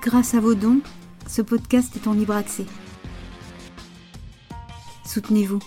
Grâce 0.00 0.34
à 0.34 0.40
vos 0.40 0.54
dons, 0.54 0.80
ce 1.28 1.42
podcast 1.42 1.94
est 1.96 2.06
en 2.06 2.14
libre 2.14 2.34
accès. 2.34 2.64
Soutenez-vous. 5.04 5.60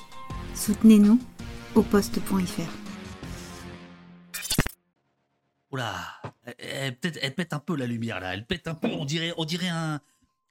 Soutenez-nous 0.55 1.19
au 1.75 1.83
poste.fr. 1.83 2.61
Oula, 5.71 5.93
elle, 6.57 6.97
elle, 7.21 7.35
pète 7.35 7.53
un 7.53 7.59
peu 7.59 7.75
la 7.75 7.85
lumière 7.85 8.19
là, 8.19 8.33
elle 8.33 8.45
pète 8.47 8.67
un 8.67 8.75
peu, 8.75 8.87
on 8.87 9.05
dirait, 9.05 9.33
on 9.37 9.45
dirait 9.45 9.69
un, 9.69 9.99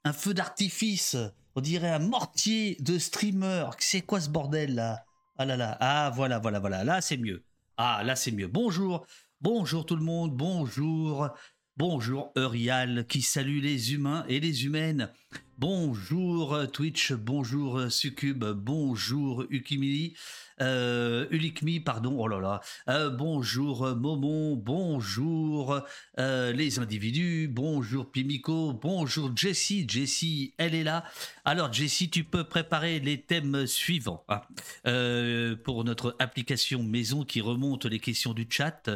un 0.05 0.13
feu 0.13 0.35
d'artifice, 0.35 1.17
on 1.57 1.61
dirait 1.61 1.91
un 1.91 1.99
mortier 1.99 2.77
de 2.81 2.99
streamer. 2.99 3.71
C'est 3.79 4.03
quoi 4.03 4.21
ce 4.21 4.29
bordel 4.29 4.75
là? 4.77 5.05
Ah 5.37 5.45
là 5.47 5.57
là, 5.57 5.77
ah 5.81 6.13
voilà, 6.15 6.39
voilà, 6.39 6.61
voilà, 6.61 6.85
là 6.85 7.01
c'est 7.01 7.17
mieux. 7.17 7.43
Ah 7.77 8.03
là 8.05 8.15
c'est 8.15 8.31
mieux. 8.31 8.47
Bonjour, 8.47 9.05
bonjour 9.41 9.85
tout 9.85 9.97
le 9.97 10.05
monde, 10.05 10.33
bonjour. 10.37 11.29
Bonjour 11.77 12.31
Eurial 12.37 13.05
qui 13.09 13.21
salue 13.21 13.61
les 13.61 13.95
humains 13.95 14.25
et 14.29 14.39
les 14.39 14.65
humaines. 14.65 15.11
Bonjour 15.59 16.59
Twitch, 16.73 17.13
bonjour 17.13 17.91
Succube, 17.91 18.45
bonjour 18.45 19.45
Ukimili. 19.51 20.15
Euh, 20.61 21.27
Ulikmi, 21.31 21.81
pardon, 21.81 22.17
oh 22.19 22.29
là 22.29 22.39
là, 22.39 22.61
euh, 22.89 23.11
bonjour 23.11 23.95
Momon, 23.97 24.55
bonjour 24.55 25.81
euh, 26.19 26.53
les 26.53 26.79
individus, 26.79 27.49
bonjour 27.49 28.11
Pimico, 28.11 28.73
bonjour 28.73 29.33
Jessie, 29.37 29.85
Jessie, 29.89 30.55
elle 30.57 30.77
est 30.77 30.85
là. 30.85 31.05
Alors 31.45 31.73
Jessie, 31.73 32.09
tu 32.09 32.23
peux 32.23 32.45
préparer 32.45 33.01
les 33.01 33.21
thèmes 33.21 33.67
suivants 33.67 34.25
hein. 34.29 34.43
Euh, 34.87 35.57
pour 35.57 35.83
notre 35.83 36.15
application 36.21 36.83
maison 36.83 37.25
qui 37.25 37.41
remonte 37.41 37.87
les 37.87 37.99
questions 37.99 38.33
du 38.33 38.47
chat, 38.49 38.91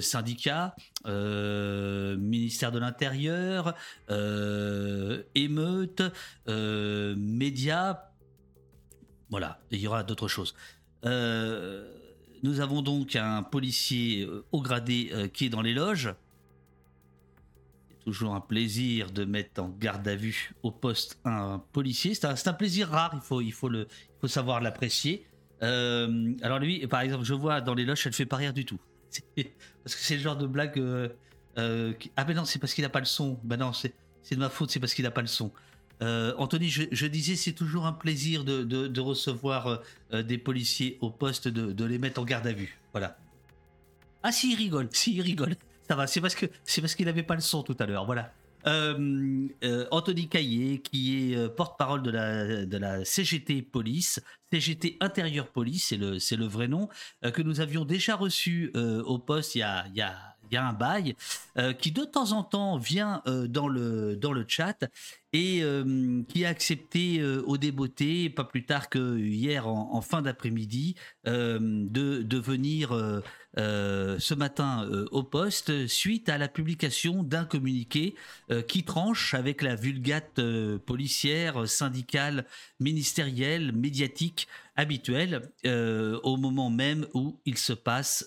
syndicat, 0.00 0.74
ministère 1.04 2.72
de 2.72 2.78
l'Intérieur, 2.78 3.74
euh, 4.10 5.22
émeute, 5.86 6.02
euh, 6.48 7.14
médias, 7.16 7.98
voilà, 9.30 9.60
il 9.70 9.80
y 9.80 9.86
aura 9.86 10.02
d'autres 10.02 10.28
choses. 10.28 10.54
Euh, 11.04 11.92
nous 12.42 12.60
avons 12.60 12.82
donc 12.82 13.16
un 13.16 13.42
policier 13.42 14.24
euh, 14.24 14.44
haut 14.52 14.62
gradé 14.62 15.10
euh, 15.12 15.28
qui 15.28 15.46
est 15.46 15.48
dans 15.48 15.62
les 15.62 15.74
loges. 15.74 16.14
Toujours 18.04 18.34
un 18.34 18.40
plaisir 18.40 19.10
de 19.10 19.24
mettre 19.24 19.60
en 19.60 19.68
garde 19.68 20.06
à 20.06 20.14
vue 20.14 20.54
au 20.62 20.70
poste 20.70 21.18
un 21.24 21.60
policier. 21.72 22.14
C'est 22.14 22.48
un, 22.48 22.52
plaisir 22.52 22.88
rare, 22.88 23.10
il 23.14 23.20
faut, 23.20 23.40
il 23.40 23.52
faut, 23.52 23.68
le, 23.68 23.88
il 23.90 24.20
faut 24.20 24.28
savoir 24.28 24.60
l'apprécier. 24.60 25.26
Alors 25.60 26.58
lui, 26.60 26.86
par 26.86 27.00
exemple, 27.00 27.24
je 27.24 27.34
vois 27.34 27.60
dans 27.60 27.74
les 27.74 27.84
loges, 27.84 28.06
elle 28.06 28.12
fait 28.12 28.26
pas 28.26 28.36
rire 28.36 28.52
du 28.52 28.64
tout. 28.64 28.78
Parce 29.82 29.96
que 29.96 30.02
c'est 30.02 30.16
le 30.16 30.20
genre 30.22 30.36
de 30.36 30.46
blague... 30.46 30.74
qui- 31.98 32.12
Ah 32.14 32.24
ben 32.24 32.36
non, 32.36 32.44
c'est 32.44 32.58
parce 32.58 32.74
qu'il 32.74 32.82
n'a 32.82 32.90
pas 32.90 33.00
le 33.00 33.06
son. 33.06 33.40
Ben 33.42 33.56
non, 33.56 33.72
c'est 33.72 33.94
de 34.34 34.40
ma 34.40 34.50
faute, 34.50 34.70
c'est 34.70 34.80
parce 34.80 34.94
qu'il 34.94 35.04
n'a 35.04 35.10
pas 35.10 35.20
le 35.20 35.26
son. 35.28 35.52
Euh, 36.02 36.34
Anthony, 36.36 36.68
je, 36.68 37.06
disais, 37.06 37.36
c'est 37.36 37.52
toujours 37.52 37.86
un 37.86 37.92
plaisir 37.92 38.44
de, 38.44 39.00
recevoir 39.00 39.66
euh, 39.66 39.76
euh, 40.12 40.22
des 40.22 40.38
policiers 40.38 40.98
au 41.00 41.10
poste, 41.10 41.48
de, 41.48 41.84
les 41.84 41.98
mettre 41.98 42.20
en 42.20 42.24
garde 42.24 42.46
à 42.46 42.52
vue. 42.52 42.78
Voilà. 42.92 43.16
Ah 44.22 44.32
si, 44.32 44.52
il 44.52 44.56
rigole, 44.56 44.88
si, 44.92 45.14
il 45.14 45.22
rigole. 45.22 45.56
Ça 45.88 45.94
va, 45.94 46.06
c'est 46.06 46.20
parce 46.20 46.34
que 46.34 46.46
c'est 46.64 46.84
qu'il 46.96 47.06
n'avait 47.06 47.22
pas 47.22 47.34
le 47.34 47.40
son 47.40 47.62
tout 47.62 47.76
à 47.78 47.86
l'heure. 47.86 48.04
Voilà. 48.04 48.32
Anthony 49.92 50.28
Caillé, 50.28 50.80
qui 50.80 51.32
est 51.32 51.48
porte-parole 51.54 52.02
de 52.02 52.10
la, 52.78 53.04
CGT 53.04 53.62
Police, 53.62 54.20
CGT 54.52 54.96
Intérieur 54.98 55.46
Police, 55.46 55.94
c'est 56.18 56.36
le, 56.36 56.46
vrai 56.46 56.66
nom, 56.66 56.88
que 57.22 57.42
nous 57.42 57.60
avions 57.60 57.84
déjà 57.84 58.16
reçu 58.16 58.72
au 58.74 59.20
poste 59.20 59.54
il 59.54 59.58
y 59.60 59.62
a, 59.62 60.35
il 60.50 60.54
y 60.54 60.58
a 60.58 60.66
un 60.66 60.72
bail, 60.72 61.16
euh, 61.58 61.72
qui 61.72 61.90
de 61.90 62.04
temps 62.04 62.32
en 62.32 62.42
temps 62.42 62.76
vient 62.76 63.22
euh, 63.26 63.46
dans, 63.46 63.68
le, 63.68 64.16
dans 64.16 64.32
le 64.32 64.44
chat 64.46 64.84
et 65.32 65.62
euh, 65.62 66.22
qui 66.28 66.44
a 66.44 66.48
accepté 66.48 67.22
au 67.22 67.56
débeauté, 67.58 68.30
pas 68.30 68.44
plus 68.44 68.64
tard 68.64 68.88
que 68.88 69.18
hier 69.18 69.66
en, 69.66 70.00
fin 70.00 70.22
d'après-midi, 70.22 70.94
de, 71.24 72.22
de 72.22 72.38
venir 72.38 72.90
ce 73.56 74.34
matin 74.34 74.88
au 75.10 75.22
poste 75.22 75.88
suite 75.88 76.30
à 76.30 76.38
la 76.38 76.48
publication 76.48 77.22
d'un 77.22 77.44
communiqué 77.44 78.14
qui 78.66 78.84
tranche 78.84 79.34
avec 79.34 79.60
la 79.60 79.74
vulgate 79.74 80.40
policière, 80.86 81.68
syndicale, 81.68 82.46
ministérielle, 82.80 83.72
médiatique 83.72 84.48
habituelle 84.76 85.42
au 85.64 86.36
moment 86.38 86.70
même 86.70 87.06
où 87.12 87.38
il 87.44 87.58
se 87.58 87.74
passe 87.74 88.26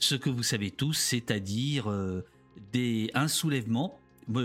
ce 0.00 0.14
que 0.14 0.30
vous 0.30 0.42
savez 0.42 0.70
tous, 0.70 0.94
c'est-à-dire 0.94 1.90
euh, 1.90 2.24
des, 2.72 3.10
un 3.14 3.28
soulèvement. 3.28 3.98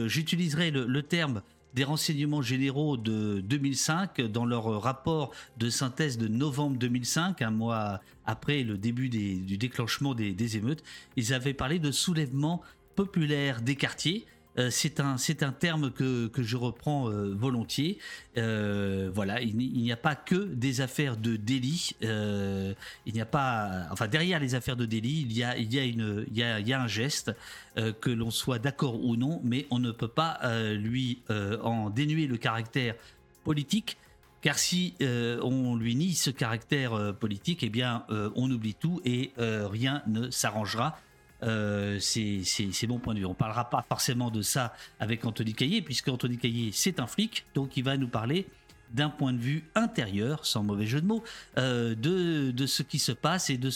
J'utiliserai 0.08 0.72
le, 0.72 1.04
terme 1.04 1.42
des 1.76 1.84
renseignements 1.84 2.42
généraux 2.42 2.98
de 2.98 3.40
2005 3.42 4.22
dans 4.22 4.46
leur 4.46 4.82
rapport 4.82 5.32
de 5.58 5.70
synthèse 5.70 6.18
de 6.18 6.28
novembre 6.28 6.78
2005, 6.78 7.42
un 7.42 7.52
mois 7.52 8.02
après 8.26 8.64
le 8.64 8.78
début 8.78 9.10
du 9.10 9.58
déclenchement 9.58 10.16
des, 10.16 10.34
des 10.34 10.58
émeutes. 10.58 10.84
Ils 11.18 11.34
avaient 11.34 11.54
parlé 11.54 11.78
de 11.78 11.92
soulèvement 11.92 12.62
populaire 12.96 13.62
des 13.62 13.76
quartiers. 13.76 14.26
Euh, 14.58 14.70
c'est 14.72 15.00
un, 15.00 15.18
c'est 15.18 15.44
un 15.44 15.52
terme 15.52 15.92
que, 15.92 16.28
que 16.28 16.42
je 16.42 16.56
reprends 16.56 17.10
euh, 17.10 17.34
volontiers. 17.34 18.00
Euh, 18.38 19.10
voilà, 19.14 19.42
il 19.42 19.56
n'y 19.56 19.92
a 19.92 19.98
pas 19.98 20.16
que 20.16 20.36
des 20.36 20.82
affaires 20.82 21.18
de 21.18 21.36
délit. 21.36 21.92
Il 22.02 23.14
n'y 23.14 23.22
a 23.22 23.26
pas, 23.26 23.88
enfin 23.92 24.08
derrière 24.08 24.40
les 24.40 24.56
affaires 24.56 24.76
de 24.76 24.86
délit, 24.86 25.22
il 25.22 25.34
y 25.34 25.44
a, 25.44 25.58
il 25.58 25.74
y 25.74 25.80
a 25.80 25.84
une, 25.84 26.26
il 26.30 26.38
y 26.38 26.44
a, 26.44 26.60
il 26.60 26.68
y 26.68 26.74
a 26.74 26.82
un 26.82 26.88
geste 26.88 27.32
que 27.76 28.10
l'on 28.10 28.32
soit 28.32 28.60
d'accord 28.60 29.04
ou 29.04 29.16
non, 29.16 29.42
mais 29.44 29.68
on 29.70 29.80
ne 29.80 29.92
peut 29.92 30.08
pas 30.08 30.40
lui 30.74 31.20
en 31.30 31.90
dénuer 31.90 32.28
le 32.28 32.38
caractère 32.38 32.96
politique. 33.44 33.98
Car 34.42 34.58
si 34.60 34.94
on 35.02 35.76
lui 35.76 35.96
nie 35.96 36.14
ce 36.14 36.30
caractère 36.30 37.14
politique, 37.16 37.64
eh 37.64 37.70
bien, 37.70 38.06
on 38.10 38.50
oublie 38.52 38.76
tout 38.76 39.02
et 39.06 39.32
rien 39.38 40.02
ne 40.08 40.30
s'arrangera. 40.30 41.00
Euh, 41.44 42.00
c'est 42.00 42.88
mon 42.88 43.00
point 43.00 43.14
de 43.14 43.20
vue. 43.20 43.26
On 43.26 43.34
parlera 43.34 43.70
pas 43.70 43.86
forcément 43.88 44.32
de 44.32 44.42
ça 44.42 44.74
avec 45.00 45.26
Anthony 45.26 45.54
Caillé, 45.54 45.82
puisque 45.82 46.08
Anthony 46.08 46.38
Caillé, 46.38 46.72
c'est 46.72 47.00
un 47.00 47.08
flic, 47.08 47.46
donc 47.54 47.78
il 47.78 47.84
va 47.84 47.98
nous 47.98 48.08
parler 48.08 48.48
d'un 48.94 49.10
point 49.10 49.34
de 49.34 49.40
vue 49.40 49.64
intérieur, 49.74 50.46
sans 50.46 50.64
mauvais 50.64 50.86
jeu 50.86 51.02
de 51.02 51.08
mots, 51.08 51.24
euh, 51.58 51.96
de, 51.96 52.66
ce 52.66 52.84
qui 52.84 53.00
se 53.00 53.12
passe 53.12 53.50
et 53.50 53.58
de, 53.58 53.70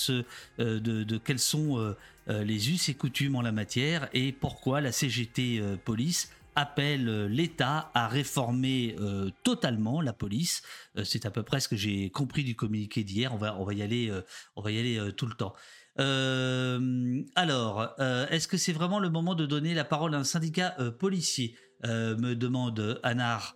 euh, 0.60 1.20
quels 1.24 1.40
sont 1.40 1.96
les 2.28 2.72
us 2.72 2.90
et 2.90 2.94
coutumes 2.94 3.36
en 3.36 3.42
la 3.42 3.52
matière 3.52 4.08
et 4.14 4.32
pourquoi 4.32 4.82
la 4.82 4.92
CGT 4.92 5.62
Police 5.84 6.32
appelle 6.56 7.26
l'État 7.26 7.90
à 7.96 8.08
réformer 8.08 8.96
totalement 9.44 10.00
la 10.00 10.14
police. 10.14 10.62
C'est 11.04 11.26
à 11.26 11.32
peu 11.32 11.42
près 11.42 11.60
ce 11.60 11.68
que 11.68 11.76
j'ai 11.76 12.12
compris 12.12 12.44
du 12.44 12.56
communiqué 12.56 13.04
d'hier. 13.04 13.34
On 13.34 13.38
va, 13.38 13.74
y 13.74 13.82
aller, 13.82 14.12
on 14.56 14.62
va 14.62 14.72
y 14.72 14.78
aller 14.78 15.12
tout 15.14 15.26
le 15.26 15.34
temps. 15.34 15.56
Euh, 16.00 17.22
alors, 17.36 17.94
euh, 18.00 18.28
est-ce 18.30 18.48
que 18.48 18.58
c'est 18.58 18.74
vraiment 18.74 19.00
le 19.00 19.10
moment 19.10 19.36
de 19.36 19.46
donner 19.46 19.74
la 19.74 19.84
parole 19.84 20.16
à 20.16 20.18
un 20.18 20.24
syndicat 20.24 20.76
euh, 20.80 20.92
policier 20.92 21.56
Me 21.84 22.34
demande 22.34 23.00
Anar. 23.04 23.56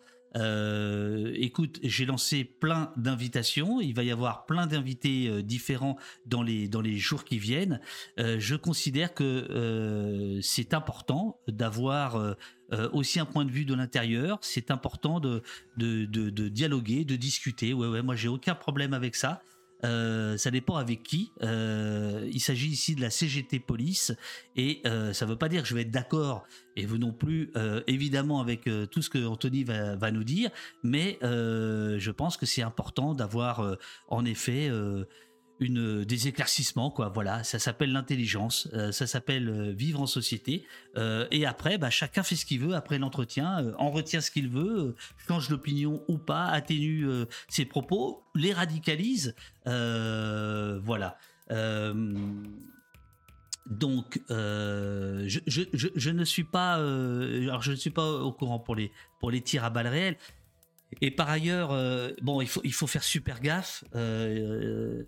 Écoute, 1.35 1.79
j'ai 1.83 2.05
lancé 2.05 2.45
plein 2.45 2.93
d'invitations. 2.95 3.81
Il 3.81 3.93
va 3.93 4.03
y 4.03 4.11
avoir 4.11 4.45
plein 4.45 4.65
d'invités 4.65 5.43
différents 5.43 5.97
dans 6.25 6.41
les 6.41 6.69
dans 6.69 6.79
les 6.79 6.95
jours 6.95 7.25
qui 7.25 7.37
viennent. 7.37 7.81
Je 8.17 8.55
considère 8.55 9.13
que 9.13 10.39
c'est 10.41 10.73
important 10.73 11.37
d'avoir 11.49 12.37
aussi 12.93 13.19
un 13.19 13.25
point 13.25 13.43
de 13.43 13.51
vue 13.51 13.65
de 13.65 13.73
l'intérieur. 13.73 14.37
C'est 14.39 14.71
important 14.71 15.19
de 15.19 15.43
de, 15.75 16.05
de 16.05 16.29
de 16.29 16.47
dialoguer, 16.47 17.03
de 17.03 17.17
discuter. 17.17 17.73
Ouais 17.73 17.89
ouais, 17.89 18.01
moi 18.01 18.15
j'ai 18.15 18.29
aucun 18.29 18.55
problème 18.55 18.93
avec 18.93 19.17
ça. 19.17 19.41
Euh, 19.83 20.37
ça 20.37 20.51
dépend 20.51 20.75
avec 20.75 21.03
qui. 21.03 21.31
Euh, 21.41 22.27
il 22.31 22.39
s'agit 22.39 22.69
ici 22.69 22.95
de 22.95 23.01
la 23.01 23.09
CGT 23.09 23.59
Police 23.59 24.13
et 24.55 24.81
euh, 24.85 25.13
ça 25.13 25.25
ne 25.25 25.31
veut 25.31 25.37
pas 25.37 25.49
dire 25.49 25.61
que 25.61 25.67
je 25.67 25.75
vais 25.75 25.81
être 25.81 25.91
d'accord 25.91 26.43
et 26.75 26.85
vous 26.85 26.97
non 26.97 27.11
plus, 27.11 27.51
évidemment, 27.85 28.41
avec 28.41 28.67
tout 28.89 29.03
ce 29.03 29.09
que 29.09 29.23
Anthony 29.23 29.63
va, 29.63 30.11
nous 30.11 30.23
dire, 30.23 30.49
mais 30.81 31.19
je 31.21 32.09
pense 32.09 32.35
que 32.35 32.47
c'est 32.47 32.63
important 32.63 33.13
d'avoir 33.13 33.77
en 34.07 34.25
effet 34.25 34.71
une, 35.63 36.03
des 36.03 36.27
éclaircissements, 36.27 36.91
quoi. 36.91 37.09
Voilà, 37.09 37.43
ça 37.43 37.59
s'appelle 37.59 37.91
l'intelligence, 37.91 38.67
euh, 38.73 38.91
ça 38.91 39.07
s'appelle 39.07 39.49
euh, 39.49 39.71
vivre 39.71 40.01
en 40.01 40.05
société. 40.05 40.65
Euh, 40.97 41.27
et 41.31 41.45
après, 41.45 41.77
bah, 41.77 41.89
chacun 41.89 42.23
fait 42.23 42.35
ce 42.35 42.45
qu'il 42.45 42.59
veut 42.59 42.75
après 42.75 42.99
l'entretien, 42.99 43.63
euh, 43.63 43.73
en 43.77 43.91
retient 43.91 44.21
ce 44.21 44.31
qu'il 44.31 44.49
veut, 44.49 44.79
euh, 44.79 44.95
change 45.27 45.49
d'opinion 45.49 46.03
ou 46.07 46.17
pas, 46.17 46.45
atténue 46.45 47.07
euh, 47.07 47.25
ses 47.47 47.65
propos, 47.65 48.23
les 48.35 48.53
radicalise. 48.53 49.35
Euh, 49.67 50.79
voilà. 50.83 51.17
Euh, 51.51 52.13
donc, 53.65 54.21
euh, 54.29 55.23
je, 55.27 55.39
je, 55.47 56.09
ne 56.09 56.25
suis 56.25 56.43
pas, 56.43 56.79
euh, 56.79 57.43
alors 57.43 57.61
je 57.61 57.71
ne 57.71 57.75
suis 57.77 57.91
pas 57.91 58.05
au 58.11 58.33
courant 58.33 58.59
pour 58.59 58.75
les 58.75 58.91
pour 59.19 59.31
les 59.31 59.41
tirs 59.41 59.63
à 59.63 59.69
balles 59.69 59.87
réelles. 59.87 60.17
Et 61.01 61.11
par 61.11 61.29
ailleurs, 61.29 61.71
euh, 61.71 62.11
bon, 62.21 62.41
il 62.41 62.47
faut 62.47 62.61
il 62.63 62.73
faut 62.73 62.87
faire 62.87 63.03
super 63.03 63.39
gaffe. 63.39 63.83
Euh, 63.95 65.03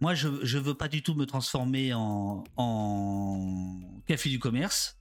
moi, 0.00 0.14
je 0.14 0.28
je 0.42 0.58
veux 0.58 0.74
pas 0.74 0.88
du 0.88 1.02
tout 1.02 1.14
me 1.14 1.26
transformer 1.26 1.92
en 1.94 2.44
café 4.06 4.30
du 4.30 4.38
commerce. 4.38 4.98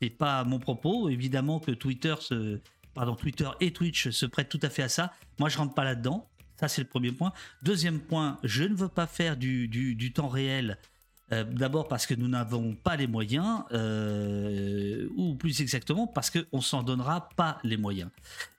c'est 0.00 0.10
pas 0.10 0.44
mon 0.44 0.58
propos. 0.58 1.08
Évidemment 1.08 1.60
que 1.60 1.72
Twitter, 1.72 2.14
se, 2.20 2.60
pardon, 2.94 3.14
Twitter 3.14 3.48
et 3.60 3.72
Twitch 3.72 4.10
se 4.10 4.26
prêtent 4.26 4.48
tout 4.48 4.60
à 4.62 4.70
fait 4.70 4.82
à 4.82 4.88
ça. 4.88 5.12
Moi, 5.38 5.48
je 5.48 5.58
rentre 5.58 5.74
pas 5.74 5.84
là-dedans. 5.84 6.28
Ça, 6.58 6.68
c'est 6.68 6.82
le 6.82 6.88
premier 6.88 7.12
point. 7.12 7.32
Deuxième 7.62 8.00
point, 8.00 8.38
je 8.42 8.64
ne 8.64 8.74
veux 8.74 8.88
pas 8.88 9.06
faire 9.06 9.36
du 9.36 10.12
temps 10.14 10.28
réel 10.28 10.78
euh, 11.32 11.44
d'abord 11.44 11.88
parce 11.88 12.06
que 12.06 12.14
nous 12.14 12.28
n'avons 12.28 12.74
pas 12.74 12.96
les 12.96 13.06
moyens, 13.06 13.62
euh, 13.72 15.08
ou 15.16 15.34
plus 15.34 15.60
exactement 15.60 16.06
parce 16.06 16.30
qu'on 16.30 16.58
ne 16.58 16.62
s'en 16.62 16.82
donnera 16.82 17.28
pas 17.36 17.58
les 17.64 17.76
moyens. 17.76 18.10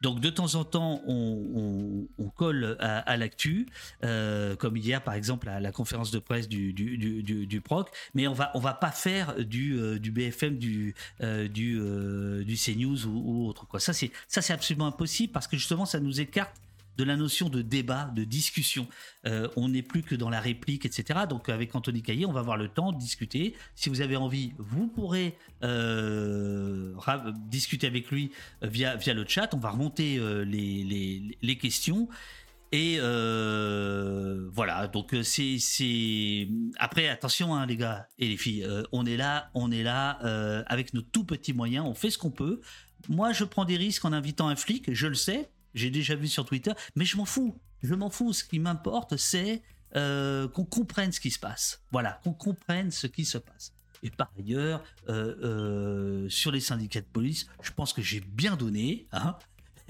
Donc 0.01 0.19
de 0.19 0.29
temps 0.29 0.55
en 0.55 0.63
temps, 0.63 1.01
on, 1.07 2.07
colle 2.35 2.77
à, 2.79 3.17
l'actu, 3.17 3.67
euh, 4.03 4.55
comme 4.55 4.77
hier 4.77 5.03
par 5.03 5.13
exemple 5.13 5.49
à 5.49 5.59
la 5.59 5.71
conférence 5.71 6.11
de 6.11 6.17
presse 6.17 6.47
du, 6.47 6.73
du, 6.73 7.61
PROC, 7.61 7.89
mais 8.15 8.27
on 8.27 8.33
va, 8.33 8.51
on 8.55 8.59
va 8.59 8.73
pas 8.73 8.91
faire 8.91 9.35
du, 9.37 9.77
BFM, 9.99 10.57
du, 10.57 10.95
du, 11.19 12.55
CNews 12.55 13.05
ou, 13.05 13.23
ou 13.25 13.47
autre. 13.47 13.67
Quoi. 13.67 13.79
Ça, 13.79 13.93
c'est 13.93 14.53
absolument 14.53 14.87
impossible 14.87 15.33
parce 15.33 15.47
que 15.47 15.57
justement, 15.57 15.85
ça 15.85 15.99
nous 15.99 16.21
écarte 16.21 16.55
de 16.97 17.03
la 17.03 17.15
notion 17.15 17.49
de 17.49 17.61
débat, 17.61 18.11
de 18.15 18.23
discussion. 18.23 18.87
Euh, 19.25 19.47
on 19.55 19.69
n'est 19.69 19.81
plus 19.81 20.03
que 20.03 20.15
dans 20.15 20.29
la 20.29 20.39
réplique, 20.39 20.85
etc. 20.85 21.21
Donc 21.29 21.49
avec 21.49 21.75
Anthony 21.75 22.01
Caillé, 22.01 22.25
on 22.25 22.31
va 22.31 22.41
avoir 22.41 22.57
le 22.57 22.67
temps 22.67 22.91
de 22.91 22.97
discuter. 22.97 23.55
Si 23.75 23.89
vous 23.89 24.01
avez 24.01 24.15
envie, 24.15 24.53
vous 24.57 24.87
pourrez 24.87 25.37
euh, 25.63 26.93
discuter 27.47 27.87
avec 27.87 28.11
lui 28.11 28.31
euh, 28.63 28.67
via, 28.67 28.95
via 28.95 29.13
le 29.13 29.25
chat. 29.27 29.53
On 29.53 29.57
va 29.57 29.69
remonter 29.71 30.19
les, 30.45 31.37
les, 31.41 31.57
questions. 31.57 32.07
Et 32.71 32.97
voilà, 32.99 34.87
donc 34.87 35.15
c'est 35.23 36.47
après 36.77 37.09
attention 37.09 37.53
hein, 37.53 37.65
les 37.65 37.77
gars 37.77 38.07
et 38.17 38.27
les 38.27 38.37
filles, 38.37 38.65
on 38.91 39.05
est 39.05 39.17
là, 39.17 39.49
on 39.53 39.71
est 39.71 39.83
là 39.83 40.11
avec 40.67 40.93
nos 40.93 41.01
tout 41.01 41.25
petits 41.25 41.53
moyens, 41.53 41.85
on 41.85 41.93
fait 41.93 42.09
ce 42.09 42.17
qu'on 42.17 42.31
peut. 42.31 42.61
Moi, 43.09 43.33
je 43.33 43.43
prends 43.43 43.65
des 43.65 43.77
risques 43.77 44.05
en 44.05 44.13
invitant 44.13 44.47
un 44.47 44.55
flic, 44.55 44.93
je 44.93 45.07
le 45.07 45.15
sais, 45.15 45.50
j'ai 45.73 45.89
déjà 45.89 46.15
vu 46.15 46.27
sur 46.27 46.45
Twitter, 46.45 46.71
mais 46.95 47.05
je 47.05 47.17
m'en 47.17 47.25
fous. 47.25 47.57
Je 47.83 47.95
m'en 47.95 48.09
fous. 48.09 48.33
Ce 48.33 48.43
qui 48.43 48.59
m'importe, 48.59 49.17
c'est 49.17 49.61
euh, 49.95 50.47
qu'on 50.47 50.65
comprenne 50.65 51.11
ce 51.11 51.19
qui 51.19 51.31
se 51.31 51.39
passe. 51.39 51.83
Voilà, 51.91 52.19
qu'on 52.23 52.33
comprenne 52.33 52.91
ce 52.91 53.07
qui 53.07 53.25
se 53.25 53.37
passe. 53.37 53.73
Et 54.03 54.09
par 54.09 54.31
ailleurs, 54.39 54.83
euh, 55.09 55.35
euh, 55.43 56.29
sur 56.29 56.51
les 56.51 56.59
syndicats 56.59 57.01
de 57.01 57.05
police, 57.05 57.47
je 57.61 57.71
pense 57.71 57.93
que 57.93 58.01
j'ai 58.01 58.21
bien 58.21 58.55
donné. 58.55 59.07
Hein 59.11 59.37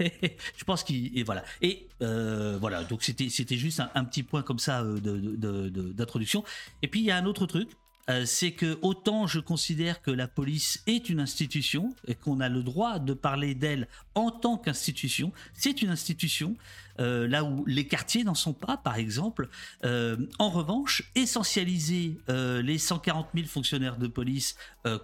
je 0.00 0.64
pense 0.64 0.82
qu'il 0.82 1.16
et 1.16 1.22
voilà 1.22 1.44
et 1.60 1.86
voilà 2.00 2.82
donc 2.82 3.04
c'était 3.04 3.28
c'était 3.28 3.58
juste 3.58 3.80
un, 3.94 4.04
petit 4.04 4.22
point 4.22 4.42
comme 4.42 4.58
ça 4.58 4.82
d'introduction 4.82 6.42
et 6.80 6.88
puis 6.88 7.00
il 7.00 7.06
y 7.06 7.10
a 7.10 7.16
un 7.16 7.26
autre 7.26 7.46
truc 7.46 7.68
euh, 8.10 8.24
c'est 8.26 8.52
que 8.52 8.78
autant 8.82 9.26
je 9.26 9.38
considère 9.38 10.02
que 10.02 10.10
la 10.10 10.26
police 10.26 10.82
est 10.86 11.08
une 11.08 11.20
institution 11.20 11.94
et 12.06 12.14
qu'on 12.14 12.40
a 12.40 12.48
le 12.48 12.62
droit 12.62 12.98
de 12.98 13.14
parler 13.14 13.54
d'elle 13.54 13.86
en 14.14 14.30
tant 14.30 14.58
qu'institution, 14.58 15.32
c'est 15.54 15.82
une 15.82 15.90
institution, 15.90 16.56
euh, 16.98 17.28
là 17.28 17.44
où 17.44 17.64
les 17.64 17.86
quartiers 17.86 18.24
n'en 18.24 18.34
sont 18.34 18.52
pas, 18.52 18.76
par 18.76 18.96
exemple. 18.96 19.48
Euh, 19.84 20.16
en 20.38 20.50
revanche, 20.50 21.10
essentialiser 21.14 22.18
les 22.28 22.78
140 22.78 23.28
000 23.34 23.46
fonctionnaires 23.46 23.96
de 23.96 24.06
police 24.06 24.56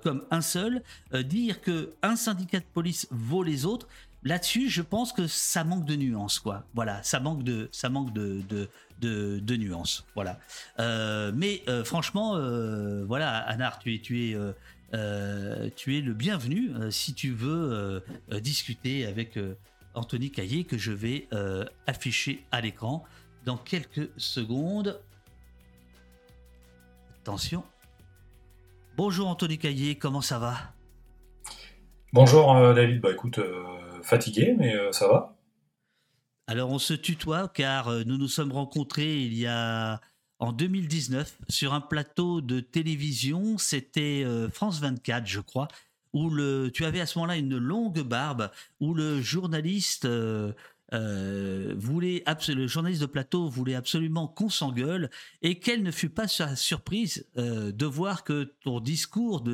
comme 0.02 0.24
un 0.30 0.40
seul, 0.40 0.82
dire 1.24 1.60
que 1.60 1.94
un 2.02 2.16
syndicat 2.16 2.60
de 2.60 2.64
police 2.72 3.06
vaut 3.10 3.42
les 3.42 3.64
autres, 3.64 3.86
là-dessus, 4.22 4.68
je 4.68 4.82
pense 4.82 5.12
que 5.12 5.26
ça 5.26 5.64
manque 5.64 5.84
de 5.84 5.96
nuances, 5.96 6.38
quoi. 6.38 6.64
Voilà, 6.74 7.02
ça 7.02 7.20
manque 7.20 7.42
de, 7.44 7.68
ça 7.72 7.88
manque 7.88 8.12
de, 8.12 8.42
de, 8.48 8.68
de, 9.00 9.56
nuances. 9.56 10.06
Voilà. 10.14 10.38
Euh, 10.78 11.32
mais 11.34 11.62
euh, 11.68 11.84
franchement, 11.84 12.36
euh, 12.36 13.04
voilà, 13.04 13.36
Anar, 13.38 13.78
tu 13.78 13.94
es, 13.94 13.98
tu 13.98 14.30
es, 14.30 14.36
tu 15.76 15.96
es 15.96 16.00
le 16.00 16.14
bienvenu 16.14 16.72
si 16.90 17.14
tu 17.14 17.32
veux 17.32 18.02
discuter 18.40 19.06
avec 19.06 19.38
Anthony 19.94 20.30
Caillé 20.30 20.64
que 20.64 20.78
je 20.78 20.92
vais 20.92 21.28
afficher 21.86 22.44
à 22.50 22.60
l'écran 22.60 23.04
dans 23.44 23.56
quelques 23.56 24.10
secondes. 24.16 25.00
Attention. 27.20 27.64
Bonjour 28.96 29.28
Anthony 29.28 29.58
Caillé, 29.58 29.96
comment 29.96 30.22
ça 30.22 30.38
va? 30.38 30.56
Bonjour 32.14 32.54
David, 32.74 33.02
bah 33.02 33.12
écoute, 33.12 33.38
fatigué, 34.02 34.56
mais 34.58 34.74
ça 34.92 35.06
va. 35.06 35.37
Alors 36.48 36.70
on 36.70 36.78
se 36.78 36.94
tutoie 36.94 37.48
car 37.48 37.88
euh, 37.88 38.04
nous 38.06 38.16
nous 38.16 38.26
sommes 38.26 38.52
rencontrés 38.52 39.20
il 39.20 39.34
y 39.34 39.46
a 39.46 40.00
en 40.38 40.52
2019 40.52 41.36
sur 41.50 41.74
un 41.74 41.82
plateau 41.82 42.40
de 42.40 42.60
télévision, 42.60 43.58
c'était 43.58 44.22
euh, 44.24 44.48
France 44.48 44.80
24 44.80 45.26
je 45.26 45.40
crois, 45.40 45.68
où 46.14 46.30
le, 46.30 46.70
tu 46.72 46.86
avais 46.86 47.00
à 47.00 47.06
ce 47.06 47.18
moment-là 47.18 47.36
une 47.36 47.58
longue 47.58 48.00
barbe, 48.00 48.50
où 48.80 48.94
le 48.94 49.20
journaliste 49.20 50.06
euh, 50.06 50.54
voulait 51.76 52.24
le 52.48 52.66
journaliste 52.66 53.02
de 53.02 53.06
plateau 53.06 53.46
voulait 53.46 53.74
absolument 53.74 54.26
qu'on 54.26 54.48
s'engueule 54.48 55.10
et 55.42 55.58
quelle 55.58 55.82
ne 55.82 55.90
fut 55.90 56.08
pas 56.08 56.28
surprise 56.28 57.26
de 57.36 57.86
voir 57.86 58.24
que 58.24 58.54
ton 58.64 58.80
discours 58.80 59.44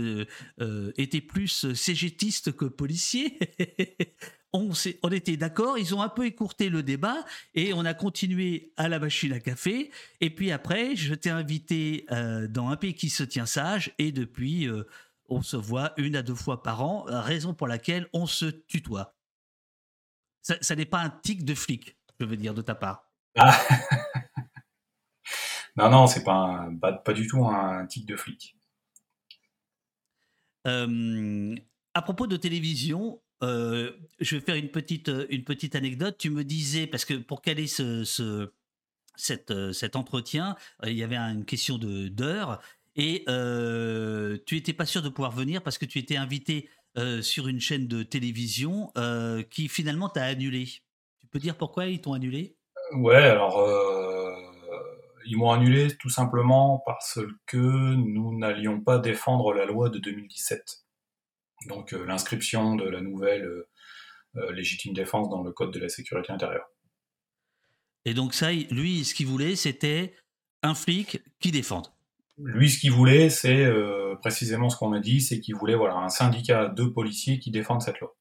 était 0.97 1.21
plus 1.21 1.75
cégétiste 1.75 2.53
que 2.53 2.67
policier 2.67 3.37
on, 4.55 4.71
on 5.03 5.09
était 5.11 5.37
d'accord, 5.37 5.79
ils 5.79 5.95
ont 5.95 6.01
un 6.01 6.09
peu 6.09 6.25
écourté 6.25 6.71
le 6.71 6.83
débat 6.83 7.25
et 7.55 7.75
on 7.75 7.85
a 7.85 7.93
continué 7.93 8.73
à 8.77 8.89
la 8.89 9.01
machine 9.01 9.33
à 9.33 9.41
café. 9.41 9.91
Et 10.21 10.31
puis 10.31 10.53
après, 10.53 10.95
je 10.95 11.15
t'ai 11.15 11.31
invité 11.31 12.07
euh, 12.13 12.47
dans 12.47 12.69
un 12.69 12.77
pays 12.77 12.95
qui 12.95 13.11
se 13.11 13.25
tient 13.25 13.47
sage 13.47 13.93
et 13.99 14.13
depuis, 14.13 14.69
euh, 14.69 14.87
on 15.29 15.43
se 15.43 15.57
voit 15.57 15.93
une 15.97 16.15
à 16.15 16.23
deux 16.23 16.37
fois 16.37 16.63
par 16.63 16.83
an, 16.83 17.05
raison 17.09 17.53
pour 17.53 17.67
laquelle 17.67 18.09
on 18.13 18.27
se 18.27 18.47
tutoie. 18.47 19.17
Ça, 20.43 20.77
n'est 20.77 20.85
pas 20.85 21.01
un 21.01 21.11
tic 21.11 21.45
de 21.45 21.55
flic, 21.55 21.97
je 22.21 22.27
veux 22.27 22.37
dire, 22.37 22.55
de 22.55 22.63
ta 22.63 22.75
part. 22.75 23.11
Ah. 23.37 23.59
non, 25.77 25.91
non, 25.91 26.07
c'est 26.07 26.23
pas, 26.23 26.69
pas, 27.03 27.13
du 27.15 27.27
tout 27.27 27.45
un 27.47 27.87
tic 27.87 28.07
de 28.07 28.15
flic. 28.15 28.55
Euh, 30.67 31.57
à 31.95 32.03
propos 32.03 32.27
de 32.27 32.37
télévision, 32.37 33.23
euh, 33.43 33.91
je 34.21 34.37
vais 34.37 34.43
faire 34.43 34.55
une 34.55 34.71
petite, 34.71 35.09
euh, 35.09 35.27
une 35.31 35.45
petite 35.45 35.75
anecdote. 35.75 36.17
Tu 36.19 36.31
me 36.31 36.45
disais, 36.45 36.87
parce 36.87 37.05
que 37.05 37.15
pour 37.15 37.43
caler 37.43 37.67
ce, 37.67 38.05
euh, 39.51 39.73
cet 39.73 39.97
entretien, 39.97 40.57
il 40.85 40.95
y 40.95 41.03
avait 41.03 41.17
une 41.17 41.45
question 41.45 41.79
d'heure 41.79 42.61
et 42.97 43.25
tu 44.47 44.55
n'étais 44.55 44.73
pas 44.73 44.87
sûr 44.87 45.03
de 45.03 45.09
pouvoir 45.09 45.33
venir 45.33 45.63
parce 45.63 45.79
que 45.79 45.85
tu 45.85 45.99
étais 45.99 46.17
invité 46.17 46.69
sur 47.23 47.49
une 47.49 47.61
chaîne 47.61 47.89
de 47.89 48.03
télévision 48.05 48.93
qui 49.51 49.69
finalement 49.69 50.09
t'a 50.09 50.25
annulé. 50.25 50.67
Tu 51.19 51.27
peux 51.27 51.39
dire 51.41 51.57
pourquoi 51.57 51.87
ils 51.87 52.01
t'ont 52.01 52.13
annulé? 52.13 52.57
Ouais, 52.93 53.17
alors 53.17 53.67
ils 55.27 55.37
m'ont 55.37 55.51
annulé 55.51 55.97
tout 55.97 56.11
simplement 56.11 56.83
parce 56.87 57.19
que 57.47 57.57
nous 57.57 58.39
n'allions 58.39 58.81
pas 58.81 58.99
défendre 58.99 59.53
la 59.55 59.65
loi 59.65 59.91
de 59.91 59.99
2017 59.99 60.84
donc 61.67 61.93
euh, 61.93 62.05
l'inscription 62.05 62.77
de 62.77 62.89
la 62.89 63.01
nouvelle 63.01 63.45
euh, 63.45 63.69
euh, 64.37 64.53
légitime 64.53 64.93
défense 64.93 65.29
dans 65.29 65.43
le 65.43 65.53
code 65.53 65.73
de 65.73 65.79
la 65.79 65.89
sécurité 65.89 66.33
intérieure. 66.33 66.67
Et 68.05 68.15
donc 68.15 68.35
ça, 68.35 68.53
lui, 68.53 69.05
ce 69.05 69.15
qu'il 69.15 69.27
voulait, 69.27 69.57
c'était 69.57 70.15
un 70.63 70.75
flic 70.75 71.23
qui 71.41 71.51
défende. 71.51 71.89
Lui, 72.37 72.69
ce 72.69 72.79
qu'il 72.79 72.91
voulait, 72.91 73.31
c'est 73.31 73.67
précisément 74.21 74.69
ce 74.69 74.77
qu'on 74.77 74.93
a 74.93 74.99
dit, 74.99 75.21
c'est 75.21 75.41
qu'il 75.41 75.55
voulait 75.55 75.77
voilà, 75.77 75.97
un 75.97 76.09
syndicat 76.09 76.67
de 76.69 76.85
policiers 76.85 77.39
qui 77.39 77.51
défendent 77.51 77.81
cette 77.81 78.01
loi. 78.01 78.17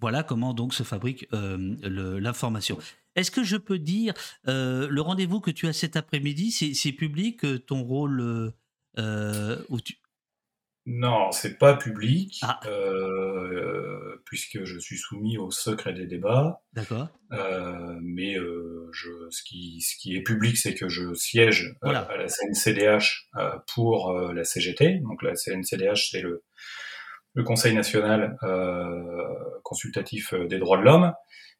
Voilà 0.00 0.24
comment 0.24 0.52
donc 0.52 0.74
se 0.74 0.82
fabrique 0.82 1.28
l'information. 1.30 2.76
Est-ce 3.14 3.30
que 3.30 3.44
je 3.44 3.56
peux 3.56 3.78
dire, 3.78 4.14
le 4.44 5.00
rendez-vous 5.00 5.40
que 5.40 5.52
tu 5.52 5.68
as 5.68 5.72
cet 5.72 5.96
après-midi, 5.96 6.50
c'est 6.50 6.92
public, 6.92 7.46
ton 7.66 7.84
rôle 7.84 8.52
où 8.98 9.80
tu, 9.80 9.96
non, 10.84 11.30
c'est 11.30 11.58
pas 11.58 11.74
public, 11.76 12.40
ah. 12.42 12.58
euh, 12.66 14.20
puisque 14.24 14.64
je 14.64 14.78
suis 14.80 14.98
soumis 14.98 15.38
au 15.38 15.52
secret 15.52 15.92
des 15.92 16.06
débats. 16.06 16.60
D'accord. 16.72 17.08
Euh, 17.32 17.96
mais 18.02 18.36
euh, 18.36 18.88
je, 18.92 19.10
ce, 19.30 19.44
qui, 19.44 19.80
ce 19.80 19.96
qui 19.96 20.16
est 20.16 20.22
public, 20.22 20.56
c'est 20.56 20.74
que 20.74 20.88
je 20.88 21.14
siège 21.14 21.76
à 21.82 21.92
la 21.92 22.26
CNCDH 22.26 23.28
pour 23.72 24.12
la 24.12 24.42
CGT. 24.42 24.98
Donc 24.98 25.22
la 25.22 25.34
CNCDH, 25.34 26.10
c'est 26.10 26.20
le, 26.20 26.42
le 27.34 27.44
Conseil 27.44 27.74
national 27.74 28.36
consultatif 29.62 30.34
des 30.34 30.58
droits 30.58 30.78
de 30.78 30.82
l'homme. 30.82 31.12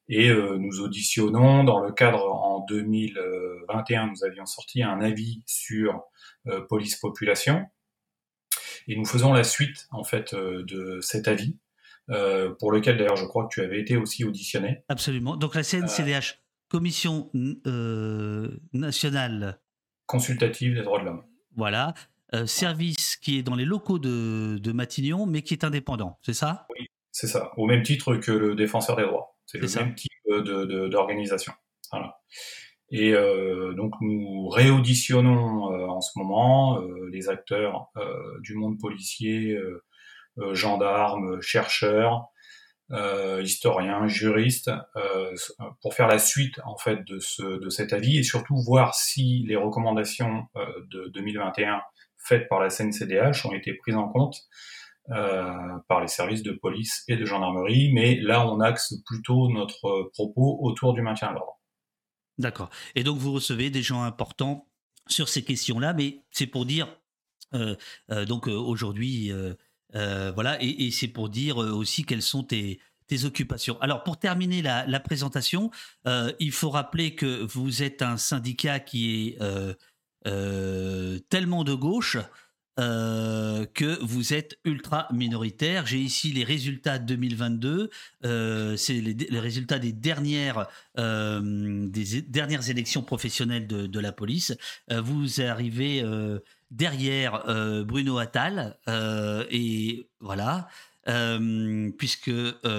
Et 0.08 0.30
nous 0.34 0.80
auditionnons, 0.80 1.62
dans 1.62 1.78
le 1.78 1.92
cadre 1.92 2.26
en 2.26 2.66
2021, 2.66 4.08
nous 4.08 4.24
avions 4.24 4.46
sorti 4.46 4.82
un 4.82 5.00
avis 5.00 5.42
sur 5.46 6.02
police-population 6.68 7.66
et 8.88 8.96
nous 8.96 9.04
faisons 9.04 9.32
la 9.32 9.44
suite 9.44 9.88
en 9.90 10.04
fait 10.04 10.34
euh, 10.34 10.62
de 10.64 11.00
cet 11.00 11.28
avis, 11.28 11.56
euh, 12.10 12.50
pour 12.58 12.72
lequel 12.72 12.96
d'ailleurs 12.96 13.16
je 13.16 13.24
crois 13.24 13.44
que 13.44 13.54
tu 13.54 13.60
avais 13.60 13.80
été 13.80 13.96
aussi 13.96 14.24
auditionné. 14.24 14.84
Absolument. 14.88 15.36
Donc 15.36 15.54
la 15.54 15.62
CNCDH, 15.62 16.38
Commission 16.68 17.30
euh, 17.66 18.48
nationale 18.72 19.60
consultative 20.06 20.74
des 20.74 20.82
droits 20.82 21.00
de 21.00 21.04
l'homme. 21.04 21.24
Voilà. 21.56 21.94
service 22.46 23.16
qui 23.16 23.38
est 23.38 23.42
dans 23.42 23.54
les 23.54 23.64
locaux 23.64 23.98
de, 23.98 24.58
de 24.58 24.72
Matignon, 24.72 25.26
mais 25.26 25.42
qui 25.42 25.54
est 25.54 25.64
indépendant, 25.64 26.18
c'est 26.22 26.32
ça? 26.32 26.66
Oui, 26.70 26.86
c'est 27.10 27.26
ça. 27.26 27.52
Au 27.56 27.66
même 27.66 27.82
titre 27.82 28.16
que 28.16 28.32
le 28.32 28.54
défenseur 28.54 28.96
des 28.96 29.04
droits. 29.04 29.36
C'est 29.46 29.58
le 29.58 29.68
même 29.68 29.94
type 29.94 30.12
d'organisation. 30.26 31.52
Voilà. 31.90 32.20
Et 32.92 33.14
euh, 33.14 33.72
donc 33.72 33.94
nous 34.02 34.48
réauditionnons 34.48 35.72
euh, 35.72 35.86
en 35.86 36.02
ce 36.02 36.10
moment 36.18 36.78
euh, 36.78 37.08
les 37.10 37.30
acteurs 37.30 37.90
du 38.40 38.54
monde 38.54 38.78
policier, 38.78 39.58
gendarmes, 40.52 41.40
chercheurs, 41.40 42.26
historiens, 43.42 44.06
juristes, 44.06 44.70
pour 45.80 45.94
faire 45.94 46.06
la 46.06 46.18
suite 46.18 46.60
en 46.64 46.76
fait 46.76 47.04
de, 47.06 47.18
ce, 47.18 47.42
de 47.42 47.68
cet 47.70 47.92
avis 47.92 48.18
et 48.18 48.22
surtout 48.22 48.56
voir 48.56 48.94
si 48.94 49.44
les 49.46 49.56
recommandations 49.56 50.44
de 50.90 51.08
2021 51.14 51.80
faites 52.18 52.48
par 52.48 52.60
la 52.60 52.68
CNCDH 52.68 53.46
ont 53.46 53.52
été 53.52 53.74
prises 53.74 53.96
en 53.96 54.08
compte 54.08 54.36
par 55.06 56.00
les 56.00 56.08
services 56.08 56.42
de 56.42 56.52
police 56.52 57.04
et 57.08 57.16
de 57.16 57.24
gendarmerie, 57.24 57.92
mais 57.92 58.16
là 58.16 58.46
on 58.46 58.60
axe 58.60 58.94
plutôt 59.06 59.48
notre 59.50 60.10
propos 60.12 60.58
autour 60.62 60.94
du 60.94 61.02
maintien 61.02 61.28
de 61.28 61.34
l'ordre. 61.34 61.61
D'accord. 62.38 62.70
Et 62.94 63.04
donc 63.04 63.18
vous 63.18 63.32
recevez 63.32 63.70
des 63.70 63.82
gens 63.82 64.02
importants 64.02 64.68
sur 65.08 65.28
ces 65.28 65.42
questions-là, 65.42 65.92
mais 65.92 66.20
c'est 66.30 66.46
pour 66.46 66.66
dire, 66.66 66.88
euh, 67.54 67.76
euh, 68.10 68.24
donc 68.24 68.48
euh, 68.48 68.52
aujourd'hui, 68.52 69.32
voilà, 69.92 70.56
et, 70.62 70.90
c'est 70.90 71.08
pour 71.08 71.28
dire 71.28 71.58
aussi 71.58 72.04
quelles 72.04 72.22
sont 72.22 72.44
tes, 72.44 72.80
occupations. 73.24 73.78
Alors 73.82 74.04
pour 74.04 74.18
terminer 74.18 74.62
la, 74.62 74.86
la 74.86 74.98
présentation, 74.98 75.70
il 76.06 76.50
faut 76.50 76.70
rappeler 76.70 77.14
que 77.14 77.42
vous 77.42 77.82
êtes 77.82 78.00
un 78.00 78.16
syndicat 78.16 78.80
qui 78.80 79.36
est 79.38 79.38
tellement 81.28 81.62
de 81.62 81.74
gauche 81.74 82.16
euh, 82.80 83.66
que 83.74 84.02
vous 84.02 84.32
êtes 84.32 84.58
ultra 84.64 85.06
minoritaire. 85.12 85.86
J'ai 85.86 85.98
ici 85.98 86.32
les 86.32 86.42
résultats 86.42 86.98
2022. 86.98 87.90
Euh, 88.24 88.76
c'est 88.78 88.94
les, 88.94 89.40
résultats 89.40 89.78
des 89.78 89.92
dernières, 89.92 90.66
euh, 90.98 91.86
des 91.88 92.22
dernières 92.22 92.70
élections 92.70 93.02
professionnelles 93.02 93.66
de, 93.66 94.00
la 94.00 94.10
police. 94.10 94.56
vous 94.90 95.42
arrivez 95.42 96.02
derrière 96.70 97.44
Bruno 97.84 98.18
Attal 98.18 98.78
et 99.50 100.08
voilà. 100.20 100.68
puisque 101.98 102.32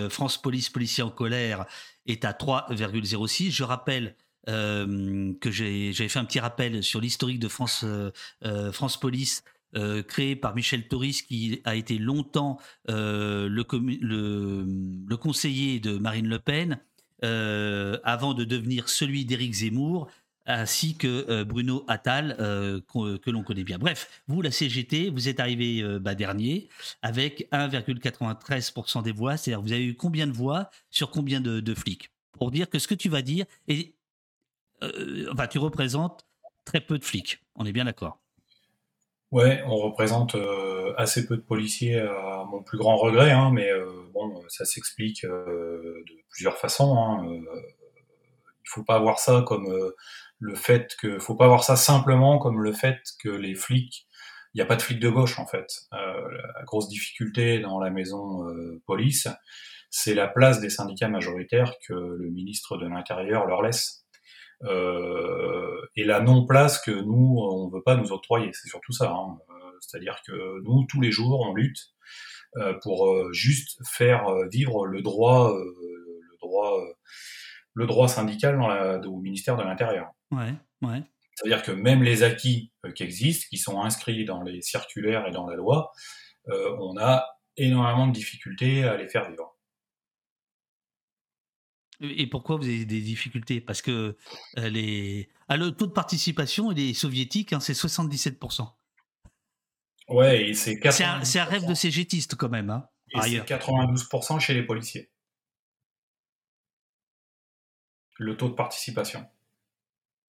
France 0.09 0.41
Police, 0.41 0.69
policier 0.69 1.03
en 1.03 1.11
colère, 1.11 1.65
est 2.07 2.25
à 2.25 2.31
3,06. 2.31 3.51
Je 3.51 3.63
rappelle 3.63 4.15
que 4.47 5.51
j'ai 5.51 5.93
fait 5.93 6.19
un 6.19 6.25
petit 6.25 6.39
rappel 6.39 6.83
sur 6.83 6.99
l'historique 6.99 7.39
de 7.39 7.47
France, 7.47 7.85
France 8.71 8.99
Police 8.99 9.43
euh, 9.75 10.03
créé 10.03 10.35
par 10.35 10.55
Michel 10.55 10.87
Toris, 10.87 11.23
qui 11.23 11.61
a 11.63 11.75
été 11.75 11.97
longtemps 11.97 12.59
euh, 12.89 13.49
le, 13.49 13.65
le, 15.07 15.17
conseiller 15.17 15.79
de 15.79 15.97
Marine 15.97 16.27
Le 16.27 16.37
Pen, 16.37 16.79
euh, 17.23 17.97
avant 18.03 18.35
de 18.35 18.43
devenir 18.43 18.87
celui 18.87 19.25
d'Éric 19.25 19.53
Zemmour, 19.53 20.11
ainsi 20.45 20.95
que 20.95 21.43
Bruno 21.43 21.85
Attal, 21.87 22.35
que, 22.37 23.29
l'on 23.31 23.43
connaît 23.43 23.63
bien. 23.63 23.79
Bref, 23.79 24.23
vous, 24.27 24.41
la 24.41 24.51
CGT, 24.51 25.09
vous 25.09 25.29
êtes 25.29 25.39
arrivé 25.39 25.81
bah, 25.99 26.15
dernier 26.15 26.67
avec 27.01 27.47
1,93% 27.53 29.03
des 29.03 29.13
voix, 29.13 29.37
c'est-à-dire 29.37 29.61
vous 29.61 29.71
avez 29.71 29.85
eu 29.85 29.95
combien 29.95 30.27
de 30.27 30.33
voix 30.33 30.69
sur 30.89 31.11
combien 31.11 31.39
de, 31.39 31.73
flics? 31.73 32.11
Pour 32.33 32.51
dire 32.51 32.69
que 32.69 32.77
ce 32.77 32.89
que 32.89 32.95
tu 32.95 33.07
vas 33.07 33.21
dire, 33.21 33.45
et, 33.69 33.95
enfin, 35.31 35.47
tu 35.47 35.59
représentes 35.59 36.27
très 36.65 36.81
peu 36.81 36.99
de 36.99 37.05
flics, 37.05 37.39
on 37.55 37.65
est 37.65 37.71
bien 37.71 37.85
d'accord 37.85 38.22
Ouais, 39.33 39.63
on 39.65 39.77
représente 39.77 40.35
euh, 40.35 40.93
assez 40.95 41.25
peu 41.25 41.35
de 41.35 41.41
policiers 41.41 41.97
à 41.97 42.45
mon 42.51 42.61
plus 42.61 42.77
grand 42.77 42.97
regret, 42.97 43.31
hein, 43.31 43.49
mais 43.51 43.67
euh, 43.67 43.87
bon, 44.13 44.39
ça 44.47 44.63
s'explique 44.63 45.25
euh, 45.25 46.03
de 46.07 46.13
plusieurs 46.29 46.55
façons. 46.59 46.95
Hein, 46.99 47.25
il 47.25 48.69
faut 48.69 48.83
pas 48.83 48.99
voir 48.99 49.17
ça 49.17 49.43
comme 49.47 49.91
le 50.37 50.53
fait 50.53 50.95
que, 51.01 51.17
faut 51.17 51.33
pas 51.33 51.47
voir 51.47 51.63
ça 51.63 51.75
simplement 51.75 52.37
comme 52.37 52.61
le 52.61 52.73
fait 52.73 52.99
que 53.23 53.29
les 53.29 53.55
flics, 53.55 54.07
il 54.53 54.59
n'y 54.59 54.61
a 54.61 54.67
pas 54.67 54.75
de 54.75 54.83
flics 54.83 54.99
de 54.99 55.09
gauche 55.09 55.39
en 55.39 55.47
fait. 55.47 55.65
la 55.91 56.63
grosse 56.65 56.87
difficulté 56.87 57.59
dans 57.59 57.79
la 57.79 57.89
maison 57.89 58.45
police, 58.85 59.27
c'est 59.89 60.13
la 60.13 60.27
place 60.27 60.59
des 60.59 60.69
syndicats 60.69 61.09
majoritaires 61.09 61.73
que 61.87 61.93
le 61.93 62.29
ministre 62.29 62.77
de 62.77 62.85
l'Intérieur 62.87 63.47
leur 63.47 63.63
laisse. 63.63 64.02
Euh, 64.63 65.85
et 65.95 66.03
la 66.03 66.21
non-place 66.21 66.79
que 66.79 66.91
nous, 66.91 67.37
on 67.39 67.69
veut 67.69 67.83
pas 67.83 67.95
nous 67.95 68.11
octroyer. 68.11 68.51
C'est 68.53 68.69
surtout 68.69 68.93
ça. 68.93 69.11
Hein. 69.11 69.37
Euh, 69.49 69.71
c'est-à-dire 69.81 70.21
que 70.25 70.61
nous, 70.63 70.85
tous 70.85 71.01
les 71.01 71.11
jours, 71.11 71.41
on 71.41 71.53
lutte 71.53 71.93
euh, 72.57 72.73
pour 72.81 73.33
juste 73.33 73.79
faire 73.85 74.25
vivre 74.51 74.85
le 74.85 75.01
droit, 75.01 75.53
le 75.53 76.37
droit, 76.41 76.79
le 77.73 77.85
droit 77.87 78.07
syndical 78.07 78.57
dans 78.57 78.67
la, 78.67 78.99
au 78.99 79.19
ministère 79.19 79.57
de 79.57 79.63
l'Intérieur. 79.63 80.11
Ouais, 80.31 80.53
ouais. 80.81 81.03
C'est-à-dire 81.35 81.63
que 81.63 81.71
même 81.71 82.03
les 82.03 82.21
acquis 82.23 82.71
qui 82.95 83.03
existent, 83.03 83.47
qui 83.49 83.57
sont 83.57 83.81
inscrits 83.81 84.23
dans 84.23 84.43
les 84.43 84.61
circulaires 84.61 85.27
et 85.27 85.31
dans 85.31 85.47
la 85.47 85.55
loi, 85.55 85.91
on 86.47 86.95
a 86.97 87.25
énormément 87.57 88.07
de 88.07 88.13
difficultés 88.13 88.83
à 88.83 88.97
les 88.97 89.07
faire 89.07 89.29
vivre. 89.29 89.52
Et 92.03 92.27
pourquoi 92.27 92.57
vous 92.57 92.65
avez 92.65 92.85
des 92.85 93.01
difficultés? 93.01 93.61
Parce 93.61 93.81
que 93.81 94.17
euh, 94.57 94.69
les... 94.69 95.29
Ah, 95.47 95.55
le 95.55 95.71
taux 95.71 95.87
de 95.87 95.91
participation, 95.91 96.71
il 96.71 96.79
est 96.79 96.93
soviétique, 96.93 97.53
hein, 97.53 97.61
c'est 97.61 97.73
77%. 97.73 98.67
Ouais, 100.09 100.51
c'est 100.53 100.79
C'est 100.91 101.03
un, 101.39 101.45
rêve 101.45 101.65
de 101.65 101.73
cégétiste 101.73 102.35
quand 102.35 102.49
même. 102.49 102.69
Hein, 102.69 102.89
et 103.15 103.21
c'est 103.21 103.39
92% 103.39 104.39
chez 104.39 104.53
les 104.53 104.63
policiers. 104.63 105.09
Le 108.17 108.35
taux 108.35 108.49
de 108.49 108.53
participation. 108.53 109.25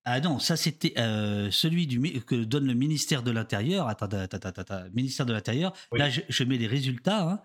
Ah 0.05 0.19
non, 0.19 0.37
ça 0.37 0.57
c'était 0.57 0.93
euh, 0.97 1.49
celui 1.49 1.87
du, 1.87 1.99
que 2.23 2.35
donne 2.35 2.67
le 2.67 2.73
ministère 2.73 3.23
de 3.23 3.31
l'Intérieur. 3.31 3.87
Attends, 3.87 4.05
attends, 4.05 4.37
attends, 4.37 4.61
attends, 4.61 4.83
ministère 4.93 5.25
de 5.25 5.33
l'Intérieur. 5.33 5.73
Là, 5.91 6.09
je, 6.09 6.43
mets 6.43 6.57
les 6.57 6.67
résultats. 6.67 7.29
Hein. 7.29 7.41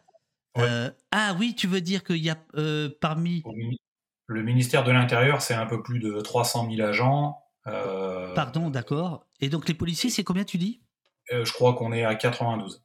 Euh, 0.59 0.91
ah 1.13 1.37
oui, 1.39 1.55
tu 1.55 1.67
veux 1.67 1.81
dire 1.81 2.03
qu'il 2.05 2.19
y 2.19 2.31
a 2.31 2.39
parmi 3.01 3.43
le 4.29 4.43
ministère 4.43 4.85
de 4.85 4.93
l'Intérieur, 4.93 5.41
c'est 5.43 5.55
un 5.55 5.67
peu 5.67 5.83
plus 5.83 5.99
de 5.99 6.21
300 6.21 6.71
000 6.71 6.87
agents. 6.87 7.43
Euh, 7.67 8.35
Pardon, 8.35 8.69
d'accord. 8.69 9.27
Et 9.41 9.49
donc 9.49 9.67
les 9.67 9.75
policiers, 9.75 10.11
c'est 10.11 10.23
combien 10.23 10.45
tu 10.45 10.59
dis? 10.59 10.83
Euh, 11.33 11.45
Je 11.45 11.53
crois 11.53 11.75
qu'on 11.75 11.93
est 11.93 12.05
à 12.05 12.15
92. 12.15 12.85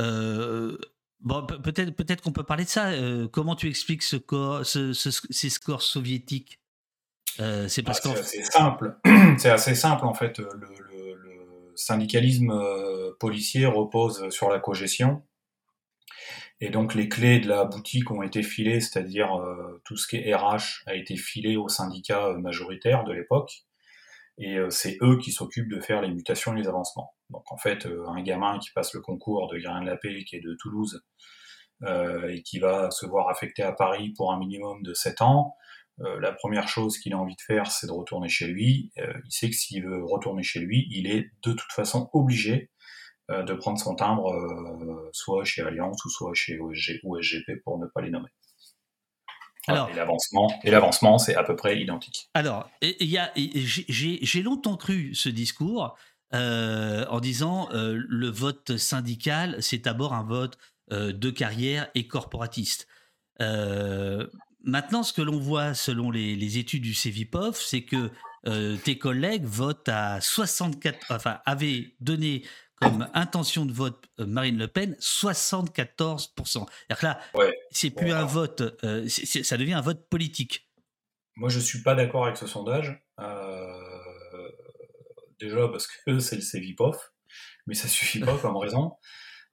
Euh, 0.00 0.76
bon, 1.20 1.46
peut-être 1.46 1.96
peut 1.96 2.04
qu'on 2.22 2.32
peut 2.32 2.44
parler 2.44 2.64
de 2.64 2.68
ça. 2.68 2.90
comment 3.32 3.56
tu 3.56 3.66
expliques 3.66 4.02
ce 4.02 4.18
ces 4.62 5.50
scores 5.50 5.82
soviétiques? 5.82 6.60
C'est 7.38 7.82
parce 7.82 8.04
ah, 8.04 8.14
C'est 8.22 8.44
simple. 8.44 8.98
c'est 9.38 9.50
assez 9.50 9.74
simple 9.74 10.04
en 10.04 10.12
fait. 10.12 10.38
le 10.38 11.72
syndicalisme 11.76 12.52
policier 13.18 13.64
repose 13.64 14.28
sur 14.28 14.50
la 14.50 14.60
cogestion. 14.60 15.22
Et 16.60 16.70
donc 16.70 16.94
les 16.94 17.08
clés 17.08 17.40
de 17.40 17.48
la 17.48 17.64
boutique 17.64 18.10
ont 18.10 18.22
été 18.22 18.42
filées, 18.42 18.80
c'est-à-dire 18.80 19.34
euh, 19.34 19.80
tout 19.84 19.96
ce 19.96 20.06
qui 20.06 20.16
est 20.16 20.34
RH 20.34 20.84
a 20.86 20.94
été 20.94 21.16
filé 21.16 21.56
aux 21.56 21.68
syndicats 21.68 22.26
euh, 22.26 22.38
majoritaires 22.38 23.04
de 23.04 23.12
l'époque. 23.12 23.64
Et 24.38 24.56
euh, 24.56 24.70
c'est 24.70 24.96
eux 25.02 25.18
qui 25.18 25.32
s'occupent 25.32 25.70
de 25.70 25.80
faire 25.80 26.00
les 26.00 26.08
mutations 26.08 26.54
et 26.54 26.60
les 26.60 26.68
avancements. 26.68 27.14
Donc 27.30 27.50
en 27.50 27.56
fait, 27.56 27.88
un 28.06 28.22
gamin 28.22 28.58
qui 28.58 28.70
passe 28.70 28.94
le 28.94 29.00
concours 29.00 29.48
de 29.48 29.58
Grain 29.58 29.80
de 29.80 29.86
la 29.86 29.96
Paix, 29.96 30.22
qui 30.24 30.36
est 30.36 30.40
de 30.40 30.54
Toulouse, 30.60 31.02
et 32.28 32.42
qui 32.44 32.60
va 32.60 32.92
se 32.92 33.06
voir 33.06 33.28
affecté 33.28 33.64
à 33.64 33.72
Paris 33.72 34.12
pour 34.16 34.32
un 34.32 34.38
minimum 34.38 34.84
de 34.84 34.94
7 34.94 35.20
ans, 35.22 35.56
la 35.98 36.30
première 36.30 36.68
chose 36.68 36.96
qu'il 36.98 37.12
a 37.12 37.18
envie 37.18 37.34
de 37.34 37.40
faire, 37.40 37.66
c'est 37.66 37.88
de 37.88 37.92
retourner 37.92 38.28
chez 38.28 38.46
lui. 38.46 38.92
il 38.96 39.30
sait 39.30 39.48
que 39.48 39.56
s'il 39.56 39.84
veut 39.84 40.04
retourner 40.04 40.44
chez 40.44 40.60
lui, 40.60 40.86
il 40.92 41.10
est 41.10 41.32
de 41.42 41.52
toute 41.52 41.72
façon 41.72 42.08
obligé 42.12 42.70
de 43.28 43.54
prendre 43.54 43.78
son 43.78 43.94
timbre 43.94 44.32
euh, 44.32 45.10
soit 45.12 45.44
chez 45.44 45.62
Alliance 45.62 46.04
ou 46.04 46.10
soit 46.10 46.32
chez 46.34 46.58
OSG 46.58 47.00
ou 47.04 47.20
SGP 47.20 47.62
pour 47.64 47.78
ne 47.78 47.86
pas 47.86 48.00
les 48.00 48.10
nommer. 48.10 48.28
Alors, 49.68 49.88
et 50.64 50.70
l'avancement, 50.70 51.18
c'est 51.18 51.36
à 51.36 51.44
peu 51.44 51.54
près 51.54 51.80
identique. 51.80 52.28
Alors, 52.34 52.68
j'ai 52.80 54.42
longtemps 54.42 54.76
cru 54.76 55.14
ce 55.14 55.28
discours 55.28 55.96
euh, 56.34 57.06
en 57.08 57.20
disant 57.20 57.68
le 57.72 58.28
vote 58.28 58.76
syndical, 58.76 59.62
c'est 59.62 59.84
d'abord 59.84 60.14
un 60.14 60.24
vote 60.24 60.58
de 60.90 61.30
carrière 61.30 61.88
et 61.94 62.08
corporatiste. 62.08 62.88
maintenant, 63.38 65.04
ce 65.04 65.12
que 65.12 65.22
l'on 65.22 65.38
voit 65.38 65.74
selon 65.74 66.10
les, 66.10 66.34
les, 66.34 66.58
études 66.58 66.82
du 66.82 66.94
CEVIPOF, 66.94 67.60
c'est 67.60 67.84
que 67.84 68.10
tes 68.78 68.98
collègues 68.98 69.44
votent 69.44 69.88
à 69.88 70.20
64, 70.20 71.06
enfin, 71.10 71.38
avaient 71.46 71.94
donné 72.00 72.42
comme 72.82 73.08
intention 73.14 73.66
de 73.66 73.72
vote 73.72 74.04
euh, 74.20 74.26
Marine 74.26 74.58
Le 74.58 74.68
Pen 74.68 74.96
74%. 75.00 76.26
C'est-à-dire 76.44 76.66
que 76.98 77.06
là, 77.06 77.20
c'est 77.70 77.90
plus 77.90 78.12
un 78.12 78.24
vote, 78.24 78.62
euh, 78.84 79.08
ça 79.08 79.56
devient 79.56 79.74
un 79.74 79.80
vote 79.80 80.08
politique. 80.08 80.68
Moi, 81.36 81.48
je 81.48 81.60
suis 81.60 81.82
pas 81.82 81.94
d'accord 81.94 82.26
avec 82.26 82.36
ce 82.36 82.46
sondage. 82.46 83.00
Euh, 83.20 84.48
déjà 85.38 85.68
parce 85.68 85.86
que 85.86 86.18
c'est 86.18 86.36
le 86.36 86.42
CEVIPOF. 86.42 87.12
mais 87.66 87.74
ça 87.74 87.88
suffit 87.88 88.20
pas 88.20 88.36
comme 88.38 88.56
raison. 88.56 88.92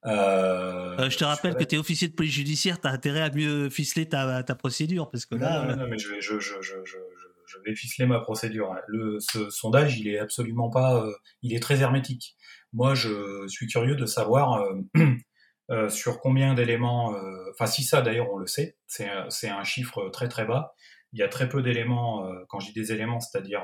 je 0.04 1.16
te 1.16 1.24
rappelle 1.24 1.54
que 1.54 1.64
tu 1.64 1.76
es 1.76 1.78
officier 1.78 2.08
de 2.08 2.14
police 2.14 2.34
judiciaire, 2.34 2.80
tu 2.80 2.88
as 2.88 2.90
intérêt 2.90 3.22
à 3.22 3.30
mieux 3.30 3.70
ficeler 3.70 4.08
ta, 4.08 4.42
ta 4.42 4.54
procédure. 4.54 5.10
Parce 5.10 5.26
que 5.26 5.36
là, 5.36 5.64
non, 5.64 5.76
non, 5.76 5.88
mais 5.88 5.98
je, 5.98 6.20
je, 6.20 6.38
je, 6.38 6.58
je, 6.60 7.58
vais 7.64 7.74
ficeler 7.74 8.06
ma 8.06 8.20
procédure. 8.20 8.72
Hein. 8.72 8.80
Le, 8.88 9.18
ce 9.20 9.50
sondage, 9.50 9.98
il 9.98 10.08
est 10.08 10.18
absolument 10.18 10.70
pas. 10.70 11.04
il 11.42 11.54
est 11.54 11.60
très 11.60 11.80
hermétique. 11.80 12.36
Moi, 12.72 12.94
je 12.94 13.46
suis 13.48 13.66
curieux 13.66 13.96
de 13.96 14.06
savoir 14.06 14.64
Euh, 15.70 15.88
sur 15.88 16.18
combien 16.18 16.54
d'éléments, 16.54 17.14
euh, 17.14 17.50
enfin 17.52 17.66
si 17.66 17.84
ça 17.84 18.02
d'ailleurs 18.02 18.28
on 18.32 18.38
le 18.38 18.48
sait, 18.48 18.76
c'est 18.88 19.08
un 19.48 19.64
chiffre 19.64 20.08
très 20.08 20.28
très 20.28 20.44
bas. 20.44 20.74
Il 21.12 21.20
y 21.20 21.22
a 21.22 21.28
très 21.28 21.48
peu 21.48 21.62
d'éléments, 21.62 22.26
euh, 22.26 22.44
quand 22.48 22.58
je 22.60 22.68
dis 22.68 22.72
des 22.72 22.92
éléments, 22.92 23.20
c'est-à-dire 23.20 23.62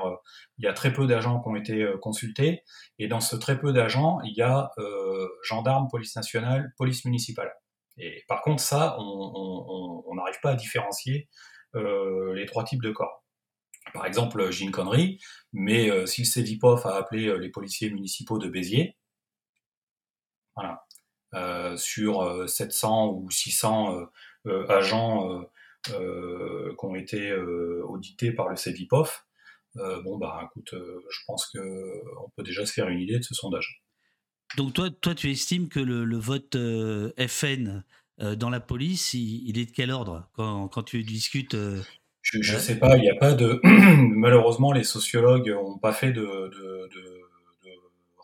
il 0.57 0.65
y 0.65 0.67
a 0.69 0.73
très 0.73 0.93
peu 0.93 1.05
d'agents 1.05 1.41
qui 1.41 1.49
ont 1.49 1.55
été 1.55 1.85
consultés, 2.01 2.63
et 2.99 3.07
dans 3.07 3.19
ce 3.19 3.35
très 3.35 3.59
peu 3.59 3.73
d'agents, 3.73 4.19
il 4.23 4.33
y 4.35 4.41
a 4.41 4.71
gendarmes, 5.43 5.87
police 5.89 6.15
nationale, 6.15 6.73
police 6.77 7.03
municipale. 7.05 7.51
Et 7.97 8.23
par 8.29 8.41
contre 8.41 8.61
ça, 8.61 8.95
on 8.99 10.13
n'arrive 10.15 10.39
pas 10.41 10.51
à 10.51 10.55
différencier 10.55 11.27
les 11.73 12.45
trois 12.47 12.63
types 12.63 12.81
de 12.81 12.91
corps. 12.91 13.26
Par 13.93 14.05
exemple, 14.05 14.51
j'ai 14.51 14.65
une 14.65 14.71
connerie, 14.71 15.19
mais 15.53 16.05
si 16.07 16.21
le 16.21 16.25
CEVIPOF 16.25 16.85
a 16.85 16.95
appelé 16.95 17.37
les 17.39 17.49
policiers 17.49 17.89
municipaux 17.89 18.37
de 18.37 18.49
Béziers, 18.49 18.97
voilà, 20.57 20.87
euh, 21.35 21.77
sur 21.77 22.49
700 22.49 23.07
euh, 23.07 23.11
ou 23.11 23.29
600 23.29 24.07
euh, 24.47 24.67
agents 24.69 25.43
qui 25.85 25.93
ont 26.85 26.95
été 26.95 27.33
audités 27.33 28.31
par 28.33 28.49
le 28.49 28.57
CEVIPOF. 28.57 29.25
bon, 29.75 30.17
bah 30.17 30.41
écoute, 30.45 30.73
je 30.73 31.19
pense 31.25 31.45
qu'on 31.47 32.29
peut 32.35 32.43
déjà 32.43 32.65
se 32.65 32.73
faire 32.73 32.89
une 32.89 32.99
idée 32.99 33.19
de 33.19 33.23
ce 33.23 33.33
sondage. 33.33 33.83
Donc 34.57 34.73
toi, 34.73 35.15
tu 35.15 35.31
estimes 35.31 35.69
que 35.69 35.79
le, 35.79 36.17
vote 36.17 36.57
FN 37.27 37.83
dans 38.19 38.49
la 38.49 38.59
police, 38.59 39.13
il, 39.13 39.57
est 39.57 39.65
de 39.65 39.71
quel 39.71 39.91
ordre? 39.91 40.29
Quand 40.33 40.83
tu 40.83 41.03
discutes 41.03 41.55
Je 42.33 42.53
ne 42.53 42.59
sais 42.59 42.77
pas, 42.77 42.97
il 42.97 43.01
n'y 43.01 43.09
a 43.09 43.15
pas 43.15 43.33
de... 43.33 43.59
Malheureusement, 43.63 44.73
les 44.73 44.83
sociologues 44.83 45.49
n'ont 45.49 45.77
pas 45.77 45.93
fait 45.93 46.11
de, 46.11 46.51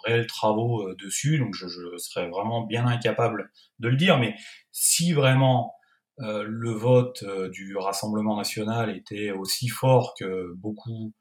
réels 0.03 0.27
travaux 0.27 0.89
euh, 0.89 0.95
dessus, 0.95 1.39
donc 1.39 1.55
je, 1.55 1.67
serais 1.98 2.27
vraiment 2.27 2.62
bien 2.62 2.86
incapable 2.86 3.50
de 3.79 3.88
le 3.88 3.95
dire. 3.95 4.19
Mais 4.19 4.36
si 4.72 5.13
vraiment 5.13 5.74
euh, 6.19 6.43
le 6.45 6.72
vote 6.72 7.24
euh, 7.24 7.50
du 7.50 7.77
Rassemblement 7.77 8.36
national 8.36 8.95
était 8.95 9.31
aussi 9.31 9.69
fort 9.69 10.13
que 10.19 10.53
beaucoup 10.55 11.13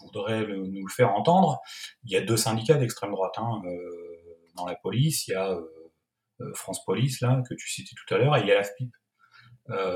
voudraient 0.00 0.46
nous 0.46 0.86
le 0.86 0.90
faire 0.90 1.12
entendre, 1.12 1.60
il 2.04 2.12
y 2.12 2.16
a 2.16 2.22
deux 2.22 2.38
syndicats 2.38 2.76
d'extrême 2.76 3.10
droite 3.10 3.34
hein, 3.36 3.60
dans 4.56 4.64
la 4.64 4.76
police. 4.76 5.28
Il 5.28 5.32
y 5.32 5.34
a 5.34 5.58
France 6.54 6.82
Police 6.86 7.20
là 7.20 7.42
que 7.46 7.54
tu 7.54 7.68
citais 7.70 7.94
tout 7.94 8.14
à 8.14 8.16
l'heure 8.16 8.34
et 8.34 8.40
il 8.40 8.46
y 8.46 8.50
a 8.50 8.54
l'AFPIP. 8.54 8.90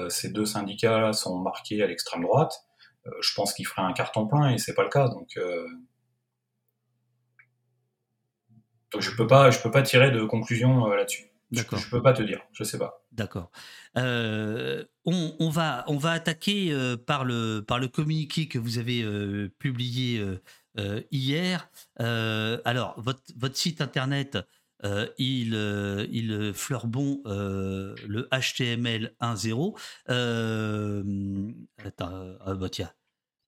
Ces 0.08 0.30
deux 0.30 0.46
syndicats 0.46 1.12
sont 1.12 1.38
marqués 1.38 1.82
à 1.82 1.86
l'extrême 1.86 2.22
droite. 2.22 2.54
je 3.20 3.34
pense 3.34 3.52
qu'ils 3.52 3.66
feraient 3.66 3.82
un 3.82 3.92
carton 3.92 4.26
plein 4.26 4.50
et 4.50 4.58
c'est 4.58 4.74
pas 4.74 4.82
le 4.82 4.88
cas. 4.88 5.08
Donc 5.08 5.36
donc 8.92 9.02
je 9.02 9.10
peux 9.14 9.26
pas, 9.26 9.50
je 9.50 9.60
peux 9.60 9.70
pas 9.70 9.82
tirer 9.82 10.10
de 10.10 10.24
conclusion 10.24 10.90
euh, 10.90 10.96
là-dessus. 10.96 11.24
D'accord. 11.50 11.78
Je 11.78 11.88
peux 11.88 12.02
pas 12.02 12.12
te 12.12 12.22
dire, 12.22 12.42
je 12.52 12.62
sais 12.62 12.78
pas. 12.78 13.06
D'accord. 13.12 13.50
Euh, 13.96 14.84
on, 15.06 15.48
va, 15.48 15.84
on 15.86 15.96
va 15.96 16.10
attaquer 16.10 16.72
euh, 16.72 16.96
par, 16.98 17.24
le, 17.24 17.60
par 17.60 17.78
le 17.78 17.88
communiqué 17.88 18.48
que 18.48 18.58
vous 18.58 18.78
avez 18.78 19.02
publié 19.58 20.22
hier. 21.10 21.70
alors, 21.96 22.94
votre, 22.98 23.22
votre 23.36 23.56
site 23.56 23.80
internet, 23.80 24.38
il, 25.18 25.54
il 26.12 26.52
fleure 26.54 26.86
bon 26.86 27.22
le 27.24 28.28
HTML 28.32 29.14
1.0. 29.20 29.76
attends, 31.84 32.36
ah 32.44 32.54
bah 32.54 32.68
tiens. 32.68 32.90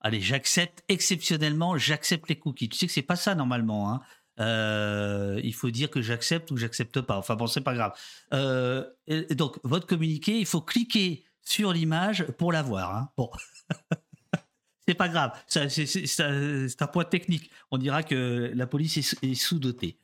Allez, 0.03 0.19
j'accepte 0.19 0.83
exceptionnellement, 0.89 1.77
j'accepte 1.77 2.27
les 2.27 2.37
cookies. 2.37 2.69
Tu 2.69 2.77
sais 2.77 2.87
que 2.87 2.93
c'est 2.93 3.03
pas 3.03 3.15
ça 3.15 3.35
normalement. 3.35 3.91
Hein. 3.93 4.01
Euh, 4.39 5.39
il 5.43 5.53
faut 5.53 5.69
dire 5.69 5.89
que 5.91 6.01
j'accepte 6.01 6.49
ou 6.51 6.57
j'accepte 6.57 7.01
pas. 7.01 7.17
Enfin 7.17 7.35
bon, 7.35 7.47
c'est 7.47 7.61
pas 7.61 7.75
grave. 7.75 7.93
Euh, 8.33 8.85
et 9.07 9.35
donc, 9.35 9.59
votre 9.63 9.85
communiqué, 9.85 10.39
il 10.39 10.47
faut 10.47 10.61
cliquer 10.61 11.23
sur 11.41 11.71
l'image 11.71 12.25
pour 12.37 12.51
la 12.51 12.63
voir. 12.63 12.95
Hein. 12.95 13.09
Bon. 13.15 13.29
c'est 14.87 14.95
pas 14.95 15.09
grave. 15.09 15.31
C'est 15.47 16.81
un 16.81 16.87
point 16.87 17.05
technique. 17.05 17.51
On 17.69 17.77
dira 17.77 18.01
que 18.01 18.51
la 18.55 18.65
police 18.65 19.15
est, 19.21 19.33
sous-dotée. 19.35 19.99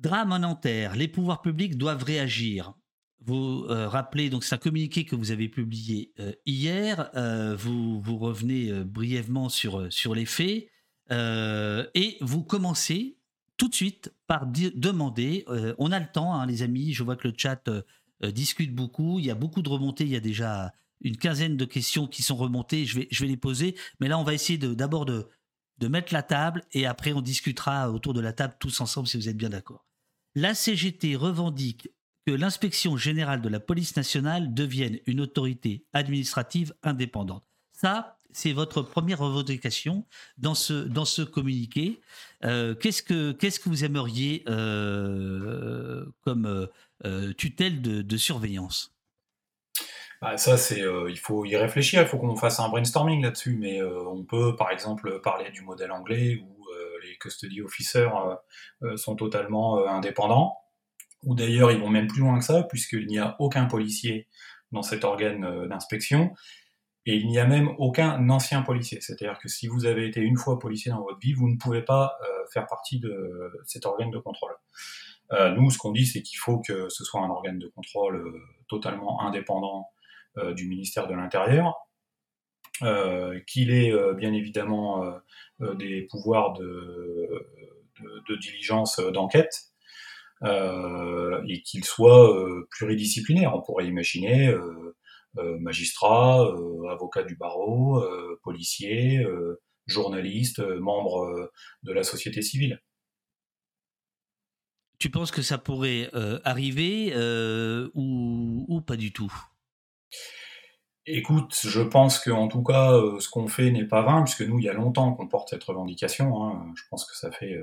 Drame 0.00 0.32
en 0.32 0.40
Nanterre. 0.40 0.96
Les 0.96 1.08
pouvoirs 1.08 1.42
publics 1.42 1.76
doivent 1.76 2.04
réagir. 2.04 2.74
Vous 3.22 3.66
euh, 3.68 3.86
rappelez, 3.86 4.30
donc 4.30 4.44
c'est 4.44 4.54
un 4.54 4.58
communiqué 4.58 5.04
que 5.04 5.14
vous 5.14 5.30
avez 5.30 5.48
publié 5.48 6.12
hier. 6.46 7.10
vous, 7.58 8.00
vous 8.00 8.18
revenez 8.18 8.72
brièvement 8.84 9.48
sur, 9.48 9.92
sur 9.92 10.14
les 10.14 10.26
faits. 10.26 10.68
et 11.10 12.16
vous 12.20 12.42
commencez 12.42 13.18
tout 13.60 13.68
de 13.68 13.74
suite 13.74 14.10
par 14.26 14.46
demander, 14.46 15.44
euh, 15.48 15.74
on 15.76 15.92
a 15.92 16.00
le 16.00 16.10
temps, 16.10 16.32
hein, 16.32 16.46
les 16.46 16.62
amis, 16.62 16.94
je 16.94 17.02
vois 17.02 17.14
que 17.14 17.28
le 17.28 17.34
chat 17.36 17.68
euh, 17.68 17.82
euh, 18.24 18.30
discute 18.30 18.74
beaucoup, 18.74 19.18
il 19.18 19.26
y 19.26 19.30
a 19.30 19.34
beaucoup 19.34 19.60
de 19.60 19.68
remontées, 19.68 20.04
il 20.04 20.10
y 20.10 20.16
a 20.16 20.20
déjà 20.20 20.72
une 21.02 21.18
quinzaine 21.18 21.58
de 21.58 21.66
questions 21.66 22.06
qui 22.06 22.22
sont 22.22 22.36
remontées, 22.36 22.86
je 22.86 23.00
vais, 23.00 23.08
je 23.10 23.20
vais 23.20 23.28
les 23.28 23.36
poser, 23.36 23.76
mais 24.00 24.08
là 24.08 24.18
on 24.18 24.24
va 24.24 24.32
essayer 24.32 24.56
d'abord 24.56 25.04
de, 25.04 25.28
de, 25.76 25.88
mettre 25.88 26.14
la 26.14 26.22
table 26.22 26.64
et 26.72 26.86
après 26.86 27.12
on 27.12 27.20
discutera 27.20 27.90
autour 27.90 28.14
de 28.14 28.22
la 28.22 28.32
table 28.32 28.56
tous 28.58 28.80
ensemble 28.80 29.06
si 29.06 29.18
vous 29.18 29.28
êtes 29.28 29.36
bien 29.36 29.50
d'accord. 29.50 29.89
La 30.36 30.54
CGT 30.54 31.16
revendique 31.16 31.90
que 32.24 32.32
l'inspection 32.32 32.96
générale 32.96 33.42
de 33.42 33.48
la 33.48 33.58
police 33.58 33.96
nationale 33.96 34.54
devienne 34.54 34.98
une 35.06 35.20
autorité 35.20 35.84
administrative 35.92 36.72
indépendante. 36.82 37.44
Ça, 37.72 38.16
c'est 38.32 38.52
votre 38.52 38.82
première 38.82 39.18
revendication 39.18 40.06
dans 40.38 40.54
ce, 40.54 40.74
dans 40.74 41.04
ce 41.04 41.22
communiqué. 41.22 42.00
Euh, 42.44 42.74
qu'est-ce, 42.76 43.02
que, 43.02 43.68
vous 43.68 43.84
aimeriez 43.84 44.44
euh, 44.48 46.04
comme 46.20 46.68
euh, 47.04 47.32
tutelle 47.32 47.82
de, 47.82 48.16
surveillance? 48.16 48.94
Bah, 50.20 50.36
ça, 50.36 50.58
c'est, 50.58 50.84
il 51.08 51.18
faut 51.18 51.44
y 51.44 51.56
réfléchir, 51.56 52.02
il 52.02 52.06
faut 52.06 52.18
qu'on 52.18 52.36
fasse 52.36 52.60
un 52.60 52.68
brainstorming 52.68 53.22
là-dessus, 53.22 53.56
mais 53.58 53.82
on 53.82 54.22
peut 54.22 54.54
par 54.54 54.70
exemple 54.70 55.20
parler 55.22 55.50
du 55.50 55.62
modèle 55.62 55.90
anglais 55.90 56.44
où 56.44 56.59
les 57.02 57.16
custody 57.18 57.60
officers 57.62 58.10
sont 58.96 59.16
totalement 59.16 59.86
indépendants, 59.86 60.56
ou 61.22 61.34
d'ailleurs 61.34 61.70
ils 61.70 61.80
vont 61.80 61.88
même 61.88 62.06
plus 62.06 62.20
loin 62.20 62.38
que 62.38 62.44
ça, 62.44 62.62
puisqu'il 62.64 63.06
n'y 63.06 63.18
a 63.18 63.36
aucun 63.38 63.66
policier 63.66 64.28
dans 64.72 64.82
cet 64.82 65.04
organe 65.04 65.68
d'inspection, 65.68 66.34
et 67.06 67.16
il 67.16 67.28
n'y 67.28 67.38
a 67.38 67.46
même 67.46 67.70
aucun 67.78 68.28
ancien 68.28 68.62
policier. 68.62 69.00
C'est-à-dire 69.00 69.38
que 69.38 69.48
si 69.48 69.66
vous 69.66 69.86
avez 69.86 70.06
été 70.06 70.20
une 70.20 70.36
fois 70.36 70.58
policier 70.58 70.90
dans 70.90 71.02
votre 71.02 71.18
vie, 71.18 71.32
vous 71.32 71.48
ne 71.48 71.56
pouvez 71.56 71.82
pas 71.82 72.18
euh, 72.22 72.44
faire 72.52 72.66
partie 72.66 73.00
de 73.00 73.52
cet 73.64 73.86
organe 73.86 74.10
de 74.10 74.18
contrôle. 74.18 74.52
Euh, 75.32 75.50
nous, 75.50 75.70
ce 75.70 75.78
qu'on 75.78 75.92
dit, 75.92 76.06
c'est 76.06 76.22
qu'il 76.22 76.38
faut 76.38 76.58
que 76.58 76.88
ce 76.88 77.04
soit 77.04 77.20
un 77.20 77.30
organe 77.30 77.58
de 77.58 77.68
contrôle 77.68 78.16
euh, 78.16 78.38
totalement 78.68 79.22
indépendant 79.22 79.88
du 80.54 80.68
ministère 80.68 81.08
de 81.08 81.14
l'Intérieur, 81.14 81.74
qu'il 83.46 83.70
ait 83.70 83.92
bien 84.14 84.32
évidemment 84.32 85.04
des 85.60 86.06
pouvoirs 86.10 86.54
de, 86.54 87.46
diligence 88.40 89.00
d'enquête, 89.12 89.54
et 90.42 91.62
qu'il 91.62 91.84
soit 91.84 92.34
pluridisciplinaire. 92.70 93.54
On 93.54 93.62
pourrait 93.62 93.86
imaginer 93.86 94.54
euh, 95.38 95.58
magistrats, 95.60 96.42
euh, 96.42 96.88
avocats 96.88 97.22
du 97.22 97.36
barreau, 97.36 98.02
euh, 98.02 98.40
policiers, 98.42 99.24
journalistes, 99.86 100.60
membres 100.60 101.50
de 101.84 101.92
la 101.92 102.02
société 102.02 102.42
civile. 102.42 102.82
Tu 104.98 105.08
penses 105.08 105.30
que 105.30 105.42
ça 105.42 105.56
pourrait 105.56 106.10
arriver 106.44 107.14
ou, 107.94 108.82
pas 108.86 108.96
du 108.96 109.12
tout? 109.12 109.32
Écoute, 111.06 111.58
je 111.62 111.80
pense 111.80 112.18
qu'en 112.18 112.48
tout 112.48 112.62
cas, 112.62 112.92
ce 113.18 113.28
qu'on 113.28 113.48
fait 113.48 113.70
n'est 113.70 113.86
pas 113.86 114.02
vain, 114.02 114.22
puisque 114.22 114.42
nous, 114.42 114.58
il 114.58 114.64
y 114.64 114.68
a 114.68 114.74
longtemps 114.74 115.12
qu'on 115.14 115.28
porte 115.28 115.48
cette 115.50 115.64
revendication. 115.64 116.44
Hein. 116.44 116.72
Je 116.76 116.82
pense 116.90 117.04
que 117.04 117.16
ça 117.16 117.30
fait 117.32 117.56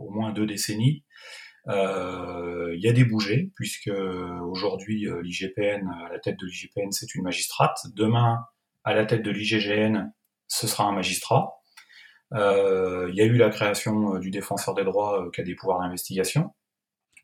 au 0.00 0.10
moins 0.10 0.32
deux 0.32 0.46
décennies. 0.46 1.04
Euh, 1.68 2.72
il 2.74 2.82
y 2.82 2.88
a 2.88 2.92
des 2.92 3.04
bougées, 3.04 3.52
puisque 3.54 3.90
aujourd'hui 4.42 5.06
euh, 5.06 5.22
l'IGPN, 5.22 5.88
à 6.06 6.12
la 6.12 6.18
tête 6.18 6.38
de 6.38 6.46
l'IGPN, 6.46 6.90
c'est 6.90 7.14
une 7.14 7.22
magistrate. 7.22 7.78
Demain, 7.94 8.44
à 8.84 8.94
la 8.94 9.04
tête 9.04 9.22
de 9.22 9.30
l'IGGN, 9.30 10.12
ce 10.48 10.66
sera 10.66 10.84
un 10.84 10.92
magistrat. 10.92 11.54
Euh, 12.34 13.08
il 13.10 13.16
y 13.16 13.20
a 13.20 13.24
eu 13.24 13.36
la 13.36 13.50
création 13.50 14.18
du 14.18 14.30
défenseur 14.30 14.74
des 14.74 14.84
droits 14.84 15.30
qui 15.34 15.40
a 15.40 15.44
des 15.44 15.54
pouvoirs 15.54 15.80
d'investigation. 15.80 16.50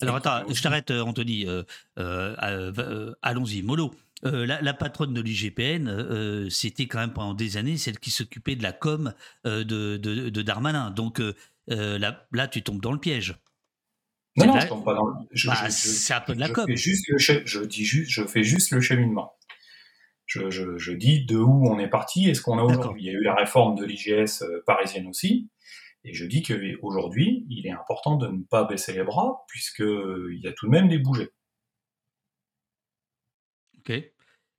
Alors 0.01 0.17
attends, 0.17 0.43
je 0.49 0.63
t'arrête 0.63 0.93
Anthony, 0.93 1.47
allons-y, 1.97 3.63
mollo. 3.63 3.91
La, 4.23 4.75
patronne 4.75 5.15
de 5.15 5.21
l'IGPN, 5.21 6.49
c'était 6.51 6.87
quand 6.87 6.99
même 6.99 7.13
pendant 7.13 7.35
des 7.35 7.57
années 7.57 7.77
celle 7.77 7.99
qui 7.99 8.11
s'occupait 8.11 8.57
de 8.57 8.63
la 8.63 8.73
com 8.73 9.15
de, 9.45 9.63
de, 9.97 10.43
Darmanin. 10.43 10.91
Donc 10.91 11.23
là, 11.69 12.27
là, 12.33 12.49
tu 12.49 12.63
tombes 12.63 12.81
dans 12.81 12.93
le 12.93 13.01
piège. 13.01 13.37
Non, 14.39 14.47
non, 14.47 14.61
je 14.61 14.69
tombe 14.69 14.85
pas 14.85 14.95
dans 14.95 15.07
le. 15.07 15.15
Bah, 15.47 15.71
c'est 15.71 16.15
un 16.15 16.21
peu 16.21 16.35
de 16.35 16.41
la 16.41 16.49
com. 16.49 16.67
Juste 16.75 17.07
je 17.17 17.61
dis 17.65 17.85
juste, 17.85 18.11
je 18.11 18.25
fais 18.25 18.43
juste 18.43 18.71
le 18.71 18.81
cheminement. 18.81 19.35
Je, 20.27 20.51
je, 20.51 20.93
dis 20.93 21.25
de 21.25 21.37
où 21.39 21.67
on 21.67 21.79
est 21.79 21.89
parti 21.89 22.29
et 22.29 22.35
ce 22.35 22.43
qu'on 22.43 22.59
a 22.59 22.63
aujourd'hui. 22.63 23.03
Il 23.03 23.07
y 23.07 23.11
a 23.11 23.19
eu 23.19 23.23
la 23.23 23.35
réforme 23.35 23.77
de 23.77 23.85
l'IGS 23.85 24.45
parisienne 24.67 25.07
aussi. 25.07 25.51
Et 26.05 26.13
je 26.13 26.27
dis 26.27 26.43
qu'aujourd'hui, 26.43 27.47
il 27.49 27.67
est 27.67 27.73
important 27.73 28.17
de 28.17 28.29
ne 28.29 28.43
pas 28.43 28.65
baisser 28.65 28.93
les 28.93 29.03
bras, 29.05 29.45
puisqu'il 29.49 30.39
y 30.43 30.47
a 30.47 30.53
tout 30.53 30.67
de 30.67 30.71
même 30.71 30.89
des 30.89 30.99
bougées. 30.99 31.31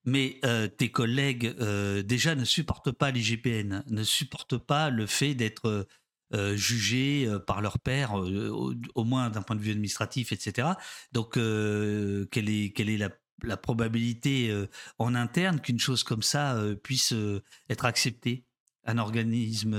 Mais 0.06 0.39
euh, 0.46 0.68
tes 0.68 0.92
collègues, 0.92 1.56
euh, 1.60 2.02
déjà, 2.02 2.36
ne 2.36 2.46
supportent 2.46 2.92
pas 2.92 3.12
l'IGPN, 3.12 3.84
ne 3.88 4.04
supportent 4.04 4.58
pas 4.58 4.89
le 4.89 5.06
fait 5.06 5.36
d'être 5.36 5.88
euh, 6.34 6.56
jugés 6.56 7.30
par 7.48 7.62
leur 7.62 7.80
père, 7.80 8.13
au, 8.13 9.04
moins 9.04 9.30
d'un 9.30 9.42
point 9.42 9.56
de 9.56 9.62
vue 9.62 9.72
administratif, 9.72 10.32
etc. 10.32 10.70
Donc, 11.12 11.34
quelle 11.34 12.50
est, 12.50 13.10
la, 13.44 13.58
probabilité 13.58 14.54
en 14.98 15.15
interne 15.15 15.60
qu'une 15.62 15.80
chose 15.80 16.04
comme 16.04 16.24
ça 16.24 16.62
puisse 16.84 17.13
être 17.70 17.86
acceptée? 17.86 18.46
Un 18.86 18.98
organisme 18.98 19.72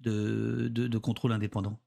de, 0.00 0.98
contrôle 0.98 1.32
indépendant 1.32 1.80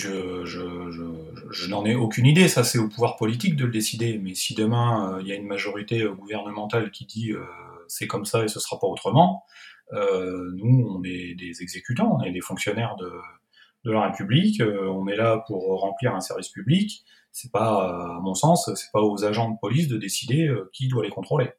je, 0.00 1.68
n'en 1.68 1.84
ai 1.84 1.94
aucune 1.94 2.26
idée, 2.26 2.48
ça 2.48 2.64
c'est 2.64 2.78
au 2.78 2.88
pouvoir 2.88 3.16
politique 3.16 3.56
de 3.56 3.64
le 3.64 3.70
décider, 3.70 4.18
mais 4.18 4.34
si 4.34 4.54
demain 4.54 5.14
euh, 5.14 5.22
il 5.22 5.28
y 5.28 5.32
a 5.32 5.34
une 5.34 5.46
majorité 5.46 6.02
euh, 6.02 6.12
gouvernementale 6.12 6.90
qui 6.90 7.06
dit 7.06 7.32
c'est 7.88 8.06
comme 8.06 8.24
ça 8.24 8.44
et 8.44 8.48
ce 8.48 8.60
sera 8.60 8.78
pas 8.78 8.86
autrement, 8.86 9.44
nous 9.92 10.86
on 10.88 11.02
est 11.04 11.34
des 11.34 11.62
exécutants, 11.62 12.18
on 12.20 12.22
est 12.22 12.32
des 12.32 12.40
fonctionnaires 12.40 12.96
de, 12.96 13.10
la 13.84 14.08
République, 14.08 14.62
on 14.62 15.08
est 15.08 15.16
là 15.16 15.42
pour 15.46 15.80
remplir 15.80 16.14
un 16.14 16.20
service 16.20 16.50
public, 16.50 17.04
c'est 17.32 17.50
pas, 17.50 18.16
à 18.16 18.20
mon 18.20 18.34
sens, 18.34 18.70
c'est 18.74 18.92
pas 18.92 19.00
aux 19.00 19.24
agents 19.24 19.50
de 19.50 19.56
police 19.60 19.88
de 19.88 19.96
décider 19.96 20.52
qui 20.72 20.88
doit 20.88 21.02
les 21.02 21.10
contrôler. 21.10 21.50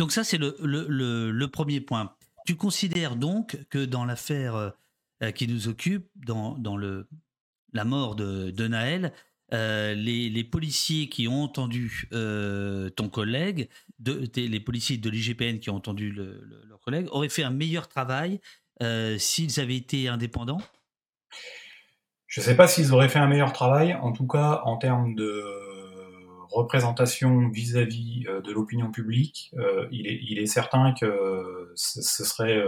Donc 0.00 0.12
ça, 0.12 0.24
c'est 0.24 0.38
le, 0.38 1.46
premier 1.48 1.82
point. 1.82 2.16
Tu 2.46 2.56
considères 2.56 3.16
donc 3.16 3.58
que 3.68 3.84
dans 3.84 4.06
l'affaire 4.06 4.56
euh, 4.56 4.70
qui 5.34 5.46
nous 5.46 5.68
occupe, 5.68 6.08
dans, 6.16 6.76
le, 6.76 7.08
la 7.72 7.84
mort 7.84 8.16
de, 8.16 8.50
de 8.50 8.68
Naël, 8.68 9.12
euh, 9.52 9.94
les, 9.94 10.44
policiers 10.44 11.08
qui 11.08 11.28
ont 11.28 11.42
entendu 11.42 12.08
euh, 12.12 12.88
ton 12.90 13.08
collègue, 13.08 13.68
de, 13.98 14.28
les 14.36 14.60
policiers 14.60 14.96
de 14.96 15.10
l'IGPN 15.10 15.58
qui 15.58 15.70
ont 15.70 15.76
entendu 15.76 16.12
leur 16.12 16.80
collègue, 16.80 17.06
auraient 17.10 17.28
fait 17.28 17.42
un 17.42 17.50
meilleur 17.50 17.88
travail 17.88 18.40
s'ils 19.18 19.60
avaient 19.60 19.76
été 19.76 20.08
indépendants? 20.08 20.60
Je 22.26 22.40
ne 22.40 22.44
sais 22.44 22.56
pas 22.56 22.66
s'ils 22.66 22.94
auraient 22.94 23.08
fait 23.08 23.18
un 23.18 23.26
meilleur 23.26 23.52
travail. 23.52 23.92
En 23.94 24.12
tout 24.12 24.26
cas, 24.26 24.62
en 24.64 24.78
termes 24.78 25.14
de 25.16 25.44
représentation 26.50 27.48
vis-à-vis 27.48 28.24
euh, 28.28 28.40
de 28.40 28.52
l'opinion 28.52 28.90
publique, 28.90 29.52
euh, 29.58 29.86
il, 29.90 30.06
est, 30.06 30.18
il, 30.22 30.38
est, 30.38 30.46
certain 30.46 30.92
que 30.92 31.72
ce, 31.74 32.24
serait, 32.24 32.60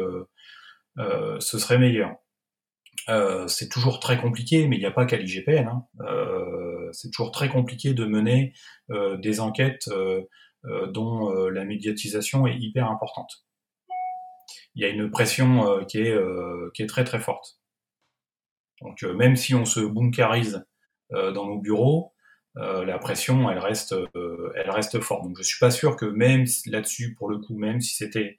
euh, 0.99 1.41
ce 1.41 1.59
serait 1.59 1.79
meilleur. 1.79 2.17
C'est 3.49 3.69
toujours 3.69 4.01
très 4.01 4.21
compliqué, 4.21 4.69
mais 4.69 4.77
il 4.77 4.81
n'y 4.81 4.87
a 4.87 4.91
pas 4.93 5.07
qu'à 5.07 5.17
l'IGPN. 5.17 5.69
Hein. 5.69 5.87
c'est 6.93 7.11
toujours 7.11 7.33
très 7.33 7.49
compliqué 7.49 7.95
de 7.95 8.05
mener 8.05 8.53
des 8.91 9.41
enquêtes 9.41 9.89
dont 10.89 11.49
la 11.49 11.65
médiatisation 11.65 12.47
est 12.47 12.57
hyper 12.57 12.91
importante. 12.91 13.45
Il 14.75 14.83
y 14.83 14.85
a 14.85 14.89
une 14.89 15.11
pression 15.11 15.85
qui, 15.87 15.99
est, 15.99 16.17
qui 16.75 16.83
est 16.83 16.87
très 16.87 17.05
très 17.05 17.21
forte. 17.21 17.59
Donc 18.81 19.03
même 19.03 19.37
si 19.37 19.55
on 19.55 19.65
se 19.65 19.81
bunkarise 19.81 20.65
dans 21.11 21.47
nos 21.47 21.59
bureaux, 21.59 22.13
euh, 22.59 22.85
la 22.85 22.99
pression, 22.99 23.51
elle 23.51 23.59
reste, 23.59 23.93
euh, 23.93 24.53
elle 24.57 24.71
reste 24.71 25.01
forte. 25.01 25.25
Donc 25.25 25.39
je 25.39 25.43
suis 25.43 25.59
pas 25.59 25.71
sûr 25.71 25.97
que 25.97 26.05
même 26.05 26.45
là-dessus, 26.67 27.15
pour 27.15 27.31
le 27.31 27.39
coup, 27.39 27.57
même 27.57 27.81
si 27.81 27.95
c'était 27.95 28.39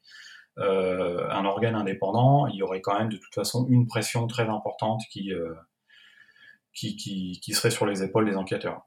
euh, 0.57 1.29
un 1.29 1.45
organe 1.45 1.75
indépendant, 1.75 2.47
il 2.47 2.55
y 2.55 2.63
aurait 2.63 2.81
quand 2.81 2.97
même 2.97 3.09
de 3.09 3.17
toute 3.17 3.33
façon 3.33 3.67
une 3.69 3.87
pression 3.87 4.27
très 4.27 4.47
importante 4.47 5.01
qui, 5.11 5.31
qui, 6.73 6.95
qui, 6.95 7.39
qui, 7.41 7.53
serait 7.53 7.71
sur 7.71 7.85
les 7.85 8.03
épaules 8.03 8.25
des 8.25 8.35
enquêteurs. 8.35 8.81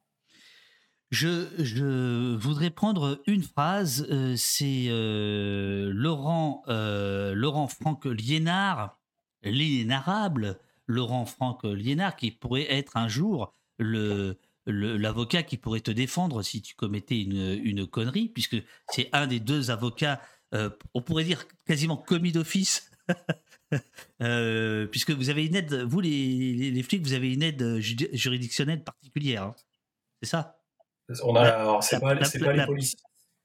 Je, 1.11 1.47
je 1.59 2.35
voudrais 2.37 2.71
prendre 2.71 3.21
une 3.27 3.43
phrase, 3.43 4.07
c'est 4.37 4.89
Laurent, 4.91 6.63
Laurent 6.69 7.69
Franck 7.69 8.07
Liénard, 8.07 8.99
l'inénarrable 9.43 10.59
Laurent 10.87 11.27
Franck 11.27 11.65
Liénard, 11.65 12.17
qui 12.17 12.31
pourrait 12.31 12.73
être 12.73 12.97
un 12.97 13.09
jour 13.09 13.53
le, 13.79 14.39
l'avocat 14.67 15.43
qui 15.43 15.57
pourrait 15.57 15.81
te 15.81 15.91
défendre 15.91 16.43
si 16.43 16.61
tu 16.61 16.75
commettais 16.75 17.21
une, 17.21 17.61
une 17.63 17.87
connerie, 17.87 18.29
puisque 18.29 18.57
c'est 18.91 19.09
un 19.13 19.27
des 19.27 19.41
deux 19.41 19.71
avocats, 19.71 20.15
euh, 20.15 20.36
on 20.53 21.03
pourrait 21.03 21.25
dire 21.25 21.47
quasiment 21.67 21.97
commis 21.97 22.33
d'office, 22.33 22.91
euh, 24.23 24.87
puisque 24.87 25.11
vous 25.11 25.31
avez 25.31 25.47
une 25.47 25.57
aide, 25.57 25.75
vous 25.75 26.01
les, 26.01 26.71
les, 26.71 26.83
flics, 26.83 27.03
vous 27.03 27.13
avez 27.13 27.33
une 27.33 27.43
aide 27.43 27.79
juridictionnelle 27.79 28.83
particulière, 28.83 29.43
hein. 29.45 29.55
c'est 30.23 30.29
ça? 30.29 30.59
On 31.23 31.37
a, 31.37 31.81
c'est 31.83 32.01
pas, 32.01 32.17
pas, 32.17 32.53
les 32.53 32.67
policiers, 32.67 32.99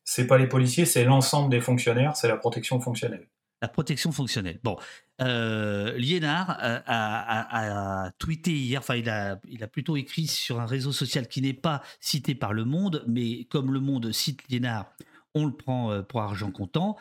c'est 0.03 0.25
pas 0.25 0.37
les 0.37 0.47
policiers, 0.47 0.85
c'est 0.85 1.03
l'ensemble 1.03 1.51
des 1.51 1.61
fonctionnaires, 1.61 2.15
c'est 2.15 2.27
la 2.27 2.37
protection 2.37 2.79
fonctionnelle. 2.79 3.27
La 3.61 3.67
protection 3.67 4.11
fonctionnelle. 4.11 4.59
Bon, 4.63 4.77
euh, 5.21 5.95
Liénard 5.95 6.57
a, 6.59 8.09
tweeté 8.17 8.51
hier, 8.51 8.79
enfin 8.79 8.95
il 8.95 9.07
a, 9.07 9.39
il 9.47 9.63
a 9.63 9.67
plutôt 9.67 9.97
écrit 9.97 10.25
sur 10.25 10.59
un 10.59 10.65
réseau 10.65 10.91
social 10.91 11.27
qui 11.27 11.43
n'est 11.43 11.53
pas 11.53 11.83
cité 11.99 12.33
par 12.33 12.53
Le 12.53 12.65
Monde, 12.65 13.05
mais 13.07 13.43
comme 13.45 13.71
Le 13.71 13.79
Monde 13.79 14.11
cite 14.11 14.41
Liénard, 14.49 14.91
on 15.35 15.45
le 15.45 15.55
prend 15.55 15.91
euh, 15.91 16.01
pour 16.01 16.21
argent 16.21 16.51
comptant. 16.51 16.97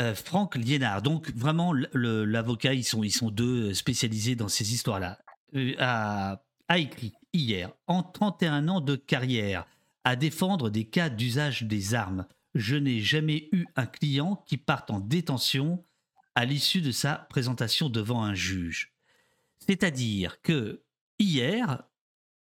Euh, 0.00 0.14
Franck 0.14 0.56
Liénard, 0.56 1.02
donc 1.02 1.30
vraiment 1.34 1.72
l'avocat, 1.92 2.72
ils 2.72 2.84
sont, 2.84 3.02
ils 3.02 3.10
sont 3.10 3.30
deux 3.30 3.74
spécialisés 3.74 4.34
dans 4.34 4.48
ces 4.48 4.72
histoires-là, 4.72 5.18
euh, 5.54 5.74
a, 5.78 6.42
a 6.68 6.78
écrit 6.78 7.12
hier, 7.34 7.70
en 7.86 8.02
31 8.02 8.68
ans 8.68 8.80
de 8.80 8.96
carrière, 8.96 9.66
à 10.04 10.16
défendre 10.16 10.70
des 10.70 10.86
cas 10.86 11.10
d'usage 11.10 11.64
des 11.64 11.94
armes 11.94 12.26
je 12.54 12.76
n'ai 12.76 13.00
jamais 13.00 13.48
eu 13.52 13.66
un 13.76 13.86
client 13.86 14.42
qui 14.46 14.56
parte 14.56 14.90
en 14.90 15.00
détention 15.00 15.84
à 16.34 16.44
l'issue 16.44 16.80
de 16.80 16.92
sa 16.92 17.14
présentation 17.14 17.88
devant 17.88 18.22
un 18.22 18.34
juge. 18.34 18.94
C'est-à-dire 19.58 20.40
que 20.42 20.82
hier, 21.18 21.84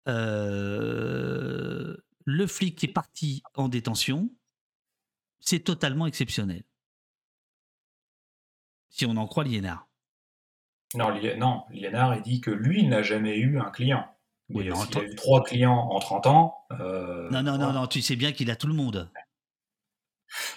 euh, 0.07 1.95
le 2.25 2.47
flic 2.47 2.83
est 2.83 2.93
parti 2.93 3.43
en 3.55 3.69
détention, 3.69 4.29
c'est 5.43 5.59
totalement 5.59 6.07
exceptionnel. 6.07 6.63
Si 8.89 9.05
on 9.05 9.17
en 9.17 9.27
croit 9.27 9.43
Liénard. 9.43 9.87
Non, 10.95 11.09
non 11.37 11.63
Liénard, 11.71 12.15
il 12.15 12.21
dit 12.21 12.41
que 12.41 12.51
lui 12.51 12.87
n'a 12.87 13.03
jamais 13.03 13.37
eu 13.37 13.59
un 13.59 13.69
client. 13.69 14.05
il 14.49 14.71
a 14.71 15.03
eu 15.03 15.15
trois 15.15 15.43
clients 15.43 15.89
en 15.91 15.99
30 15.99 16.27
ans. 16.27 16.55
Euh, 16.79 17.29
non, 17.29 17.43
non, 17.43 17.57
non, 17.57 17.73
non, 17.73 17.87
tu 17.87 18.01
sais 18.01 18.15
bien 18.15 18.31
qu'il 18.31 18.51
a 18.51 18.55
tout 18.55 18.67
le 18.67 18.73
monde. 18.73 19.11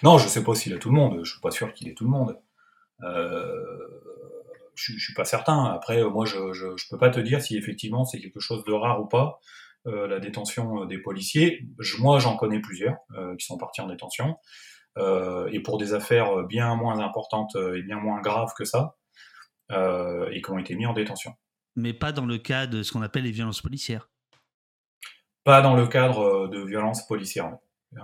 Non, 0.03 0.17
je 0.17 0.27
sais 0.27 0.43
pas 0.43 0.55
s'il 0.55 0.73
a 0.73 0.77
tout 0.77 0.89
le 0.89 0.95
monde. 0.95 1.19
Je 1.23 1.31
suis 1.31 1.41
pas 1.41 1.51
sûr 1.51 1.73
qu'il 1.73 1.89
ait 1.89 1.93
tout 1.93 2.05
le 2.05 2.11
monde. 2.11 2.39
Euh, 3.03 3.43
je, 4.75 4.93
je, 4.93 5.03
suis 5.03 5.13
pas 5.13 5.25
certain. 5.25 5.65
Après, 5.65 6.01
moi, 6.03 6.25
je, 6.25 6.53
je, 6.53 6.89
peux 6.89 6.97
pas 6.97 7.09
te 7.09 7.19
dire 7.19 7.41
si 7.41 7.57
effectivement 7.57 8.05
c'est 8.05 8.19
quelque 8.19 8.39
chose 8.39 8.63
de 8.63 8.71
rare 8.71 9.01
ou 9.01 9.07
pas. 9.07 9.39
Euh, 9.85 10.07
la 10.07 10.19
détention 10.19 10.85
des 10.85 10.97
policiers. 10.97 11.67
moi, 11.99 12.19
j'en 12.19 12.37
connais 12.37 12.61
plusieurs 12.61 12.97
qui 13.37 13.45
sont 13.45 13.57
partis 13.57 13.81
en 13.81 13.87
détention 13.87 14.37
et 15.51 15.59
pour 15.61 15.77
des 15.77 15.93
affaires 15.93 16.43
bien 16.43 16.75
moins 16.75 16.99
importantes 16.99 17.55
et 17.55 17.81
bien 17.83 17.97
moins 17.97 18.21
graves 18.21 18.53
que 18.57 18.65
ça, 18.65 18.95
et 19.71 20.41
qui 20.41 20.51
ont 20.51 20.59
été 20.59 20.75
mis 20.75 20.85
en 20.85 20.93
détention. 20.93 21.33
Mais 21.75 21.93
pas 21.93 22.11
dans 22.11 22.25
le 22.25 22.37
cas 22.37 22.67
de 22.67 22.83
ce 22.83 22.91
qu'on 22.91 23.01
appelle 23.01 23.23
les 23.23 23.31
violences 23.31 23.61
policières. 23.61 24.09
Pas 25.43 25.61
dans 25.61 25.75
le 25.75 25.87
cadre 25.87 26.47
de 26.47 26.59
violences 26.59 27.05
policières. 27.05 27.57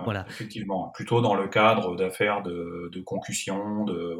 Voilà. 0.04 0.24
Effectivement, 0.28 0.90
plutôt 0.94 1.20
dans 1.20 1.34
le 1.34 1.48
cadre 1.48 1.96
d'affaires 1.96 2.42
de, 2.42 3.02
concussion, 3.04 3.84
de 3.84 4.16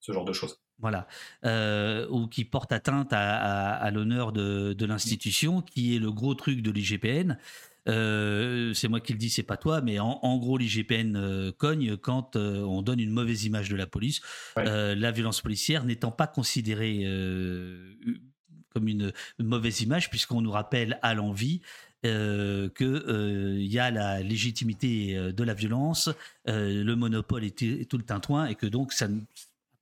ce 0.00 0.12
genre 0.12 0.24
de 0.24 0.32
choses. 0.32 0.60
Voilà, 0.80 1.06
euh, 1.44 2.06
ou 2.10 2.26
qui 2.26 2.44
porte 2.44 2.72
atteinte 2.72 3.12
à, 3.12 3.90
l'honneur 3.92 4.32
de, 4.32 4.84
l'institution, 4.84 5.62
qui 5.62 5.94
est 5.94 5.98
le 5.98 6.10
gros 6.10 6.34
truc 6.34 6.62
de 6.62 6.70
l'IGPN. 6.70 7.38
Euh, 7.88 8.72
c'est 8.72 8.88
moi 8.88 9.00
qui 9.00 9.12
le 9.12 9.18
dis, 9.18 9.30
c'est 9.30 9.42
pas 9.42 9.56
toi, 9.56 9.80
mais 9.80 9.98
en, 9.98 10.38
gros, 10.38 10.56
l'IGPN 10.56 11.16
euh, 11.16 11.52
cogne 11.52 11.96
quand 11.96 12.36
on 12.36 12.82
donne 12.82 13.00
une 13.00 13.10
mauvaise 13.10 13.44
image 13.44 13.68
de 13.68 13.76
la 13.76 13.86
police. 13.86 14.20
la 14.56 15.10
violence 15.10 15.40
policière 15.40 15.84
n'étant 15.84 16.10
pas 16.10 16.26
considérée 16.26 17.04
comme 18.70 18.88
une, 18.88 19.12
mauvaise 19.38 19.80
image, 19.80 20.10
puisqu'on 20.10 20.40
nous 20.40 20.50
rappelle 20.50 20.98
à 21.02 21.14
l'envie 21.14 21.60
euh, 22.04 22.68
qu'il 22.76 22.86
euh, 22.86 23.56
y 23.58 23.78
a 23.78 23.90
la 23.90 24.20
légitimité 24.20 25.16
euh, 25.16 25.32
de 25.32 25.42
la 25.42 25.54
violence, 25.54 26.10
le 26.46 26.94
monopole 26.94 27.44
est, 27.44 27.88
tout 27.88 27.96
le 27.96 28.04
tintouin, 28.04 28.46
et 28.46 28.54
que 28.54 28.66
donc 28.66 28.92
ça, 28.92 29.06
a 29.06 29.08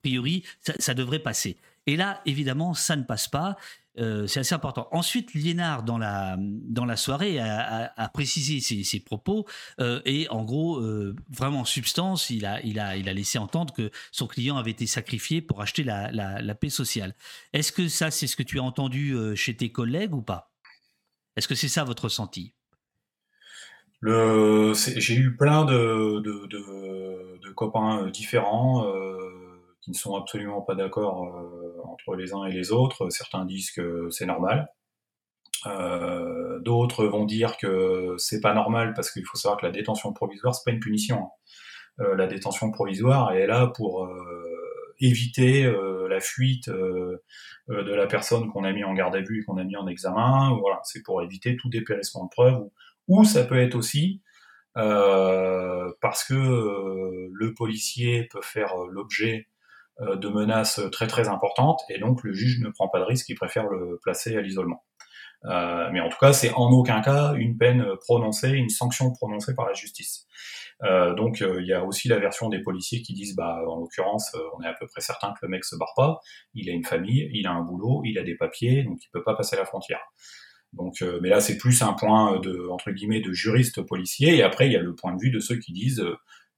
priori, 0.03 0.45
ça, 0.79 0.95
devrait 0.95 1.19
passer. 1.19 1.57
Et 1.87 1.97
là, 1.97 2.21
évidemment, 2.27 2.75
ça 2.75 2.97
ne 2.97 3.03
passe 3.03 3.29
pas. 3.29 3.57
Euh, 3.99 4.27
c'est 4.27 4.41
assez 4.41 4.55
important. 4.55 4.89
Ensuite, 4.91 5.35
Liénard, 5.35 5.83
dans 5.83 5.99
la, 5.99 6.37
dans 6.39 6.87
la 6.87 6.97
soirée, 6.97 7.39
a, 7.39 8.11
précisé 8.15 8.61
ses, 8.85 9.01
propos 9.01 9.47
euh, 9.81 10.01
et 10.05 10.29
en 10.31 10.45
gros, 10.45 10.79
euh, 10.79 11.15
vraiment 11.29 11.61
en 11.61 11.65
substance, 11.65 12.31
il 12.31 12.47
a, 12.47 12.61
il, 12.63 12.79
a, 12.79 12.97
il 12.97 13.09
a 13.09 13.13
laissé 13.13 13.39
entendre 13.39 13.75
que 13.75 13.91
son 14.11 14.27
client 14.27 14.57
avait 14.57 14.71
été 14.71 14.87
sacrifié 14.87 15.43
pour 15.43 15.61
acheter 15.61 15.85
la, 15.85 16.11
la, 16.11 16.55
paix 16.55 16.71
sociale. 16.71 17.15
Est-ce 17.53 17.73
que 17.73 17.89
ça, 17.89 18.11
c'est 18.11 18.27
ce 18.27 18.37
que 18.37 18.43
tu 18.43 18.59
as 18.59 18.63
entendu 18.63 19.15
chez 19.37 19.57
tes 19.57 19.71
collègues 19.71 20.15
ou 20.15 20.23
pas? 20.23 20.53
Est-ce 21.37 21.49
que 21.49 21.55
c'est 21.55 21.69
ça 21.69 21.85
votre 21.85 22.05
ressenti? 22.05 22.55
J'ai 24.03 25.15
eu 25.15 25.37
plein 25.37 25.65
de, 25.65 26.21
de, 26.21 26.47
de, 26.47 27.53
copains 27.55 28.09
différents 28.09 28.85
qui 29.83 29.91
ne 29.91 29.97
sont 29.97 30.15
absolument 30.15 30.63
pas 30.63 30.75
d'accord 30.75 31.25
euh, 31.25 31.83
entre 31.85 32.15
les 32.15 32.33
uns 32.33 32.45
et 32.45 32.53
les 32.53 32.73
autres. 32.73 33.11
Certains 33.11 33.45
disent 33.45 33.73
que 33.73 34.09
c'est 34.11 34.27
normal. 34.27 34.69
Euh, 35.67 36.61
d'autres 36.61 37.05
vont 37.05 37.25
dire 37.25 37.57
que 37.57 38.15
c'est 38.17 38.41
pas 38.41 38.55
normal 38.55 38.95
parce 38.95 39.11
qu'il 39.11 39.25
faut 39.25 39.37
savoir 39.37 39.61
que 39.61 39.67
la 39.67 39.73
détention 39.73 40.13
provisoire 40.13 40.55
c'est 40.55 40.65
pas 40.65 40.73
une 40.73 40.81
punition. 40.81 41.19
Hein. 41.19 42.05
Euh, 42.05 42.17
la 42.17 42.27
détention 42.27 42.71
provisoire 42.71 43.33
est 43.33 43.47
là 43.47 43.67
pour 43.67 44.09
éviter 45.01 45.65
la 46.09 46.21
fuite 46.21 46.69
de 46.69 47.21
la 47.69 48.07
personne 48.07 48.51
qu'on 48.53 48.63
a 48.63 48.73
mis 48.73 48.85
en 48.85 48.95
garde 48.95 49.17
à 49.17 49.21
vue 49.21 49.41
et 49.41 49.45
qu'on 49.45 49.57
a 49.57 49.65
mis 49.65 49.77
en 49.77 49.89
examen. 49.89 50.57
Voilà, 50.61 50.81
c'est 50.85 51.03
pour 51.03 51.23
éviter 51.23 51.57
tout 51.57 51.69
dépérissement 51.69 52.25
de 52.25 52.31
preuves. 52.31 52.63
Ou 53.09 53.25
ça 53.25 53.43
peut 53.45 53.59
être 53.59 53.75
aussi 53.75 54.23
parce 54.75 56.25
que 56.25 57.29
le 57.33 57.55
policier 57.55 58.29
peut 58.31 58.43
faire 58.43 58.77
l'objet 58.77 59.49
euh, 59.52 59.52
de 60.01 60.29
menaces 60.29 60.81
très 60.91 61.07
très 61.07 61.29
importantes 61.29 61.81
et 61.89 61.99
donc 61.99 62.23
le 62.25 62.33
juge 62.33 62.61
ne 62.61 62.71
prend 62.71 62.89
pas 62.89 62.99
de 62.99 63.05
risque, 63.05 63.29
il 63.29 63.35
préfère 63.35 63.69
le 63.69 63.99
placer 64.03 64.37
à 64.37 64.41
l'isolement. 64.41 64.83
Euh, 65.45 65.89
mais 65.93 66.01
en 66.01 66.09
tout 66.09 66.19
cas, 66.19 66.33
c'est 66.33 66.53
en 66.53 66.71
aucun 66.71 67.01
cas 67.01 67.35
une 67.35 67.57
peine 67.57 67.85
prononcée, 68.01 68.51
une 68.51 68.69
sanction 68.69 69.11
prononcée 69.13 69.55
par 69.55 69.67
la 69.67 69.73
justice. 69.73 70.27
Euh, 70.85 71.15
donc 71.15 71.41
il 71.41 71.67
y 71.67 71.73
a 71.73 71.85
aussi 71.85 72.09
la 72.09 72.19
version 72.19 72.49
des 72.49 72.61
policiers 72.61 73.03
qui 73.03 73.15
disent, 73.15 73.35
bah 73.37 73.59
en 73.69 73.81
l'occurrence, 73.81 74.37
on 74.57 74.63
est 74.63 74.69
à 74.69 74.75
peu 74.75 74.87
près 74.87 75.01
certain 75.01 75.33
que 75.33 75.39
le 75.43 75.49
mec 75.49 75.65
se 75.65 75.77
barre 75.77 75.95
pas, 75.97 76.21
il 76.55 76.69
a 76.69 76.73
une 76.73 76.85
famille, 76.85 77.29
il 77.33 77.47
a 77.47 77.53
un 77.53 77.63
boulot, 77.63 78.03
il 78.05 78.19
a 78.19 78.23
des 78.23 78.37
papiers, 78.37 78.83
donc 78.85 78.99
il 79.05 79.09
peut 79.11 79.23
pas 79.23 79.35
passer 79.35 79.57
la 79.57 79.65
frontière. 79.65 80.01
Donc, 80.73 81.05
mais 81.21 81.29
là, 81.29 81.41
c'est 81.41 81.59
plus 81.59 81.83
un 81.83 81.93
point 81.93 82.41
de 82.41 82.67
entre 82.71 82.93
guillemets 82.93 83.21
de 83.21 83.33
juriste 83.33 83.83
policier. 83.83 84.37
Et 84.37 84.43
après, 84.43 84.69
il 84.69 84.73
y 84.73 84.77
a 84.77 84.81
le 84.81 84.95
point 84.95 85.15
de 85.15 85.21
vue 85.21 85.31
de 85.31 85.39
ceux 85.39 85.57
qui 85.57 85.73
disent 85.73 86.03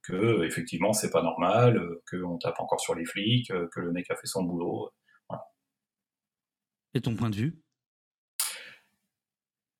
que 0.06 0.44
effectivement 0.44 0.92
c'est 0.92 1.10
pas 1.10 1.22
normal, 1.22 1.78
euh, 1.78 2.02
qu'on 2.10 2.38
tape 2.38 2.60
encore 2.60 2.80
sur 2.80 2.94
les 2.94 3.04
flics, 3.04 3.50
euh, 3.50 3.68
que 3.72 3.80
le 3.80 3.92
mec 3.92 4.10
a 4.10 4.16
fait 4.16 4.26
son 4.26 4.42
boulot. 4.44 4.90
Voilà. 5.28 5.44
Et 6.94 7.00
ton 7.00 7.14
point 7.16 7.30
de 7.30 7.36
vue? 7.36 7.60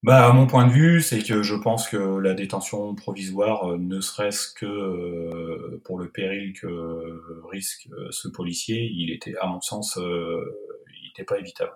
Bah, 0.02 0.30
mon 0.34 0.46
point 0.46 0.66
de 0.66 0.72
vue, 0.72 1.00
c'est 1.00 1.22
que 1.22 1.42
je 1.42 1.54
pense 1.54 1.88
que 1.88 1.96
la 1.96 2.34
détention 2.34 2.94
provisoire, 2.94 3.70
euh, 3.70 3.78
ne 3.78 4.00
serait-ce 4.00 4.52
que 4.52 5.80
pour 5.84 5.98
le 5.98 6.10
péril 6.10 6.52
que 6.52 7.46
risque 7.48 7.88
ce 8.10 8.28
policier, 8.28 8.90
il 8.92 9.10
était, 9.10 9.34
à 9.40 9.46
mon 9.46 9.62
sens, 9.62 9.96
il 9.96 11.08
n'était 11.08 11.24
pas 11.24 11.38
évitable. 11.38 11.72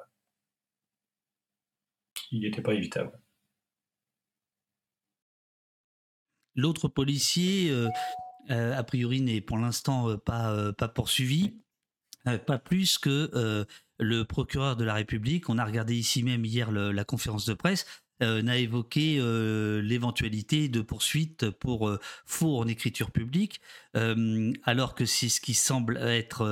Il 2.30 2.40
n'était 2.40 2.60
pas 2.60 2.74
évitable. 2.74 3.18
L'autre 6.58 6.88
policier 6.88 7.70
euh, 7.70 7.88
a 8.48 8.82
priori 8.82 9.20
n'est 9.20 9.40
pour 9.40 9.58
l'instant 9.58 10.08
euh, 10.08 10.16
pas, 10.16 10.52
euh, 10.52 10.72
pas 10.72 10.88
poursuivi, 10.88 11.54
pas 12.46 12.58
plus 12.58 12.98
que 12.98 13.66
le 13.98 14.22
procureur 14.24 14.76
de 14.76 14.84
la 14.84 14.94
République. 14.94 15.48
On 15.48 15.56
a 15.56 15.64
regardé 15.64 15.96
ici 15.96 16.22
même 16.22 16.44
hier 16.44 16.70
la 16.70 17.04
conférence 17.04 17.46
de 17.46 17.54
presse. 17.54 17.86
n'a 18.20 18.58
évoqué 18.58 19.18
l'éventualité 19.82 20.68
de 20.68 20.82
poursuite 20.82 21.48
pour 21.48 21.90
faux 22.26 22.58
en 22.58 22.68
écriture 22.68 23.12
publique, 23.12 23.62
alors 23.94 24.94
que 24.94 25.06
c'est 25.06 25.30
ce 25.30 25.40
qui 25.40 25.54
semble 25.54 25.96
être 25.96 26.44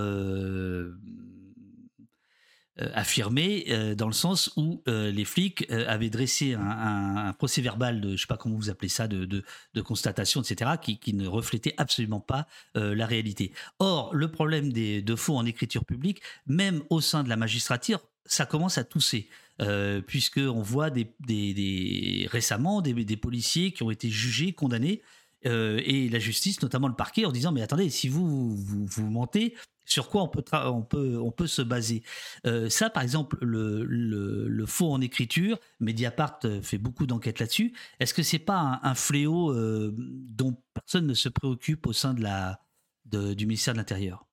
euh, 2.79 2.91
affirmé 2.93 3.65
euh, 3.71 3.95
dans 3.95 4.07
le 4.07 4.13
sens 4.13 4.53
où 4.57 4.83
euh, 4.87 5.11
les 5.11 5.25
flics 5.25 5.67
avaient 5.71 6.11
dressé 6.11 6.53
un, 6.53 7.33
procès 7.33 7.63
verbal 7.63 8.03
de, 8.03 8.17
je 8.17 8.21
sais 8.21 8.27
pas 8.27 8.37
comment 8.37 8.57
vous 8.57 8.69
appelez 8.69 8.91
ça, 8.91 9.09
de, 9.09 9.25
de, 9.25 9.81
constatation, 9.81 10.43
etc., 10.43 10.73
qui, 10.83 10.99
qui, 10.99 11.15
ne 11.15 11.27
reflétait 11.27 11.73
absolument 11.79 12.21
pas 12.21 12.47
la 12.75 13.07
réalité. 13.07 13.53
Or, 13.79 14.15
le 14.15 14.31
problème 14.31 14.73
des, 14.73 15.01
de 15.01 15.17
faux 15.17 15.37
en 15.37 15.47
écriture 15.47 15.87
publique, 15.87 16.21
même 16.47 16.83
au 16.91 17.01
sein 17.01 17.25
de 17.25 17.31
la 17.31 17.37
magistrature, 17.37 18.01
ça 18.27 18.45
commence 18.45 18.77
à 18.77 18.85
tousser. 18.85 19.29
Euh, 19.63 20.03
puisqu'on 20.03 20.61
voit 20.61 20.91
des, 20.91 21.15
des, 21.21 22.29
récemment 22.31 22.83
des, 22.83 22.93
des, 22.93 23.17
policiers 23.17 23.73
qui 23.73 23.85
ont 23.85 23.91
été 23.91 24.11
jugés, 24.11 24.53
condamnés, 24.53 25.03
et 25.45 26.09
la 26.11 26.19
justice, 26.19 26.61
notamment 26.61 26.89
le 26.89 26.95
parquet, 26.95 27.25
en 27.25 27.31
disant 27.31 27.53
mais 27.53 27.63
attendez, 27.63 27.89
si 27.89 28.09
vous, 28.09 28.57
vous 28.57 29.11
mentez, 29.11 29.55
sur 29.87 30.09
quoi 30.09 30.23
on 30.23 30.83
peut, 30.83 31.47
se 31.47 31.63
baser. 31.63 32.03
Euh, 32.45 32.69
ça, 32.69 32.91
par 32.91 33.03
exemple, 33.03 33.39
le, 33.41 34.65
faux 34.67 34.93
en 34.93 35.01
écriture, 35.01 35.59
Mediapart 35.81 36.41
euh, 36.45 36.61
fait 36.61 36.79
beaucoup 36.79 37.07
d'enquêtes 37.07 37.39
là-dessus. 37.39 37.73
Est-ce 38.01 38.13
que 38.13 38.23
c'est 38.23 38.41
pas 38.41 38.81
un, 38.83 38.95
fléau 38.95 39.53
euh, 39.53 39.95
dont 39.97 40.57
personne 40.75 41.07
ne 41.07 41.15
se 41.15 41.29
préoccupe 41.29 41.87
au 41.87 41.93
sein 41.93 42.15
du 42.15 43.47
ministère 43.47 43.75
de 43.75 43.79
l'Intérieur? 43.79 44.27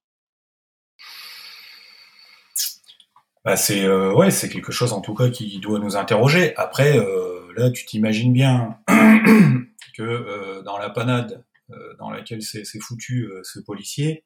Bah 3.45 3.57
c'est 3.57 3.85
c'est 4.31 4.49
quelque 4.49 4.71
chose 4.71 4.93
en 4.93 5.01
tout 5.01 5.13
cas 5.13 5.29
qui 5.29 5.59
doit 5.59 5.77
nous 5.77 5.97
interroger. 5.97 6.55
Après, 6.55 6.97
là, 7.57 7.69
tu 7.71 7.85
t'imagines 7.85 8.31
bien 8.31 8.79
que 9.97 10.63
dans 10.63 10.77
la 10.77 10.89
panade 10.89 11.43
dans 11.99 12.09
laquelle 12.09 12.41
s'est 12.41 12.63
foutu 12.79 13.29
ce 13.43 13.59
policier, 13.59 14.23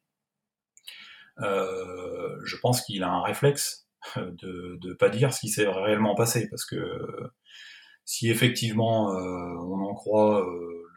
je 1.39 2.57
pense 2.61 2.81
qu'il 2.81 3.03
a 3.03 3.09
un 3.09 3.21
réflexe 3.21 3.87
de 4.15 4.79
ne 4.81 4.93
pas 4.93 5.09
dire 5.09 5.33
ce 5.33 5.41
qui 5.41 5.49
s'est 5.49 5.67
réellement 5.67 6.15
passé, 6.15 6.47
parce 6.49 6.65
que 6.65 6.77
si 8.05 8.29
effectivement 8.29 9.11
euh, 9.11 9.55
on 9.59 9.81
en 9.81 9.93
croit 9.93 10.47
euh, 10.47 10.87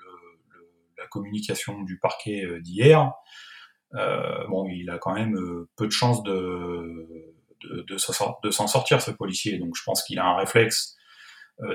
la 0.97 1.07
communication 1.09 1.83
du 1.83 1.99
parquet 1.99 2.47
d'hier, 2.61 3.13
bon, 3.93 4.69
il 4.71 4.89
a 4.91 4.99
quand 4.99 5.15
même 5.15 5.37
peu 5.77 5.87
de 5.87 5.93
chances 5.93 6.23
de, 6.23 7.35
de, 7.65 7.83
de 7.83 8.51
s'en 8.51 8.67
sortir, 8.69 9.03
ce 9.03 9.11
policier. 9.11 9.59
Donc 9.59 9.75
je 9.77 9.83
pense 9.85 10.05
qu'il 10.05 10.19
a 10.21 10.27
un 10.27 10.37
réflexe 10.37 10.97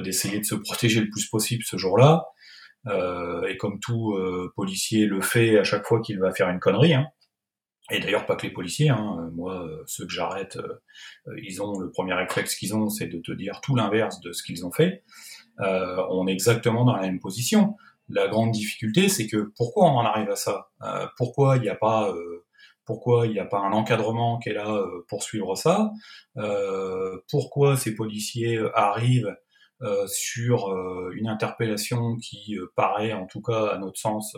d'essayer 0.01 0.39
de 0.39 0.45
se 0.45 0.55
protéger 0.55 1.01
le 1.01 1.09
plus 1.09 1.27
possible 1.27 1.63
ce 1.63 1.75
jour-là. 1.75 2.27
et 3.49 3.57
comme 3.57 3.79
tout 3.81 4.17
policier 4.55 5.05
le 5.05 5.19
fait 5.19 5.57
à 5.59 5.63
chaque 5.65 5.85
fois 5.85 6.01
qu'il 6.01 6.19
va 6.19 6.31
faire 6.31 6.47
une 6.49 6.59
connerie, 6.59 6.93
hein, 6.93 7.07
et 7.91 7.99
d'ailleurs, 7.99 8.25
pas 8.25 8.35
que 8.35 8.47
les 8.47 8.53
policiers. 8.53 8.89
Hein. 8.89 9.29
Moi, 9.33 9.63
euh, 9.63 9.83
ceux 9.85 10.05
que 10.05 10.11
j'arrête, 10.11 10.57
euh, 10.57 10.81
euh, 11.27 11.35
ils 11.43 11.61
ont 11.61 11.79
le 11.79 11.91
premier 11.91 12.13
réflexe 12.13 12.55
qu'ils 12.55 12.75
ont, 12.75 12.89
c'est 12.89 13.07
de 13.07 13.19
te 13.19 13.31
dire 13.31 13.61
tout 13.61 13.75
l'inverse 13.75 14.19
de 14.21 14.31
ce 14.31 14.41
qu'ils 14.41 14.65
ont 14.65 14.71
fait. 14.71 15.03
Euh, 15.59 16.03
on 16.09 16.27
est 16.27 16.33
exactement 16.33 16.83
dans 16.83 16.95
la 16.95 17.03
même 17.03 17.19
position. 17.19 17.75
La 18.09 18.27
grande 18.27 18.51
difficulté, 18.51 19.07
c'est 19.07 19.27
que 19.27 19.51
pourquoi 19.55 19.85
on 19.85 19.97
en 19.97 20.05
arrive 20.05 20.29
à 20.29 20.35
ça? 20.35 20.69
Euh, 20.83 21.07
Pourquoi 21.17 21.57
il 21.57 21.61
n'y 21.61 21.69
a 21.69 21.75
pas 21.75 22.13
pourquoi 22.85 23.25
il 23.25 23.33
n'y 23.33 23.39
a 23.39 23.45
pas 23.45 23.59
un 23.59 23.71
encadrement 23.71 24.37
qui 24.37 24.49
est 24.49 24.53
là 24.53 24.79
pour 25.07 25.23
suivre 25.23 25.55
ça? 25.55 25.91
Pourquoi 27.31 27.77
ces 27.77 27.95
policiers 27.95 28.59
arrivent 28.75 29.35
sur 30.05 30.71
une 31.13 31.27
interpellation 31.27 32.15
qui 32.17 32.57
paraît, 32.75 33.11
en 33.13 33.25
tout 33.25 33.41
cas 33.41 33.69
à 33.69 33.77
notre 33.79 33.99
sens, 33.99 34.37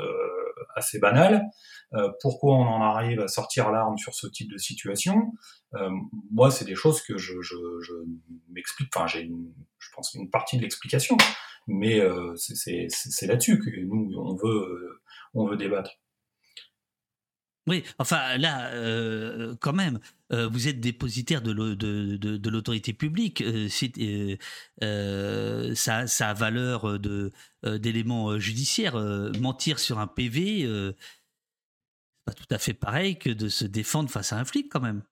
assez 0.76 1.00
banale 1.00 1.44
euh, 1.94 2.10
pourquoi 2.22 2.56
on 2.56 2.68
en 2.68 2.82
arrive 2.82 3.22
à 3.22 3.28
sortir 3.28 3.72
l'arme 3.72 3.98
sur 3.98 4.14
ce 4.14 4.28
type 4.28 4.52
de 4.52 4.58
situation? 4.58 5.34
Euh, 5.76 5.90
Moi, 6.32 6.52
c'est 6.52 6.66
des 6.66 6.76
choses 6.76 7.02
que 7.02 7.18
je, 7.18 7.42
je, 7.42 7.94
m'explique. 8.50 8.90
Enfin, 8.96 9.08
j'ai, 9.08 9.30
je 9.80 9.90
pense, 9.96 10.14
une 10.14 10.30
partie 10.30 10.58
de 10.58 10.64
l'explication, 10.64 11.16
mais 11.68 12.00
euh, 12.00 12.36
c'est, 12.36 12.88
c'est 12.90 13.28
là-dessus 13.28 13.60
que 13.60 13.70
nous 13.82 14.14
on 14.18 14.36
veut, 14.36 15.02
on 15.34 15.48
veut 15.48 15.58
débattre. 15.58 15.92
Oui, 17.68 17.84
enfin 18.00 18.38
là, 18.38 18.70
euh, 18.72 19.56
quand 19.60 19.74
même, 19.74 20.00
euh, 20.32 20.48
vous 20.48 20.70
êtes 20.70 20.80
dépositaire 20.80 21.42
de, 21.42 21.52
de, 21.52 21.76
de, 22.16 22.38
de 22.38 22.50
l'autorité 22.50 22.94
publique. 22.94 23.44
Euh, 23.44 23.68
ça, 25.76 26.08
ça, 26.08 26.30
a 26.30 26.34
valeur 26.34 26.98
d'éléments 27.64 28.40
judiciaires. 28.40 28.96
mentir 29.40 29.80
sur 29.80 30.00
un 30.00 30.08
PV, 30.08 30.94
pas 32.26 32.34
tout 32.34 32.48
à 32.52 32.58
fait 32.58 32.74
pareil 32.74 33.20
que 33.20 33.30
de 33.30 33.50
se 33.50 33.66
défendre 33.66 34.10
face 34.10 34.32
à 34.32 34.38
un 34.38 34.46
flic 34.46 34.70
quand 34.72 34.82
même. 34.82 35.04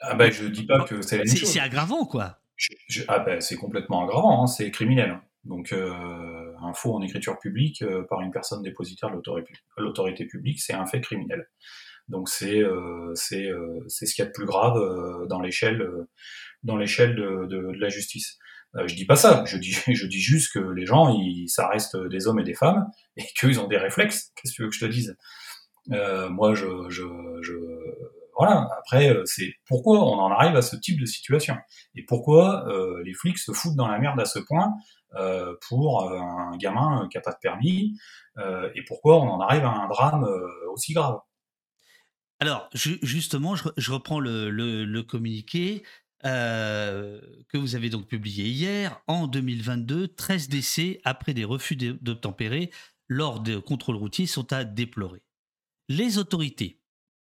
Ah 0.00 0.14
ben, 0.14 0.32
je 0.32 0.46
dis 0.46 0.64
pas 0.64 0.84
que 0.84 1.02
c'est 1.02 1.18
la 1.18 1.24
même 1.24 1.36
chose. 1.36 1.48
C'est 1.48 1.60
aggravant, 1.60 2.06
quoi. 2.06 2.40
ah 3.08 3.18
ben, 3.20 3.40
c'est 3.40 3.56
complètement 3.56 4.04
aggravant, 4.04 4.42
hein, 4.42 4.46
c'est 4.46 4.70
criminel. 4.70 5.20
Donc, 5.44 5.72
euh, 5.72 6.52
un 6.62 6.72
faux 6.72 6.94
en 6.94 7.02
écriture 7.02 7.38
publique 7.38 7.82
euh, 7.82 8.04
par 8.08 8.20
une 8.20 8.30
personne 8.30 8.62
dépositaire 8.62 9.10
de 9.10 9.20
l'autorité 9.78 10.24
publique, 10.26 10.60
c'est 10.60 10.74
un 10.74 10.86
fait 10.86 11.00
criminel. 11.00 11.48
Donc 12.08 12.28
c'est 12.28 12.62
c'est 13.14 13.48
c'est 13.86 14.06
ce 14.06 14.14
qu'il 14.14 14.24
y 14.24 14.26
a 14.26 14.28
de 14.28 14.34
plus 14.34 14.44
grave 14.44 14.76
dans 15.28 15.40
l'échelle 15.40 15.88
dans 16.64 16.76
l'échelle 16.76 17.14
de, 17.14 17.46
de, 17.46 17.72
de, 17.72 17.78
la 17.78 17.88
justice. 17.90 18.38
je 18.74 18.94
dis 18.96 19.06
pas 19.06 19.14
ça, 19.14 19.44
je 19.46 19.56
dis 19.56 19.70
je 19.94 20.06
dis 20.08 20.20
juste 20.20 20.52
que 20.52 20.58
les 20.58 20.84
gens, 20.84 21.16
ils, 21.16 21.48
ça 21.48 21.68
reste 21.68 21.96
des 21.96 22.26
hommes 22.26 22.40
et 22.40 22.44
des 22.44 22.54
femmes 22.54 22.90
et 23.16 23.22
qu'ils 23.38 23.60
ont 23.60 23.68
des 23.68 23.78
réflexes. 23.78 24.32
Qu'est-ce 24.34 24.52
que 24.52 24.56
tu 24.56 24.62
veux 24.62 24.68
que 24.68 24.74
je 24.74 24.84
te 24.84 24.90
dise? 24.90 25.16
Moi, 25.86 26.54
je, 26.54 26.66
je, 26.88 27.04
je 27.40 27.54
voilà. 28.44 28.68
Après, 28.76 29.08
euh, 29.08 29.22
c'est 29.24 29.54
pourquoi 29.66 30.00
on 30.00 30.18
en 30.18 30.32
arrive 30.32 30.56
à 30.56 30.62
ce 30.62 30.74
type 30.74 30.98
de 30.98 31.06
situation 31.06 31.54
et 31.94 32.04
pourquoi 32.04 32.66
euh, 32.66 33.00
les 33.04 33.14
flics 33.14 33.38
se 33.38 33.52
foutent 33.52 33.76
dans 33.76 33.86
la 33.86 34.00
merde 34.00 34.18
à 34.18 34.24
ce 34.24 34.40
point 34.40 34.72
euh, 35.14 35.54
pour 35.68 36.10
un 36.10 36.56
gamin 36.56 37.08
qui 37.08 37.18
a 37.18 37.20
pas 37.20 37.30
de 37.30 37.38
permis 37.40 37.96
et 38.74 38.82
pourquoi 38.88 39.20
on 39.20 39.28
en 39.28 39.40
arrive 39.40 39.64
à 39.64 39.70
un 39.70 39.86
drame 39.86 40.26
aussi 40.72 40.92
grave. 40.92 41.18
Alors, 42.40 42.68
justement, 42.72 43.54
je, 43.54 43.92
reprends 43.92 44.18
le, 44.18 45.00
communiqué 45.02 45.84
que 46.24 47.56
vous 47.56 47.76
avez 47.76 47.90
donc 47.90 48.08
publié 48.08 48.46
hier. 48.46 49.00
En 49.06 49.28
2022, 49.28 50.08
13 50.08 50.48
décès 50.48 51.00
après 51.04 51.34
des 51.34 51.44
refus 51.44 51.76
d'obtempérer 51.76 52.72
lors 53.06 53.38
de 53.38 53.58
contrôles 53.58 53.96
routiers 53.96 54.26
sont 54.26 54.52
à 54.52 54.64
déplorer. 54.64 55.22
Les 55.88 56.16
autorités 56.18 56.81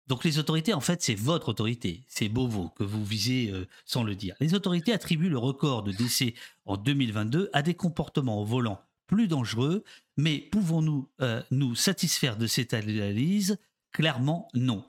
donc 0.09 0.23
les 0.23 0.39
autorités, 0.39 0.73
en 0.73 0.81
fait, 0.81 1.03
c'est 1.03 1.13
votre 1.13 1.49
autorité, 1.49 2.03
c'est 2.07 2.29
Beauvau 2.29 2.69
que 2.69 2.83
vous 2.83 3.05
visez 3.05 3.51
euh, 3.51 3.67
sans 3.85 4.03
le 4.03 4.15
dire. 4.15 4.35
Les 4.39 4.55
autorités 4.55 4.91
attribuent 4.91 5.29
le 5.29 5.37
record 5.37 5.83
de 5.83 5.91
décès 5.91 6.33
en 6.65 6.77
2022 6.77 7.51
à 7.53 7.61
des 7.61 7.75
comportements 7.75 8.41
au 8.41 8.43
volant 8.45 8.81
plus 9.05 9.27
dangereux, 9.27 9.83
mais 10.17 10.39
pouvons-nous 10.39 11.07
euh, 11.21 11.43
nous 11.51 11.75
satisfaire 11.75 12.37
de 12.37 12.47
cette 12.47 12.73
analyse? 12.73 13.59
Clairement 13.91 14.47
non. 14.55 14.83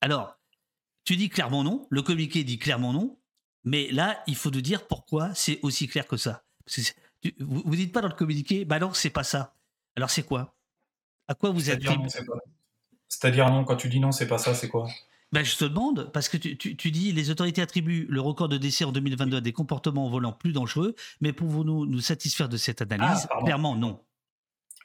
Alors, 0.00 0.36
tu 1.04 1.14
dis 1.14 1.28
clairement 1.28 1.62
non, 1.62 1.86
le 1.88 2.02
communiqué 2.02 2.42
dit 2.42 2.58
clairement 2.58 2.92
non, 2.92 3.16
mais 3.62 3.92
là, 3.92 4.24
il 4.26 4.34
faut 4.34 4.50
nous 4.50 4.60
dire 4.60 4.88
pourquoi 4.88 5.32
c'est 5.34 5.60
aussi 5.62 5.86
clair 5.86 6.08
que 6.08 6.16
ça. 6.16 6.42
vous, 7.38 7.62
ne 7.64 7.76
dites 7.76 7.92
pas 7.92 8.00
dans 8.00 8.08
le 8.08 8.14
communiqué, 8.14 8.64
bah 8.64 8.80
non, 8.80 8.92
c'est 8.92 9.10
pas 9.10 9.24
ça. 9.24 9.54
Alors 9.94 10.10
c'est 10.10 10.24
quoi? 10.24 10.56
À 11.28 11.34
quoi 11.34 11.50
vous 11.50 11.70
êtes 11.70 11.84
c'est-à-dire 13.14 13.48
non, 13.50 13.64
quand 13.64 13.76
tu 13.76 13.88
dis 13.88 14.00
non, 14.00 14.12
c'est 14.12 14.26
pas 14.26 14.38
ça, 14.38 14.54
c'est 14.54 14.68
quoi? 14.68 14.88
Ben, 15.32 15.44
je 15.44 15.56
te 15.56 15.64
demande, 15.64 16.10
parce 16.12 16.28
que 16.28 16.36
tu, 16.36 16.90
dis 16.90 17.12
les 17.12 17.30
autorités 17.30 17.60
attribuent 17.60 18.06
le 18.08 18.20
record 18.20 18.48
de 18.48 18.56
décès 18.56 18.84
en 18.84 18.92
2022 18.92 19.38
à 19.38 19.40
des 19.40 19.52
comportements 19.52 20.08
volant 20.08 20.32
plus 20.32 20.52
dangereux, 20.52 20.94
mais 21.20 21.32
pouvons-nous 21.32 21.86
nous 21.86 22.00
satisfaire 22.00 22.48
de 22.48 22.56
cette 22.56 22.82
analyse? 22.82 23.26
Ah, 23.30 23.40
Clairement, 23.42 23.74
non. 23.74 24.00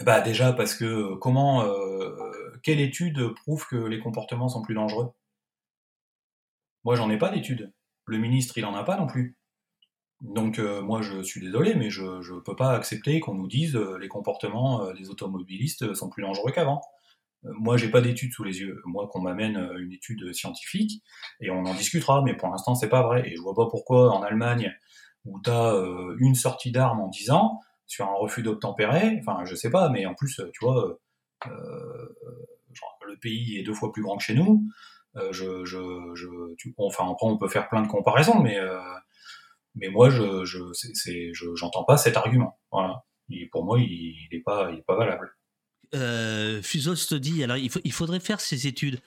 Bah 0.03 0.21
déjà 0.21 0.53
parce 0.53 0.75
que 0.75 1.15
comment, 1.15 1.63
euh, 1.63 2.15
quelle 2.63 2.79
étude 2.79 3.33
prouve 3.35 3.67
que 3.67 3.75
les 3.75 3.99
comportements 3.99 4.47
sont 4.47 4.61
plus 4.61 4.75
dangereux? 4.75 5.11
Moi, 6.83 6.95
j'en 6.95 7.09
ai 7.09 7.17
pas 7.17 7.29
d'étude. 7.29 7.73
Le 8.05 8.17
ministre, 8.17 8.57
il 8.57 8.65
en 8.65 8.75
a 8.75 8.83
pas 8.83 8.97
non 8.97 9.07
plus. 9.07 9.37
Donc 10.21 10.57
euh, 10.57 10.81
moi, 10.81 11.01
je 11.01 11.21
suis 11.21 11.41
désolé, 11.41 11.75
mais 11.75 11.89
je 11.89 12.03
ne 12.03 12.39
peux 12.39 12.55
pas 12.55 12.71
accepter 12.71 13.19
qu'on 13.19 13.35
nous 13.35 13.47
dise 13.47 13.75
euh, 13.75 13.97
les 13.97 14.07
comportements 14.07 14.91
des 14.93 15.09
automobilistes 15.09 15.93
sont 15.93 16.09
plus 16.09 16.23
dangereux 16.23 16.51
qu'avant. 16.51 16.81
Euh, 17.45 17.49
moi, 17.54 17.78
j'ai 17.78 17.89
pas 17.89 18.02
d'études 18.02 18.34
sous 18.34 18.43
les 18.43 18.60
yeux. 18.60 18.82
Moi, 18.86 19.08
qu'on 19.12 19.21
m'amène 19.21 19.58
euh, 19.58 19.80
une 19.80 19.91
étude 19.91 20.34
scientifique 20.34 21.04
et 21.41 21.52
on 21.52 21.65
en 21.65 21.73
discutera. 21.73 22.21
Mais 22.23 22.36
pour 22.36 22.49
l'instant, 22.49 22.75
c'est 22.75 22.89
pas 22.89 23.04
vrai. 23.04 23.28
Et 23.28 23.36
je 23.36 23.41
vois 23.41 23.56
pas 23.56 23.67
pourquoi 23.69 24.12
en 24.12 24.21
Allemagne, 24.23 24.73
où 25.25 25.39
tu 25.41 25.49
as 25.49 25.73
euh, 25.73 26.15
une 26.19 26.36
sortie 26.36 26.71
d'armes 26.71 27.02
en 27.02 27.08
10 27.08 27.32
ans 27.32 27.60
sur 27.88 28.06
un 28.08 28.13
refus 28.13 28.43
d'obtempérer, 28.43 29.19
enfin, 29.19 29.45
je 29.45 29.56
sais 29.56 29.71
pas, 29.71 29.89
mais 29.89 30.06
en 30.06 30.13
plus, 30.13 30.39
tu 30.54 30.60
vois, 30.63 30.99
le 31.47 33.17
pays 33.19 33.58
est 33.58 33.63
deux 33.63 33.73
fois 33.73 33.91
plus 33.91 34.04
grand 34.04 34.17
que 34.17 34.23
chez 34.23 34.36
nous. 34.36 34.63
je, 35.15 35.65
je, 35.65 36.12
je 36.13 36.28
enfin, 36.78 37.10
après, 37.10 37.25
on 37.25 37.39
peut 37.39 37.47
faire 37.47 37.67
plein 37.67 37.82
de 37.82 37.88
comparaisons, 37.88 38.39
mais 38.41 38.60
mais 39.73 39.89
moi, 39.89 40.12
je, 40.12 40.45
je, 40.45 41.56
j'entends 41.56 41.84
pas 41.84 41.97
cet 41.97 42.15
argument. 42.15 42.60
Voilà. 42.71 43.04
pour 43.52 43.65
moi, 43.65 43.80
il, 43.80 44.28
n'est 44.32 44.41
pas, 44.41 44.69
il 44.71 44.80
est 44.80 44.86
pas 44.86 44.95
valable 44.95 45.36
euh, 45.95 46.62
te 46.62 47.15
dit, 47.15 47.43
alors 47.43 47.58
il, 47.58 47.91
faudrait 47.91 48.19
faire 48.19 48.39
ces 48.39 48.67
études. 48.67 48.99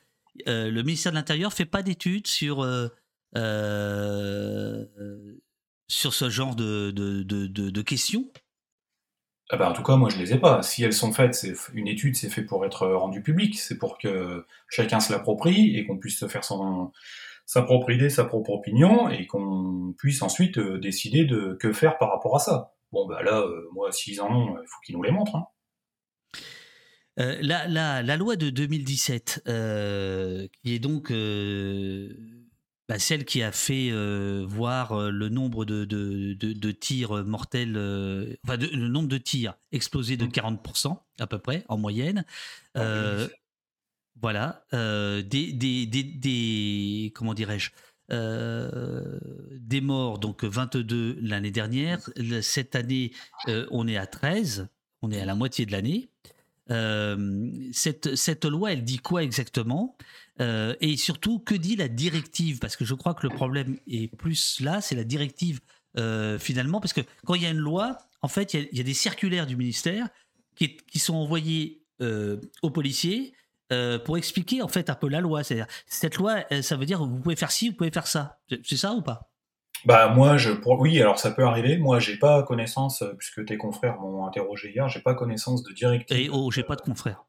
Euh, 0.49 0.71
le 0.71 0.83
ministère 0.83 1.12
de 1.12 1.16
l'Intérieur 1.16 1.53
fait 1.53 1.66
pas 1.66 1.83
d'études 1.83 2.27
sur, 2.27 2.62
euh, 2.62 2.88
euh, 3.37 4.85
sur 5.88 6.14
ce 6.14 6.31
genre 6.31 6.57
de, 6.57 6.90
de, 6.90 7.23
de, 7.23 7.83
questions 7.83 8.25
ah 9.51 9.59
ben, 9.59 9.68
en 9.68 9.75
tout 9.75 9.83
cas, 9.83 9.97
moi, 9.97 10.09
je 10.09 10.16
les 10.16 10.33
ai 10.33 10.38
pas. 10.38 10.62
Si 10.62 10.83
elles 10.83 10.95
sont 10.95 11.12
faites, 11.12 11.47
une 11.75 11.87
étude, 11.87 12.16
c'est 12.16 12.31
fait 12.31 12.40
pour 12.40 12.64
être 12.64 12.87
rendu 12.87 13.21
public. 13.21 13.59
C'est 13.59 13.77
pour 13.77 13.99
que 13.99 14.47
chacun 14.71 14.99
se 14.99 15.12
l'approprie 15.12 15.77
et 15.77 15.85
qu'on 15.85 15.99
puisse 15.99 16.18
se 16.18 16.27
faire 16.27 16.42
son, 16.42 16.90
sa 17.45 17.61
propre 17.61 17.90
idée, 17.90 18.09
sa 18.09 18.25
propre 18.25 18.53
opinion 18.53 19.11
et 19.11 19.27
qu'on 19.27 19.95
puisse 19.99 20.23
ensuite 20.23 20.59
décider 20.59 21.27
de 21.27 21.55
que 21.61 21.71
faire 21.75 21.99
par 21.99 22.11
rapport 22.11 22.35
à 22.35 22.38
ça. 22.38 22.73
Bon, 22.92 23.07
bah 23.07 23.23
là, 23.23 23.45
moi, 23.75 23.92
s'ils 23.92 24.23
en 24.23 24.35
ont, 24.35 24.57
il 24.59 24.66
faut 24.66 24.81
qu'ils 24.87 24.97
nous 24.97 25.03
les 25.03 25.11
montrent. 25.11 25.37
Hein. 25.37 25.45
Euh, 27.18 27.38
la, 27.42 28.16
loi 28.16 28.37
de 28.37 28.48
2017, 28.51 29.42
euh, 29.46 30.48
qui 30.53 30.75
est 30.75 30.79
donc 30.79 31.11
euh, 31.11 32.11
bah, 32.88 32.98
celle 32.98 33.25
qui 33.25 33.42
a 33.42 33.53
fait 33.53 33.90
voir 34.46 35.11
le 35.11 35.29
nombre 35.29 35.64
de, 35.64 36.70
tirs 36.70 37.25
mortels, 37.25 37.77
enfin 38.44 38.57
le 38.57 38.88
nombre 38.88 39.09
de 39.09 39.18
tirs 39.18 39.55
explosés 39.72 40.16
de 40.16 40.27
40% 40.27 40.90
mmh. 40.90 40.96
à 41.18 41.27
peu 41.27 41.38
près 41.38 41.64
en 41.68 41.77
moyenne. 41.77 42.25
Ah, 42.75 43.27
voilà, 44.20 44.64
des, 44.72 45.53
des, 45.53 47.12
comment 47.14 47.35
dirais-je 47.35 47.70
des 48.11 49.81
morts, 49.81 50.18
donc 50.18 50.44
22 50.44 51.18
l'année 51.20 51.51
dernière. 51.51 52.01
Cette 52.40 52.75
année, 52.75 53.12
on 53.46 53.87
est 53.87 53.96
à 53.96 54.07
13, 54.07 54.68
on 55.03 55.11
est 55.11 55.20
à 55.20 55.25
la 55.25 55.35
moitié 55.35 55.66
de 55.66 55.72
l'année. 55.72 56.12
Euh, 56.70 57.51
cette, 57.72 58.14
cette 58.14 58.44
loi, 58.44 58.72
elle 58.72 58.85
dit 58.85 58.98
quoi 58.98 59.22
exactement? 59.22 59.96
Euh, 60.40 60.75
Et 60.81 60.96
surtout, 60.96 61.38
que 61.38 61.55
dit 61.55 61.77
la 61.77 61.88
directive? 61.88 62.59
Parce 62.59 62.77
que 62.77 62.85
je 62.85 62.94
crois 62.94 63.14
que 63.14 63.27
le 63.27 63.35
problème 63.35 63.79
est 63.87 64.14
plus 64.16 64.61
là, 64.61 64.81
c'est 64.81 64.94
la 64.94 65.05
directive 65.05 65.61
euh, 65.98 66.38
finalement, 66.38 66.81
parce 66.81 66.92
que 66.92 67.03
quand 67.25 67.35
il 67.35 67.42
y 67.42 67.46
a 67.46 67.51
une 67.51 67.59
loi, 67.59 67.98
en 68.22 68.29
fait, 68.29 68.55
il 68.55 68.68
y 68.72 68.81
a, 68.81 68.85
des 68.85 68.94
circulaires 68.94 69.46
du 69.46 69.57
ministère 69.57 70.09
qui, 70.55 70.98
sont 70.98 71.14
envoyés 71.14 71.83
aux 72.62 72.70
policiers 72.70 73.33
pour 74.05 74.18
expliquer 74.18 74.61
en 74.61 74.68
fait 74.68 74.90
un 74.90 74.94
peu 74.94 75.09
la 75.09 75.20
loi. 75.20 75.42
C'est-à-dire, 75.42 75.66
cette 75.87 76.16
loi, 76.16 76.44
ça 76.62 76.77
veut 76.77 76.87
dire 76.87 77.05
vous 77.05 77.20
pouvez 77.20 77.37
faire 77.37 77.51
ci, 77.51 77.70
vous 77.70 77.77
pouvez 77.77 77.90
faire 77.90 78.07
ça. 78.07 78.38
C'est 78.64 78.77
ça 78.77 78.92
ou 78.92 79.03
pas? 79.03 79.32
Bah 79.85 80.09
moi 80.09 80.37
je 80.37 80.51
oui 80.79 81.01
alors 81.01 81.18
ça 81.18 81.31
peut 81.31 81.45
arriver. 81.45 81.77
Moi 81.79 81.99
j'ai 81.99 82.16
pas 82.16 82.42
connaissance 82.42 83.03
euh, 83.03 83.14
puisque 83.18 83.45
tes 83.45 83.57
confrères 83.57 83.99
m'ont 84.01 84.27
interrogé 84.27 84.71
hier, 84.71 84.88
j'ai 84.88 85.01
pas 85.01 85.14
connaissance 85.14 85.62
de 85.62 85.73
directive. 85.73 86.16
Et 86.16 86.29
oh 86.31 86.51
j'ai 86.51 86.62
pas 86.62 86.77
de 86.77 86.83
confrères. 86.83 87.25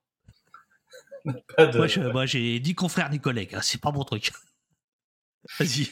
Moi, 2.14 2.26
j'ai 2.26 2.60
dit 2.60 2.76
confrères 2.76 3.10
ni 3.10 3.18
collègues, 3.18 3.56
hein, 3.56 3.62
c'est 3.62 3.80
pas 3.80 3.94
mon 3.94 4.04
truc. 4.04 4.32
Vas-y. 5.58 5.90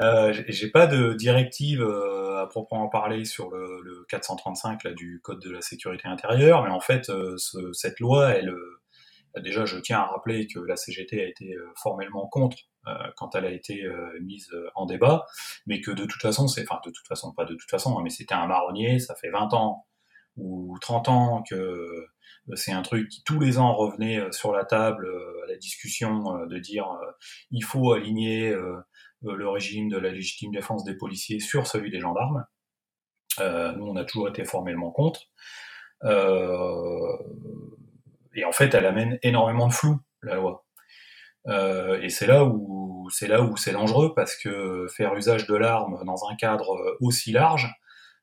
Euh, 0.00 0.34
j'ai 0.48 0.70
pas 0.70 0.88
de 0.88 1.12
directive 1.12 1.82
euh, 1.82 2.42
à 2.42 2.48
proprement 2.48 2.88
parler 2.88 3.24
sur 3.24 3.48
le, 3.48 4.04
435 4.08 4.82
là, 4.82 4.92
du 4.92 5.20
code 5.22 5.40
de 5.40 5.50
la 5.50 5.60
sécurité 5.60 6.08
intérieure, 6.08 6.64
mais 6.64 6.70
en 6.70 6.80
fait 6.80 7.10
cette 7.72 8.00
loi 8.00 8.30
elle 8.30 8.52
déjà 9.40 9.66
je 9.66 9.78
tiens 9.78 10.00
à 10.00 10.06
rappeler 10.06 10.48
que 10.48 10.58
la 10.58 10.76
CGT 10.76 11.22
a 11.22 11.28
été 11.28 11.54
formellement 11.76 12.26
contre 12.26 12.56
quand 13.16 13.34
elle 13.34 13.44
a 13.44 13.50
été 13.50 13.84
euh, 13.84 14.18
mise 14.20 14.50
euh, 14.52 14.68
en 14.74 14.86
débat, 14.86 15.26
mais 15.66 15.80
que 15.80 15.90
de 15.90 16.04
toute 16.04 16.22
façon, 16.22 16.48
c'est, 16.48 16.62
enfin 16.62 16.80
de 16.84 16.90
toute 16.90 17.06
façon, 17.06 17.32
pas 17.32 17.44
de 17.44 17.54
toute 17.54 17.70
façon, 17.70 17.98
hein, 17.98 18.02
mais 18.02 18.10
c'était 18.10 18.34
un 18.34 18.46
marronnier, 18.46 18.98
ça 18.98 19.14
fait 19.14 19.30
20 19.30 19.54
ans 19.54 19.86
ou 20.36 20.76
30 20.80 21.08
ans 21.08 21.42
que 21.48 22.06
c'est 22.54 22.72
un 22.72 22.82
truc 22.82 23.08
qui 23.08 23.22
tous 23.24 23.40
les 23.40 23.58
ans 23.58 23.74
revenait 23.74 24.20
sur 24.32 24.52
la 24.52 24.64
table 24.64 25.08
à 25.44 25.46
la 25.48 25.56
discussion 25.56 26.46
de 26.46 26.58
dire 26.58 26.86
il 27.50 27.64
faut 27.64 27.92
aligner 27.92 28.54
le 29.22 29.48
régime 29.48 29.88
de 29.88 29.96
la 29.96 30.10
légitime 30.10 30.52
défense 30.52 30.84
des 30.84 30.94
policiers 30.94 31.40
sur 31.40 31.66
celui 31.66 31.90
des 31.90 32.00
gendarmes. 32.00 32.44
nous, 33.40 33.86
on 33.86 33.96
a 33.96 34.04
toujours 34.04 34.28
été 34.28 34.44
formellement 34.44 34.90
contre. 34.90 35.22
et 38.34 38.44
en 38.44 38.52
fait, 38.52 38.74
elle 38.74 38.86
amène 38.86 39.18
énormément 39.22 39.68
de 39.68 39.72
flou, 39.72 39.98
la 40.22 40.34
loi. 40.34 40.65
Euh, 41.48 42.00
et 42.00 42.08
c'est 42.08 42.26
là 42.26 42.44
où 42.44 42.76
c'est 43.10 43.28
là 43.28 43.42
où 43.42 43.56
c'est 43.56 43.72
dangereux 43.72 44.12
parce 44.14 44.36
que 44.36 44.86
faire 44.88 45.14
usage 45.14 45.46
de 45.46 45.54
l'arme 45.54 46.02
dans 46.04 46.28
un 46.28 46.36
cadre 46.36 46.74
euh, 46.74 46.96
aussi 47.00 47.32
large, 47.32 47.72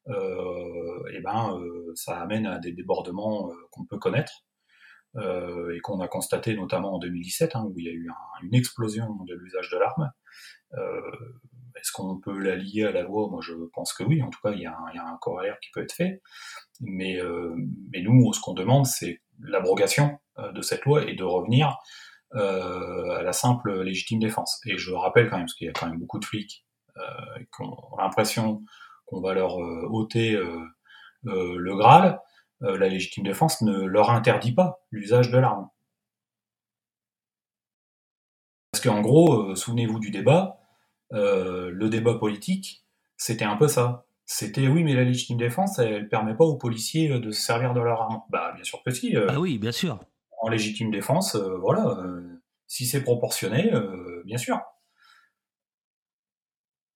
euh, 0.07 1.03
eh 1.13 1.21
ben 1.21 1.57
euh, 1.57 1.91
ça 1.95 2.19
amène 2.19 2.45
à 2.45 2.59
des 2.59 2.71
débordements 2.71 3.51
qu'on 3.71 3.85
peut 3.85 3.97
connaître 3.97 4.43
et 5.15 5.79
qu'on 5.81 5.99
a 5.99 6.07
constaté 6.07 6.55
notamment 6.55 6.95
en 6.95 6.97
2017 6.97 7.55
hein, 7.55 7.65
où 7.67 7.77
il 7.77 7.85
y 7.85 7.87
a 7.87 7.91
eu 7.91 8.09
une 8.41 8.55
explosion 8.55 9.07
de 9.27 9.35
l'usage 9.35 9.69
de 9.69 9.77
l'arme. 9.77 10.11
Est-ce 11.75 11.91
qu'on 11.91 12.19
peut 12.19 12.35
la 12.39 12.55
lier 12.55 12.85
à 12.85 12.91
la 12.91 13.03
loi? 13.03 13.27
Moi, 13.29 13.39
je 13.43 13.53
pense 13.73 13.93
que 13.93 14.03
oui. 14.03 14.23
En 14.23 14.31
tout 14.31 14.39
cas, 14.41 14.53
il 14.53 14.61
y 14.61 14.65
a 14.65 14.71
un, 14.71 14.91
il 14.91 14.95
y 14.95 14.99
a 14.99 15.05
un 15.05 15.17
corollaire 15.17 15.59
qui 15.59 15.69
peut 15.71 15.83
être 15.83 15.93
fait. 15.93 16.23
Mais, 16.81 17.19
mais 17.91 18.01
nous, 18.01 18.33
ce 18.33 18.41
qu'on 18.41 18.55
demande, 18.55 18.87
c'est 18.87 19.21
l'abrogation 19.39 20.17
de 20.39 20.61
cette 20.63 20.83
loi 20.83 21.07
et 21.07 21.13
de 21.13 21.23
revenir 21.23 21.77
à 22.33 23.21
la 23.21 23.33
simple 23.33 23.81
légitime 23.81 24.19
défense. 24.19 24.61
Et 24.65 24.77
je 24.77 24.91
rappelle 24.93 25.29
quand 25.29 25.37
même, 25.37 25.45
parce 25.45 25.55
qu'il 25.55 25.67
y 25.67 25.69
a 25.69 25.73
quand 25.73 25.87
même 25.87 25.99
beaucoup 25.99 26.19
de 26.19 26.25
flics 26.25 26.65
qui 26.95 27.61
ont 27.61 27.97
l'impression 27.97 28.63
qu'on 29.05 29.21
va 29.21 29.33
leur 29.33 29.57
ôter 29.57 30.39
le 31.23 31.75
Graal, 31.75 32.19
la 32.61 32.87
légitime 32.87 33.23
défense 33.23 33.61
ne 33.61 33.83
leur 33.85 34.09
interdit 34.09 34.53
pas 34.53 34.83
l'usage 34.91 35.31
de 35.31 35.37
l'arme. 35.37 35.67
Parce 38.71 38.83
qu'en 38.83 39.01
gros, 39.01 39.55
souvenez-vous 39.55 39.99
du 39.99 40.11
débat, 40.11 40.59
le 41.11 41.87
débat 41.87 42.15
politique, 42.15 42.83
c'était 43.17 43.45
un 43.45 43.55
peu 43.55 43.67
ça. 43.67 44.05
C'était 44.25 44.67
oui, 44.67 44.83
mais 44.83 44.95
la 44.95 45.03
légitime 45.03 45.37
défense, 45.37 45.79
elle, 45.79 46.03
ne 46.03 46.07
permet 46.07 46.35
pas 46.35 46.45
aux 46.45 46.57
policiers 46.57 47.11
euh, 47.11 47.19
de 47.19 47.31
se 47.31 47.41
servir 47.41 47.73
de 47.73 47.81
leur 47.81 48.01
arme. 48.01 48.21
Bah, 48.29 48.51
bien 48.55 48.63
sûr 48.63 48.81
que 48.83 48.91
si. 48.91 49.15
Euh, 49.15 49.27
ah 49.29 49.39
oui, 49.39 49.57
bien 49.57 49.71
sûr. 49.71 49.99
En 50.43 50.49
légitime 50.49 50.91
défense, 50.91 51.35
euh, 51.35 51.57
voilà. 51.57 51.97
si 52.67 52.85
c'est 52.85 53.01
proportionné, 53.01 53.71
bien 54.25 54.37
sûr. 54.37 54.59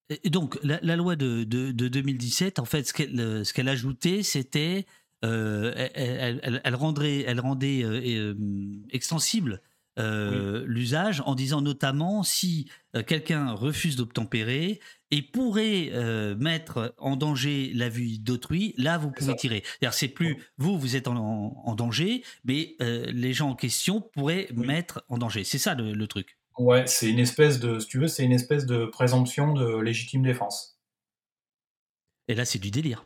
Et 0.10 0.30
donc, 0.30 0.60
la, 0.64 0.96
loi 0.96 1.16
de, 1.16 1.44
2017, 1.44 2.60
en 2.60 2.66
fait, 2.66 2.84
ce 2.84 2.94
qu'elle 2.94 3.46
ce 3.46 3.54
qu'elle 3.54 3.70
ajoutait, 3.70 4.22
c'était. 4.24 4.86
elle, 5.22 6.62
elle, 6.64 6.76
rendrait, 6.76 7.24
elle 7.26 7.40
rendait 7.40 7.86
extensible 8.92 9.62
l'usage 9.98 11.22
en 11.26 11.36
disant 11.36 11.62
notamment 11.62 12.24
si 12.24 12.70
quelqu'un 13.06 13.52
refuse 13.52 13.96
d'obtempérer, 13.96 14.80
et 15.12 15.22
pourrait 15.22 15.90
euh, 15.94 16.36
mettre 16.36 16.94
en 16.98 17.16
danger 17.16 17.72
la 17.74 17.90
vie 17.90 18.20
d'autrui, 18.20 18.74
là 18.78 18.98
vous 18.98 19.12
pouvez 19.12 19.36
tirer. 19.36 19.64
C'est 19.92 20.10
plus 20.10 20.38
vous, 20.58 20.78
vous 20.78 20.96
êtes 20.96 21.08
en, 21.08 21.76
danger, 21.76 22.24
mais 22.44 22.76
euh, 22.82 23.06
les 23.12 23.34
gens 23.34 23.50
en 23.50 23.56
question 23.56 24.02
pourraient 24.02 24.50
mettre 24.54 25.04
en 25.10 25.18
danger. 25.18 25.44
C'est 25.44 25.58
ça 25.58 25.76
le, 25.76 26.08
truc. 26.08 26.38
Ouais, 26.58 26.86
c'est 26.88 27.10
une 27.10 27.20
espèce 27.20 27.60
de, 27.60 27.80
si 27.80 27.88
tu 27.88 28.00
veux, 28.00 28.08
c'est 28.08 28.24
une 28.24 28.32
espèce 28.32 28.66
de 28.66 28.86
présomption 28.86 29.54
de 29.54 29.80
légitime 29.80 30.24
défense. 30.24 30.80
Et 32.28 32.36
là, 32.36 32.46
c'est 32.46 32.60
du 32.60 32.72
délire. 32.72 33.06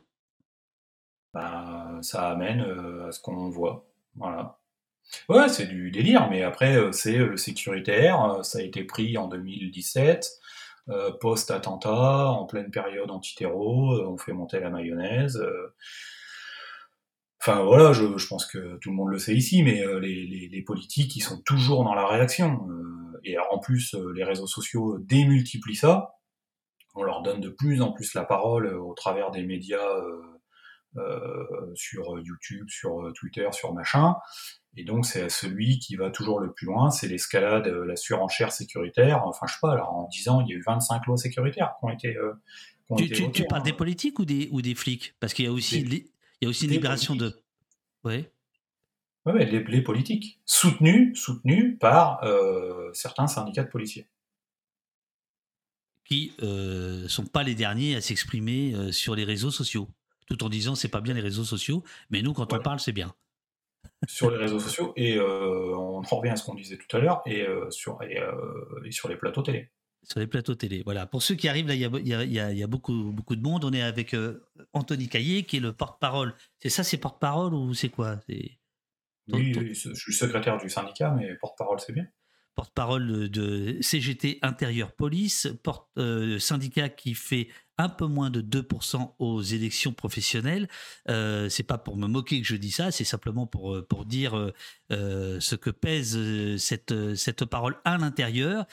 Bah, 1.34 2.00
ça 2.02 2.30
amène 2.30 2.62
euh, 2.62 3.08
à 3.08 3.12
ce 3.12 3.20
qu'on 3.20 3.50
voit. 3.50 3.88
Voilà. 4.16 4.61
Ouais, 5.30 5.50
c'est 5.50 5.68
du 5.68 5.92
délire, 5.92 6.30
mais 6.30 6.44
après, 6.44 6.78
c'est 6.94 7.18
le 7.18 7.38
sécuritaire. 7.38 8.40
Ça 8.44 8.60
a 8.60 8.62
été 8.62 8.84
pris 8.84 9.18
en 9.18 9.28
2017. 9.28 10.42
Euh, 10.90 11.12
post-attentat, 11.12 12.32
en 12.32 12.46
pleine 12.46 12.72
période 12.72 13.12
anti-terreau, 13.12 13.94
euh, 13.94 14.08
on 14.08 14.18
fait 14.18 14.34
monter 14.34 14.60
la 14.60 14.70
mayonnaise. 14.70 15.38
Euh. 15.38 15.74
Enfin 17.40 17.62
voilà, 17.64 17.94
je, 17.94 18.06
pense 18.28 18.46
que 18.46 18.78
tout 18.78 18.90
le 18.90 18.96
monde 18.96 19.10
le 19.10 19.18
sait 19.20 19.36
ici, 19.36 19.64
mais 19.64 19.84
les, 20.02 20.64
politiques, 20.66 21.16
ils 21.16 21.22
sont 21.22 21.42
toujours 21.42 21.84
dans 21.84 21.96
la 21.96 22.06
réaction. 22.06 22.68
et 23.24 23.38
en 23.40 23.58
plus, 23.58 23.96
les 24.16 24.24
réseaux 24.24 24.48
sociaux 24.48 25.00
démultiplient 25.00 25.76
ça. 25.76 26.16
On 26.94 27.04
leur 27.04 27.24
donne 27.24 27.42
de 27.42 27.50
plus 27.50 27.82
en 27.82 27.94
plus 27.94 28.14
la 28.14 28.26
parole 28.26 28.68
au 28.68 28.94
travers 28.94 29.32
des 29.32 29.44
médias 29.44 29.90
sur 31.74 32.20
YouTube, 32.20 32.68
sur 32.70 33.12
Twitter, 33.14 33.48
sur 33.52 33.74
machin. 33.74 34.16
Et 34.78 34.86
donc, 34.86 35.06
c'est 35.06 35.30
celui 35.30 35.80
qui 35.80 35.96
va 35.96 36.12
toujours 36.12 36.40
le 36.40 36.54
plus 36.54 36.66
loin, 36.66 36.92
c'est 36.92 37.08
l'escalade, 37.08 37.68
euh, 37.68 37.86
la 37.86 37.98
surenchère 37.98 38.54
sécuritaire. 38.54 39.22
Enfin, 39.26 39.46
je 39.48 39.54
sais 39.54 39.60
pas, 39.62 39.74
alors 39.74 39.92
en 39.92 40.08
10 40.08 40.30
ans, 40.30 40.42
il 40.42 40.50
y 40.50 40.54
a 40.54 40.56
eu 40.56 40.64
25 40.66 41.06
lois 41.08 41.18
sécuritaires 41.18 41.74
qui 41.80 41.86
ont 41.86 41.90
été. 41.90 42.16
Euh, 42.16 42.34
tu, 43.34 43.46
parles 43.46 43.64
des 43.64 43.74
politiques 43.74 44.20
ou 44.20 44.26
des, 44.26 44.50
ou 44.52 44.62
des 44.62 44.76
flics? 44.76 45.16
Parce 45.20 45.34
qu'il 45.34 45.46
y 45.46 45.48
a 45.48 45.52
aussi, 45.52 45.80
il 45.82 46.06
y 46.42 46.46
a 46.46 46.50
aussi 46.50 46.66
une 46.66 46.72
libération 46.72 47.16
de. 47.16 47.34
Oui. 48.04 48.26
Oui, 49.26 49.46
les, 49.46 49.82
politiques, 49.84 50.42
soutenus, 50.46 51.20
soutenus 51.20 51.78
par 51.80 52.24
euh, 52.24 52.90
certains 52.94 53.28
syndicats 53.28 53.64
de 53.64 53.70
policiers. 53.70 54.08
Qui 56.06 56.34
ne 56.42 57.08
sont 57.08 57.28
pas 57.28 57.44
les 57.44 57.54
derniers 57.54 57.96
à 57.96 58.02
s'exprimer 58.02 58.92
sur 58.92 59.16
les 59.16 59.24
réseaux 59.24 59.52
sociaux, 59.52 59.88
tout 60.28 60.44
en 60.44 60.50
disant 60.50 60.76
c'est 60.76 60.90
pas 60.90 61.02
bien 61.02 61.14
les 61.14 61.22
réseaux 61.22 61.44
sociaux, 61.44 61.84
mais 62.10 62.22
nous, 62.22 62.34
quand 62.34 62.52
on 62.54 62.60
parle, 62.60 62.80
c'est 62.80 62.94
bien 62.94 63.14
sur 64.08 64.32
les 64.32 64.38
réseaux 64.38 64.60
sociaux 64.60 64.94
et 64.96 65.18
euh, 65.18 65.76
on 65.76 66.00
en 66.00 66.02
revient 66.02 66.32
à 66.32 66.36
ce 66.36 66.44
qu'on 66.44 66.56
disait 66.56 66.78
tout 66.78 66.96
à 66.96 67.00
l'heure 67.00 67.22
et, 67.26 67.42
euh, 67.42 67.70
sur, 67.70 68.02
euh, 68.02 68.84
et, 68.84 68.92
sur 68.92 69.10
les 69.10 69.16
plateaux 69.16 69.42
télé. 69.42 69.70
Sur 70.04 70.20
les 70.20 70.28
plateaux 70.28 70.56
télé, 70.56 70.82
voilà. 70.84 71.06
Pour 71.06 71.22
ceux 71.22 71.36
qui 71.36 71.48
arrivent, 71.48 71.68
là, 71.68 71.76
il 71.76 71.82
y 71.82 72.14
a, 72.14 72.24
y 72.24 72.64
a, 72.64 72.68
beaucoup, 72.68 73.12
beaucoup 73.12 73.36
de 73.36 73.42
monde. 73.44 73.64
On 73.64 73.72
est 73.72 73.84
avec 73.84 74.16
Anthony 74.74 75.08
Caillé, 75.08 75.44
qui 75.44 75.58
est 75.58 75.60
le 75.60 75.74
porte-parole. 75.74 76.34
C'est 76.58 76.70
ça, 76.70 76.84
c'est 76.84 76.98
porte-parole 76.98 77.54
ou 77.54 77.76
c'est 77.76 77.90
quoi? 77.90 78.20
Oui, 78.28 78.58
oui, 79.28 79.76
je 79.76 79.94
suis 79.94 80.14
secrétaire 80.14 80.58
du 80.58 80.70
syndicat, 80.70 81.12
mais 81.12 81.36
porte-parole, 81.36 81.80
c'est 81.80 81.94
bien 81.94 82.08
porte-parole 82.62 83.28
de 83.28 83.78
CGT 83.82 84.38
Intérieur 84.44 84.92
Police, 84.92 85.48
porte, 85.64 85.90
syndicat 86.38 86.90
qui 86.90 87.16
fait 87.16 87.48
un 87.80 87.90
peu 87.90 88.06
moins 88.06 88.30
de 88.30 88.40
2% 88.42 89.16
aux 89.18 89.42
élections 89.42 89.94
professionnelles. 89.94 90.68
Euh, 91.10 91.50
c'est 91.50 91.64
pas 91.64 91.80
pour 91.80 91.98
me 91.98 92.06
moquer 92.06 92.40
que 92.40 92.46
je 92.46 92.56
dis 92.56 92.70
ça, 92.70 92.92
c'est 92.92 93.04
simplement 93.04 93.48
pour, 93.48 93.74
euh, 93.74 93.82
pour 93.82 94.06
dire 94.06 94.38
euh, 94.38 94.54
euh, 94.92 95.40
ce 95.40 95.56
que 95.56 95.72
pèse 95.72 96.20
cette, 96.58 97.16
cette 97.16 97.46
parole 97.46 97.78
à 97.84 97.98
l'intérieur. 97.98 98.66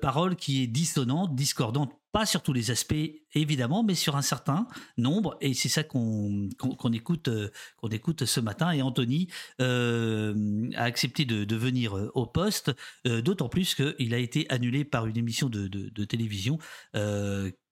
parole 0.00 0.36
qui 0.36 0.62
est 0.62 0.66
dissonante, 0.66 1.34
discordante, 1.34 1.92
pas 2.12 2.26
sur 2.26 2.42
tous 2.42 2.52
les 2.52 2.70
aspects 2.70 2.94
évidemment, 3.34 3.82
mais 3.82 3.94
sur 3.94 4.16
un 4.16 4.22
certain 4.22 4.66
nombre. 4.96 5.36
Et 5.40 5.54
c'est 5.54 5.68
ça 5.68 5.82
qu'on 5.82 6.48
écoute, 6.92 7.30
qu'on 7.78 7.88
écoute 7.88 8.24
ce 8.24 8.40
matin. 8.40 8.70
Et 8.72 8.82
Anthony 8.82 9.28
a 9.58 10.84
accepté 10.84 11.24
de, 11.24 11.56
venir 11.56 12.10
au 12.14 12.26
poste, 12.26 12.72
d'autant 13.04 13.48
plus 13.48 13.74
qu'il 13.74 14.14
a 14.14 14.18
été 14.18 14.46
annulé 14.50 14.84
par 14.84 15.06
une 15.06 15.16
émission 15.16 15.48
de, 15.48 16.04
télévision 16.04 16.58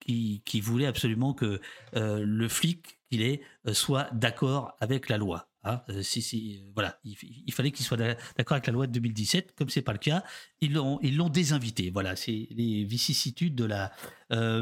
qui, 0.01 0.61
voulait 0.61 0.87
absolument 0.87 1.35
que 1.35 1.61
euh, 1.97 2.25
le 2.25 2.49
flic 2.49 2.99
qu'il 3.11 3.23
est 3.23 3.43
euh, 3.67 3.75
soit 3.75 4.09
d'accord 4.13 4.77
avec 4.81 5.09
la 5.09 5.19
loi. 5.19 5.50
Hein. 5.65 5.83
Euh, 5.91 6.03
si, 6.03 6.23
si, 6.23 6.65
voilà, 6.75 6.99
il, 7.05 7.53
fallait 7.53 7.71
qu'il 7.71 7.85
soit 7.85 7.97
d'accord 7.97 8.53
avec 8.53 8.67
la 8.67 8.73
loi 8.73 8.87
de 8.87 8.93
2017. 8.93 9.55
Comme 9.57 9.69
c'est 9.69 9.83
pas 9.83 9.93
le 9.93 9.99
cas, 9.99 10.25
ils 10.61 10.73
l'ont, 10.73 10.99
ils 11.03 11.17
l'ont 11.17 11.29
désinvité. 11.29 11.91
Voilà, 11.91 12.17
c'est 12.17 12.49
les 12.51 12.85
vicissitudes 12.85 13.55
de 13.55 13.65
la, 13.65 13.93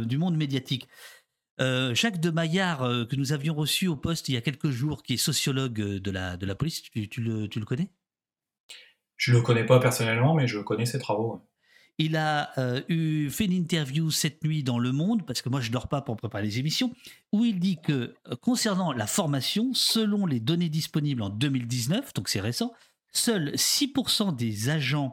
du 0.04 0.18
monde 0.18 0.36
médiatique. 0.36 0.88
Jacques 1.58 2.20
de 2.20 2.30
Maillard, 2.30 2.80
que 3.08 3.16
nous 3.16 3.32
avions 3.32 3.54
reçu 3.54 3.88
au 3.88 3.96
poste 3.96 4.28
il 4.28 4.34
y 4.34 4.36
a 4.36 4.40
quelques 4.40 4.70
jours, 4.70 5.02
qui 5.02 5.14
est 5.14 5.18
sociologue 5.18 5.74
de 5.74 6.10
la, 6.10 6.36
de 6.36 6.46
la 6.46 6.54
police, 6.54 6.82
tu, 6.82 7.08
tu, 7.08 7.20
le, 7.20 7.48
tu 7.48 7.58
le 7.58 7.64
connais? 7.64 7.90
Je 9.16 9.32
le 9.32 9.42
connais 9.42 9.66
pas 9.66 9.80
personnellement, 9.80 10.34
mais 10.34 10.46
je 10.46 10.60
connais 10.60 10.86
ses 10.86 10.98
travaux. 10.98 11.42
Il 12.00 12.16
a 12.16 12.52
euh, 12.58 12.80
eu, 12.88 13.28
fait 13.28 13.46
une 13.46 13.52
interview 13.52 14.12
cette 14.12 14.44
nuit 14.44 14.62
dans 14.62 14.78
Le 14.78 14.92
Monde, 14.92 15.26
parce 15.26 15.42
que 15.42 15.48
moi 15.48 15.60
je 15.60 15.68
ne 15.68 15.72
dors 15.72 15.88
pas 15.88 16.00
pour 16.00 16.16
préparer 16.16 16.44
les 16.44 16.60
émissions, 16.60 16.92
où 17.32 17.44
il 17.44 17.58
dit 17.58 17.80
que 17.82 18.14
euh, 18.28 18.36
concernant 18.40 18.92
la 18.92 19.08
formation, 19.08 19.74
selon 19.74 20.24
les 20.24 20.38
données 20.38 20.68
disponibles 20.68 21.22
en 21.22 21.28
2019, 21.28 22.14
donc 22.14 22.28
c'est 22.28 22.40
récent, 22.40 22.72
seuls 23.10 23.50
6% 23.56 24.36
des 24.36 24.68
agents 24.68 25.12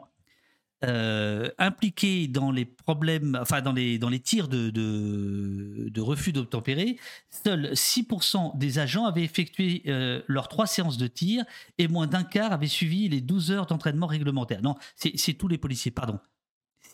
euh, 0.84 1.50
impliqués 1.58 2.28
dans 2.28 2.52
les 2.52 2.64
problèmes, 2.64 3.36
enfin 3.40 3.62
dans 3.62 3.72
les, 3.72 4.20
tirs 4.20 4.46
de, 4.46 4.70
de, 4.70 6.00
refus 6.00 6.32
d'obtempérer, 6.32 6.98
seuls 7.30 7.72
6% 7.72 8.56
des 8.56 8.78
agents 8.78 9.06
avaient 9.06 9.24
effectué 9.24 9.82
leurs 10.28 10.48
trois 10.48 10.68
séances 10.68 10.98
de 10.98 11.08
tir 11.08 11.44
et 11.78 11.88
moins 11.88 12.06
d'un 12.06 12.22
quart 12.22 12.52
avaient 12.52 12.68
suivi 12.68 13.08
les 13.08 13.22
12 13.22 13.50
heures 13.50 13.66
d'entraînement 13.66 14.06
réglementaire. 14.06 14.62
Non, 14.62 14.76
c'est 14.94 15.34
tous 15.34 15.48
les 15.48 15.58
policiers, 15.58 15.90
pardon. 15.90 16.20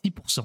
6%. 0.04 0.44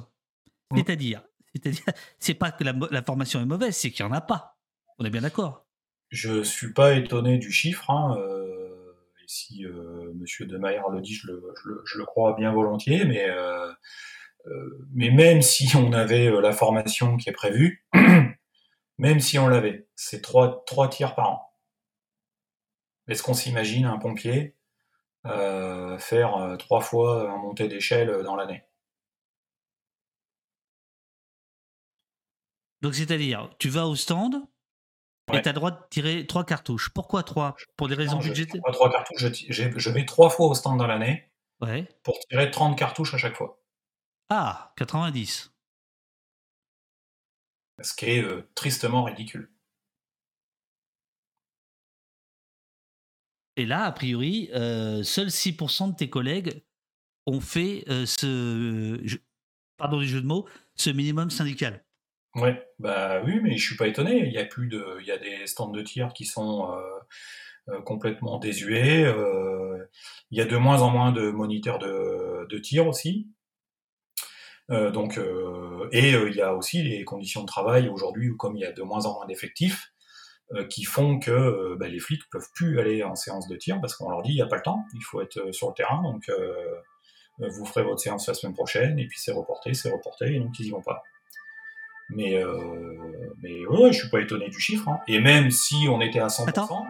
Mmh. 0.71 0.77
C'est-à-dire, 0.77 1.23
c'est-à-dire, 1.53 1.83
c'est 2.19 2.33
pas 2.33 2.51
que 2.51 2.63
la, 2.63 3.03
formation 3.03 3.41
est 3.41 3.45
mauvaise, 3.45 3.75
c'est 3.75 3.91
qu'il 3.91 4.05
n'y 4.05 4.11
en 4.11 4.15
a 4.15 4.21
pas. 4.21 4.57
On 4.99 5.05
est 5.05 5.09
bien 5.09 5.21
d'accord. 5.21 5.65
Je 6.09 6.43
suis 6.43 6.73
pas 6.73 6.93
étonné 6.93 7.37
du 7.37 7.51
chiffre. 7.51 7.89
Hein, 7.89 8.15
euh, 8.17 8.93
et 9.21 9.27
si 9.27 9.65
euh, 9.65 10.13
Monsieur 10.15 10.45
de 10.45 10.57
le 10.57 11.01
dit, 11.01 11.13
je 11.13 11.27
le, 11.27 12.05
crois 12.05 12.33
bien 12.33 12.51
volontiers. 12.51 13.05
Mais, 13.05 13.29
euh, 13.29 13.71
mais 14.93 15.11
même 15.11 15.41
si 15.41 15.75
on 15.75 15.91
avait 15.93 16.29
la 16.41 16.53
formation 16.53 17.17
qui 17.17 17.29
est 17.29 17.33
prévue, 17.33 17.85
même 18.97 19.19
si 19.19 19.37
on 19.37 19.47
l'avait, 19.47 19.87
c'est 19.95 20.21
trois, 20.21 20.63
trois 20.65 20.89
tirs 20.89 21.15
par 21.15 21.31
an. 21.31 21.43
Est-ce 23.07 23.23
qu'on 23.23 23.33
s'imagine 23.33 23.85
un 23.85 23.97
pompier 23.97 24.55
faire 25.99 26.55
trois 26.57 26.79
fois 26.79 27.29
un 27.29 27.37
montée 27.37 27.67
d'échelle 27.67 28.23
dans 28.23 28.35
l'année? 28.35 28.66
Donc, 32.81 32.95
c'est-à-dire, 32.95 33.49
tu 33.59 33.69
vas 33.69 33.87
au 33.87 33.95
stand 33.95 34.35
et 35.33 35.41
tu 35.41 35.49
as 35.49 35.51
le 35.51 35.55
droit 35.55 35.71
de 35.71 35.79
tirer 35.89 36.25
trois 36.25 36.45
cartouches. 36.45 36.89
Pourquoi 36.89 37.23
trois? 37.23 37.55
Pour 37.75 37.87
des 37.87 37.95
raisons 37.95 38.19
budgétaires 38.19 38.61
Pas 38.63 38.71
trois 38.71 38.91
cartouches, 38.91 39.25
je, 39.49 39.89
vais 39.89 40.05
trois 40.05 40.29
fois 40.29 40.47
au 40.47 40.53
stand 40.53 40.77
dans 40.77 40.87
l'année 40.87 41.31
pour 42.03 42.19
tirer 42.29 42.51
30 42.51 42.77
cartouches 42.77 43.13
à 43.15 43.17
chaque 43.17 43.35
fois. 43.35 43.59
Ah, 44.29 44.73
90. 44.77 45.51
Ce 47.81 47.93
qui 47.93 48.05
est 48.05 48.23
euh, 48.23 48.47
tristement 48.53 49.03
ridicule. 49.03 49.51
Et 53.55 53.65
là, 53.65 53.85
a 53.85 53.91
priori, 53.91 54.49
euh, 54.53 55.01
seuls 55.01 55.29
6% 55.29 55.91
de 55.91 55.95
tes 55.95 56.09
collègues 56.09 56.63
on 57.27 57.41
fait 57.41 57.83
ce, 58.05 58.97
pardon 59.75 59.99
du 59.99 60.07
jeu 60.07 60.21
de 60.21 60.25
mots, 60.25 60.47
ce 60.75 60.89
minimum 60.89 61.29
syndical. 61.29 61.83
Ouais, 62.37 62.67
bah 62.79 63.21
oui, 63.25 63.39
mais 63.41 63.57
je 63.57 63.65
suis 63.65 63.75
pas 63.75 63.87
étonné. 63.87 64.25
Il 64.25 64.31
y 64.31 64.37
a 64.37 64.45
plus 64.45 64.67
de, 64.67 64.97
il 65.01 65.07
y 65.07 65.11
a 65.11 65.17
des 65.17 65.47
stands 65.47 65.69
de 65.71 65.81
tir 65.81 66.13
qui 66.13 66.25
sont 66.25 66.71
complètement 67.85 68.37
désuets. 68.39 69.11
il 70.31 70.37
y 70.37 70.41
a 70.41 70.45
de 70.45 70.57
moins 70.57 70.81
en 70.81 70.89
moins 70.89 71.11
de 71.11 71.31
moniteurs 71.31 71.79
de, 71.79 72.47
de 72.47 72.57
tir 72.59 72.87
aussi. 72.87 73.27
Euh, 74.69 74.91
donc, 74.91 75.17
euh, 75.17 75.87
et 75.91 76.13
euh, 76.13 76.29
il 76.29 76.35
y 76.35 76.41
a 76.41 76.53
aussi 76.53 76.83
les 76.83 77.03
conditions 77.05 77.41
de 77.41 77.47
travail 77.47 77.87
aujourd'hui, 77.89 78.35
comme 78.37 78.57
il 78.57 78.61
y 78.61 78.65
a 78.65 78.71
de 78.71 78.81
moins 78.81 79.05
en 79.05 79.13
moins 79.13 79.25
d'effectifs, 79.25 79.93
qui 80.69 80.85
font 80.85 81.19
que 81.19 81.75
bah, 81.75 81.89
les 81.89 81.99
flics 81.99 82.23
peuvent 82.31 82.47
plus 82.55 82.79
aller 82.79 83.03
en 83.03 83.15
séance 83.15 83.49
de 83.49 83.57
tir 83.57 83.81
parce 83.81 83.97
qu'on 83.97 84.09
leur 84.09 84.21
dit 84.21 84.31
il 84.31 84.35
n'y 84.35 84.41
a 84.41 84.47
pas 84.47 84.55
le 84.55 84.61
temps, 84.61 84.81
il 84.93 85.03
faut 85.03 85.19
être 85.19 85.51
sur 85.51 85.67
le 85.67 85.73
terrain, 85.73 86.01
donc 86.01 86.31
vous 87.37 87.65
ferez 87.65 87.83
votre 87.83 87.99
séance 87.99 88.29
la 88.29 88.33
semaine 88.33 88.53
prochaine, 88.53 88.97
et 88.97 89.07
puis 89.07 89.19
c'est 89.19 89.33
reporté, 89.33 89.73
c'est 89.73 89.91
reporté, 89.91 90.35
et 90.35 90.39
donc 90.39 90.57
ils 90.57 90.67
y 90.67 90.69
vont 90.69 90.81
pas. 90.81 91.03
Mais, 92.09 92.41
mais 93.41 93.65
ouais, 93.65 93.91
je 93.91 93.99
suis 93.99 94.09
pas 94.09 94.21
étonné 94.21 94.49
du 94.49 94.59
chiffre. 94.59 94.87
Hein. 94.87 94.99
Et 95.07 95.19
même 95.19 95.51
si 95.51 95.87
on 95.89 95.99
était 96.01 96.19
à 96.19 96.27
100%, 96.27 96.87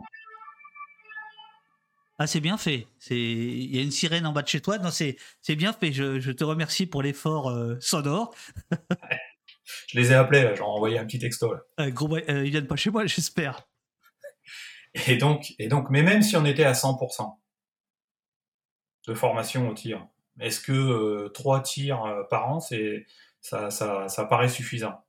ah, 2.20 2.26
c'est 2.26 2.40
bien 2.40 2.58
fait. 2.58 2.88
C'est 2.98 3.16
il 3.16 3.76
y 3.76 3.80
a 3.80 3.84
une 3.84 3.92
sirène 3.92 4.26
en 4.26 4.32
bas 4.32 4.42
de 4.42 4.48
chez 4.48 4.62
toi. 4.62 4.80
Non, 4.80 4.90
c'est 4.90 5.16
bien 5.50 5.72
fait. 5.72 5.92
Je, 5.92 6.32
te 6.32 6.44
remercie 6.44 6.88
pour 6.88 7.04
l'effort 7.04 7.50
euh, 7.50 7.78
sonore. 7.80 8.34
je 9.88 10.00
les 10.00 10.12
ai 10.12 10.16
appelés 10.16 10.44
là. 10.44 10.56
J'en 10.56 10.68
envoyé 10.68 10.98
un 10.98 11.06
petit 11.06 11.20
texto 11.20 11.54
là. 11.54 11.60
Euh, 11.80 11.92
gros, 11.92 12.16
euh, 12.16 12.46
ils 12.46 12.50
viennent 12.50 12.68
pas 12.68 12.76
chez 12.76 12.90
moi, 12.90 13.06
j'espère. 13.06 13.68
Et 15.06 15.18
donc 15.18 15.54
et 15.60 15.68
donc, 15.68 15.92
mais 15.92 16.02
même 16.02 16.24
si 16.24 16.36
on 16.36 16.46
était 16.46 16.64
à 16.64 16.74
100% 16.74 17.38
de 19.08 19.14
formation 19.14 19.70
au 19.70 19.74
tir, 19.76 20.08
est-ce 20.40 20.60
que 20.60 21.28
trois 21.30 21.62
tirs 21.62 22.26
par 22.32 22.50
an, 22.50 22.60
c'est 22.60 23.06
ça, 23.42 23.70
ça, 23.70 24.10
ça 24.10 24.26
paraît 24.26 24.50
suffisant? 24.50 25.04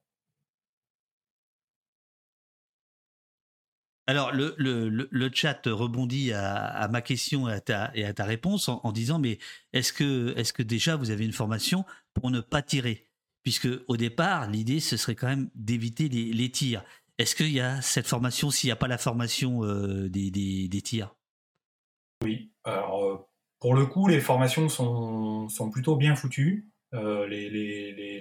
Alors, 4.09 4.33
le, 4.33 5.31
chat 5.35 5.61
rebondit 5.67 6.33
à, 6.33 6.89
ma 6.91 7.03
question 7.03 7.47
et 7.47 8.05
à 8.05 8.15
ta, 8.15 8.25
réponse 8.25 8.71
en, 8.71 8.91
disant 8.91 9.19
Mais 9.19 9.39
est-ce 9.75 9.93
que, 9.93 10.33
est 10.35 10.51
que 10.51 10.63
déjà 10.63 10.97
vous 10.97 11.11
avez 11.11 11.27
une 11.27 11.35
formation 11.35 11.85
pour 12.15 12.31
ne 12.31 12.41
pas 12.41 12.63
tirer? 12.63 13.07
Puisque 13.43 13.69
au 13.87 13.99
départ, 13.99 14.51
l'idée, 14.51 14.81
ce 14.81 14.97
serait 14.97 15.15
quand 15.15 15.27
même 15.27 15.51
d'éviter 15.55 16.09
les, 16.09 16.51
tirs. 16.51 16.83
Est-ce 17.19 17.37
qu'il 17.37 17.53
y 17.53 17.61
a 17.61 17.83
cette 17.83 18.07
formation 18.07 18.51
s'il 18.51 18.69
n'y 18.69 18.73
a 18.73 18.77
pas 18.77 18.89
la 18.89 18.97
formation 18.97 19.63
euh, 19.63 20.09
des, 20.09 20.81
tirs? 20.83 21.15
Oui. 22.25 22.51
Alors, 22.65 23.05
euh, 23.05 23.19
pour 23.61 23.75
le 23.75 23.85
coup, 23.85 24.09
les 24.09 24.21
formations 24.21 24.71
sont, 24.71 25.51
sont 25.51 25.69
plutôt 25.69 25.97
bien 25.97 26.17
foutues. 26.17 26.71
Euh, 26.95 27.29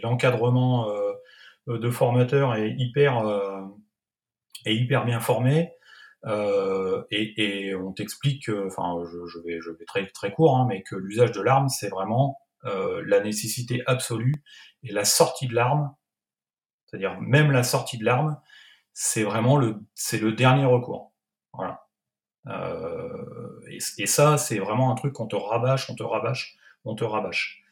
l'encadrement 0.03 0.91
de 1.65 1.89
formateurs 1.89 2.55
est 2.55 2.75
hyper, 2.77 3.23
est 4.65 4.75
hyper 4.75 5.05
bien 5.05 5.19
formé. 5.19 5.71
Euh, 6.25 7.03
et, 7.11 7.75
on 7.75 7.93
t'explique, 7.93 8.49
enfin, 8.49 9.03
je, 9.05 9.39
vais, 9.39 9.59
je 9.61 9.71
vais 9.71 9.85
très 9.85 10.05
très 10.07 10.31
court, 10.31 10.57
hein, 10.57 10.65
mais 10.67 10.83
que 10.83 10.95
l'usage 10.95 11.31
de 11.31 11.41
l'arme, 11.41 11.69
c'est 11.69 11.89
vraiment 11.89 12.37
euh, 12.65 13.03
la 13.05 13.19
nécessité 13.19 13.83
absolue 13.85 14.35
et 14.83 14.91
la 14.91 15.05
sortie 15.05 15.47
de 15.47 15.53
l'arme, 15.55 15.93
c'est-à-dire 16.85 17.19
même 17.21 17.51
la 17.51 17.63
sortie 17.63 17.97
de 17.97 18.05
l'arme, 18.05 18.39
c'est 18.93 19.23
vraiment 19.23 19.57
le, 19.57 19.75
c'est 19.93 20.17
le 20.19 20.33
dernier 20.33 20.65
recours. 20.65 21.13
Voilà. 21.53 21.87
Euh, 22.47 23.61
et, 23.69 23.77
et, 23.99 24.07
ça, 24.07 24.37
c'est 24.37 24.57
vraiment 24.59 24.91
un 24.91 24.95
truc 24.95 25.13
qu'on 25.13 25.27
te 25.27 25.35
rabâche, 25.35 25.89
on 25.89 25.95
te 25.95 26.03
rabâche, 26.03 26.57
on 26.83 26.95
te 26.95 27.03
rabâche. 27.03 27.63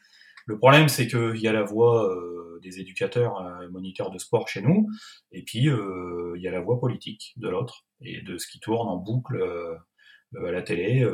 Le 0.46 0.58
problème, 0.58 0.88
c'est 0.88 1.08
qu'il 1.08 1.38
y 1.38 1.48
a 1.48 1.52
la 1.52 1.64
voix 1.64 2.08
euh, 2.08 2.60
des 2.62 2.78
éducateurs, 2.80 3.40
euh, 3.40 3.68
moniteurs 3.68 4.12
de 4.12 4.18
sport 4.18 4.48
chez 4.48 4.62
nous, 4.62 4.88
et 5.32 5.42
puis 5.42 5.68
euh, 5.68 6.34
il 6.36 6.42
y 6.42 6.46
a 6.46 6.52
la 6.52 6.60
voix 6.60 6.78
politique 6.78 7.34
de 7.36 7.48
l'autre, 7.48 7.84
et 8.00 8.22
de 8.22 8.38
ce 8.38 8.46
qui 8.46 8.60
tourne 8.60 8.88
en 8.88 8.96
boucle 8.96 9.42
à 10.36 10.50
la 10.50 10.62
télé. 10.62 11.04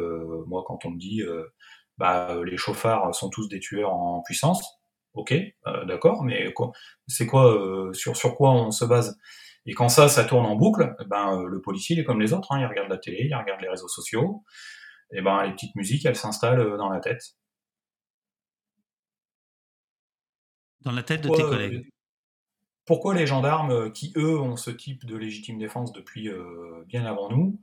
moi, 0.47 0.65
quand 0.67 0.85
on 0.85 0.91
me 0.91 0.99
dit, 0.99 1.23
bah, 1.97 2.37
les 2.45 2.57
chauffards 2.57 3.15
sont 3.15 3.31
tous 3.31 3.49
des 3.49 3.61
tueurs 3.61 3.95
en 3.95 4.23
puissance, 4.23 4.81
ok, 5.15 5.35
d'accord, 5.87 6.25
mais 6.25 6.53
c'est 7.07 7.27
quoi, 7.27 7.93
sur, 7.93 8.35
quoi 8.37 8.53
on 8.53 8.71
se 8.71 8.85
base? 8.85 9.19
Et 9.65 9.75
quand 9.75 9.89
ça, 9.89 10.09
ça 10.09 10.25
tourne 10.25 10.45
en 10.45 10.57
boucle, 10.57 10.95
ben 11.09 11.45
le 11.45 11.61
policier 11.61 11.97
il 11.97 12.01
est 12.01 12.05
comme 12.05 12.21
les 12.21 12.33
autres, 12.33 12.51
hein, 12.53 12.61
il 12.61 12.67
regarde 12.67 12.91
la 12.91 12.99
télé, 12.99 13.27
il 13.31 13.35
regarde 13.35 13.61
les 13.61 13.69
réseaux 13.69 13.89
sociaux, 13.89 14.43
et 15.13 15.23
ben 15.23 15.45
les 15.45 15.53
petites 15.53 15.77
musiques 15.77 16.05
elles 16.05 16.17
s'installent 16.17 16.77
dans 16.77 16.89
la 16.91 17.01
tête. 17.01 17.23
Dans 20.85 20.93
la 20.93 21.03
tête 21.03 21.23
de 21.23 21.29
tes 21.29 21.43
collègues? 21.43 21.75
Euh, 21.75 21.91
pourquoi 22.85 23.15
les 23.15 23.27
gendarmes, 23.27 23.71
euh, 23.71 23.91
qui 23.91 24.13
eux 24.17 24.39
ont 24.41 24.57
ce 24.57 24.71
type 24.71 25.05
de 25.07 25.17
légitime 25.17 25.59
défense 25.59 25.93
depuis 25.93 26.29
euh, 26.29 26.85
bien 26.87 27.07
avant 27.07 27.31
nous, 27.31 27.61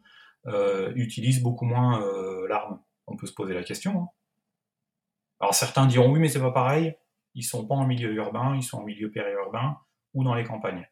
utilisent 0.96 1.44
beaucoup 1.44 1.66
moins 1.66 2.00
l'arme? 2.48 2.80
On 3.08 3.16
peut 3.16 3.28
se 3.28 3.34
poser 3.34 3.54
la 3.54 3.64
question. 3.64 4.04
Hein. 4.04 4.08
Alors 5.40 5.54
certains 5.54 5.86
diront 5.86 6.12
oui, 6.12 6.20
mais 6.20 6.30
c'est 6.30 6.40
pas 6.40 6.52
pareil. 6.52 6.96
Ils 7.36 7.44
sont 7.44 7.68
pas 7.68 7.76
en 7.76 7.86
milieu 7.86 8.14
urbain, 8.14 8.56
ils 8.56 8.64
sont 8.64 8.80
en 8.80 8.84
milieu 8.84 9.12
périurbain 9.12 9.78
ou 10.14 10.24
dans 10.24 10.34
les 10.34 10.44
campagnes. 10.44 10.90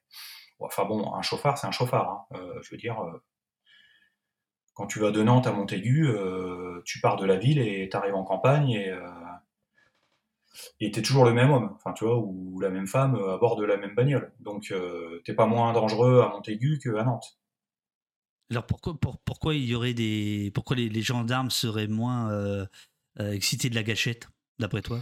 Enfin 0.60 0.86
bon, 0.86 1.14
un 1.14 1.22
chauffard, 1.22 1.58
c'est 1.58 1.68
un 1.68 1.72
chauffard. 1.72 2.28
Hein. 2.32 2.38
je 2.62 2.70
veux 2.72 2.78
dire, 2.78 2.98
quand 4.74 4.88
tu 4.88 5.00
vas 5.00 5.12
de 5.12 5.24
Nantes 5.24 5.48
à 5.48 5.52
Montaigu, 5.52 6.08
tu 6.86 7.00
pars 7.00 7.16
de 7.16 7.26
la 7.26 7.38
ville 7.38 7.60
et 7.60 7.90
tu 7.90 7.98
arrives 7.98 8.16
en 8.16 8.24
campagne 8.24 8.72
et 8.72 8.94
et 10.80 10.92
t'es 10.92 11.02
toujours 11.02 11.26
le 11.26 11.34
même 11.34 11.52
homme, 11.52 11.72
enfin 11.76 11.94
tu 11.94 12.06
vois, 12.06 12.18
ou 12.18 12.60
la 12.60 12.70
même 12.70 12.88
femme 12.88 13.16
à 13.16 13.38
bord 13.38 13.56
de 13.56 13.66
la 13.66 13.78
même 13.78 13.96
bagnole. 13.96 14.32
Donc 14.40 14.72
euh, 14.72 15.22
t'es 15.26 15.34
pas 15.34 15.46
moins 15.46 15.74
dangereux 15.74 16.22
à 16.22 16.30
Montaigu 16.30 16.80
qu'à 16.80 17.04
Nantes. 17.04 17.38
Alors 18.50 18.66
pourquoi, 18.66 18.96
pourquoi 19.26 19.56
il 19.56 19.66
y 19.66 19.76
aurait 19.76 19.94
des, 19.94 20.52
pourquoi 20.54 20.76
les, 20.76 21.02
gendarmes 21.02 21.50
seraient 21.50 21.88
moins 21.88 22.32
euh, 22.32 22.66
euh, 23.20 23.32
excités 23.32 23.70
de 23.70 23.76
la 23.76 23.84
gâchette, 23.84 24.30
d'après 24.58 24.82
toi? 24.82 25.00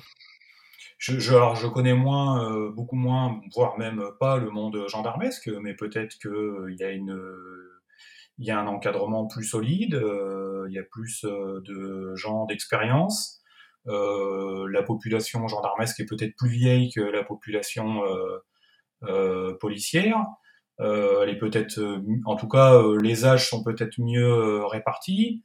Je, 0.97 1.29
alors 1.29 1.55
je 1.55 1.67
connais 1.67 1.93
moins, 1.93 2.71
beaucoup 2.71 2.95
moins, 2.95 3.41
voire 3.53 3.77
même 3.77 4.01
pas 4.19 4.37
le 4.37 4.49
monde 4.49 4.87
gendarmesque, 4.87 5.49
mais 5.61 5.75
peut-être 5.75 6.17
que 6.17 6.67
il 6.71 6.77
y 6.79 6.83
a 6.83 6.91
une, 6.91 7.21
il 8.39 8.47
y 8.47 8.51
a 8.51 8.59
un 8.59 8.65
encadrement 8.65 9.27
plus 9.27 9.43
solide, 9.43 10.01
il 10.01 10.73
y 10.73 10.79
a 10.79 10.83
plus 10.83 11.23
de 11.23 12.15
gens 12.15 12.45
d'expérience. 12.45 13.43
Euh, 13.87 14.67
la 14.71 14.83
population 14.83 15.47
gendarmesque 15.47 15.99
est 15.99 16.05
peut-être 16.05 16.35
plus 16.35 16.49
vieille 16.49 16.91
que 16.91 17.01
la 17.01 17.23
population 17.23 18.03
euh, 18.05 18.39
euh, 19.03 19.57
policière. 19.59 20.25
elle 20.79 21.29
est 21.29 21.37
peut-être, 21.37 21.79
en 22.25 22.35
tout 22.35 22.47
cas, 22.47 22.81
les 23.01 23.25
âges 23.25 23.49
sont 23.49 23.63
peut-être 23.63 23.99
mieux 23.99 24.65
répartis. 24.65 25.43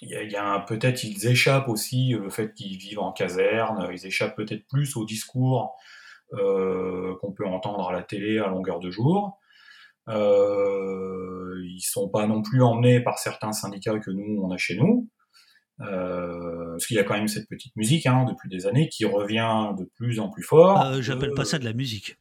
Il 0.00 0.30
y 0.30 0.36
a, 0.36 0.60
peut-être 0.60 1.02
ils 1.02 1.26
échappent 1.26 1.68
aussi 1.68 2.10
le 2.10 2.30
fait 2.30 2.54
qu'ils 2.54 2.78
vivent 2.78 3.00
en 3.00 3.12
caserne, 3.12 3.88
ils 3.92 4.06
échappent 4.06 4.36
peut-être 4.36 4.66
plus 4.68 4.96
au 4.96 5.04
discours 5.04 5.76
qu'on 6.30 7.32
peut 7.36 7.46
entendre 7.46 7.88
à 7.88 7.92
la 7.92 8.02
télé 8.02 8.38
à 8.38 8.48
longueur 8.48 8.78
de 8.80 8.90
jour. 8.90 9.38
Euh, 10.08 11.60
ils 11.64 11.82
sont 11.82 12.08
pas 12.08 12.26
non 12.26 12.42
plus 12.42 12.62
emmenés 12.62 13.00
par 13.00 13.18
certains 13.18 13.52
syndicats 13.52 13.98
que 13.98 14.10
nous 14.10 14.40
on 14.42 14.50
a 14.50 14.56
chez 14.56 14.76
nous. 14.76 15.08
Euh, 15.80 16.72
parce 16.72 16.86
qu'il 16.86 16.96
y 16.96 17.00
a 17.00 17.04
quand 17.04 17.14
même 17.14 17.28
cette 17.28 17.48
petite 17.48 17.74
musique 17.76 18.06
hein, 18.06 18.24
depuis 18.28 18.48
des 18.48 18.66
années 18.66 18.88
qui 18.88 19.04
revient 19.04 19.72
de 19.78 19.84
plus 19.84 20.18
en 20.18 20.28
plus 20.28 20.42
fort. 20.42 20.80
Euh, 20.82 21.02
J'appelle 21.02 21.34
pas 21.34 21.44
ça 21.44 21.58
de 21.58 21.64
la 21.64 21.72
musique. 21.72 22.18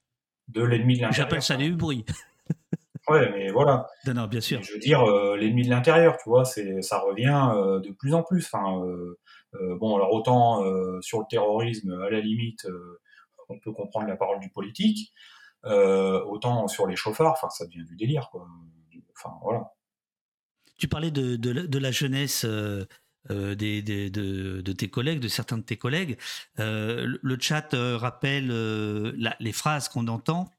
De 0.47 0.63
l'ennemi 0.63 0.97
de 0.97 1.01
l'intérieur. 1.01 1.29
J'appelle 1.29 1.41
ça 1.41 1.57
du 1.57 1.75
bruit. 1.75 2.05
ouais, 3.09 3.29
mais 3.31 3.49
voilà. 3.49 3.87
Non, 4.05 4.13
non 4.13 4.27
bien 4.27 4.41
sûr. 4.41 4.61
je 4.61 4.73
veux 4.73 4.79
dire, 4.79 5.01
euh, 5.03 5.35
l'ennemi 5.37 5.63
de 5.63 5.69
l'intérieur, 5.69 6.17
tu 6.17 6.29
vois, 6.29 6.45
c'est, 6.45 6.81
ça 6.81 6.99
revient 6.99 7.51
de 7.83 7.91
plus 7.91 8.13
en 8.13 8.23
plus. 8.23 8.45
Enfin, 8.45 8.79
bon, 9.53 9.95
alors 9.95 10.13
autant 10.13 10.63
sur 11.01 11.19
le 11.19 11.25
terrorisme, 11.29 11.99
à 12.05 12.09
la 12.09 12.21
limite, 12.21 12.67
on 13.49 13.59
peut 13.59 13.73
comprendre 13.73 14.07
la 14.07 14.15
parole 14.15 14.39
du 14.39 14.49
politique, 14.49 15.13
autant 15.63 16.67
sur 16.67 16.87
les 16.87 16.95
chauffards, 16.95 17.33
enfin, 17.33 17.49
ça 17.49 17.65
devient 17.65 17.85
du 17.85 17.95
délire, 17.95 18.29
quoi. 18.31 18.47
Enfin, 19.17 19.35
voilà. 19.41 19.73
Tu 20.77 20.87
parlais 20.87 21.09
de, 21.09 21.37
de, 21.37 21.65
de 21.65 21.79
la 21.79 21.89
jeunesse 21.89 22.45
euh, 23.29 23.55
des, 23.55 23.81
de, 23.81 24.71
tes 24.71 24.89
collègues, 24.89 25.19
de 25.19 25.27
certains 25.27 25.57
de 25.57 25.63
tes 25.63 25.77
collègues. 25.77 26.17
Euh, 26.59 27.17
le 27.21 27.37
chat 27.39 27.73
euh, 27.73 27.97
rappelle 27.97 28.47
les 29.39 29.51
phrases 29.51 29.89
qu'on 29.89 30.07
entend 30.07 30.49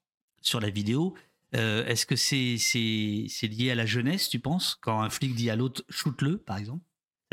sur 0.42 0.60
la 0.60 0.70
vidéo. 0.70 1.14
Est-ce 1.52 2.04
que 2.04 2.16
c'est 2.16 2.56
c'est 2.58 3.46
lié 3.46 3.70
à 3.70 3.74
la 3.74 3.86
jeunesse, 3.86 4.28
tu 4.28 4.38
penses 4.38 4.78
Quand 4.80 5.00
un 5.00 5.08
flic 5.08 5.34
dit 5.34 5.48
à 5.50 5.56
l'autre 5.56 5.82
shoot-le, 5.88 6.38
par 6.38 6.58
exemple? 6.58 6.84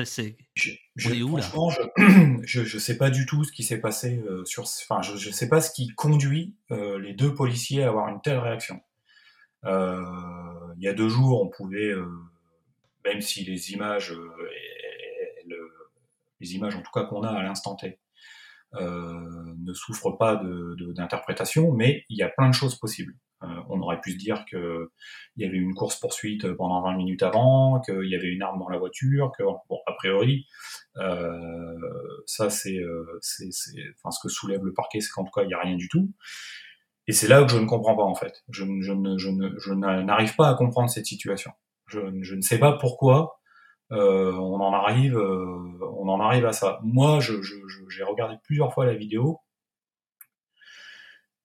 C'est 0.04 0.36
je, 0.56 1.24
où, 1.24 1.38
là? 1.38 1.50
je, 2.44 2.64
je, 2.66 2.78
sais 2.78 2.98
pas 2.98 3.10
du 3.10 3.26
tout 3.26 3.46
ce 3.46 3.52
qui 3.54 3.64
s'est 3.64 3.80
passé 3.80 4.22
sur. 4.44 4.64
Enfin, 4.64 5.02
je, 5.02 5.16
je 5.16 5.30
sais 5.30 5.48
pas 5.48 5.62
ce 5.62 5.72
qui 5.72 5.88
conduit 5.90 6.56
les 6.70 7.14
deux 7.14 7.34
policiers 7.34 7.84
à 7.84 7.90
avoir 7.90 8.10
une 8.10 8.22
telle 8.22 8.40
réaction. 8.40 8.82
il 9.64 9.70
y 10.80 10.88
a 10.88 10.94
deux 10.94 11.10
jours, 11.10 11.42
on 11.42 11.50
pouvait, 11.50 11.94
même 13.06 13.22
si 13.22 13.44
les 13.44 13.72
images 13.72 14.14
les 16.40 16.56
images 16.56 16.76
en 16.76 16.82
tout 16.82 16.92
cas 16.94 17.04
qu'on 17.04 17.24
a 17.24 17.30
à 17.30 17.44
l'instant 17.44 17.76
T, 17.76 18.00
ne 18.74 19.74
souffrent 19.74 20.18
pas 20.18 20.42
d'interprétation, 20.96 21.72
mais 21.72 22.04
il 22.10 22.18
y 22.18 22.24
a 22.24 22.30
plein 22.30 22.50
de 22.50 22.54
choses 22.54 22.76
possibles. 22.78 23.14
on 23.42 23.80
aurait 23.82 24.02
pu 24.02 24.12
se 24.12 24.18
dire 24.18 24.44
qu'il 24.46 24.88
y 25.38 25.46
avait 25.46 25.58
une 25.58 25.74
course 25.74 26.00
poursuite 26.00 26.52
pendant 26.54 26.82
20 26.82 26.98
minutes 26.98 27.24
avant, 27.24 27.80
qu'il 27.82 28.10
y 28.10 28.16
avait 28.16 28.28
une 28.28 28.42
arme 28.42 28.60
dans 28.60 28.70
la 28.70 28.78
voiture, 28.78 29.32
que 29.38 29.44
bon 29.44 29.80
a 29.88 29.94
priori 29.94 30.46
ça 32.26 32.50
c'est 32.50 32.80
enfin 33.98 34.12
ce 34.12 34.20
que 34.22 34.30
soulève 34.30 34.64
le 34.64 34.74
parquet, 34.74 35.00
c'est 35.00 35.10
qu'en 35.10 35.24
tout 35.24 35.32
cas 35.32 35.44
il 35.44 35.48
n'y 35.48 35.54
a 35.54 35.62
rien 35.62 35.76
du 35.76 35.88
tout. 35.88 36.12
Et 37.08 37.14
c'est 37.14 37.28
là 37.28 37.44
que 37.44 37.52
je 37.52 37.58
ne 37.58 37.66
comprends 37.66 37.96
pas 37.96 38.04
en 38.04 38.16
fait. 38.16 38.44
Je, 38.50 38.64
n'arrive 39.74 40.36
pas 40.36 40.50
à 40.50 40.56
comprendre 40.56 40.90
cette 40.90 41.06
situation. 41.06 41.52
Je 41.88 42.36
ne 42.36 42.42
sais 42.42 42.58
pas 42.58 42.74
pourquoi 42.74 43.40
euh, 43.92 44.34
on 44.34 44.60
en 44.60 44.74
arrive, 44.74 45.18
euh, 45.18 45.78
on 45.98 46.08
en 46.08 46.20
arrive 46.20 46.46
à 46.46 46.54
ça. 46.54 46.80
Moi, 46.84 47.20
je, 47.20 47.34
j'ai 47.90 48.04
regardé 48.04 48.36
plusieurs 48.44 48.74
fois 48.74 48.86
la 48.86 48.96
vidéo. 48.96 49.42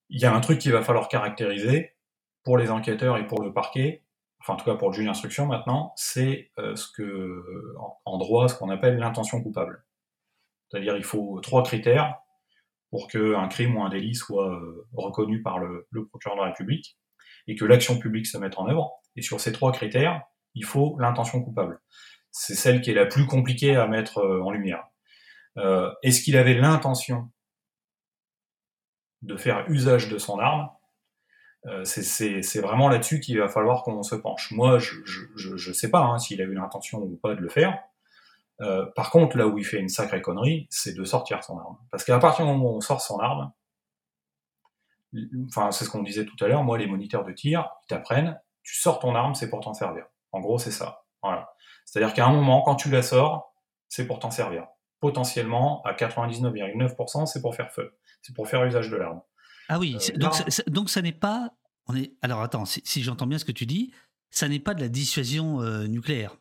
Il 0.09 0.21
y 0.21 0.25
a 0.25 0.35
un 0.35 0.41
truc 0.41 0.59
qu'il 0.59 0.73
va 0.73 0.83
falloir 0.83 1.09
caractériser 1.09 1.95
pour 2.43 2.59
les 2.59 2.71
enquêteurs 2.71 3.17
et 3.19 3.27
pour 3.27 3.43
le 3.43 3.53
parquet, 3.53 4.05
enfin 4.41 4.55
en 4.55 4.57
tout 4.57 4.65
cas 4.65 4.75
pour 4.75 4.89
le 4.89 4.95
juge 4.95 5.07
d'instruction 5.07 5.47
maintenant, 5.47 5.93
c'est 5.97 6.51
euh, 6.59 6.75
ce 6.75 6.91
que 6.91 7.45
en, 8.05 8.19
droit 8.19 8.49
ce 8.49 8.57
qu'on 8.57 8.71
appelle 8.71 8.97
l'intention 8.97 9.43
coupable. 9.43 9.85
C'est-à-dire 10.69 10.97
il 10.97 11.05
faut 11.05 11.39
trois 11.41 11.63
critères 11.63 12.17
pour 12.91 13.09
qu'un 13.09 13.47
crime 13.49 13.77
ou 13.77 13.85
un 13.85 13.89
délit 13.89 14.15
soit 14.15 14.51
euh, 14.51 14.89
reconnu 14.93 15.43
par 15.43 15.59
le, 15.59 15.87
procureur 16.09 16.37
de 16.37 16.43
la 16.43 16.49
République 16.49 16.99
et 17.47 17.55
que 17.55 17.65
l'action 17.65 17.99
publique 17.99 18.27
se 18.27 18.39
mette 18.39 18.59
en 18.59 18.69
œuvre. 18.69 19.01
Et 19.17 19.23
sur 19.23 19.41
ces 19.41 19.53
trois 19.53 19.73
critères, 19.73 20.23
il 20.55 20.65
faut 20.65 20.97
l'intention 20.99 21.43
coupable. 21.43 21.81
C'est 22.33 22.55
celle 22.55 22.81
qui 22.81 22.91
est 22.91 22.95
la 22.95 23.07
plus 23.07 23.27
compliquée 23.27 23.77
à 23.77 23.87
mettre 23.87 24.19
euh, 24.19 24.41
en 24.43 24.51
lumière. 24.51 24.87
Euh, 25.57 25.93
Est-ce 26.03 26.23
qu'il 26.23 26.37
avait 26.37 26.55
l'intention 26.55 27.31
de 29.23 29.37
faire 29.37 29.69
usage 29.69 30.09
de 30.09 30.19
son 30.19 30.39
arme? 30.39 30.71
Euh, 31.67 31.85
C'est 31.85 32.61
vraiment 32.61 32.89
là-dessus 32.89 33.21
qu'il 33.21 33.39
va 33.39 33.49
falloir 33.49 33.83
qu'on 33.83 34.03
se 34.03 34.15
penche. 34.15 34.51
Moi, 34.53 34.79
je 34.79 35.53
ne 35.53 35.73
sais 35.73 35.91
pas 35.91 36.01
hein, 36.01 36.19
s'il 36.19 36.41
a 36.41 36.45
eu 36.45 36.55
l'intention 36.55 36.99
ou 36.99 37.17
pas 37.17 37.35
de 37.35 37.41
le 37.41 37.49
faire. 37.49 37.79
Euh, 38.61 38.87
par 38.95 39.11
contre, 39.11 39.37
là 39.37 39.47
où 39.47 39.59
il 39.59 39.65
fait 39.65 39.79
une 39.79 39.89
sacrée 39.89 40.21
connerie, 40.21 40.67
c'est 40.71 40.95
de 40.95 41.05
sortir 41.05 41.43
son 41.43 41.59
arme. 41.59 41.79
Parce 41.91 42.05
qu'à 42.05 42.19
partir 42.19 42.45
du 42.45 42.53
moment 42.53 42.73
où 42.73 42.77
on 42.77 42.81
sort 42.81 43.01
son 43.01 43.19
arme, 43.19 43.53
enfin, 45.49 45.71
c'est 45.73 45.85
ce 45.85 45.91
qu'on 45.91 46.03
disait 46.03 46.27
tout 46.27 46.43
à 46.45 46.49
l'heure, 46.49 46.63
moi, 46.63 46.79
les 46.79 46.87
moniteurs 46.87 47.25
de 47.25 47.33
tir, 47.33 47.69
ils 47.85 47.87
t'apprennent, 47.89 48.39
tu 48.63 48.79
sors 48.79 48.99
ton 48.99 49.15
arme, 49.15 49.35
c'est 49.35 49.49
pour 49.49 49.61
t'en 49.61 49.73
servir. 49.75 50.05
En 50.33 50.41
gros, 50.41 50.59
c'est 50.59 50.71
ça. 50.71 51.05
Voilà. 51.23 51.53
C'est-à-dire 51.85 52.15
qu'à 52.15 52.27
un 52.27 52.33
moment, 52.33 52.63
quand 52.63 52.77
tu 52.77 52.91
la 52.91 53.03
sors, 53.03 53.55
c'est 53.89 54.07
pour 54.07 54.19
t'en 54.19 54.31
servir. 54.31 54.67
Potentiellement, 55.01 55.83
à 55.85 55.93
99,9%, 55.93 57.27
c'est 57.27 57.41
pour 57.41 57.55
faire 57.55 57.73
feu. 57.73 57.97
C'est 58.23 58.35
pour 58.35 58.49
faire 58.49 58.65
usage 58.65 58.91
de 58.91 58.97
l'arme. 58.97 59.21
Ah 59.69 59.79
oui, 59.79 59.97
euh, 59.97 60.17
donc, 60.17 60.35
donc 60.69 60.91
ça 60.91 61.03
n'est 61.03 61.13
pas... 61.13 61.53
On 61.87 61.97
est... 61.97 62.13
Alors 62.23 62.43
attends, 62.43 62.65
si, 62.65 63.03
j'entends 63.03 63.27
bien 63.27 63.39
ce 63.39 63.45
que 63.45 63.53
tu 63.53 63.67
dis, 63.67 63.93
ça 64.31 64.49
n'est 64.49 64.61
pas 64.61 64.75
de 64.75 64.81
la 64.81 64.89
dissuasion 64.89 65.61
euh, 65.63 65.87
nucléaire. 65.87 66.37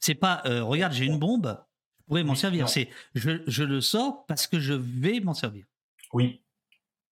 C'est 0.00 0.14
pas, 0.14 0.42
euh, 0.46 0.62
regarde, 0.62 0.92
j'ai 0.92 1.06
une 1.06 1.18
bombe, 1.18 1.58
je 1.98 2.04
pourrais 2.04 2.24
m'en 2.24 2.34
servir. 2.34 2.68
C'est, 2.68 2.88
je, 3.14 3.62
le 3.62 3.80
sors 3.80 4.26
parce 4.26 4.46
que 4.46 4.60
je 4.60 4.74
vais 4.74 5.20
m'en 5.20 5.34
servir. 5.34 5.66
Oui, 6.12 6.42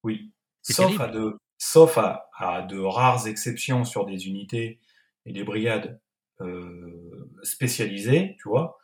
oui. 0.02 0.32
Sauf, 0.62 1.00
à 1.00 1.08
de, 1.08 1.36
sauf 1.58 1.98
à, 1.98 2.62
de 2.62 2.78
rares 2.78 3.26
exceptions 3.26 3.84
sur 3.84 4.06
des 4.06 4.28
unités 4.28 4.80
et 5.26 5.32
des 5.32 5.44
brigades 5.44 6.00
euh, 6.40 7.30
spécialisées, 7.42 8.36
tu 8.40 8.48
vois, 8.48 8.78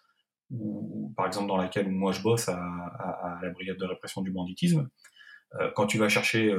ou 0.51 1.12
par 1.16 1.26
exemple 1.26 1.48
dans 1.48 1.57
laquelle 1.57 1.90
moi 1.90 2.12
je 2.12 2.22
bosse 2.22 2.48
à, 2.48 3.38
la 3.42 3.51
brigade 3.51 3.76
de 3.76 3.84
répression 3.84 4.22
du 4.22 4.30
banditisme, 4.30 4.88
euh, 5.61 5.70
quand 5.74 5.86
tu 5.86 5.98
vas 5.98 6.09
chercher 6.09 6.55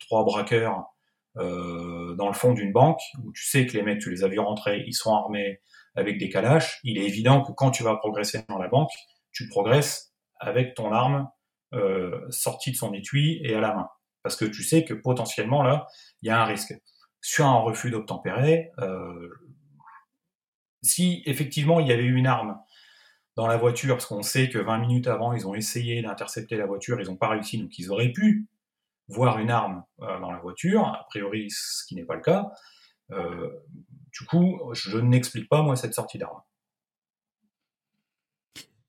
trois 0.00 0.24
braqueurs 0.24 0.84
dans 1.36 2.26
le 2.26 2.32
fond 2.32 2.52
d'une 2.52 2.72
banque, 2.72 3.00
où 3.22 3.32
tu 3.32 3.44
sais 3.46 3.64
que 3.66 3.76
les 3.76 3.82
mecs, 3.82 4.00
tu 4.00 4.10
les 4.10 4.24
as 4.24 4.28
vus 4.28 4.40
rentrer, 4.40 4.82
ils 4.86 4.94
sont 4.94 5.14
armés, 5.14 5.60
avec 5.94 6.18
des 6.18 6.28
calaches, 6.28 6.80
il 6.84 6.98
est 6.98 7.04
évident 7.04 7.42
que 7.42 7.52
quand 7.52 7.70
tu 7.70 7.82
vas 7.82 7.96
progresser 7.96 8.44
dans 8.48 8.58
la 8.58 8.68
banque, 8.68 8.90
tu 9.32 9.48
progresses 9.48 10.14
avec 10.40 10.74
ton 10.74 10.92
arme 10.92 11.28
euh, 11.74 12.20
sortie 12.30 12.70
de 12.70 12.76
son 12.76 12.94
étui 12.94 13.40
et 13.44 13.54
à 13.54 13.60
la 13.60 13.74
main. 13.74 13.88
Parce 14.22 14.36
que 14.36 14.44
tu 14.44 14.62
sais 14.62 14.84
que 14.84 14.94
potentiellement, 14.94 15.62
là, 15.62 15.86
il 16.22 16.28
y 16.28 16.30
a 16.30 16.40
un 16.40 16.44
risque. 16.44 16.74
Sur 17.20 17.46
un 17.46 17.58
refus 17.58 17.90
d'obtempérer, 17.90 18.70
euh, 18.78 19.28
si 20.82 21.22
effectivement 21.26 21.80
il 21.80 21.88
y 21.88 21.92
avait 21.92 22.04
eu 22.04 22.14
une 22.14 22.26
arme 22.26 22.58
dans 23.36 23.46
la 23.46 23.56
voiture, 23.56 23.94
parce 23.94 24.06
qu'on 24.06 24.22
sait 24.22 24.48
que 24.48 24.58
20 24.58 24.78
minutes 24.78 25.06
avant, 25.06 25.32
ils 25.32 25.46
ont 25.46 25.54
essayé 25.54 26.02
d'intercepter 26.02 26.56
la 26.56 26.66
voiture, 26.66 27.00
ils 27.00 27.06
n'ont 27.06 27.16
pas 27.16 27.28
réussi, 27.28 27.58
donc 27.58 27.78
ils 27.78 27.90
auraient 27.90 28.10
pu 28.10 28.48
voir 29.06 29.38
une 29.38 29.50
arme 29.50 29.84
euh, 30.00 30.18
dans 30.20 30.32
la 30.32 30.38
voiture, 30.38 30.84
a 30.86 31.06
priori 31.08 31.48
ce 31.50 31.84
qui 31.86 31.94
n'est 31.94 32.04
pas 32.04 32.16
le 32.16 32.20
cas, 32.20 32.50
euh, 33.12 33.48
du 34.12 34.24
coup, 34.26 34.60
je 34.72 34.98
n'explique 34.98 35.48
pas, 35.48 35.62
moi, 35.62 35.76
cette 35.76 35.94
sortie 35.94 36.18
d'armes. 36.18 36.40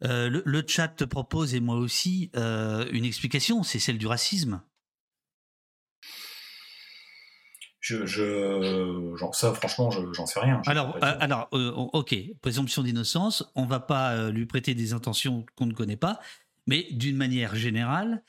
Euh, 0.04 0.42
le, 0.44 0.64
chat 0.66 0.88
te 0.88 1.04
propose, 1.04 1.54
et 1.54 1.60
moi 1.60 1.76
aussi, 1.76 2.32
une 2.34 3.06
explication, 3.06 3.62
c'est 3.64 3.80
celle 3.80 3.98
du 3.98 4.08
racisme. 4.08 4.64
Je, 7.80 8.06
je 8.06 9.16
ça, 9.32 9.54
franchement, 9.54 9.90
j'en 9.90 10.26
sais 10.26 10.40
rien. 10.40 10.62
Alors, 10.66 10.98
alors 11.02 11.48
ok, 11.52 12.16
présomption 12.42 12.84
d'innocence, 12.84 13.50
on 13.56 13.66
va 13.66 13.80
pas 13.80 14.30
lui 14.30 14.46
prêter 14.46 14.76
des 14.76 14.94
intentions 14.94 15.46
qu'on 15.56 15.66
ne 15.66 15.74
connaît 15.74 15.96
pas, 15.96 16.20
mais 16.68 16.88
d'une 16.92 17.16
manière 17.16 17.56
générale, 17.56 18.22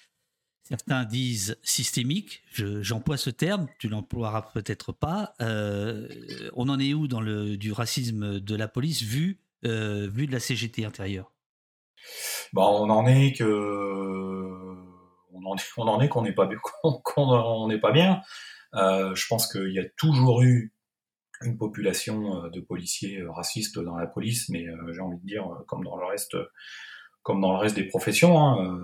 Certains 0.71 1.05
disent 1.05 1.59
systémique, 1.65 2.45
j'emploie 2.53 3.17
ce 3.17 3.31
terme, 3.31 3.67
tu 3.81 3.89
l'emploieras 3.89 4.43
peut-être 4.55 4.93
pas. 4.93 5.35
Euh, 5.41 6.07
on 6.55 6.69
en 6.69 6.79
est 6.79 6.95
où 6.95 7.09
dans 7.09 7.21
le, 7.21 7.57
du 7.57 7.73
racisme 7.73 8.39
de 8.39 8.55
la 8.55 8.69
police 8.69 9.03
vu, 9.03 9.41
euh, 9.65 10.09
vu 10.09 10.29
de 10.29 10.33
la 10.33 10.39
CGT 10.39 10.85
intérieure? 10.85 11.33
Bah, 12.53 12.69
On 12.69 12.89
en 12.89 13.05
est 13.05 13.33
que. 13.33 13.45
On 15.33 15.45
en, 15.45 16.01
est 16.01 16.09
qu'on 16.09 16.23
n'est 16.23 16.33
pas, 16.33 16.49
qu'on 17.03 17.67
n'est 17.67 17.81
pas 17.81 17.91
bien. 17.91 18.23
Euh, 18.75 19.14
je 19.14 19.27
pense 19.29 19.51
qu'il 19.51 19.73
y 19.73 19.79
a 19.79 19.89
toujours 19.97 20.43
eu 20.43 20.73
une 21.43 21.57
population 21.57 22.49
de 22.49 22.61
policiers 22.61 23.23
racistes 23.27 23.79
dans 23.79 23.97
la 23.97 24.07
police, 24.07 24.49
mais 24.51 24.66
j'ai 24.93 25.01
envie 25.01 25.18
de 25.18 25.27
dire, 25.27 25.47
comme 25.66 25.83
dans 25.85 25.97
le 25.97 26.05
reste, 26.05 26.37
comme 27.23 27.41
dans 27.41 27.53
le 27.53 27.59
reste 27.59 27.77
des 27.77 27.87
professions. 27.87 28.39
Hein, 28.39 28.79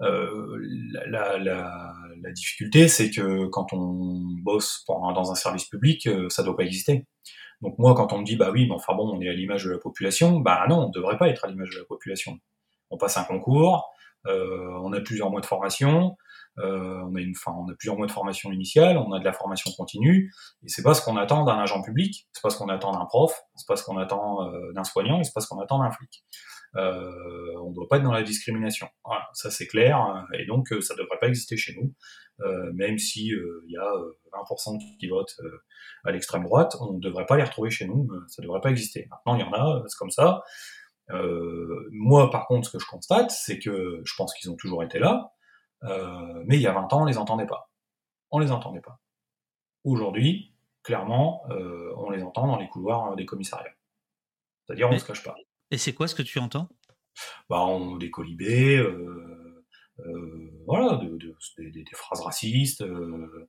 euh, 0.00 0.58
la, 1.06 1.38
la, 1.38 1.92
la, 2.22 2.32
difficulté, 2.32 2.86
c'est 2.86 3.10
que 3.10 3.46
quand 3.46 3.72
on 3.72 4.22
bosse 4.42 4.84
dans 4.86 5.32
un 5.32 5.34
service 5.34 5.64
public, 5.64 6.06
euh, 6.06 6.28
ça 6.28 6.42
doit 6.44 6.56
pas 6.56 6.62
exister. 6.62 7.06
Donc 7.62 7.76
moi, 7.78 7.94
quand 7.94 8.12
on 8.12 8.18
me 8.18 8.24
dit, 8.24 8.36
bah 8.36 8.50
oui, 8.52 8.66
mais 8.68 8.74
enfin 8.74 8.94
bon, 8.94 9.10
on 9.16 9.20
est 9.20 9.28
à 9.28 9.32
l'image 9.32 9.64
de 9.64 9.72
la 9.72 9.78
population, 9.78 10.38
bah 10.38 10.64
non, 10.68 10.86
on 10.86 10.90
devrait 10.90 11.18
pas 11.18 11.28
être 11.28 11.44
à 11.44 11.48
l'image 11.48 11.70
de 11.70 11.78
la 11.80 11.84
population. 11.84 12.38
On 12.90 12.98
passe 12.98 13.16
un 13.16 13.24
concours, 13.24 13.90
euh, 14.26 14.70
on 14.82 14.92
a 14.92 15.00
plusieurs 15.00 15.30
mois 15.30 15.40
de 15.40 15.46
formation, 15.46 16.16
euh, 16.58 17.00
on 17.04 17.14
a 17.14 17.20
une, 17.20 17.34
enfin, 17.36 17.56
on 17.56 17.70
a 17.70 17.74
plusieurs 17.74 17.96
mois 17.96 18.06
de 18.06 18.12
formation 18.12 18.52
initiale, 18.52 18.96
on 18.98 19.12
a 19.12 19.20
de 19.20 19.24
la 19.24 19.32
formation 19.32 19.70
continue, 19.76 20.32
et 20.64 20.68
c'est 20.68 20.82
pas 20.82 20.94
ce 20.94 21.02
qu'on 21.02 21.16
attend 21.16 21.44
d'un 21.44 21.58
agent 21.58 21.82
public, 21.82 22.28
c'est 22.32 22.42
pas 22.42 22.50
ce 22.50 22.58
qu'on 22.58 22.68
attend 22.68 22.92
d'un 22.92 23.04
prof, 23.04 23.38
c'est 23.56 23.66
pas 23.66 23.76
ce 23.76 23.84
qu'on 23.84 23.98
attend 23.98 24.48
euh, 24.48 24.72
d'un 24.72 24.84
soignant, 24.84 25.22
c'est 25.22 25.34
pas 25.34 25.40
ce 25.40 25.48
qu'on 25.48 25.60
attend 25.60 25.78
d'un 25.78 25.90
flic. 25.90 26.24
Euh, 26.76 27.54
on 27.62 27.70
ne 27.70 27.74
doit 27.74 27.88
pas 27.88 27.96
être 27.96 28.02
dans 28.02 28.12
la 28.12 28.22
discrimination. 28.22 28.88
Voilà, 29.04 29.26
ça 29.32 29.50
c'est 29.50 29.66
clair, 29.66 30.26
et 30.34 30.44
donc 30.46 30.72
euh, 30.72 30.80
ça 30.80 30.94
ne 30.94 30.98
devrait 30.98 31.18
pas 31.18 31.28
exister 31.28 31.56
chez 31.56 31.74
nous, 31.74 31.94
euh, 32.40 32.72
même 32.74 32.98
si 32.98 33.28
il 33.28 33.70
y 33.70 33.76
a 33.76 33.90
20% 34.32 34.78
qui 34.98 35.08
votent 35.08 35.40
à 36.04 36.12
l'extrême 36.12 36.44
droite, 36.44 36.76
on 36.80 36.94
ne 36.94 37.00
devrait 37.00 37.26
pas 37.26 37.36
les 37.36 37.44
retrouver 37.44 37.70
chez 37.70 37.86
nous, 37.86 38.08
ça 38.28 38.42
ne 38.42 38.46
devrait 38.46 38.60
pas 38.60 38.70
exister. 38.70 39.08
Maintenant 39.10 39.36
il 39.36 39.40
y 39.40 39.44
en 39.44 39.52
a, 39.52 39.82
c'est 39.86 39.96
comme 39.96 40.10
ça. 40.10 40.42
moi 41.90 42.30
par 42.30 42.46
contre 42.46 42.66
ce 42.66 42.72
que 42.72 42.78
je 42.78 42.86
constate, 42.86 43.30
c'est 43.30 43.58
que 43.58 44.02
je 44.04 44.14
pense 44.16 44.34
qu'ils 44.34 44.50
ont 44.50 44.56
toujours 44.56 44.82
été 44.84 44.98
là, 44.98 45.32
mais 45.82 46.56
il 46.56 46.60
y 46.60 46.66
a 46.66 46.72
20 46.72 46.92
ans 46.92 47.02
on 47.02 47.04
les 47.04 47.18
entendait 47.18 47.46
pas. 47.46 47.70
On 48.30 48.38
les 48.38 48.52
entendait 48.52 48.80
pas. 48.80 49.00
Aujourd'hui, 49.84 50.54
clairement, 50.82 51.44
on 51.96 52.10
les 52.10 52.22
entend 52.22 52.46
dans 52.46 52.58
les 52.58 52.68
couloirs 52.68 53.16
des 53.16 53.26
commissariats. 53.26 53.74
C'est-à-dire 54.66 54.88
on 54.88 54.92
ne 54.92 54.98
se 54.98 55.06
cache 55.06 55.24
pas. 55.24 55.34
Et 55.70 55.78
c'est 55.78 55.94
quoi 55.94 56.08
ce 56.08 56.14
que 56.14 56.22
tu 56.22 56.38
entends? 56.38 56.68
Bah, 57.48 57.60
on, 57.62 57.96
Des 57.96 58.10
colibés, 58.10 58.76
euh, 58.76 59.64
euh, 60.00 60.62
voilà, 60.66 61.00
des, 61.00 61.84
phrases 61.94 62.20
racistes, 62.20 62.82
euh, 62.82 63.48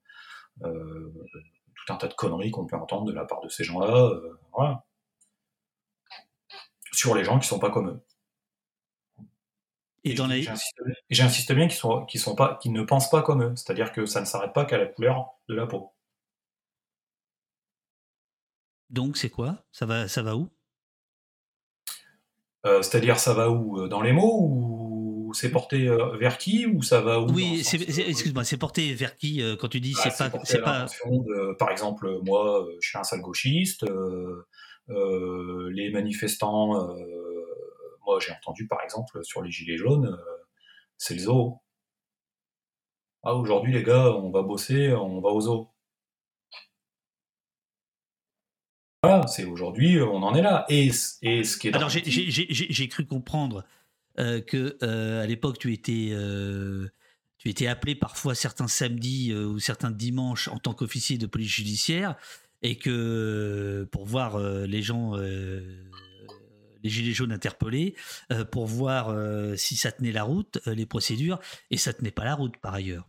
tout 0.62 1.94
un 1.94 1.98
tas 1.98 2.08
de 2.08 2.14
conneries 2.14 2.52
qu'on 2.52 2.66
peut 2.66 2.76
entendre 2.76 3.06
de 3.06 3.14
la 3.14 3.26
part 3.26 3.42
de 3.42 3.50
ces 3.50 3.64
gens-là, 3.64 4.12
voilà. 4.54 4.86
Sur 6.92 7.16
les 7.16 7.24
gens 7.24 7.40
qui 7.40 7.48
sont 7.48 7.60
pas 7.60 7.70
comme 7.70 7.90
eux. 7.90 8.02
Et, 10.12 10.14
dans 10.16 10.28
les... 10.28 10.48
J'insiste 11.10 11.52
bien 11.54 11.68
qu'ils 11.68 11.78
sont, 11.78 12.06
sont 12.16 12.36
pas, 12.36 12.58
qu'ils 12.62 12.74
ne 12.74 12.84
pensent 12.84 13.10
pas 13.10 13.22
comme 13.22 13.44
eux, 13.44 13.54
c'est-à-dire 13.56 13.92
que 13.92 14.06
ça 14.06 14.22
ne 14.22 14.26
s'arrête 14.26 14.54
pas 14.54 14.66
qu'à 14.66 14.78
la 14.78 14.86
couleur 14.86 15.28
de 15.48 15.56
la 15.56 15.68
peau. 15.68 15.94
Donc 18.90 19.18
c'est 19.18 19.30
quoi? 19.30 19.64
Ça 19.72 19.86
va, 19.86 20.08
ça 20.08 20.22
va 20.22 20.36
où? 20.36 20.50
C'est-à-dire, 22.64 23.20
ça 23.20 23.34
va 23.34 23.50
où? 23.50 23.88
Dans 23.88 24.02
les 24.02 24.12
mots 24.12 24.40
ou 24.42 25.34
c'est 25.34 25.52
porté 25.52 25.88
vers 26.20 26.38
qui? 26.38 26.66
Ou 26.66 26.82
ça 26.82 27.02
va 27.02 27.20
où? 27.20 27.32
Oui, 27.32 27.60
excuse-moi, 27.60 28.44
c'est 28.44 28.58
porté 28.58 28.94
vers 28.94 29.16
qui 29.16 29.42
quand 29.60 29.70
tu 29.70 29.80
dis 29.80 29.94
bah, 29.94 30.02
c'est 30.04 30.30
pas, 30.30 30.40
c'est 30.44 30.62
pas. 30.62 30.86
par 31.58 31.70
exemple, 31.70 32.20
moi, 32.26 32.68
je 32.82 32.90
suis 32.90 32.98
un 32.98 33.04
sale 33.04 33.22
gauchiste. 33.22 33.86
les 34.90 35.90
manifestants, 35.92 36.96
moi, 38.10 38.20
j'ai 38.20 38.32
entendu 38.32 38.68
par 38.68 38.82
exemple 38.82 39.24
sur 39.24 39.42
les 39.44 39.52
gilets 39.52 39.78
jaunes, 39.78 40.18
c'est 40.98 41.14
le 41.14 41.20
zoo. 41.20 41.62
Ah, 43.24 43.36
aujourd'hui, 43.36 43.72
les 43.74 43.84
gars, 43.84 44.16
on 44.16 44.32
va 44.32 44.42
bosser, 44.42 44.94
on 44.94 45.22
va 45.22 45.30
au 45.30 45.42
zoo. 45.42 45.70
Voilà, 49.04 49.28
c'est 49.28 49.46
aujourd'hui, 49.46 50.02
on 50.02 50.24
en 50.24 50.34
est 50.34 50.42
là. 50.42 50.66
Et, 50.70 50.90
et 51.22 51.44
ce 51.44 51.58
qui 51.58 51.68
est. 51.68 51.76
Alors, 51.76 51.90
j'ai 51.90 52.88
cru 52.88 53.06
comprendre 53.06 53.64
euh, 54.18 54.42
que 54.42 54.78
euh, 54.84 55.22
à 55.24 55.28
l'époque, 55.28 55.60
tu 55.60 55.72
étais. 55.74 56.10
Euh, 56.12 56.90
tu 57.38 57.48
étais 57.48 57.68
appelé 57.68 57.96
parfois 57.96 58.36
certains 58.36 58.68
samedis 58.68 59.34
ou 59.34 59.60
certains 59.60 59.92
dimanches 59.92 60.50
en 60.50 60.58
tant 60.58 60.74
qu'officier 60.74 61.18
de 61.18 61.26
police 61.26 61.52
judiciaire 61.52 62.16
et 62.62 62.78
que 62.78 63.88
pour 63.94 64.06
voir 64.06 64.38
les 64.40 64.82
gens, 64.82 65.14
les 66.84 66.90
gilets 66.90 67.14
jaunes 67.14 67.32
interpellés, 67.32 67.96
pour 68.52 68.66
voir 68.66 69.16
si 69.58 69.76
ça 69.76 69.92
tenait 69.92 70.12
la 70.12 70.24
route, 70.24 70.60
les 70.66 70.86
procédures, 70.86 71.40
et 71.72 71.78
ça 71.78 71.94
tenait 71.94 72.12
pas 72.12 72.26
la 72.26 72.36
route 72.36 72.58
par 72.58 72.74
ailleurs. 72.74 73.08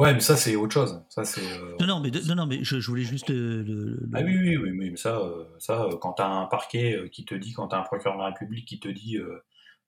Ouais, 0.00 0.14
mais 0.14 0.20
ça, 0.20 0.34
c'est 0.34 0.56
autre 0.56 0.72
chose. 0.72 1.04
Ça, 1.10 1.24
c'est, 1.24 1.42
euh, 1.42 1.76
Non, 1.78 1.86
non, 1.86 2.00
mais, 2.00 2.10
non, 2.26 2.34
non, 2.34 2.46
mais 2.46 2.64
je, 2.64 2.78
voulais 2.88 3.02
juste 3.02 3.28
le. 3.28 3.98
Ah 4.14 4.22
oui, 4.24 4.34
oui, 4.34 4.56
oui, 4.56 4.70
mais 4.72 4.96
ça, 4.96 5.18
euh, 5.18 5.44
ça 5.58 5.82
euh, 5.82 5.98
quand 6.00 6.14
tu 6.14 6.22
as 6.22 6.26
un 6.26 6.46
parquet 6.46 7.10
qui 7.12 7.26
te 7.26 7.34
dit, 7.34 7.52
quand 7.52 7.68
tu 7.68 7.76
as 7.76 7.80
un 7.80 7.82
procureur 7.82 8.16
de 8.16 8.22
la 8.22 8.28
République 8.28 8.66
qui 8.66 8.80
te 8.80 8.88
dit 8.88 9.18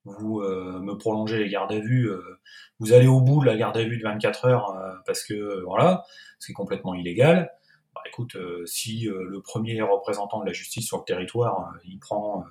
vous 0.04 0.42
me 0.42 0.94
prolongez 0.98 1.38
les 1.38 1.48
gardes 1.48 1.72
à 1.72 1.78
vue, 1.78 2.10
vous 2.78 2.92
allez 2.92 3.06
au 3.06 3.22
bout 3.22 3.40
de 3.40 3.46
la 3.46 3.56
garde 3.56 3.76
à 3.78 3.84
vue 3.84 3.96
de 3.96 4.02
24 4.02 4.44
heures 4.44 4.76
parce 5.06 5.24
que 5.24 5.64
voilà, 5.64 6.04
c'est 6.38 6.52
complètement 6.52 6.94
illégal. 6.94 7.50
Bah, 7.94 8.00
écoute, 8.06 8.36
si 8.64 9.02
le 9.02 9.40
premier 9.42 9.82
représentant 9.82 10.40
de 10.40 10.46
la 10.46 10.52
justice 10.52 10.86
sur 10.86 10.98
le 10.98 11.04
territoire, 11.04 11.74
il 11.84 11.98
prend, 11.98 12.44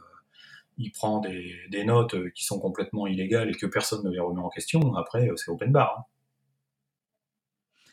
il 0.78 0.92
prend 0.92 1.20
des, 1.20 1.56
des, 1.70 1.84
notes 1.84 2.32
qui 2.34 2.46
sont 2.46 2.60
complètement 2.60 3.08
illégales 3.08 3.50
et 3.50 3.54
que 3.54 3.66
personne 3.66 4.04
ne 4.04 4.12
les 4.12 4.20
remet 4.20 4.42
en 4.42 4.50
question, 4.50 4.96
après 4.96 5.30
c'est 5.36 5.50
open 5.50 5.72
bar. 5.72 5.98
Hein. 5.98 6.04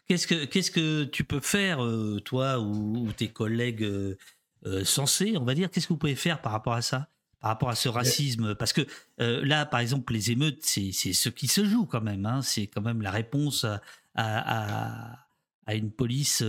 Qu'est-ce 0.08 0.26
que, 0.26 0.46
qu'est-ce 0.46 0.70
que 0.70 1.04
tu 1.04 1.22
peux 1.22 1.40
faire, 1.40 1.84
euh, 1.84 2.18
toi 2.24 2.58
ou, 2.58 3.12
tes 3.12 3.28
collègues 3.28 3.82
euh, 3.82 4.16
euh, 4.64 4.82
sensés, 4.82 5.36
on 5.36 5.44
va 5.44 5.54
dire? 5.54 5.70
Qu'est-ce 5.70 5.86
que 5.86 5.92
vous 5.92 5.98
pouvez 5.98 6.14
faire 6.14 6.40
par 6.40 6.52
rapport 6.52 6.72
à 6.72 6.80
ça 6.80 7.08
Par 7.40 7.50
rapport 7.50 7.68
à 7.68 7.74
ce 7.74 7.90
racisme? 7.90 8.54
Parce 8.54 8.72
que 8.72 8.86
là, 9.18 9.66
par 9.66 9.80
exemple, 9.80 10.14
les 10.14 10.30
émeutes, 10.30 10.60
c'est, 10.62 10.92
c'est 10.92 11.12
ce 11.12 11.28
qui 11.28 11.46
se 11.46 11.62
joue 11.62 11.84
quand 11.84 12.00
même. 12.00 12.24
Hein. 12.24 12.40
c'est 12.40 12.68
quand 12.68 12.80
même 12.80 13.02
la 13.02 13.10
réponse 13.10 13.64
à, 13.64 13.82
à, 14.14 15.27
une 15.74 15.90
police 15.90 16.42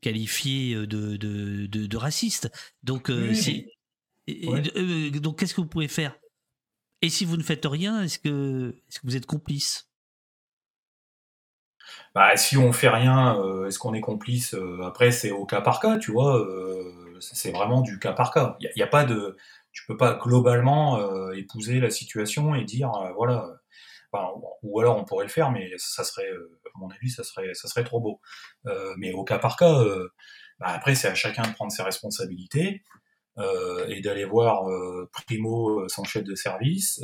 qualifiée 0.00 0.74
de, 0.86 1.16
de, 1.16 1.66
de, 1.66 1.96
raciste. 1.96 2.50
Donc, 2.82 3.10
c'est, 3.34 3.66
donc 5.20 5.38
qu'est-ce 5.38 5.54
que 5.54 5.60
vous 5.60 5.66
pouvez 5.66 5.88
faire? 5.88 6.16
Et 7.02 7.08
si 7.08 7.24
vous 7.24 7.36
ne 7.36 7.42
faites 7.42 7.64
rien, 7.64 8.02
est-ce 8.02 8.18
que, 8.18 8.74
vous 9.04 9.16
êtes 9.16 9.26
complice? 9.26 9.88
Bah, 12.14 12.36
si 12.36 12.56
on 12.56 12.72
fait 12.72 12.88
rien, 12.88 13.38
euh, 13.38 13.66
est-ce 13.66 13.78
qu'on 13.78 13.94
est 13.94 14.00
complice? 14.00 14.54
Euh, 14.54 14.82
Après, 14.82 15.10
c'est 15.10 15.30
au 15.30 15.44
cas 15.44 15.60
par 15.60 15.80
cas, 15.80 15.98
tu 15.98 16.12
vois. 16.12 16.38
Euh, 16.38 17.16
c'est 17.20 17.52
vraiment 17.52 17.82
du 17.82 17.98
cas 17.98 18.12
par 18.12 18.32
cas. 18.32 18.56
Il 18.60 18.70
y, 18.76 18.82
a 18.82 18.86
pas 18.86 19.04
de, 19.04 19.36
tu 19.72 19.84
peux 19.86 19.96
pas 19.96 20.14
globalement 20.14 20.98
épouser 21.32 21.80
la 21.80 21.90
situation 21.90 22.54
et 22.54 22.64
dire 22.64 22.90
voilà. 23.16 23.60
Ou 24.62 24.80
alors 24.80 24.96
on 24.96 25.04
pourrait 25.04 25.24
le 25.24 25.30
faire, 25.30 25.50
mais 25.50 25.70
ça 25.76 26.04
serait, 26.04 26.28
à 26.28 26.78
mon 26.78 26.88
avis, 26.88 27.10
ça 27.10 27.24
serait, 27.24 27.54
ça 27.54 27.68
serait 27.68 27.84
trop 27.84 28.00
beau. 28.00 28.20
mais 28.96 29.12
au 29.12 29.24
cas 29.24 29.38
par 29.38 29.56
cas, 29.56 29.84
bah, 30.58 30.68
après 30.68 30.94
c'est 30.94 31.08
à 31.08 31.14
chacun 31.14 31.42
de 31.42 31.52
prendre 31.54 31.72
ses 31.72 31.82
responsabilités. 31.82 32.82
et 33.88 34.00
d'aller 34.00 34.24
voir 34.24 34.64
primo 35.12 35.88
son 35.88 36.04
chef 36.04 36.24
de 36.24 36.34
service 36.34 37.02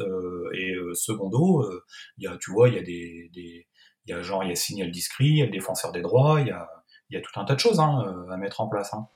et 0.54 0.74
secondo, 0.94 1.70
il 2.18 2.24
y 2.24 2.26
a, 2.26 2.36
tu 2.38 2.50
vois, 2.50 2.68
il 2.68 2.74
y 2.74 2.78
a 2.78 2.82
des, 2.82 3.30
des 3.34 3.66
y 4.06 4.12
a 4.12 4.22
genre, 4.22 4.44
il 4.44 4.50
y 4.50 4.52
a 4.52 4.56
signal 4.56 4.90
discret, 4.90 5.24
il 5.24 5.38
y 5.38 5.42
a 5.42 5.46
le 5.46 5.52
défenseur 5.52 5.92
des 5.92 6.02
droits, 6.02 6.40
il 6.40 6.48
y 6.48 6.50
a, 6.50 6.68
y 7.10 7.16
a 7.16 7.20
tout 7.20 7.38
un 7.38 7.44
tas 7.44 7.54
de 7.54 7.60
choses 7.60 7.80
hein, 7.80 8.04
euh, 8.06 8.30
à 8.30 8.36
mettre 8.36 8.60
en 8.60 8.68
place. 8.68 8.92
Hein. 8.94 9.06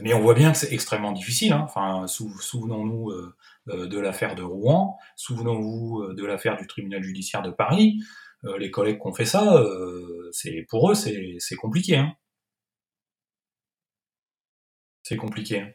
Mais 0.00 0.14
on 0.14 0.20
voit 0.20 0.34
bien 0.34 0.52
que 0.52 0.58
c'est 0.58 0.72
extrêmement 0.72 1.12
difficile. 1.12 1.52
Hein. 1.52 1.62
Enfin, 1.64 2.06
souvenons-nous 2.06 3.10
euh, 3.10 3.34
euh, 3.68 3.86
de 3.86 3.98
l'affaire 3.98 4.34
de 4.34 4.42
Rouen, 4.42 4.98
souvenons-vous 5.16 6.14
de 6.14 6.24
l'affaire 6.24 6.56
du 6.56 6.66
tribunal 6.66 7.02
judiciaire 7.02 7.42
de 7.42 7.50
Paris. 7.50 8.00
les 8.58 8.70
collègues 8.70 9.00
qui 9.00 9.06
ont 9.06 9.14
fait 9.14 9.24
ça, 9.24 9.62
c'est 10.32 10.64
pour 10.68 10.90
eux, 10.90 10.94
c'est 10.94 11.56
compliqué. 11.56 11.96
Hein. 11.96 12.12
C'est 15.08 15.16
compliqué. 15.16 15.74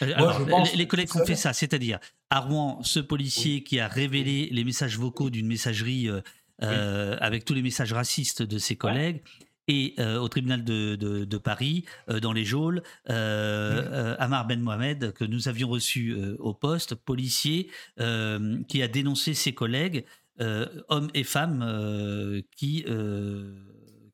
les, 0.00 0.86
collègues 0.86 1.10
qui 1.10 1.18
ont 1.18 1.26
fait 1.26 1.36
ça, 1.36 1.52
c'est-à-dire 1.52 2.00
à 2.30 2.40
Rouen, 2.40 2.82
ce 2.82 2.98
policier 2.98 3.62
qui 3.62 3.78
a 3.78 3.86
révélé 3.86 4.48
les 4.50 4.64
messages 4.64 4.98
vocaux 4.98 5.28
d'une 5.28 5.46
messagerie 5.46 6.08
euh, 6.08 6.22
euh, 6.62 7.18
avec 7.20 7.44
tous 7.44 7.52
les 7.52 7.60
messages 7.60 7.92
racistes 7.92 8.40
de 8.42 8.56
ses 8.56 8.76
collègues. 8.76 9.22
Et 9.66 9.94
euh, 9.98 10.18
au 10.18 10.28
tribunal 10.28 10.64
de, 10.64 11.38
Paris, 11.38 11.84
dans 12.22 12.32
les 12.32 12.44
geôles, 12.44 12.82
Amar 13.06 14.46
Ben 14.46 14.60
Mohamed, 14.60 15.12
que 15.12 15.24
nous 15.24 15.48
avions 15.48 15.68
reçu 15.68 16.16
au 16.38 16.54
poste, 16.54 16.94
policier, 16.94 17.70
qui 17.96 18.82
a 18.82 18.88
dénoncé 18.88 19.34
ses 19.34 19.52
collègues, 19.52 20.04
hommes 20.38 21.10
et 21.14 21.24
femmes, 21.24 22.42
qui, 22.56 22.84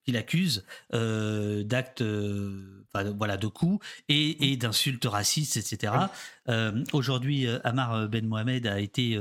qui 0.05 0.12
l'accusent 0.12 0.64
d'actes 0.92 2.03
voilà, 2.92 3.36
de 3.36 3.46
coups 3.46 3.84
et, 4.09 4.57
d'insultes 4.57 5.05
racistes, 5.05 5.57
etc. 5.57 5.92
Euh, 6.48 6.84
aujourd'hui, 6.92 7.46
euh, 7.46 7.59
Amar 7.64 7.94
euh, 7.94 8.07
Ben 8.09 8.26
Mohamed 8.26 8.66
a 8.66 8.80
été 8.80 9.18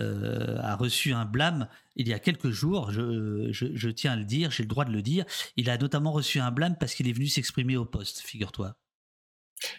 a 0.00 0.76
reçu 0.76 1.12
un 1.12 1.24
blâme 1.24 1.68
il 1.96 2.08
y 2.08 2.14
a 2.14 2.18
quelques 2.18 2.50
jours. 2.50 2.90
Je, 2.90 3.90
tiens 3.90 4.12
à 4.12 4.16
le 4.16 4.24
dire, 4.24 4.50
j'ai 4.50 4.62
le 4.62 4.68
droit 4.68 4.84
de 4.84 4.92
le 4.92 5.02
dire. 5.02 5.24
Il 5.56 5.70
a 5.70 5.76
notamment 5.76 6.12
reçu 6.12 6.40
un 6.40 6.50
blâme 6.50 6.76
parce 6.78 6.94
qu'il 6.94 7.08
est 7.08 7.12
venu 7.12 7.26
s'exprimer 7.26 7.76
au 7.76 7.84
poste, 7.84 8.20
figure-toi. 8.20 8.74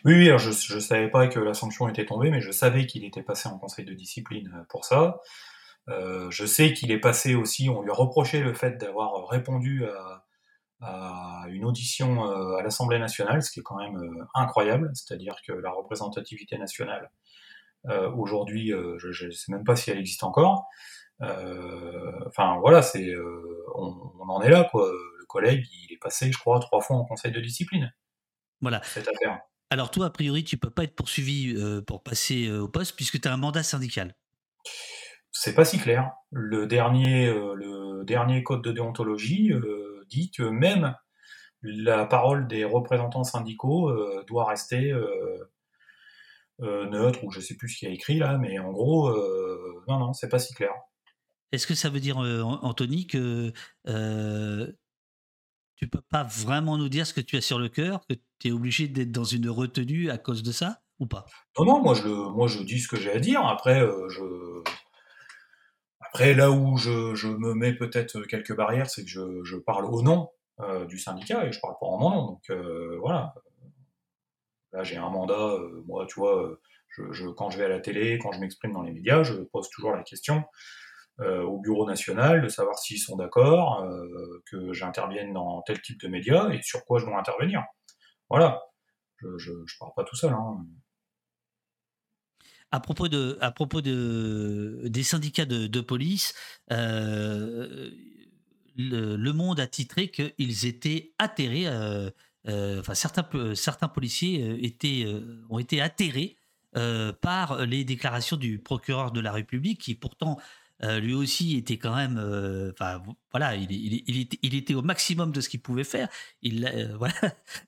Oui, 0.05 0.13
oui 0.13 0.37
je 0.37 0.75
ne 0.75 0.79
savais 0.79 1.09
pas 1.09 1.27
que 1.27 1.39
la 1.39 1.53
sanction 1.53 1.89
était 1.89 2.05
tombée, 2.05 2.29
mais 2.29 2.41
je 2.41 2.51
savais 2.51 2.85
qu'il 2.85 3.03
était 3.03 3.23
passé 3.23 3.49
en 3.49 3.57
conseil 3.57 3.85
de 3.85 3.93
discipline 3.93 4.65
pour 4.69 4.85
ça. 4.85 5.19
je 5.87 6.45
sais 6.45 6.73
qu'il 6.73 6.91
est 6.91 6.99
passé 6.99 7.35
aussi, 7.35 7.69
on 7.69 7.81
lui 7.81 7.91
a 7.91 7.95
reproché 7.95 8.41
le 8.41 8.53
fait 8.53 8.77
d'avoir 8.77 9.27
répondu 9.27 9.85
à, 9.85 10.23
une 11.49 11.65
audition 11.65 12.27
euh, 12.29 12.57
à 12.57 12.63
l'Assemblée 12.63 12.99
nationale, 12.99 13.43
ce 13.43 13.51
qui 13.51 13.59
est 13.59 13.63
quand 13.63 13.77
même 13.77 13.97
euh, 13.97 14.25
incroyable, 14.33 14.91
c'est-à-dire 14.93 15.35
que 15.45 15.53
la 15.53 15.71
représentativité 15.71 16.57
nationale, 16.57 17.03
euh, 17.03 17.20
aujourd'hui, 18.15 18.71
je 18.97 19.25
ne 19.25 19.31
sais 19.31 19.51
même 19.51 19.63
pas 19.63 19.75
si 19.75 19.91
elle 19.91 19.99
existe 19.99 20.23
encore. 20.23 20.67
Enfin 21.21 22.57
voilà, 22.59 22.81
c'est 22.81 23.13
on, 23.75 24.29
en 24.29 24.41
est 24.41 24.49
là 24.49 24.67
quoi. 24.71 24.89
Le 25.19 25.25
collègue, 25.25 25.65
il 25.71 25.93
est 25.93 25.97
passé, 25.97 26.31
je 26.31 26.37
crois, 26.37 26.59
trois 26.59 26.81
fois 26.81 26.97
en 26.97 27.05
conseil 27.05 27.31
de 27.31 27.39
discipline. 27.39 27.93
Voilà. 28.59 28.81
Cette 28.83 29.07
affaire. 29.07 29.39
Alors 29.69 29.89
toi, 29.91 30.07
a 30.07 30.09
priori, 30.09 30.43
tu 30.43 30.57
peux 30.57 30.69
pas 30.69 30.83
être 30.83 30.95
poursuivi 30.95 31.55
pour 31.87 32.03
passer 32.03 32.51
au 32.51 32.67
poste 32.67 32.95
puisque 32.95 33.19
tu 33.21 33.27
as 33.27 33.33
un 33.33 33.37
mandat 33.37 33.63
syndical. 33.63 34.15
C'est 35.31 35.55
pas 35.55 35.65
si 35.65 35.79
clair. 35.79 36.11
Le 36.31 36.67
dernier, 36.67 37.27
le 37.27 38.03
dernier 38.03 38.43
code 38.43 38.61
de 38.63 38.71
déontologie 38.71 39.51
dit 40.09 40.31
que 40.31 40.43
même 40.43 40.95
la 41.61 42.05
parole 42.05 42.47
des 42.47 42.65
représentants 42.65 43.23
syndicaux 43.23 43.89
euh, 43.89 44.23
doit 44.27 44.45
rester 44.45 44.91
euh, 44.91 45.05
euh, 45.05 45.51
neutre, 46.61 47.23
ou 47.23 47.31
je 47.31 47.39
sais 47.39 47.55
plus 47.55 47.69
ce 47.69 47.79
qu'il 47.79 47.87
y 47.87 47.91
a 47.91 47.93
écrit 47.93 48.17
là, 48.17 48.37
mais 48.37 48.59
en 48.59 48.71
gros, 48.71 49.11
non, 49.87 49.99
non, 49.99 50.13
c'est 50.13 50.29
pas 50.29 50.39
si 50.39 50.53
clair. 50.53 50.71
Est-ce 51.51 51.67
que 51.67 51.75
ça 51.75 51.89
veut 51.89 51.99
dire, 51.99 52.17
Anthony, 52.17 53.07
que 53.07 53.51
tu 55.75 55.87
peux 55.87 56.01
pas 56.01 56.23
vraiment 56.23 56.77
nous 56.77 56.89
dire 56.89 57.07
ce 57.07 57.13
que 57.13 57.21
tu 57.21 57.37
as 57.37 57.41
sur 57.41 57.59
le 57.59 57.67
cœur, 57.67 58.05
que 58.07 58.15
tu 58.39 58.49
es 58.49 58.51
obligé 58.51 58.87
d'être 58.87 59.11
dans 59.11 59.23
une 59.23 59.49
retenue 59.49 60.09
à 60.11 60.17
cause 60.17 60.43
de 60.43 60.51
ça, 60.51 60.81
ou 60.99 61.07
pas? 61.07 61.25
Non, 61.57 61.65
non, 61.65 61.81
moi 61.81 61.95
je, 61.95 62.07
moi 62.07 62.47
je 62.47 62.61
dis 62.61 62.79
ce 62.79 62.87
que 62.87 62.97
j'ai 62.97 63.11
à 63.11 63.19
dire. 63.19 63.45
Après, 63.45 63.79
je, 63.79 64.61
après, 66.13 66.33
là 66.33 66.51
où 66.51 66.77
je, 66.77 67.15
je 67.15 67.29
me 67.29 67.53
mets 67.53 67.73
peut-être 67.73 68.21
quelques 68.23 68.53
barrières, 68.53 68.89
c'est 68.89 69.03
que 69.03 69.09
je, 69.09 69.43
je, 69.43 69.55
parle 69.55 69.85
au 69.85 70.01
nom 70.01 70.29
euh, 70.59 70.85
du 70.85 70.99
syndicat 70.99 71.45
et 71.45 71.53
je 71.53 71.59
parle 71.61 71.75
pas 71.79 71.85
en 71.85 71.97
mon 71.97 72.09
nom. 72.09 72.25
Donc 72.25 72.49
euh, 72.49 72.97
voilà. 72.99 73.33
Là, 74.73 74.83
j'ai 74.83 74.97
un 74.97 75.09
mandat. 75.09 75.33
Euh, 75.33 75.83
moi, 75.85 76.05
tu 76.07 76.19
vois, 76.19 76.59
je, 76.89 77.27
quand 77.27 77.49
je 77.49 77.57
vais 77.57 77.65
à 77.65 77.69
la 77.69 77.79
télé, 77.79 78.17
quand 78.19 78.31
je 78.31 78.39
m'exprime 78.39 78.73
dans 78.73 78.81
les 78.81 78.91
médias, 78.91 79.23
je 79.23 79.33
pose 79.33 79.69
toujours 79.69 79.91
la 79.91 80.03
question 80.03 80.43
au 81.19 81.59
bureau 81.59 81.85
national 81.85 82.41
de 82.41 82.47
savoir 82.47 82.79
s'ils 82.79 82.97
sont 82.97 83.15
d'accord 83.15 83.87
que 84.47 84.73
j'intervienne 84.73 85.33
dans 85.33 85.61
tel 85.61 85.79
type 85.79 86.01
de 86.01 86.07
médias 86.07 86.49
et 86.49 86.63
sur 86.63 86.83
quoi 86.83 86.97
je 86.97 87.05
dois 87.05 87.19
intervenir. 87.19 87.63
Voilà. 88.27 88.63
Je, 89.19 89.37
je 89.37 89.77
parle 89.77 89.91
pas 89.95 90.03
tout 90.03 90.15
seul. 90.15 90.33
Hein. 90.33 90.65
à 92.71 92.79
propos 92.79 93.07
de, 93.07 93.37
à 93.39 93.51
propos 93.51 93.81
de, 93.81 94.81
des 94.85 95.03
syndicats 95.03 95.45
de, 95.45 95.81
police, 95.81 96.33
le, 96.69 97.91
Monde 99.31 99.59
a 99.59 99.67
titré 99.67 100.09
qu'ils 100.09 100.65
étaient 100.65 101.13
atterrés. 101.19 101.67
Enfin, 102.47 102.93
certains, 102.93 103.87
policiers 103.87 104.65
étaient, 104.65 105.05
ont 105.49 105.59
été 105.59 105.81
atterrés 105.81 106.37
par 107.21 107.65
les 107.65 107.83
déclarations 107.83 108.37
du 108.37 108.59
procureur 108.59 109.11
de 109.11 109.19
la 109.19 109.31
République, 109.31 109.81
qui 109.81 109.95
pourtant 109.95 110.37
euh, 110.83 110.99
lui 110.99 111.13
aussi 111.13 111.57
était 111.57 111.77
quand 111.77 111.95
même, 111.95 112.17
euh, 112.17 112.71
voilà, 113.31 113.55
il, 113.55 114.55
était, 114.55 114.73
au 114.73 114.81
maximum 114.81 115.31
de 115.31 115.41
ce 115.41 115.49
qu'il 115.49 115.61
pouvait 115.61 115.83
faire. 115.83 116.09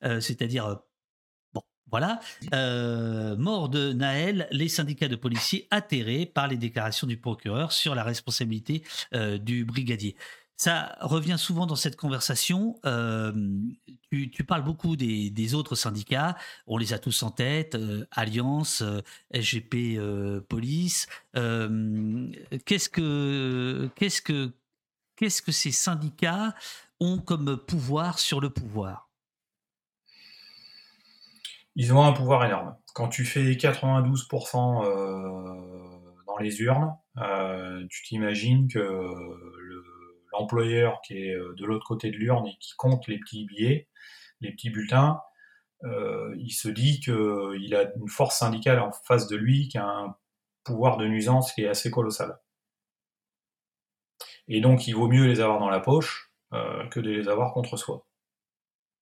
Euh, 0.04 0.20
c'est-à-dire 0.20 0.80
bon, 1.54 1.62
voilà, 1.90 2.20
mort 3.38 3.70
de 3.70 3.94
Naël, 3.94 4.48
les 4.52 4.68
syndicats 4.68 5.08
de 5.08 5.16
policiers 5.16 5.68
atterrés 5.72 6.26
par 6.26 6.48
les 6.48 6.58
déclarations 6.58 7.08
du 7.08 7.18
procureur 7.18 7.72
sur 7.72 7.96
la 7.96 8.04
responsabilité 8.04 8.84
du 9.40 9.66
brigadier. 9.66 10.16
Ça 10.56 10.96
revient 11.02 11.38
souvent 11.38 11.66
dans 11.66 11.76
cette 11.76 11.96
conversation. 11.96 12.80
Euh, 12.86 13.32
tu, 14.12 14.44
parles 14.44 14.64
beaucoup 14.64 14.96
des, 14.96 15.56
autres 15.56 15.76
syndicats. 15.76 16.38
On 16.68 16.78
les 16.78 16.94
a 16.94 17.00
tous 17.00 17.24
en 17.24 17.32
tête. 17.32 17.76
Euh, 17.76 18.06
Alliance, 18.12 18.82
euh, 18.82 19.02
SGP 19.34 20.00
Police. 20.48 21.08
qu'est-ce 21.34 22.90
que 22.90 23.90
qu'est-ce 23.96 25.42
que 25.42 25.52
ces 25.52 25.72
syndicats 25.72 26.54
ont 27.00 27.18
comme 27.18 27.58
pouvoir 27.58 28.20
sur 28.20 28.40
le 28.40 28.52
pouvoir? 28.52 29.10
Ils 31.76 31.92
ont 31.92 32.04
un 32.04 32.14
pouvoir 32.14 32.46
énorme. 32.46 32.76
Quand 32.94 33.08
tu 33.08 33.26
fais 33.26 33.54
92% 33.54 34.84
dans 36.28 36.38
les 36.38 36.62
urnes, 36.62 36.96
tu 37.90 38.04
t'imagines 38.04 38.68
que 38.68 38.78
le 38.78 39.93
l'employeur 40.34 41.02
qui 41.02 41.18
est 41.18 41.36
euh, 41.36 41.54
de 41.58 41.66
l'autre 41.66 41.86
côté 41.86 42.12
de 42.12 42.18
l'urne 42.18 42.48
et 42.48 42.58
qui 42.60 42.74
compte 42.76 43.08
les 43.08 43.20
petits 43.20 43.46
billets, 43.46 43.88
les 44.42 44.52
petits 44.52 44.70
bulletins, 44.70 45.22
euh, 45.84 46.36
il 46.38 46.52
se 46.52 46.68
dit 46.70 47.00
qu'il 47.00 47.76
a 47.76 47.94
une 47.96 48.10
force 48.10 48.38
syndicale 48.38 48.80
en 48.80 48.92
face 48.92 49.28
de 49.28 49.36
lui 49.36 49.68
qui 49.68 49.78
a 49.78 49.86
un 49.86 50.16
pouvoir 50.64 50.98
de 50.98 51.08
nuisance 51.08 51.54
qui 51.54 51.64
est 51.64 51.68
assez 51.68 51.92
colossal. 51.92 52.38
Et 54.48 54.62
donc 54.62 54.88
il 54.88 54.96
vaut 54.96 55.08
mieux 55.08 55.26
les 55.26 55.40
avoir 55.40 55.60
dans 55.60 55.70
la 55.70 55.80
poche 55.80 56.32
euh, 56.54 56.88
que 56.88 57.00
de 57.00 57.10
les 57.10 57.28
avoir 57.30 57.54
contre 57.54 57.78
soi. 57.78 58.06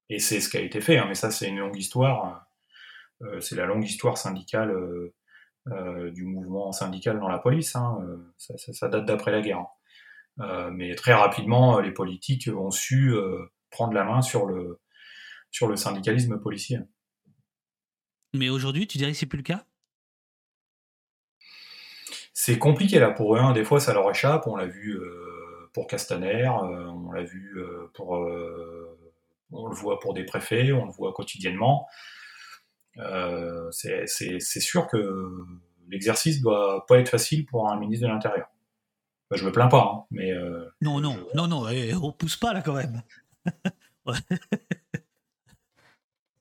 Et 0.09 0.19
c'est 0.19 0.41
ce 0.41 0.49
qui 0.49 0.57
a 0.57 0.61
été 0.61 0.81
fait, 0.81 0.97
hein, 0.97 1.05
mais 1.07 1.15
ça 1.15 1.31
c'est 1.31 1.47
une 1.47 1.59
longue 1.59 1.77
histoire. 1.77 2.45
c'est 3.39 3.55
la 3.55 3.65
longue 3.65 3.85
histoire 3.85 4.17
syndicale 4.17 4.75
du 6.11 6.25
mouvement 6.25 6.71
syndical 6.71 7.19
dans 7.19 7.29
la 7.29 7.37
police. 7.37 7.75
Hein, 7.75 7.99
ça, 8.37 8.57
ça, 8.57 8.89
date 8.89 9.05
d'après 9.05 9.31
la 9.31 9.41
guerre. 9.41 9.59
Hein. 9.59 9.67
Euh, 10.41 10.71
mais 10.71 10.95
très 10.95 11.13
rapidement, 11.13 11.77
euh, 11.77 11.81
les 11.81 11.91
politiques 11.91 12.49
ont 12.53 12.71
su 12.71 13.13
euh, 13.13 13.45
prendre 13.69 13.93
la 13.93 14.03
main 14.03 14.21
sur 14.21 14.45
le, 14.45 14.79
sur 15.51 15.67
le 15.67 15.75
syndicalisme 15.75 16.39
policier. 16.39 16.79
Mais 18.33 18.49
aujourd'hui, 18.49 18.87
tu 18.87 18.97
dirais 18.97 19.11
que 19.11 19.17
c'est 19.17 19.25
plus 19.25 19.37
le 19.37 19.43
cas? 19.43 19.65
C'est 22.33 22.57
compliqué 22.57 22.99
là 22.99 23.11
pour 23.11 23.35
eux. 23.35 23.39
Hein. 23.39 23.53
Des 23.53 23.63
fois, 23.63 23.79
ça 23.79 23.93
leur 23.93 24.09
échappe. 24.09 24.47
On 24.47 24.55
l'a 24.55 24.65
vu 24.65 24.99
pour 25.73 25.87
Castaner, 25.87 26.47
on 26.49 27.11
l'a 27.11 27.23
vu 27.23 27.61
pour, 27.93 28.11
on 29.51 29.67
le 29.67 29.75
voit 29.75 29.99
pour 29.99 30.13
des 30.13 30.23
préfets, 30.23 30.71
on 30.71 30.85
le 30.85 30.91
voit 30.91 31.13
quotidiennement. 31.13 31.87
c'est 33.71 34.07
sûr 34.61 34.87
que 34.87 35.29
l'exercice 35.89 36.41
doit 36.41 36.85
pas 36.87 36.99
être 36.99 37.09
facile 37.09 37.45
pour 37.45 37.69
un 37.69 37.77
ministre 37.77 38.07
de 38.07 38.11
l'Intérieur. 38.11 38.50
Je 39.31 39.37
je 39.37 39.45
me 39.45 39.51
plains 39.51 39.67
pas, 39.67 39.91
hein, 39.93 40.03
mais. 40.11 40.31
Euh, 40.31 40.65
non, 40.81 40.99
non, 40.99 41.17
non, 41.33 41.47
non, 41.47 41.69
eh, 41.69 41.93
on 41.95 42.11
pousse 42.11 42.35
pas 42.35 42.53
là 42.53 42.61
quand 42.61 42.73
même. 42.73 43.01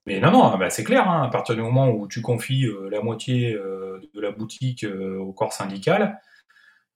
mais 0.06 0.20
non, 0.20 0.32
non, 0.32 0.58
bah, 0.58 0.70
c'est 0.70 0.82
clair, 0.84 1.08
hein, 1.08 1.22
à 1.22 1.28
partir 1.28 1.54
du 1.54 1.62
moment 1.62 1.90
où 1.90 2.08
tu 2.08 2.20
confies 2.20 2.66
euh, 2.66 2.88
la 2.90 3.00
moitié 3.00 3.54
euh, 3.54 4.00
de 4.12 4.20
la 4.20 4.32
boutique 4.32 4.84
au 4.84 5.32
corps 5.32 5.52
syndical, 5.52 6.20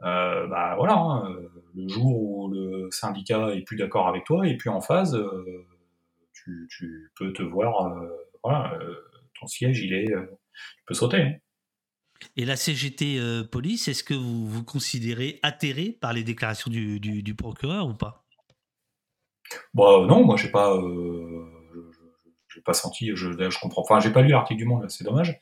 bah 0.00 0.74
voilà, 0.76 0.98
hein, 0.98 1.34
le 1.74 1.88
jour 1.88 2.20
où 2.20 2.50
le 2.50 2.90
syndicat 2.90 3.54
est 3.54 3.62
plus 3.62 3.78
d'accord 3.78 4.06
avec 4.08 4.24
toi 4.24 4.46
et 4.46 4.54
puis 4.56 4.68
en 4.68 4.82
phase, 4.82 5.18
tu, 6.34 7.10
peux 7.16 7.32
te 7.32 7.42
voir, 7.42 8.02
voilà, 8.42 8.78
ton 9.40 9.46
siège, 9.46 9.80
il 9.80 9.94
est, 9.94 10.08
tu 10.08 10.84
peux 10.86 10.92
sauter. 10.92 11.40
Et 12.36 12.44
la 12.44 12.56
CGT 12.56 13.18
euh, 13.18 13.44
Police, 13.44 13.88
est-ce 13.88 14.04
que 14.04 14.14
vous 14.14 14.48
vous 14.48 14.64
considérez 14.64 15.38
atterré 15.42 15.96
par 16.00 16.12
les 16.12 16.24
déclarations 16.24 16.70
du, 16.70 17.00
du, 17.00 17.34
procureur 17.34 17.86
ou 17.86 17.94
pas? 17.94 18.24
Bah, 19.72 20.04
Non, 20.08 20.24
moi 20.24 20.36
j'ai 20.36 20.50
pas, 20.50 20.74
euh, 20.74 21.44
j'ai 22.48 22.60
pas 22.60 22.74
senti, 22.74 23.10
je, 23.14 23.32
je 23.32 23.58
comprends. 23.60 23.82
Enfin, 23.82 24.00
j'ai 24.00 24.10
pas 24.10 24.22
lu 24.22 24.28
l'article 24.28 24.58
du 24.58 24.64
Monde, 24.64 24.88
c'est 24.90 25.04
dommage. 25.04 25.40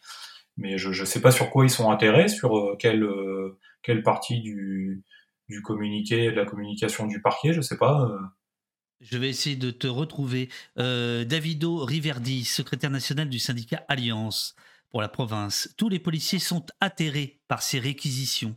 Mais 0.56 0.76
je 0.76 0.88
ne 0.88 1.06
sais 1.06 1.20
pas 1.20 1.30
sur 1.30 1.50
quoi 1.50 1.64
ils 1.64 1.70
sont 1.70 1.90
atterrés, 1.90 2.28
sur 2.28 2.58
euh, 2.58 2.76
quelle, 2.78 3.06
quelle 3.82 4.02
partie 4.02 4.40
du, 4.40 5.02
du 5.48 5.62
communiqué, 5.62 6.30
de 6.30 6.36
la 6.36 6.44
communication 6.44 7.06
du 7.06 7.22
parquet, 7.22 7.52
je 7.52 7.62
sais 7.62 7.78
pas. 7.78 8.10
Je 9.00 9.18
vais 9.18 9.28
essayer 9.30 9.56
de 9.56 9.70
te 9.70 9.86
retrouver. 9.86 10.50
Davido 10.76 11.84
Riverdi, 11.84 12.44
secrétaire 12.44 12.90
national 12.90 13.28
du 13.28 13.38
syndicat 13.38 13.84
Alliance 13.88 14.54
pour 14.92 15.02
la 15.02 15.08
province. 15.08 15.74
Tous 15.76 15.88
les 15.88 15.98
policiers 15.98 16.38
sont 16.38 16.64
atterrés 16.80 17.40
par 17.48 17.62
ces 17.62 17.80
réquisitions. 17.80 18.54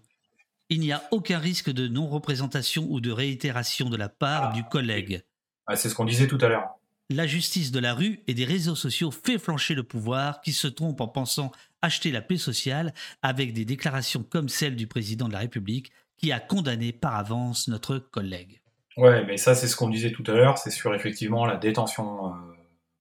Il 0.69 0.81
n'y 0.81 0.91
a 0.91 1.01
aucun 1.11 1.39
risque 1.39 1.71
de 1.71 1.87
non-représentation 1.87 2.85
ou 2.89 2.99
de 2.99 3.11
réitération 3.11 3.89
de 3.89 3.97
la 3.97 4.09
part 4.09 4.51
du 4.53 4.63
collègue. 4.63 5.23
Ah, 5.65 5.75
c'est 5.75 5.89
ce 5.89 5.95
qu'on 5.95 6.05
disait 6.05 6.27
tout 6.27 6.37
à 6.41 6.49
l'heure. 6.49 6.75
La 7.09 7.27
justice 7.27 7.71
de 7.71 7.79
la 7.79 7.93
rue 7.93 8.19
et 8.27 8.33
des 8.33 8.45
réseaux 8.45 8.75
sociaux 8.75 9.11
fait 9.11 9.37
flancher 9.37 9.75
le 9.75 9.83
pouvoir 9.83 10.41
qui 10.41 10.53
se 10.53 10.67
trompe 10.67 11.01
en 11.01 11.07
pensant 11.07 11.51
acheter 11.81 12.11
la 12.11 12.21
paix 12.21 12.37
sociale 12.37 12.93
avec 13.21 13.53
des 13.53 13.63
déclarations 13.63 14.23
comme 14.23 14.49
celle 14.49 14.75
du 14.75 14.87
président 14.87 15.27
de 15.27 15.33
la 15.33 15.39
République 15.39 15.91
qui 16.17 16.31
a 16.31 16.39
condamné 16.39 16.91
par 16.91 17.15
avance 17.15 17.67
notre 17.67 17.99
collègue. 17.99 18.61
Ouais, 18.97 19.23
mais 19.25 19.37
ça 19.37 19.53
c'est 19.53 19.67
ce 19.67 19.75
qu'on 19.75 19.89
disait 19.89 20.11
tout 20.11 20.23
à 20.25 20.31
l'heure, 20.31 20.57
c'est 20.57 20.71
sur 20.71 20.95
effectivement 20.95 21.45
la 21.45 21.57
détention 21.57 22.27
euh, 22.27 22.31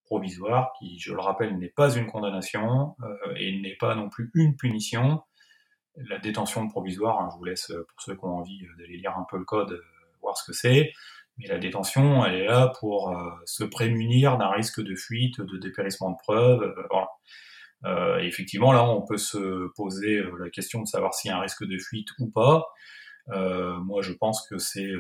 provisoire, 0.05 0.73
qui, 0.79 0.99
je 0.99 1.13
le 1.13 1.21
rappelle, 1.21 1.59
n'est 1.59 1.69
pas 1.69 1.95
une 1.95 2.07
condamnation 2.07 2.95
euh, 3.03 3.35
et 3.37 3.61
n'est 3.61 3.77
pas 3.77 3.95
non 3.95 4.09
plus 4.09 4.31
une 4.35 4.57
punition. 4.57 5.23
La 5.97 6.19
détention 6.19 6.69
provisoire, 6.69 7.21
hein, 7.21 7.29
je 7.33 7.39
vous 7.39 7.45
laisse, 7.45 7.71
euh, 7.71 7.87
pour 7.89 8.01
ceux 8.01 8.15
qui 8.15 8.25
ont 8.25 8.39
envie 8.39 8.65
euh, 8.65 8.79
d'aller 8.79 8.99
lire 8.99 9.17
un 9.17 9.27
peu 9.31 9.39
le 9.39 9.45
code, 9.45 9.81
voir 10.21 10.37
ce 10.37 10.45
que 10.45 10.53
c'est, 10.53 10.93
mais 11.39 11.47
la 11.47 11.59
détention, 11.59 12.25
elle 12.25 12.35
est 12.35 12.45
là 12.45 12.73
pour 12.79 13.13
se 13.45 13.65
prémunir 13.65 14.39
d'un 14.39 14.51
risque 14.51 14.81
de 14.81 14.95
fuite, 14.95 15.41
de 15.41 15.59
dépérissement 15.59 16.13
de 16.13 16.17
preuves. 16.17 16.73
effectivement, 18.21 18.73
là, 18.73 18.85
on 18.85 19.03
peut 19.03 19.19
se 19.19 19.67
poser 19.75 20.23
la 20.39 20.49
question 20.49 20.81
de 20.81 20.87
savoir 20.87 21.13
s'il 21.13 21.31
y 21.31 21.35
a 21.35 21.37
un 21.37 21.41
risque 21.41 21.67
de 21.67 21.77
fuite 21.77 22.07
ou 22.21 22.31
pas. 22.31 22.65
moi, 23.27 24.01
je 24.01 24.13
pense 24.13 24.47
que 24.49 24.59
c'est, 24.59 24.93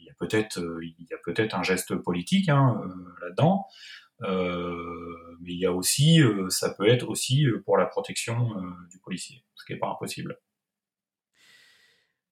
il 0.00 0.06
y 0.06 0.08
a 0.08 0.14
peut-être, 0.18 0.58
il 0.82 1.06
y 1.10 1.12
a 1.12 1.18
peut-être 1.22 1.54
un 1.54 1.62
geste 1.62 1.94
politique 1.96 2.48
hein, 2.48 2.80
là-dedans. 3.20 3.66
Euh, 4.22 5.36
mais 5.40 5.52
il 5.52 5.58
y 5.58 5.66
a 5.66 5.72
aussi, 5.72 6.20
euh, 6.22 6.48
ça 6.48 6.72
peut 6.74 6.88
être 6.88 7.08
aussi 7.08 7.46
euh, 7.46 7.62
pour 7.64 7.76
la 7.76 7.86
protection 7.86 8.54
du 8.90 8.98
policier, 8.98 9.44
ce 9.54 9.64
qui 9.64 9.72
n'est 9.72 9.78
pas 9.78 9.90
impossible. 9.90 10.38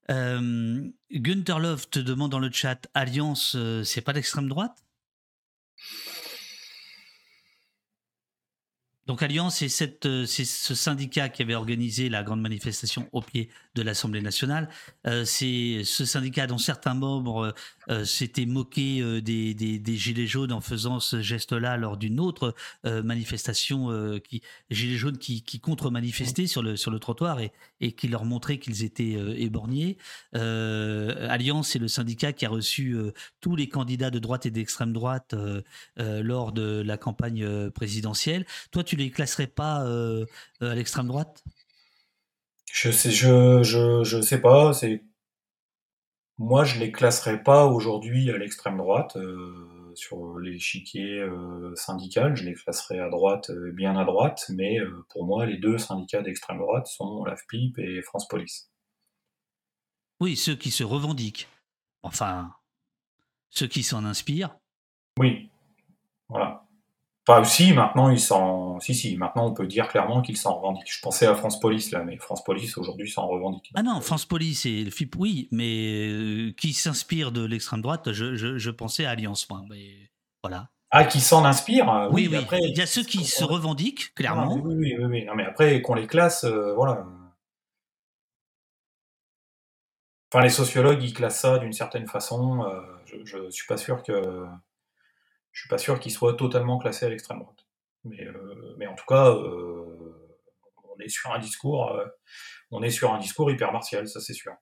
Gunther 0.09 1.59
Love 1.59 1.89
te 1.89 1.99
demande 1.99 2.33
dans 2.33 2.39
le 2.39 2.51
chat 2.51 2.87
Alliance, 2.93 3.57
c'est 3.85 4.03
pas 4.03 4.13
d'extrême 4.13 4.49
droite? 4.49 4.85
Donc 9.13 9.23
Alliance, 9.23 9.63
c'est 9.69 10.07
euh, 10.07 10.25
ce 10.25 10.75
syndicat 10.75 11.29
qui 11.29 11.43
avait 11.43 11.55
organisé 11.55 12.09
la 12.09 12.23
grande 12.23 12.41
manifestation 12.41 13.11
au 13.13 13.21
pied 13.21 13.51
de 13.75 13.83
l'Assemblée 13.83 14.23
nationale. 14.23 14.71
Euh, 15.07 15.27
c'est 15.27 15.83
ce 15.85 16.07
syndicat 16.07 16.47
dont 16.47 16.57
certains 16.57 16.95
membres 16.95 17.53
euh, 17.91 18.07
s'étaient 18.07 18.47
moqués 18.47 19.21
des, 19.21 19.97
gilets 19.99 20.27
jaunes 20.27 20.53
en 20.53 20.63
faisant 20.63 20.99
ce 20.99 21.21
geste-là 21.21 21.77
lors 21.77 21.99
d'une 21.99 22.21
autre 22.21 22.55
manifestation 22.85 23.91
gilets 24.71 24.97
jaunes 24.97 25.19
qui, 25.19 25.61
contre-manifestaient 25.61 26.47
sur 26.47 26.63
le 26.63 26.99
trottoir 26.99 27.41
et, 27.41 27.53
et 27.81 27.93
qui 27.93 28.09
leur 28.09 28.25
montrait 28.25 28.59
qu'ils 28.59 28.83
étaient 28.83 29.19
éborgnés. 29.37 29.99
Alliance, 30.33 31.69
c'est 31.69 31.79
le 31.79 31.89
syndicat 31.89 32.33
qui 32.33 32.47
a 32.47 32.49
reçu 32.49 32.97
tous 33.41 33.57
les 33.57 33.69
candidats 33.69 34.11
de 34.11 34.19
droite 34.19 34.47
et 34.47 34.51
d'extrême 34.51 34.93
droite 34.93 35.35
lors 35.97 36.53
de 36.53 36.83
la 36.85 36.97
campagne 36.97 37.71
présidentielle. 37.71 38.47
Toi, 38.71 38.85
tu 38.85 38.97
les 39.03 39.11
classerais 39.11 39.47
pas 39.47 39.85
euh, 39.85 40.27
à 40.61 40.75
l'extrême 40.75 41.09
droite? 41.09 41.43
Je 42.73 42.91
sais, 42.91 43.11
je, 43.11 43.63
je, 43.63 44.05
je 44.05 44.21
sais 44.21 44.41
pas. 44.41 44.73
C'est 44.73 45.05
moi, 46.39 46.65
je 46.65 46.79
les 46.81 46.91
classerais 46.91 47.43
pas 47.43 47.67
aujourd'hui 47.67 48.31
à 48.31 48.39
l'extrême 48.39 48.79
droite. 48.79 49.17
Euh, 49.17 49.73
sur 49.95 50.39
l'échiquier 50.39 51.23
syndical. 51.75 52.35
Je 52.35 52.45
les 52.45 52.55
classerai 52.55 52.99
à 52.99 53.11
droite, 53.11 53.51
bien 53.75 53.95
à 53.95 54.05
droite, 54.05 54.47
mais 54.49 54.79
pour 55.11 55.27
moi, 55.27 55.45
les 55.45 55.59
deux 55.59 55.77
syndicats 55.77 56.23
d'extrême 56.23 56.59
droite 56.59 56.87
sont 56.87 57.25
l'AFPIP 57.25 57.79
et 57.79 58.01
France 58.01 58.27
Police. 58.27 58.71
Oui, 60.21 60.37
ceux 60.37 60.55
qui 60.55 60.71
se 60.71 60.85
revendiquent. 60.85 61.49
Enfin, 62.03 62.55
ceux 63.51 63.67
qui 63.67 63.83
s'en 63.83 64.05
inspirent. 64.05 64.57
Oui, 65.19 65.51
voilà. 66.29 66.65
Pas 67.25 67.41
aussi, 67.41 67.73
maintenant 67.73 68.11
ils 68.11 68.19
s'en. 68.19 68.81
Si, 68.81 68.95
si, 68.95 69.17
maintenant 69.17 69.47
on 69.47 69.55
peut 69.55 69.69
dire 69.69 69.87
clairement 69.87 70.23
qu'ils 70.23 70.37
s'en 70.37 70.57
revendiquent. 70.57 70.93
Je 70.93 71.01
pensais 71.01 71.27
à 71.27 71.37
France 71.37 71.61
Police 71.61 71.93
là, 71.93 72.03
mais 72.03 72.17
France 72.17 72.43
Police 72.43 72.77
aujourd'hui 72.77 73.09
s'en 73.09 73.29
revendique. 73.29 73.71
Ah 73.75 73.85
non, 73.85 74.01
France 74.01 74.27
Police 74.27 74.67
et 74.67 74.83
le 74.83 74.91
FIP, 74.91 75.15
oui, 75.19 75.49
mais 75.53 76.09
euh, 76.09 76.53
qui 76.57 76.73
s'inspire 76.73 77.31
de 77.31 77.45
l'extrême 77.45 77.81
droite, 77.81 78.13
je, 78.13 78.71
pensais 78.71 79.05
à 79.05 79.11
Alliance, 79.11 79.49
moi. 79.49 79.63
Mais 79.71 80.11
voilà. 80.43 80.71
Ah, 80.91 81.05
qui 81.05 81.21
s'en 81.21 81.45
inspire 81.45 81.89
euh, 81.89 82.09
Oui, 82.11 82.27
oui. 82.29 82.37
Après, 82.37 82.59
il 82.61 82.77
y 82.77 82.83
a 82.83 82.87
ceux 82.87 83.05
qui 83.05 83.25
se 83.25 83.45
revendiquent, 83.45 84.13
clairement. 84.15 84.57
oui, 84.57 84.97
oui, 84.99 85.05
oui, 85.05 85.25
Non, 85.25 85.37
mais 85.37 85.45
après, 85.45 85.81
qu'on 85.81 85.95
les 85.95 86.09
classe, 86.09 86.43
euh, 86.43 86.75
voilà. 86.75 87.07
Enfin, 90.33 90.43
les 90.43 90.51
sociologues, 90.51 91.03
ils 91.05 91.15
classent 91.15 91.41
ça 91.41 91.59
d'une 91.59 91.73
certaine 91.73 92.09
façon. 92.09 92.67
je, 93.05 93.37
ne 93.37 93.51
suis 93.51 93.67
pas 93.67 93.77
sûr 93.77 94.03
que 94.03 94.45
je 95.53 95.61
suis 95.61 95.69
pas 95.69 95.79
sûr 95.79 96.01
qu'il 96.01 96.13
soit 96.13 96.35
totalement 96.35 96.79
classé 96.79 97.07
à 97.07 97.11
l'extrême 97.11 97.41
droite. 97.41 97.67
Mais, 98.05 98.27
euh, 98.27 98.75
mais 98.79 98.87
en 98.87 98.95
tout 98.95 99.05
cas, 99.07 99.31
euh, 99.31 99.85
on 100.85 100.99
est 100.99 101.09
sur 101.09 101.33
un 101.33 101.39
discours, 101.39 101.93
euh, 101.93 102.07
on 102.71 102.83
est 102.83 102.91
sur 102.91 103.13
un 103.13 103.19
discours 103.19 103.51
hyper 103.51 103.73
martial, 103.73 104.09
ça 104.09 104.21
c'est 104.21 104.35
sûr. 104.35 104.53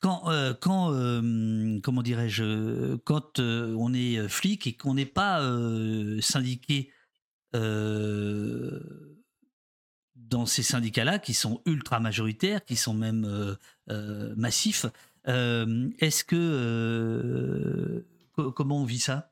Quand, 0.00 0.30
quand 0.62 0.94
comment 1.82 2.02
dirais-je, 2.02 2.96
quand 3.04 3.38
on 3.38 3.92
est 3.92 4.28
flic 4.28 4.66
et 4.66 4.74
qu'on 4.74 4.94
n'est 4.94 5.04
pas 5.04 5.42
syndiqué 6.22 6.90
dans 7.52 8.80
ces 10.46 10.62
syndicats-là, 10.62 11.18
qui 11.18 11.34
sont 11.34 11.60
ultra 11.66 12.00
majoritaires, 12.00 12.64
qui 12.64 12.76
sont 12.76 12.94
même 12.94 13.58
massifs, 14.36 14.86
est-ce 15.26 16.24
que 16.24 18.06
comment 18.54 18.80
on 18.80 18.86
vit 18.86 19.00
ça? 19.00 19.30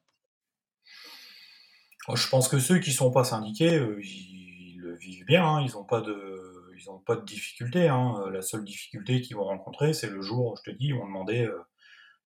Je 2.15 2.29
pense 2.29 2.49
que 2.49 2.59
ceux 2.59 2.79
qui 2.79 2.93
sont 2.93 3.11
pas 3.11 3.25
syndiqués, 3.25 3.83
ils, 4.03 4.79
le 4.81 4.97
vivent 4.97 5.25
bien, 5.27 5.45
hein. 5.45 5.61
ils 5.61 5.73
n'ont 5.73 5.85
pas 5.85 6.01
de, 6.01 6.49
ils 6.79 6.91
ont 6.91 6.99
pas 6.99 7.17
de 7.17 7.25
difficulté. 7.25 7.89
Hein. 7.89 8.25
La 8.33 8.43
seule 8.43 8.65
difficulté 8.65 9.21
qu'ils 9.21 9.37
vont 9.37 9.45
rencontrer, 9.45 9.93
c'est 9.93 10.09
le 10.09 10.23
jour, 10.23 10.57
je 10.57 10.71
te 10.71 10.77
dis, 10.77 10.87
ils 10.87 10.95
vont 10.95 11.07
demander 11.07 11.45
euh, 11.45 11.61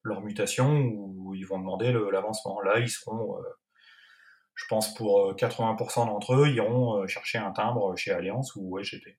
leur 0.03 0.21
mutation 0.21 0.79
ou 0.79 1.35
ils 1.35 1.47
vont 1.47 1.59
demander 1.59 1.93
l'avancement. 1.93 2.61
Là, 2.61 2.79
ils 2.79 2.91
seront, 2.91 3.39
euh, 3.39 3.43
je 4.55 4.65
pense 4.69 4.95
pour 4.95 5.35
80% 5.35 6.03
euh, 6.03 6.07
d'entre 6.07 6.35
eux, 6.35 6.49
iront 6.49 7.07
chercher 7.07 7.39
un 7.39 7.53
timbre 7.53 7.97
chez 7.97 8.13
Alliance 8.13 8.53
ou 8.57 8.79
EGT. 8.79 9.19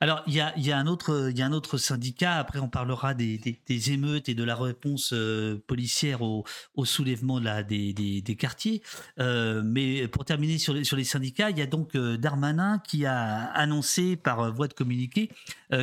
Alors, 0.00 0.22
il 0.26 0.34
y 0.34 0.40
a, 0.40 0.78
un 0.78 0.86
autre, 0.86 1.78
syndicat, 1.78 2.34
après 2.34 2.58
on 2.58 2.68
parlera 2.68 3.14
des, 3.14 3.58
émeutes 3.92 4.28
et 4.28 4.34
de 4.34 4.44
la 4.44 4.54
réponse 4.54 5.12
euh, 5.12 5.62
policière 5.66 6.22
au, 6.22 6.44
soulèvement 6.84 7.40
des, 7.40 8.36
quartiers. 8.38 8.82
Euh, 9.18 9.62
mais 9.64 10.08
pour 10.08 10.24
terminer 10.24 10.58
sur 10.58 10.74
les, 10.74 10.84
sur 10.84 10.96
les 10.96 11.04
syndicats, 11.04 11.50
il 11.50 11.58
y 11.58 11.62
a 11.62 11.66
donc 11.66 11.94
euh, 11.94 12.16
Darmanin 12.16 12.78
qui 12.78 13.06
a 13.06 13.44
annoncé 13.52 14.16
par 14.16 14.52
voie 14.52 14.68
de 14.68 14.74
communiqué 14.74 15.30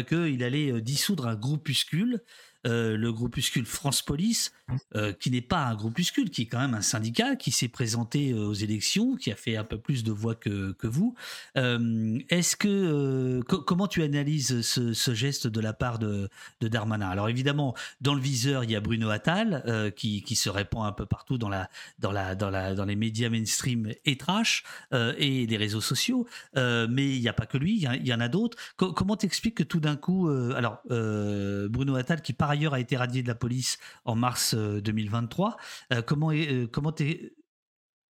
qu'il 0.07 0.43
allait 0.43 0.81
dissoudre 0.81 1.27
un 1.27 1.35
groupuscule 1.35 2.21
euh, 2.65 2.95
le 2.95 3.11
groupuscule 3.11 3.65
France 3.65 4.01
Police, 4.01 4.53
euh, 4.95 5.11
qui 5.11 5.29
n'est 5.31 5.41
pas 5.41 5.65
un 5.65 5.75
groupuscule, 5.75 6.29
qui 6.29 6.43
est 6.43 6.45
quand 6.45 6.59
même 6.59 6.73
un 6.73 6.81
syndicat, 6.81 7.35
qui 7.35 7.51
s'est 7.51 7.67
présenté 7.67 8.31
euh, 8.31 8.45
aux 8.45 8.53
élections, 8.53 9.17
qui 9.17 9.33
a 9.33 9.35
fait 9.35 9.57
un 9.57 9.65
peu 9.65 9.77
plus 9.77 10.05
de 10.05 10.13
voix 10.13 10.33
que, 10.35 10.71
que 10.71 10.87
vous. 10.87 11.13
Est-ce 11.55 12.55
que 12.55 13.41
comment 13.41 13.87
tu 13.87 14.01
analyses 14.01 14.61
ce, 14.61 15.13
geste 15.13 15.47
de 15.47 15.59
la 15.59 15.73
part 15.73 15.99
de, 15.99 16.29
de, 16.61 16.67
Darmanin? 16.69 17.09
Alors 17.09 17.27
évidemment, 17.27 17.75
dans 17.99 18.13
le 18.13 18.21
viseur, 18.21 18.63
il 18.63 18.71
y 18.71 18.75
a 18.75 18.79
Bruno 18.79 19.09
Attal 19.09 19.93
qui, 19.95 20.23
qui, 20.23 20.35
se 20.35 20.49
répand 20.49 20.85
un 20.85 20.91
peu 20.91 21.05
partout 21.05 21.37
dans 21.37 21.49
la 21.49 21.69
dans 21.99 22.11
la 22.11 22.35
dans 22.35 22.49
la 22.49 22.73
dans 22.73 22.85
les 22.85 22.95
médias 22.95 23.29
mainstream 23.29 23.91
et 24.05 24.17
trash 24.17 24.63
et 24.91 25.45
les 25.45 25.57
réseaux 25.57 25.81
sociaux, 25.81 26.27
mais 26.55 27.15
il 27.15 27.21
n'y 27.21 27.27
a 27.27 27.33
pas 27.33 27.45
que 27.45 27.57
lui, 27.57 27.75
il 27.75 28.07
y, 28.07 28.13
en 28.13 28.19
a 28.19 28.27
d'autres. 28.27 28.57
comment 28.77 29.17
t'expliques 29.17 29.55
que 29.55 29.63
tout 29.63 29.79
d'un 29.79 29.95
coup, 29.95 30.29
alors 30.29 30.81
Bruno 30.87 31.95
Attal 31.95 32.21
qui 32.21 32.33
part 32.33 32.52
ailleurs 32.53 32.73
a 32.73 32.79
été 32.79 32.95
radié 32.95 33.21
de 33.21 33.27
la 33.27 33.35
police 33.35 33.77
en 34.05 34.15
mars 34.15 34.55
2023. 34.55 35.57
Euh, 35.91 35.97
euh, 35.97 36.01
comment 36.01 36.31
euh, 36.31 36.67
comment 36.67 36.91
t'es 36.91 37.33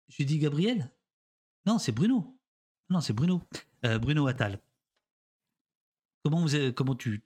Je 0.09 0.23
dis 0.23 0.39
Gabriel? 0.39 0.91
Non, 1.67 1.79
c'est 1.79 1.93
Bruno. 1.93 2.39
Non, 2.91 3.01
c'est 3.01 3.13
Bruno. 3.13 3.43
Bruno 3.83 4.27
Attal. 4.27 4.61
Comment 6.25 6.45
vous 6.45 6.73
comment 6.73 6.95
tu 6.95 7.23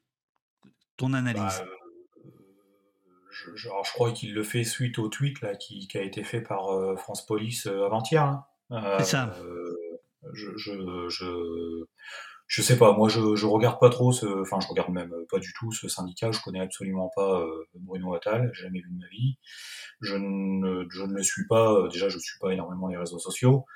ton 0.96 1.14
analyse? 1.14 1.42
Bah, 1.42 1.64
je, 3.30 3.56
je, 3.56 3.68
crois 3.94 4.12
qu'il 4.12 4.34
le 4.34 4.42
fait 4.42 4.64
suite 4.64 4.98
au 4.98 5.08
tweet 5.08 5.40
là 5.40 5.54
qui, 5.54 5.88
a 5.94 6.02
été 6.02 6.22
fait 6.22 6.42
par 6.42 6.98
France 6.98 7.24
Police 7.24 7.66
avant-hier. 7.66 8.22
Hein. 8.22 8.44
c'est 8.98 9.04
ça. 9.04 9.34
je, 10.34 11.86
je, 12.50 12.62
sais 12.62 12.76
pas, 12.76 12.92
moi 12.92 13.08
je, 13.08 13.36
je 13.36 13.46
regarde 13.46 13.78
pas 13.78 13.90
trop 13.90 14.10
ce, 14.10 14.26
enfin 14.42 14.58
je 14.60 14.66
regarde 14.66 14.90
même 14.90 15.14
pas 15.30 15.38
du 15.38 15.52
tout 15.52 15.70
ce 15.70 15.86
syndicat, 15.88 16.32
je 16.32 16.40
connais 16.42 16.60
absolument 16.60 17.08
pas 17.14 17.40
euh, 17.42 17.64
Bruno 17.74 18.12
Attal, 18.12 18.50
j'ai 18.52 18.64
jamais 18.64 18.80
vu 18.80 18.90
de 18.90 18.98
ma 18.98 19.06
vie. 19.08 19.38
Je 20.00 20.16
ne, 20.16 20.84
je 20.90 21.04
ne 21.04 21.14
le 21.14 21.22
suis 21.22 21.46
pas, 21.46 21.72
euh, 21.72 21.88
déjà 21.88 22.08
je 22.08 22.18
suis 22.18 22.38
pas 22.40 22.52
énormément 22.52 22.88
les 22.88 22.96
réseaux 22.96 23.20
sociaux, 23.20 23.66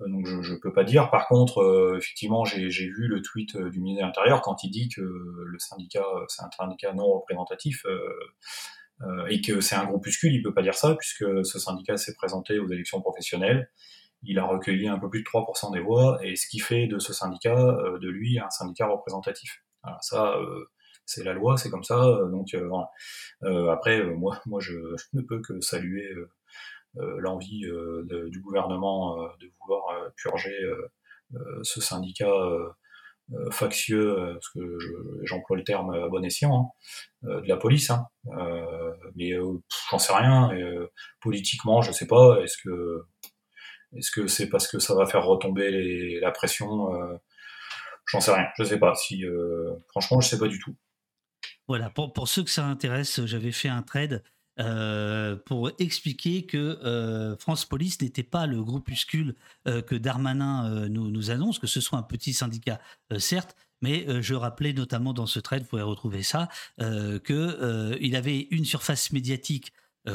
euh, 0.00 0.08
donc 0.08 0.26
je, 0.26 0.40
je 0.40 0.54
peux 0.54 0.72
pas 0.72 0.84
dire. 0.84 1.10
Par 1.10 1.28
contre, 1.28 1.96
effectivement, 1.98 2.46
j'ai 2.46 2.66
vu 2.66 3.08
le 3.08 3.20
tweet 3.20 3.58
du 3.58 3.80
ministre 3.80 4.02
de 4.02 4.06
l'Intérieur 4.06 4.40
quand 4.40 4.64
il 4.64 4.70
dit 4.70 4.88
que 4.88 5.02
le 5.02 5.58
syndicat, 5.58 6.06
c'est 6.28 6.42
un 6.42 6.50
syndicat 6.56 6.94
non 6.94 7.06
représentatif. 7.20 7.84
et 9.28 9.42
que 9.42 9.60
c'est 9.60 9.74
un 9.74 9.84
groupuscule, 9.84 10.32
il 10.32 10.42
peut 10.42 10.54
pas 10.54 10.62
dire 10.62 10.74
ça 10.74 10.94
puisque 10.94 11.26
ce 11.44 11.58
syndicat 11.58 11.98
s'est 11.98 12.14
présenté 12.14 12.58
aux 12.58 12.68
élections 12.68 13.02
professionnelles 13.02 13.68
il 14.26 14.38
a 14.38 14.44
recueilli 14.44 14.88
un 14.88 14.98
peu 14.98 15.08
plus 15.08 15.20
de 15.20 15.24
3% 15.24 15.72
des 15.72 15.80
voix, 15.80 16.18
et 16.22 16.36
ce 16.36 16.46
qui 16.48 16.58
fait 16.58 16.86
de 16.86 16.98
ce 16.98 17.12
syndicat, 17.12 17.56
euh, 17.56 17.98
de 17.98 18.08
lui, 18.08 18.38
un 18.38 18.50
syndicat 18.50 18.86
représentatif. 18.86 19.62
ça, 20.00 20.36
euh, 20.36 20.64
c'est 21.06 21.24
la 21.24 21.34
loi, 21.34 21.56
c'est 21.56 21.70
comme 21.70 21.84
ça. 21.84 22.02
Euh, 22.02 22.28
donc 22.30 22.54
après, 23.70 24.04
moi, 24.04 24.40
moi, 24.46 24.60
je, 24.60 24.74
ne 25.12 25.22
peux 25.22 25.40
que 25.40 25.60
saluer 25.60 26.08
l'envie 26.94 27.66
du 28.30 28.40
gouvernement 28.40 29.16
de 29.40 29.50
vouloir 29.60 30.12
purger 30.16 30.56
ce 31.62 31.80
syndicat 31.80 32.32
factieux, 33.50 34.16
parce 34.34 34.48
que 34.50 34.78
j'emploie 35.24 35.56
le 35.56 35.64
terme 35.64 35.90
à 35.90 36.08
bon 36.08 36.24
escient, 36.24 36.72
hein, 37.22 37.40
de 37.40 37.48
la 37.48 37.56
police. 37.56 37.90
Hein. 37.90 38.06
mais 39.16 39.32
j'en 39.90 39.98
sais 39.98 40.14
rien. 40.14 40.50
politiquement, 41.20 41.82
je 41.82 41.92
sais 41.92 42.06
pas. 42.06 42.40
Est-ce 42.42 42.56
que 42.62 43.04
est-ce 43.96 44.10
que 44.10 44.26
c'est 44.26 44.48
parce 44.48 44.68
que 44.68 44.78
ça 44.78 44.94
va 44.94 45.06
faire 45.06 45.24
retomber 45.24 46.20
la 46.20 46.30
pression 46.30 46.94
euh, 46.94 47.16
J'en 48.06 48.20
sais 48.20 48.32
rien. 48.32 48.46
Je 48.58 48.64
sais 48.64 48.78
pas. 48.78 48.94
Si 48.94 49.24
euh, 49.24 49.74
franchement, 49.88 50.20
je 50.20 50.28
sais 50.28 50.38
pas 50.38 50.48
du 50.48 50.58
tout. 50.58 50.76
Voilà. 51.68 51.90
Pour, 51.90 52.28
ceux 52.28 52.44
que 52.44 52.50
ça 52.50 52.66
intéresse, 52.66 53.24
j'avais 53.24 53.52
fait 53.52 53.68
un 53.68 53.82
trade. 53.82 54.22
Euh, 54.60 55.34
pour 55.34 55.72
expliquer 55.80 56.46
que 56.46 57.36
France 57.40 57.64
Police 57.64 58.00
n'était 58.00 58.22
pas 58.22 58.46
le 58.46 58.62
groupuscule 58.62 59.34
que 59.64 59.96
Darmanin 59.96 60.88
nous, 60.88 61.10
nous, 61.10 61.30
annonce, 61.32 61.58
que 61.58 61.66
ce 61.66 61.80
soit 61.80 61.98
un 61.98 62.04
petit 62.04 62.32
syndicat, 62.32 62.78
certes, 63.18 63.56
mais 63.82 64.06
je 64.22 64.34
rappelais 64.34 64.72
notamment 64.72 65.12
dans 65.12 65.26
ce 65.26 65.40
trade, 65.40 65.62
vous 65.62 65.70
pouvez 65.70 65.82
retrouver 65.82 66.22
ça, 66.22 66.48
qu'il 66.78 68.14
avait 68.14 68.46
une 68.52 68.64
surface 68.64 69.10
médiatique 69.10 69.72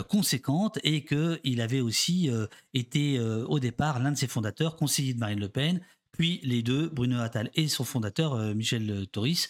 conséquente 0.07 0.79
et 0.83 1.03
qu'il 1.03 1.61
avait 1.61 1.81
aussi 1.81 2.29
euh, 2.29 2.47
été 2.73 3.17
euh, 3.17 3.45
au 3.47 3.59
départ 3.59 3.99
l'un 3.99 4.11
de 4.11 4.17
ses 4.17 4.27
fondateurs, 4.27 4.75
conseiller 4.75 5.13
de 5.13 5.19
Marine 5.19 5.39
Le 5.39 5.49
Pen, 5.49 5.81
puis 6.11 6.39
les 6.43 6.61
deux, 6.61 6.89
Bruno 6.89 7.19
Attal 7.19 7.49
et 7.55 7.67
son 7.67 7.85
fondateur, 7.85 8.35
Michel 8.53 9.07
Toris, 9.11 9.47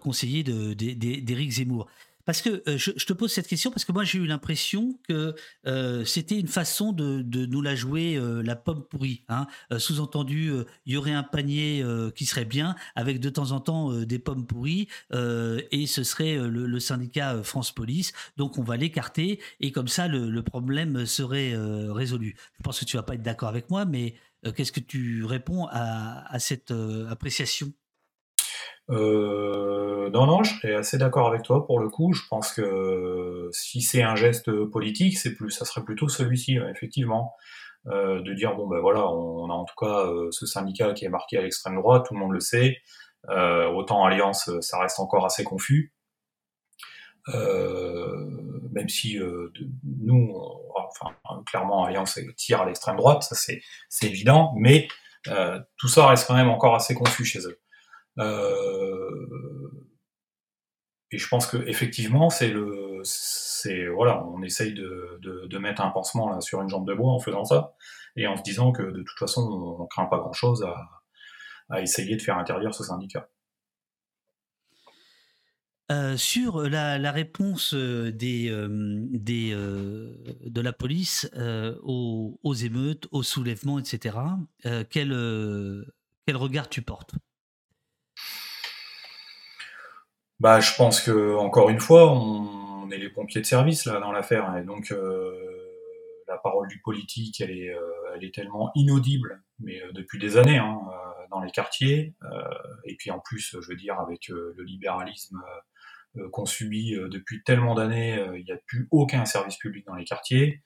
conseiller 0.00 0.42
d'Éric 0.42 1.50
Zemmour. 1.50 1.86
Parce 2.28 2.42
que 2.42 2.62
euh, 2.68 2.76
je, 2.76 2.90
te 2.90 3.14
pose 3.14 3.32
cette 3.32 3.48
question 3.48 3.70
parce 3.70 3.86
que 3.86 3.92
moi 3.92 4.04
j'ai 4.04 4.18
eu 4.18 4.26
l'impression 4.26 4.98
que 5.08 5.34
euh, 5.66 6.04
c'était 6.04 6.38
une 6.38 6.46
façon 6.46 6.92
de, 6.92 7.22
nous 7.46 7.62
la 7.62 7.74
jouer 7.74 8.16
euh, 8.16 8.42
la 8.42 8.54
pomme 8.54 8.84
pourrie. 8.86 9.24
Hein. 9.30 9.46
Sous-entendu, 9.78 10.52
il 10.84 10.92
y 10.92 10.98
aurait 10.98 11.14
un 11.14 11.22
panier 11.22 11.82
qui 12.14 12.26
serait 12.26 12.44
bien 12.44 12.76
avec 12.96 13.18
de 13.18 13.30
temps 13.30 13.52
en 13.52 13.60
temps 13.60 13.92
des 14.02 14.18
pommes 14.18 14.46
pourries 14.46 14.88
et 15.10 15.86
ce 15.86 16.02
serait 16.04 16.36
le, 16.36 16.80
syndicat 16.80 17.42
France 17.42 17.72
Police. 17.72 18.12
Donc 18.36 18.58
on 18.58 18.62
va 18.62 18.76
l'écarter 18.76 19.40
et 19.60 19.72
comme 19.72 19.88
ça 19.88 20.06
le, 20.06 20.42
problème 20.42 21.06
serait 21.06 21.54
résolu. 21.56 22.36
Je 22.58 22.62
pense 22.62 22.78
que 22.78 22.84
tu 22.84 22.98
vas 22.98 23.02
pas 23.02 23.14
être 23.14 23.22
d'accord 23.22 23.48
avec 23.48 23.70
moi, 23.70 23.86
mais 23.86 24.16
qu'est-ce 24.54 24.72
que 24.72 24.80
tu 24.80 25.24
réponds 25.24 25.66
à 25.70 26.38
cette 26.38 26.74
appréciation? 27.08 27.72
Non, 28.88 30.26
non, 30.26 30.42
je 30.42 30.54
serais 30.54 30.74
assez 30.74 30.98
d'accord 30.98 31.28
avec 31.28 31.42
toi 31.42 31.66
pour 31.66 31.80
le 31.80 31.88
coup. 31.88 32.12
Je 32.12 32.22
pense 32.28 32.52
que 32.52 33.48
si 33.52 33.82
c'est 33.82 34.02
un 34.02 34.16
geste 34.16 34.50
politique, 34.64 35.18
c'est 35.18 35.34
plus, 35.34 35.50
ça 35.50 35.64
serait 35.64 35.84
plutôt 35.84 36.08
celui-ci, 36.08 36.58
effectivement. 36.70 37.34
de 37.86 38.34
dire 38.34 38.54
bon 38.56 38.66
ben 38.66 38.80
voilà, 38.80 39.08
on, 39.08 39.50
a 39.50 39.54
en 39.54 39.64
tout 39.64 39.74
cas 39.78 40.06
ce 40.30 40.46
syndicat 40.46 40.92
qui 40.94 41.04
est 41.04 41.08
marqué 41.08 41.38
à 41.38 41.42
l'extrême 41.42 41.76
droite, 41.76 42.06
tout 42.06 42.14
le 42.14 42.20
monde 42.20 42.32
le 42.32 42.40
sait. 42.40 42.78
autant 43.28 44.04
Alliance, 44.04 44.50
ça 44.60 44.78
reste 44.80 45.00
encore 45.00 45.24
assez 45.26 45.44
confus. 45.44 45.92
même 47.26 48.88
si 48.88 49.18
nous, 49.84 50.34
enfin 50.76 51.14
clairement 51.46 51.84
Alliance 51.84 52.18
tire 52.36 52.62
à 52.62 52.66
l'extrême 52.66 52.96
droite, 52.96 53.22
ça 53.22 53.34
c'est 53.36 54.06
évident, 54.06 54.54
mais 54.56 54.88
tout 55.76 55.88
ça 55.88 56.06
reste 56.06 56.26
quand 56.26 56.34
même 56.34 56.50
encore 56.50 56.74
assez 56.74 56.94
confus 56.94 57.24
chez 57.24 57.40
eux. 57.40 57.60
Euh, 58.18 59.26
et 61.10 61.18
je 61.18 61.28
pense 61.28 61.46
que 61.46 61.56
effectivement, 61.68 62.30
c'est 62.30 62.50
le, 62.50 63.00
c'est 63.04 63.86
voilà, 63.88 64.24
on 64.26 64.42
essaye 64.42 64.74
de, 64.74 65.18
de, 65.22 65.58
mettre 65.58 65.82
un 65.82 65.90
pansement 65.90 66.28
là, 66.30 66.40
sur 66.40 66.60
une 66.60 66.68
jambe 66.68 66.86
de 66.86 66.94
bois 66.94 67.12
en 67.12 67.18
faisant 67.18 67.44
ça, 67.44 67.74
et 68.16 68.26
en 68.26 68.36
se 68.36 68.42
disant 68.42 68.72
que 68.72 68.82
de 68.82 69.02
toute 69.02 69.18
façon, 69.18 69.42
on, 69.42 69.82
ne 69.82 69.88
craint 69.88 70.06
pas 70.06 70.18
grand-chose 70.18 70.64
à, 70.64 70.76
à, 71.70 71.80
essayer 71.80 72.16
de 72.16 72.22
faire 72.22 72.36
interdire 72.36 72.74
ce 72.74 72.84
syndicat. 72.84 73.28
Euh, 75.90 76.18
sur 76.18 76.68
la, 76.68 76.98
la, 76.98 77.12
réponse 77.12 77.72
euh, 77.72 78.12
des, 78.12 78.50
des, 79.10 79.52
de 79.54 80.60
la 80.60 80.72
police 80.74 81.30
aux, 81.82 82.38
aux, 82.42 82.54
émeutes, 82.54 83.08
aux 83.12 83.22
soulèvements, 83.22 83.78
etc., 83.78 84.18
quel, 84.90 85.86
quel 86.26 86.36
regard 86.36 86.68
tu 86.68 86.82
portes? 86.82 87.14
Bah, 90.40 90.60
je 90.60 90.74
pense 90.76 91.00
que 91.00 91.34
encore 91.36 91.68
une 91.68 91.80
fois, 91.80 92.12
on, 92.12 92.90
est 92.90 92.98
les 92.98 93.10
pompiers 93.10 93.42
de 93.42 93.46
service 93.46 93.84
là 93.84 94.00
dans 94.00 94.12
l'affaire, 94.12 94.56
et 94.56 94.62
donc 94.62 94.92
euh, 94.92 95.34
la 96.26 96.38
parole 96.38 96.68
du 96.68 96.80
politique, 96.80 97.40
elle 97.40 97.50
est, 97.50 97.68
euh, 97.68 97.80
elle 98.14 98.24
est 98.24 98.34
tellement 98.34 98.70
inaudible, 98.74 99.42
mais 99.58 99.82
euh, 99.82 99.92
depuis 99.92 100.18
des 100.18 100.38
années, 100.38 100.56
hein, 100.56 100.78
dans 101.30 101.40
les 101.40 101.50
quartiers, 101.50 102.14
et 102.84 102.96
puis 102.96 103.10
en 103.10 103.18
plus, 103.18 103.54
je 103.60 103.68
veux 103.68 103.76
dire, 103.76 104.00
avec 104.00 104.28
le 104.28 104.54
libéralisme 104.64 105.38
qu'on 106.32 106.46
subit 106.46 106.94
depuis 106.94 107.42
tellement 107.42 107.74
d'années, 107.74 108.18
il 108.34 108.44
n'y 108.44 108.50
a 108.50 108.56
plus 108.66 108.88
aucun 108.90 109.26
service 109.26 109.58
public 109.58 109.84
dans 109.84 109.94
les 109.94 110.06
quartiers. 110.06 110.62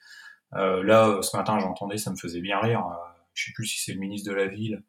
là, 0.53 1.21
ce 1.21 1.37
matin, 1.37 1.59
j'entendais, 1.59 1.97
ça 1.97 2.13
me 2.13 2.17
faisait 2.17 2.41
bien 2.41 2.61
rire. 2.61 2.85
je 3.35 3.47
sais 3.47 3.53
plus 3.57 3.67
si 3.67 3.81
c'est 3.81 3.93
le 3.93 3.99
ministre 3.99 4.31
de 4.31 4.37
la 4.37 4.47
ville 4.47 4.85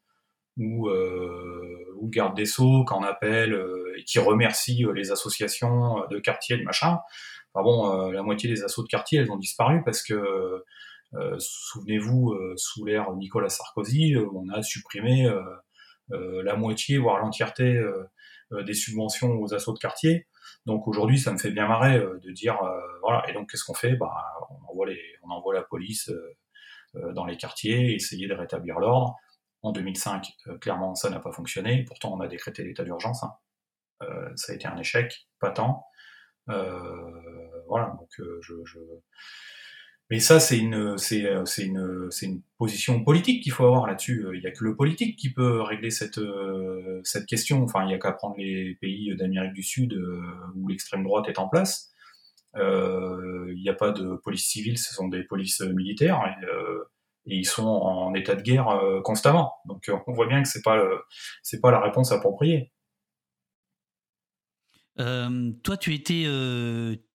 ou, 0.57 0.87
euh, 0.87 1.95
ou 1.97 2.09
garde 2.09 2.35
des 2.35 2.45
Sceaux 2.45 2.83
qu'en 2.85 3.03
appelle 3.03 3.53
euh, 3.53 3.95
et 3.97 4.03
qui 4.03 4.19
remercie 4.19 4.85
euh, 4.85 4.93
les 4.93 5.11
associations 5.11 6.05
de 6.09 6.19
quartier, 6.19 6.57
de 6.57 6.63
machin. 6.63 6.99
Enfin 7.53 7.63
bon, 7.63 8.11
la 8.11 8.23
moitié 8.23 8.49
des 8.49 8.63
assauts 8.63 8.81
de 8.81 8.87
quartier, 8.87 9.19
elles 9.19 9.31
ont 9.31 9.37
disparu 9.37 9.83
parce 9.85 10.01
que, 10.01 10.63
souvenez-vous, 11.37 12.35
sous 12.55 12.83
l'ère 12.83 13.13
Nicolas 13.13 13.49
Sarkozy, 13.49 14.15
on 14.33 14.49
a 14.49 14.63
supprimé 14.63 15.31
la 16.09 16.55
moitié, 16.55 16.97
voire 16.97 17.19
l'entièreté 17.19 17.79
des 18.51 18.73
subventions 18.73 19.33
aux 19.33 19.53
assauts 19.53 19.73
de 19.73 19.77
quartier. 19.77 20.25
Donc 20.65 20.87
aujourd'hui, 20.87 21.19
ça 21.19 21.31
me 21.31 21.37
fait 21.37 21.51
bien 21.51 21.67
marrer 21.67 21.99
de 21.99 22.31
dire, 22.31 22.57
voilà. 23.03 23.23
Et 23.29 23.33
donc 23.33 23.51
qu'est-ce 23.51 23.65
qu'on 23.65 23.75
fait? 23.75 23.95
Bah, 23.97 24.15
on 24.49 24.71
envoie 24.71 24.87
les, 24.87 24.99
on 25.21 25.29
envoie 25.29 25.53
la 25.53 25.61
police 25.61 26.11
dans 26.95 27.27
les 27.27 27.37
quartiers, 27.37 27.93
essayer 27.93 28.25
de 28.25 28.33
rétablir 28.33 28.79
l'ordre. 28.79 29.15
En 29.63 29.71
2005, 29.71 30.33
euh, 30.47 30.57
clairement, 30.57 30.93
ça 30.93 31.09
n'a 31.09 31.19
pas 31.19 31.31
fonctionné. 31.31 31.85
Pourtant, 31.85 32.13
on 32.13 32.19
a 32.19 32.27
décrété 32.27 32.63
l'état 32.63 32.83
d'urgence. 32.83 33.23
Hein. 33.23 33.31
Euh, 34.03 34.29
ça 34.35 34.51
a 34.51 34.55
été 34.55 34.67
un 34.67 34.77
échec, 34.77 35.29
pas 35.39 35.51
tant. 35.51 35.85
Euh, 36.49 37.63
voilà, 37.69 37.95
donc 37.97 38.09
je, 38.41 38.79
Mais 40.09 40.19
ça, 40.19 40.41
c'est 40.41 40.59
une, 40.59 40.97
c'est, 40.97 41.21
une, 41.21 42.11
c'est 42.11 42.25
une 42.25 42.41
position 42.57 43.01
politique 43.05 43.41
qu'il 43.41 43.53
faut 43.53 43.63
avoir 43.63 43.87
là-dessus. 43.87 44.27
Il 44.33 44.41
n'y 44.41 44.47
a 44.47 44.51
que 44.51 44.65
le 44.65 44.75
politique 44.75 45.17
qui 45.17 45.31
peut 45.31 45.61
régler 45.61 45.91
cette, 45.91 46.19
cette 47.05 47.25
question. 47.25 47.63
Enfin, 47.63 47.83
il 47.83 47.87
n'y 47.87 47.93
a 47.93 47.99
qu'à 47.99 48.11
prendre 48.11 48.35
les 48.37 48.75
pays 48.81 49.15
d'Amérique 49.15 49.53
du 49.53 49.63
Sud 49.63 49.93
où 50.55 50.67
l'extrême 50.67 51.03
droite 51.03 51.29
est 51.29 51.39
en 51.39 51.47
place. 51.47 51.93
Il 52.55 53.55
n'y 53.55 53.69
a 53.69 53.73
pas 53.73 53.91
de 53.91 54.17
police 54.17 54.45
civile, 54.45 54.77
ce 54.77 54.93
sont 54.93 55.07
des 55.07 55.23
polices 55.23 55.61
militaires. 55.61 56.21
Et 57.25 57.37
ils 57.37 57.45
sont 57.45 57.65
en 57.65 58.13
état 58.13 58.35
de 58.35 58.41
guerre 58.41 58.69
euh, 58.69 59.01
constamment. 59.01 59.53
Donc 59.65 59.87
euh, 59.89 59.97
on 60.07 60.13
voit 60.13 60.27
bien 60.27 60.41
que 60.41 60.49
c'est 60.49 60.61
pas 60.61 60.81
c'est 61.41 61.61
pas 61.61 61.71
la 61.71 61.79
réponse 61.79 62.11
appropriée. 62.11 62.71
Euh, 64.99 65.51
toi, 65.63 65.77
tu 65.77 65.93
étais 65.93 66.25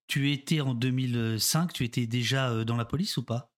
tu 0.07 0.31
étais 0.31 0.61
en 0.61 0.73
2005, 0.73 1.71
tu 1.71 1.83
étais 1.83 2.07
déjà 2.07 2.63
dans 2.63 2.75
la 2.75 2.85
police 2.85 3.17
ou 3.17 3.25
pas? 3.25 3.51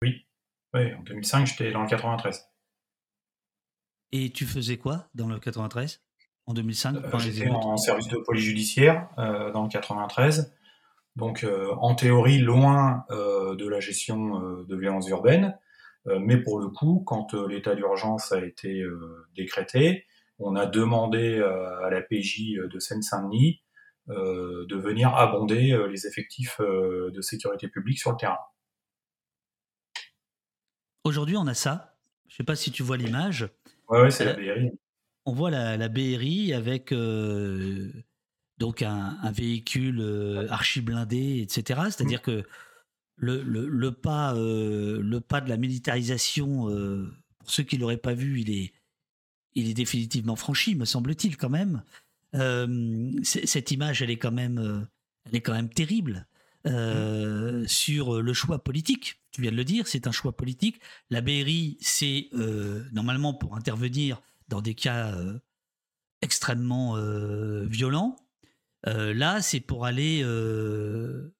Oui, 0.00 0.26
oui, 0.72 0.94
en 0.94 1.02
2005, 1.02 1.46
j'étais 1.46 1.70
dans 1.72 1.82
le 1.82 1.88
93. 1.88 2.48
Et 4.12 4.30
tu 4.30 4.46
faisais 4.46 4.78
quoi 4.78 5.08
dans 5.14 5.28
le 5.28 5.38
93 5.38 6.02
En 6.46 6.54
2005 6.54 7.18
J'étais 7.18 7.50
en 7.50 7.76
service 7.76 8.08
de 8.08 8.16
police 8.16 8.44
judiciaire 8.44 9.08
dans 9.16 9.64
le 9.64 9.68
93. 9.68 10.54
Donc 11.16 11.44
euh, 11.44 11.70
en 11.76 11.94
théorie 11.94 12.38
loin 12.38 13.04
euh, 13.10 13.54
de 13.54 13.68
la 13.68 13.80
gestion 13.80 14.40
euh, 14.40 14.64
de 14.64 14.76
violences 14.76 15.08
urbaines, 15.08 15.58
mais 16.04 16.36
pour 16.36 16.58
le 16.58 16.66
coup, 16.66 17.04
quand 17.06 17.32
l'état 17.32 17.76
d'urgence 17.76 18.32
a 18.32 18.44
été 18.44 18.82
décrété, 19.36 20.04
on 20.40 20.56
a 20.56 20.66
demandé 20.66 21.40
à 21.40 21.90
la 21.90 22.02
PJ 22.02 22.56
de 22.56 22.78
Seine-Saint-Denis 22.80 23.62
de 24.08 24.76
venir 24.76 25.14
abonder 25.14 25.80
les 25.88 26.08
effectifs 26.08 26.60
de 26.60 27.20
sécurité 27.20 27.68
publique 27.68 28.00
sur 28.00 28.10
le 28.10 28.16
terrain. 28.16 28.40
Aujourd'hui, 31.04 31.36
on 31.36 31.46
a 31.46 31.54
ça. 31.54 31.96
Je 32.26 32.34
ne 32.34 32.36
sais 32.38 32.44
pas 32.44 32.56
si 32.56 32.72
tu 32.72 32.82
vois 32.82 32.96
l'image. 32.96 33.48
Oui, 33.88 34.10
c'est 34.10 34.24
la 34.24 34.32
BRI. 34.32 34.72
On 35.24 35.34
voit 35.34 35.52
la, 35.52 35.76
la 35.76 35.88
BRI 35.88 36.52
avec 36.52 36.92
donc 38.58 38.82
un, 38.82 39.32
véhicule 39.32 40.00
euh, 40.00 40.46
archi 40.48 40.80
blindé, 40.80 41.40
etc. 41.40 41.80
C'est-à-dire 41.86 42.20
mmh. 42.20 42.22
que 42.22 42.44
le, 43.16 43.90
pas, 43.90 44.34
euh, 44.34 45.00
le 45.00 45.20
pas 45.20 45.40
de 45.40 45.48
la 45.48 45.56
militarisation, 45.56 46.68
euh, 46.70 47.12
pour 47.38 47.50
ceux 47.50 47.62
qui 47.62 47.76
ne 47.76 47.80
l'auraient 47.80 47.96
pas 47.96 48.14
vu, 48.14 48.40
il 48.40 48.50
est, 48.50 48.72
il 49.54 49.68
est 49.68 49.74
définitivement 49.74 50.36
franchi, 50.36 50.74
me 50.74 50.84
semble-t-il 50.84 51.36
quand 51.36 51.50
même. 51.50 51.82
cette 53.24 53.70
image, 53.70 54.02
elle 54.02 54.10
est 54.10 54.16
quand 54.16 54.32
même, 54.32 54.86
elle 55.26 55.36
est 55.36 55.40
quand 55.40 55.54
même 55.54 55.68
terrible. 55.68 56.26
Mmh. 56.64 57.66
sur 57.66 58.22
le 58.22 58.32
choix 58.32 58.62
politique. 58.62 59.20
Tu 59.32 59.42
viens 59.42 59.50
de 59.50 59.56
le 59.56 59.64
dire, 59.64 59.88
c'est 59.88 60.06
un 60.06 60.12
choix 60.12 60.36
politique. 60.36 60.80
La 61.10 61.20
BRI, 61.20 61.76
c'est 61.80 62.28
normalement 62.92 63.34
pour 63.34 63.56
intervenir 63.56 64.22
dans 64.46 64.60
des 64.60 64.74
cas 64.74 65.12
extrêmement 66.22 66.96
violents. 67.66 68.16
Euh, 68.86 69.14
là, 69.14 69.40
c'est 69.42 69.60
pour 69.60 69.84
aller 69.84 70.22
euh, 70.24 71.34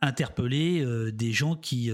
interpeller 0.00 0.80
euh, 0.80 1.12
des 1.12 1.32
gens 1.32 1.56
qui, 1.56 1.90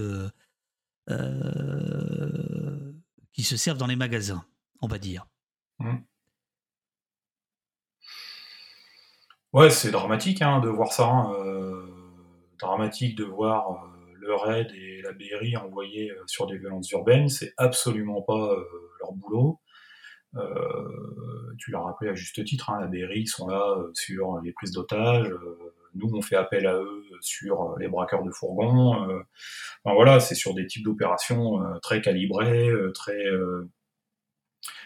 se 3.37 3.57
servent 3.57 3.77
dans 3.77 3.87
les 3.87 3.95
magasins, 3.95 4.45
on 4.81 4.87
va 4.87 4.97
dire. 4.97 5.27
Mmh. 5.79 5.97
Ouais, 9.53 9.69
c'est 9.69 9.91
dramatique 9.91 10.41
hein, 10.41 10.59
de 10.59 10.69
voir 10.69 10.91
ça. 10.91 11.07
Hein, 11.07 11.33
dramatique 12.59 13.15
de 13.15 13.23
voir 13.23 13.85
le 14.13 14.33
RAID 14.33 14.71
et 14.71 15.01
la 15.01 15.11
BRI 15.11 15.55
envoyés 15.57 16.11
sur 16.25 16.47
des 16.47 16.57
violences 16.57 16.89
urbaines. 16.91 17.29
C'est 17.29 17.53
absolument 17.57 18.21
pas 18.21 18.55
leur 19.01 19.13
boulot. 19.13 19.61
Euh, 20.37 21.53
tu 21.57 21.71
l'as 21.71 21.79
rappelé 21.79 22.11
à 22.11 22.15
juste 22.15 22.43
titre, 22.43 22.69
hein, 22.69 22.79
la 22.81 22.87
BRI 22.87 23.27
sont 23.27 23.47
là 23.47 23.75
euh, 23.77 23.91
sur 23.93 24.39
les 24.41 24.51
prises 24.51 24.71
d'otages. 24.71 25.29
Euh, 25.29 25.73
nous, 25.95 26.11
on 26.13 26.21
fait 26.21 26.35
appel 26.35 26.67
à 26.67 26.75
eux 26.75 27.03
sur 27.21 27.77
les 27.79 27.87
braqueurs 27.87 28.23
de 28.23 28.31
fourgons. 28.31 28.95
Enfin, 28.95 29.95
voilà, 29.95 30.19
c'est 30.19 30.35
sur 30.35 30.53
des 30.53 30.67
types 30.67 30.83
d'opérations 30.83 31.63
très 31.81 32.01
calibrées, 32.01 32.69
très 32.93 33.23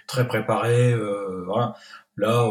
très 0.05 0.27
préparées. 0.27 0.95
voilà. 1.47 1.73
Là, 2.15 2.47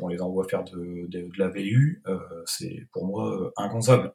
on 0.00 0.06
les 0.06 0.22
envoie 0.22 0.46
faire 0.46 0.62
de, 0.62 1.08
de, 1.08 1.28
la 1.38 1.48
VU. 1.48 2.00
c'est 2.46 2.86
pour 2.92 3.04
moi 3.04 3.52
inconcevable. 3.56 4.14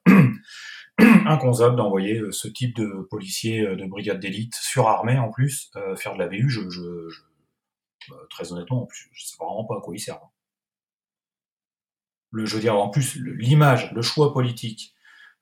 inconcevable 0.97 1.75
d'envoyer 1.75 2.21
ce 2.31 2.47
type 2.47 2.77
de 2.77 3.05
policiers 3.09 3.67
de 3.75 3.85
brigade 3.85 4.21
d'élite 4.21 4.55
surarmés 4.55 5.19
en 5.19 5.29
plus 5.29 5.73
faire 5.97 6.13
de 6.13 6.19
la 6.19 6.27
VU. 6.27 6.49
je, 6.49 6.69
je 6.69 7.19
bah, 8.09 8.17
très 8.29 8.51
honnêtement, 8.51 8.87
je 8.91 9.07
ne 9.09 9.15
sais 9.15 9.35
vraiment 9.39 9.65
pas 9.65 9.77
à 9.77 9.81
quoi 9.81 9.95
ils 9.95 9.99
servent. 9.99 10.27
Le, 12.31 12.45
je 12.45 12.55
veux 12.55 12.61
dire, 12.61 12.75
en 12.75 12.89
plus, 12.89 13.15
l'image, 13.15 13.91
le 13.93 14.01
choix 14.01 14.33
politique, 14.33 14.93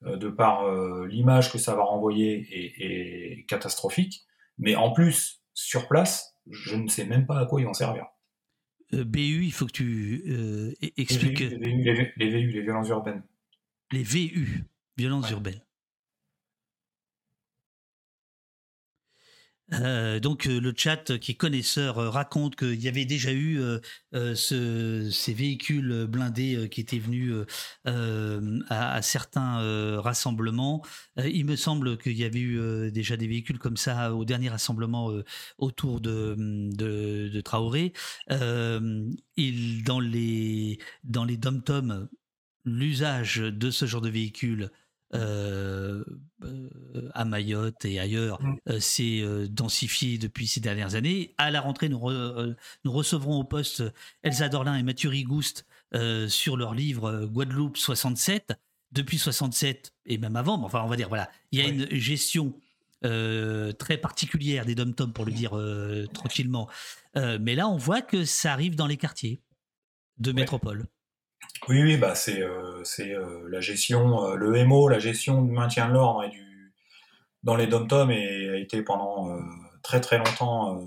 euh, 0.03 0.17
de 0.17 0.29
par 0.29 0.65
euh, 0.65 1.07
l'image 1.07 1.51
que 1.51 1.57
ça 1.57 1.75
va 1.75 1.83
renvoyer 1.83 2.47
est, 2.51 3.45
catastrophique, 3.45 4.25
mais 4.57 4.75
en 4.75 4.91
plus, 4.91 5.41
sur 5.53 5.88
place, 5.88 6.35
je 6.49 6.75
ne 6.75 6.88
sais 6.88 7.05
même 7.05 7.25
pas 7.25 7.39
à 7.39 7.45
quoi 7.45 7.61
ils 7.61 7.65
vont 7.65 7.73
servir. 7.73 8.05
BU, 8.91 9.45
il 9.45 9.53
faut 9.53 9.65
que 9.65 9.71
tu 9.71 10.75
expliques. 10.97 11.39
Les 11.39 11.47
VU, 11.47 12.13
les, 12.17 12.29
VU, 12.29 12.51
les, 12.51 12.61
violences 12.61 12.89
urbaines. 12.89 13.23
Les 13.91 14.03
VU, 14.03 14.65
violences 14.97 15.31
urbaines. 15.31 15.61
Euh, 19.73 20.19
donc 20.19 20.48
euh, 20.48 20.60
le 20.60 20.73
chat 20.76 21.18
qui 21.19 21.31
est 21.31 21.35
connaisseur 21.35 21.98
euh, 21.98 22.10
raconte 22.10 22.56
qu'il 22.56 22.81
y 22.81 22.88
avait 22.88 23.06
déjà 23.06 23.31
eu 23.31 23.61
ces 24.35 25.34
véhicules 25.34 26.07
blindés 26.07 26.68
qui 26.69 26.81
étaient 26.81 26.99
venus 26.99 27.34
à, 27.85 29.02
certains 29.02 29.99
rassemblements. 29.99 30.84
il 31.18 31.45
me 31.45 31.56
semble 31.56 31.98
qu'il 31.98 32.18
y 32.18 32.23
avait 32.23 32.39
eu 32.39 32.91
déjà 32.91 33.18
des 33.18 33.27
véhicules 33.27 33.60
comme 33.60 33.77
ça 33.77 34.14
au 34.14 34.26
dernier 34.26 34.49
rassemblement 34.49 35.11
autour 35.57 36.02
de, 36.02 37.41
Traoré. 37.41 37.93
dans 38.30 39.99
les 39.99 40.80
dans 41.03 41.26
les 41.26 41.38
dom-toms, 41.38 42.10
l'usage 42.65 43.38
de 43.38 43.72
ce 43.72 43.85
genre 43.85 44.02
de 44.02 44.10
véhicules 44.10 44.69
euh, 45.13 46.03
euh, 46.43 47.09
à 47.13 47.25
Mayotte 47.25 47.85
et 47.85 47.99
ailleurs 47.99 48.41
mmh. 48.41 48.79
s'est 48.79 49.23
densifié 49.49 50.17
depuis 50.17 50.47
ces 50.47 50.59
dernières 50.59 50.95
années. 50.95 51.33
À 51.38 51.51
la 51.51 51.61
rentrée, 51.61 51.89
nous, 51.89 51.99
nous 51.99 52.91
recevrons 52.91 53.39
au 53.39 53.43
poste 53.43 53.83
Elsa 54.23 54.49
Dorlin 54.49 54.77
et 54.77 54.83
Mathieu 54.83 55.09
Rigouste 55.09 55.65
sur 56.27 56.57
leur 56.57 56.73
livre 56.73 57.25
Guadeloupe 57.25 57.77
67. 57.77 58.53
Depuis 58.91 59.17
67 59.17 59.93
et 60.05 60.17
même 60.17 60.35
avant, 60.35 60.57
mais 60.57 60.65
enfin 60.65 60.81
on 60.83 60.89
va 60.89 60.97
dire 60.97 61.07
voilà, 61.07 61.29
il 61.53 61.59
y 61.59 61.61
a 61.61 61.67
une 61.67 61.89
gestion 61.91 62.53
très 63.01 63.97
particulière 63.97 64.65
des 64.65 64.75
dom-toms 64.75 65.13
pour 65.13 65.25
le 65.25 65.31
dire 65.31 65.51
tranquillement. 66.13 66.69
mais 67.15 67.55
là, 67.55 67.67
on 67.67 67.77
voit 67.77 68.01
que 68.01 68.25
ça 68.25 68.53
arrive 68.53 68.75
dans 68.75 68.88
les 68.88 68.97
quartiers 68.97 69.41
de 70.17 70.31
métropole. 70.31 70.88
Oui, 71.68 71.81
oui, 71.84 71.97
bah 71.97 72.15
c'est 72.15 72.41
euh, 72.41 72.84
euh, 72.99 73.47
la 73.49 73.59
gestion, 73.61 74.26
euh, 74.26 74.35
le 74.35 74.65
MO, 74.65 74.88
la 74.88 74.99
gestion 74.99 75.41
du 75.43 75.51
maintien 75.51 75.88
de 75.88 75.93
l'ordre 75.93 76.23
et 76.23 76.30
du 76.30 76.73
dans 77.43 77.55
les 77.55 77.68
dom-tom 77.68 78.09
a 78.11 78.57
été 78.57 78.84
pendant 78.84 79.39
très 79.81 79.99
très 79.99 80.19
longtemps 80.19 80.80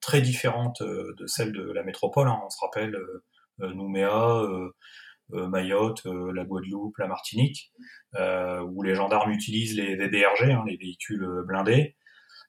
très 0.00 0.20
différente 0.20 0.82
de 0.82 1.26
celle 1.26 1.52
de 1.52 1.62
la 1.72 1.84
métropole. 1.84 2.26
Hein. 2.28 2.40
On 2.44 2.50
se 2.50 2.58
rappelle 2.60 2.98
Nouméa, 3.58 4.42
Mayotte, 5.28 6.04
la 6.06 6.44
Guadeloupe, 6.44 6.98
la 6.98 7.06
Martinique, 7.06 7.72
où 8.18 8.82
les 8.82 8.96
gendarmes 8.96 9.30
utilisent 9.30 9.76
les 9.76 9.94
VBRG, 9.94 10.50
hein, 10.50 10.64
les 10.66 10.76
véhicules 10.76 11.24
blindés. 11.46 11.96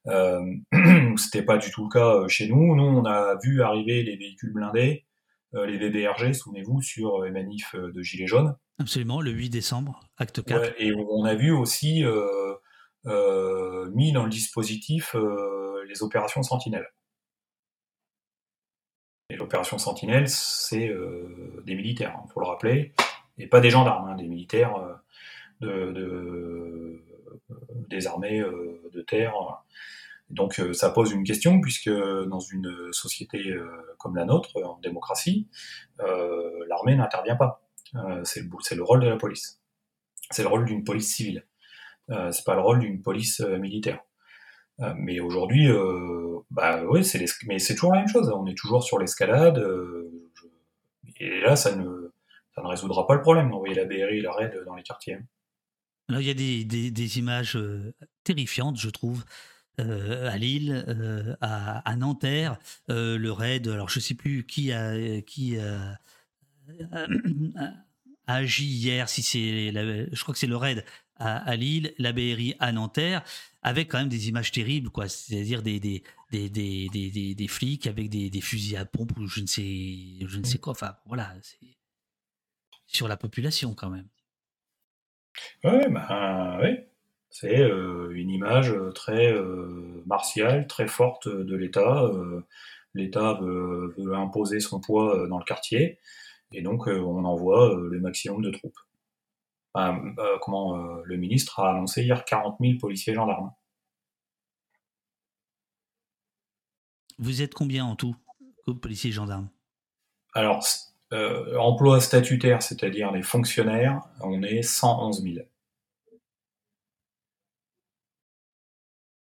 Euh, 0.08 0.42
C'était 1.18 1.44
pas 1.44 1.58
du 1.58 1.70
tout 1.70 1.84
le 1.84 1.90
cas 1.90 2.28
chez 2.28 2.48
nous. 2.48 2.76
Nous, 2.76 2.84
on 2.84 3.06
a 3.06 3.36
vu 3.44 3.62
arriver 3.62 4.04
les 4.04 4.18
véhicules 4.18 4.54
blindés 4.54 5.06
les 5.54 5.78
VBRG, 5.78 6.34
souvenez-vous, 6.34 6.82
sur 6.82 7.22
les 7.24 7.32
manifs 7.32 7.76
euh, 7.76 7.92
de 7.92 8.02
Gilets 8.02 8.28
jaunes. 8.28 8.56
Absolument, 8.80 9.22
le 9.22 9.32
8 9.32 9.50
décembre, 9.50 10.00
acte 10.18 10.44
4. 10.44 10.76
et 10.80 10.94
on 10.94 11.24
a 11.26 11.36
vu 11.36 11.52
aussi 11.52 12.04
euh, 12.04 12.56
mis 13.92 14.12
dans 14.12 14.24
le 14.24 14.30
dispositif 14.30 15.16
les 15.88 16.04
opérations 16.04 16.42
Sentinelle. 16.42 16.88
Et 19.30 19.36
l'opération 19.36 19.78
Sentinelle, 19.78 20.28
c'est 20.28 20.92
des 21.64 21.76
militaires, 21.76 22.14
il 22.16 22.20
hein, 22.20 22.30
faut 22.34 22.40
le 22.40 22.48
rappeler, 22.48 22.94
et 23.38 23.48
pas 23.48 23.60
des 23.60 23.70
gendarmes, 23.70 24.10
hein, 24.10 24.16
des 24.16 24.28
militaires 24.28 24.74
de, 25.60 27.02
des 27.88 28.08
armées 28.08 28.40
de 28.40 29.02
terre. 29.02 29.34
Donc 30.32 30.60
euh, 30.60 30.74
ça 30.74 30.90
pose 30.90 31.12
une 31.12 31.24
question 31.24 31.60
puisque 31.60 31.90
dans 31.90 32.40
une 32.40 32.74
société 32.92 33.50
euh, 33.50 33.68
comme 34.00 34.16
la 34.16 34.26
nôtre, 34.26 34.58
en 34.64 34.80
démocratie, 34.80 35.48
euh, 36.00 36.50
l'armée 36.68 36.96
n'intervient 36.96 37.36
pas. 37.36 37.62
c'est 38.24 38.42
le, 38.42 38.84
rôle 38.84 39.02
de 39.02 39.10
la 39.10 39.18
police. 39.18 39.62
C'est 40.32 40.44
le 40.44 40.48
rôle 40.48 40.66
d'une 40.66 40.84
police 40.84 41.14
civile. 41.14 41.46
c'est 42.08 42.46
pas 42.46 42.56
le 42.56 42.62
rôle 42.62 42.80
d'une 42.80 43.02
police 43.02 43.42
militaire. 43.42 44.00
mais 44.96 45.20
aujourd'hui, 45.20 45.68
bah 46.50 46.84
oui, 46.86 47.04
c'est 47.04 47.24
mais 47.48 47.60
c'est 47.60 47.76
toujours 47.76 47.94
la 47.94 48.00
même 48.00 48.08
chose. 48.08 48.32
On 48.34 48.46
est 48.46 48.58
toujours 48.58 48.84
sur 48.84 48.98
l'escalade. 48.98 49.62
et 51.20 51.42
là, 51.42 51.58
ça 51.58 51.76
ne, 51.76 52.12
résoudra 52.56 53.06
pas 53.08 53.16
le 53.16 53.22
problème 53.22 53.50
d'envoyer 53.50 53.76
la 53.76 53.84
BRI 53.86 54.20
et 54.20 54.22
la 54.22 54.32
RAID 54.32 54.64
dans 54.66 54.76
les 54.76 54.84
quartiers. 54.84 55.18
il 56.10 56.22
y 56.22 56.30
a 56.30 56.34
des 56.34 57.20
images 57.20 57.60
terrifiantes, 58.24 58.78
je 58.78 58.90
trouve, 58.90 59.26
euh, 59.80 60.30
à 60.30 60.38
Lille, 60.38 60.84
euh, 60.88 61.36
à, 61.42 61.96
Nanterre, 61.96 62.58
euh, 62.90 63.18
le 63.18 63.32
raid. 63.32 63.68
Alors 63.68 63.90
je 63.90 64.00
sais 64.00 64.16
plus 64.16 64.46
qui 64.46 64.72
a 64.72 65.22
qui 65.22 65.58
a, 65.58 65.98
agi 68.28 68.66
hier. 68.66 69.10
Si 69.10 69.24
c'est, 69.24 69.72
je 69.72 70.22
crois 70.22 70.34
que 70.34 70.40
c'est 70.40 70.48
le 70.48 70.58
raid 70.58 70.86
à, 71.16 71.56
Lille, 71.56 71.94
la 72.00 72.14
BRI 72.14 72.56
à 72.60 72.72
Nanterre, 72.72 73.24
avec 73.62 73.90
quand 73.90 74.00
même 74.00 74.10
des 74.10 74.28
images 74.28 74.52
terribles, 74.52 74.90
quoi. 74.90 75.08
C'est-à-dire 75.08 75.62
des 75.62 75.80
des, 75.80 76.04
des, 76.32 76.50
des, 76.50 77.36
des, 77.36 77.48
flics 77.48 77.88
avec 77.88 78.10
des, 78.10 78.42
fusils 78.42 78.78
à 78.78 78.86
pompe 78.86 79.18
ou 79.18 79.28
je 79.28 79.42
ne 79.42 79.48
sais 79.48 80.28
je 80.28 80.38
ne 80.38 80.44
sais 80.44 80.58
quoi. 80.58 80.72
Enfin 80.72 80.96
voilà, 81.06 81.34
c'est 81.42 81.78
sur 82.88 83.08
la 83.08 83.18
population 83.18 83.74
quand 83.74 83.90
même. 83.90 84.08
Ouais, 85.64 85.90
bah 85.90 86.60
oui. 86.62 86.91
C'est 87.32 87.62
euh, 87.62 88.12
une 88.14 88.30
image 88.30 88.72
euh, 88.72 88.92
très 88.92 89.32
euh, 89.32 90.04
martiale, 90.06 90.68
très 90.68 90.88
forte 90.88 91.30
de 91.30 91.56
l'État. 91.56 92.12
L'État 92.94 93.40
veut, 93.42 94.14
imposer 94.14 94.60
son 94.60 94.82
poids 94.82 95.28
dans 95.30 95.40
le 95.40 95.46
quartier, 95.46 95.98
et 96.52 96.62
donc 96.62 96.88
on 96.88 97.24
envoie 97.24 97.74
le 97.74 98.00
maximum 98.02 98.42
de 98.42 98.52
troupes. 98.52 98.78
comment 100.42 100.76
le 101.06 101.16
ministre 101.16 101.62
a 101.62 101.72
annoncé 101.72 102.04
hier 102.04 102.26
40 102.26 102.58
000 102.60 102.78
policiers 102.80 103.14
gendarmes. 103.14 103.54
Vous 107.18 107.42
êtes 107.42 107.54
combien 107.54 107.86
en 107.86 107.96
tout, 107.96 108.16
policiers 108.82 109.14
gendarmes? 109.14 109.50
Alors, 110.34 110.66
emploi 111.58 112.02
statutaire, 112.02 112.62
c'est-à-dire 112.62 113.14
les 113.14 113.24
fonctionnaires, 113.24 114.02
on 114.20 114.44
est 114.44 114.64
111 114.64 115.24
000. 115.24 115.46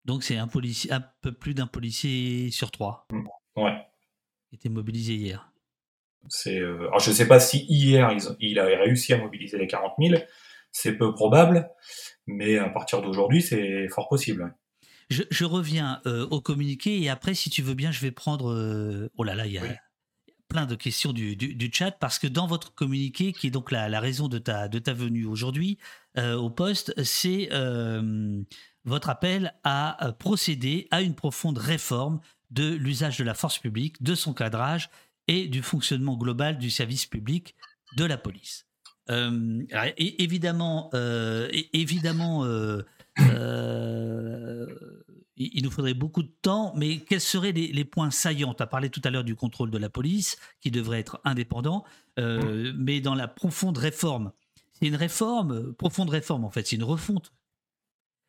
Donc 0.04 0.24
c'est 0.24 0.36
un 0.36 0.48
policier, 0.48 0.92
un 0.92 1.04
peu 1.20 1.32
plus 1.32 1.54
d'un 1.54 1.66
policier 1.66 2.50
sur 2.50 2.70
trois. 2.70 3.06
Mmh. 3.10 3.26
Ouais. 3.56 3.76
Qui 4.48 4.56
était 4.56 4.68
mobilisé 4.68 5.14
hier. 5.14 5.52
C'est, 6.28 6.58
euh, 6.58 6.88
je 7.00 7.10
ne 7.10 7.14
sais 7.14 7.26
pas 7.26 7.40
si 7.40 7.64
hier 7.68 8.16
il 8.38 8.58
a 8.58 8.64
réussi 8.64 9.12
à 9.12 9.18
mobiliser 9.18 9.58
les 9.58 9.66
40 9.66 9.94
000, 9.98 10.22
c'est 10.70 10.92
peu 10.96 11.12
probable, 11.12 11.68
mais 12.26 12.58
à 12.58 12.68
partir 12.68 13.02
d'aujourd'hui 13.02 13.42
c'est 13.42 13.88
fort 13.88 14.08
possible. 14.08 14.54
Je, 15.10 15.44
reviens 15.44 16.00
euh, 16.06 16.26
au 16.30 16.40
communiqué 16.40 17.02
et 17.02 17.10
après, 17.10 17.34
si 17.34 17.50
tu 17.50 17.60
veux 17.60 17.74
bien, 17.74 17.90
je 17.90 18.00
vais 18.00 18.12
prendre. 18.12 18.50
Euh, 18.50 19.10
oh 19.16 19.24
là 19.24 19.34
là, 19.34 19.46
il 19.46 19.52
y 19.52 19.58
a 19.58 19.62
plein 20.52 20.66
de 20.66 20.74
questions 20.74 21.12
du, 21.12 21.70
chat 21.72 21.92
parce 21.92 22.18
que 22.18 22.26
dans 22.26 22.46
votre 22.46 22.74
communiqué, 22.74 23.32
qui 23.32 23.46
est 23.46 23.50
donc 23.50 23.70
la, 23.70 23.88
la 23.88 24.00
raison 24.00 24.28
de 24.28 24.38
ta, 24.38 24.68
de 24.68 24.78
ta 24.78 24.92
venue 24.92 25.24
aujourd'hui 25.24 25.78
au 26.16 26.50
poste, 26.50 26.92
c'est 27.02 27.48
votre 28.84 29.08
appel 29.08 29.54
à 29.64 30.06
euh, 30.06 30.12
procéder 30.12 30.88
à 30.90 31.02
une 31.02 31.14
profonde 31.14 31.58
réforme 31.58 32.20
de 32.50 32.74
l'usage 32.74 33.18
de 33.18 33.24
la 33.24 33.34
force 33.34 33.58
publique, 33.58 34.02
de 34.02 34.14
son 34.14 34.34
cadrage 34.34 34.90
et 35.28 35.46
du 35.48 35.62
fonctionnement 35.62 36.16
global 36.16 36.58
du 36.58 36.70
service 36.70 37.06
public 37.06 37.54
de 37.96 38.04
la 38.04 38.18
police. 38.18 38.66
Euh, 39.10 39.62
évidemment, 39.96 40.90
euh, 40.94 41.48
évidemment 41.72 42.44
il 45.36 45.62
nous 45.62 45.70
faudrait 45.70 45.94
beaucoup 45.94 46.22
de 46.22 46.32
temps, 46.42 46.72
mais 46.76 46.98
quels 46.98 47.20
seraient 47.20 47.52
les, 47.52 47.84
points 47.84 48.10
saillants? 48.10 48.54
Tu 48.54 48.62
as 48.62 48.66
parlé 48.66 48.90
tout 48.90 49.00
à 49.04 49.10
l'heure 49.10 49.24
du 49.24 49.34
contrôle 49.34 49.70
de 49.70 49.78
la 49.78 49.88
police, 49.88 50.36
qui 50.60 50.70
devrait 50.70 51.00
être 51.00 51.20
indépendant, 51.24 51.84
mais 52.18 53.00
dans 53.00 53.14
la 53.14 53.28
profonde 53.28 53.78
réforme, 53.78 54.32
c'est 54.72 54.86
une 54.86 54.96
réforme, 54.96 55.72
profonde 55.74 56.10
réforme 56.10 56.44
en 56.44 56.50
fait, 56.50 56.66
c'est 56.66 56.76
une 56.76 56.84
refonte 56.84 57.32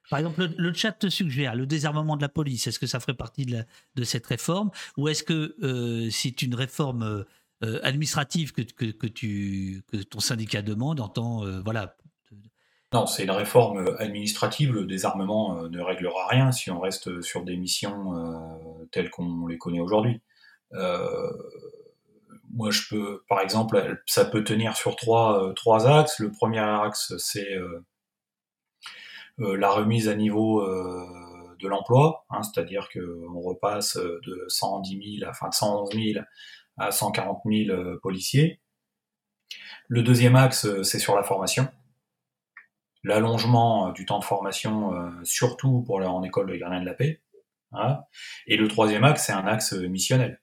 par 0.09 0.19
exemple, 0.19 0.53
le, 0.57 0.73
chat 0.73 0.91
te 0.91 1.09
suggère 1.09 1.55
le 1.55 1.65
désarmement 1.65 2.17
de 2.17 2.21
la 2.21 2.29
police. 2.29 2.67
Est-ce 2.67 2.79
que 2.79 2.87
ça 2.87 2.99
ferait 2.99 3.13
partie 3.13 3.45
de, 3.45 4.03
cette 4.03 4.25
réforme? 4.25 4.69
Ou 4.97 5.07
est-ce 5.07 5.23
que 5.23 5.55
euh, 5.63 6.09
c'est 6.11 6.41
une 6.41 6.55
réforme 6.55 7.25
euh, 7.63 7.79
administrative 7.83 8.51
que, 8.51 8.61
tu, 8.61 9.81
que 9.87 9.97
ton 9.97 10.19
syndicat 10.19 10.61
demande 10.61 10.99
en. 10.99 11.45
Euh, 11.45 11.61
voilà. 11.61 11.95
Non, 12.93 13.07
c'est 13.07 13.23
une 13.23 13.31
réforme 13.31 13.95
administrative. 13.97 14.71
Le 14.73 14.85
désarmement 14.85 15.63
ne 15.63 15.81
réglera 15.81 16.27
rien 16.27 16.51
si 16.51 16.69
on 16.69 16.79
reste 16.79 17.21
sur 17.21 17.43
des 17.43 17.57
missions 17.57 18.59
telles 18.91 19.09
qu'on 19.09 19.47
les 19.47 19.57
connaît 19.57 19.79
aujourd'hui. 19.79 20.21
moi, 22.51 22.69
je 22.69 22.81
peux, 22.89 23.23
par 23.27 23.41
exemple, 23.41 24.01
ça 24.05 24.25
peut 24.25 24.43
tenir 24.43 24.77
sur 24.77 24.95
trois, 24.95 25.53
trois 25.55 25.87
axes. 25.87 26.19
Le 26.19 26.31
premier 26.31 26.59
axe, 26.59 27.13
c'est 27.17 27.57
euh, 29.39 29.57
la 29.57 29.71
remise 29.71 30.07
à 30.09 30.15
niveau 30.15 30.61
euh, 30.61 31.55
de 31.59 31.67
l'emploi, 31.67 32.25
hein, 32.29 32.43
c'est-à-dire 32.43 32.89
qu'on 32.93 33.39
repasse 33.39 33.97
de 33.97 34.45
110 34.47 35.19
000, 35.19 35.29
enfin 35.29 35.49
de 35.49 35.55
111 35.55 35.89
000 35.93 36.25
à 36.77 36.91
140 36.91 37.41
000 37.45 37.97
policiers. 38.03 38.59
Le 39.87 40.03
deuxième 40.03 40.35
axe, 40.35 40.67
c'est 40.83 40.99
sur 40.99 41.15
la 41.15 41.23
formation. 41.23 41.67
L'allongement 43.03 43.91
du 43.91 44.05
temps 44.05 44.19
de 44.19 44.23
formation, 44.23 44.93
surtout 45.23 45.83
pour 45.83 45.97
en 45.97 46.23
école 46.23 46.49
de 46.49 46.55
gardien 46.55 46.79
de 46.79 46.85
la 46.85 46.93
paix. 46.93 47.21
Et 48.47 48.55
le 48.55 48.67
troisième 48.67 49.03
axe, 49.03 49.25
c'est 49.25 49.33
un 49.33 49.45
axe 49.45 49.73
missionnel. 49.73 50.41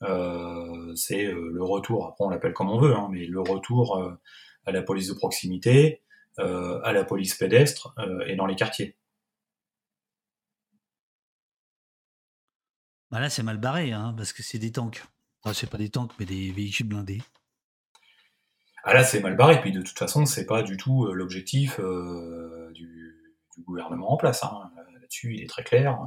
c'est 0.00 1.24
le 1.26 1.62
retour, 1.62 2.06
après 2.06 2.24
on 2.24 2.30
l'appelle 2.30 2.52
comme 2.52 2.70
on 2.70 2.78
veut, 2.78 2.94
hein, 2.94 3.08
mais 3.12 3.26
le 3.26 3.40
retour 3.40 4.18
à 4.66 4.72
la 4.72 4.82
police 4.82 5.08
de 5.08 5.14
proximité, 5.14 6.02
à 6.38 6.92
la 6.92 7.04
police 7.04 7.34
pédestre 7.34 7.94
et 8.26 8.34
dans 8.34 8.46
les 8.46 8.56
quartiers. 8.56 8.96
Bah 13.10 13.20
là, 13.20 13.30
c'est 13.30 13.44
mal 13.44 13.58
barré, 13.58 13.92
hein, 13.92 14.12
parce 14.16 14.32
que 14.32 14.42
c'est 14.42 14.58
des 14.58 14.72
tanks. 14.72 15.04
Enfin, 15.42 15.54
c'est 15.54 15.70
pas 15.70 15.78
des 15.78 15.90
tanks, 15.90 16.10
mais 16.18 16.26
des 16.26 16.50
véhicules 16.50 16.88
blindés. 16.88 17.22
Ah 18.84 18.92
là, 18.94 19.02
c'est 19.02 19.20
mal 19.20 19.36
barré. 19.36 19.60
Puis 19.60 19.72
de 19.72 19.82
toute 19.82 19.98
façon, 19.98 20.26
c'est 20.26 20.46
pas 20.46 20.62
du 20.62 20.76
tout 20.76 21.06
euh, 21.06 21.12
l'objectif 21.12 21.80
euh, 21.80 22.70
du, 22.72 23.12
gouvernement 23.60 24.12
en 24.12 24.16
place. 24.16 24.42
Hein. 24.44 24.70
Là-dessus, 25.00 25.34
il 25.34 25.42
est 25.42 25.48
très 25.48 25.64
clair. 25.64 25.98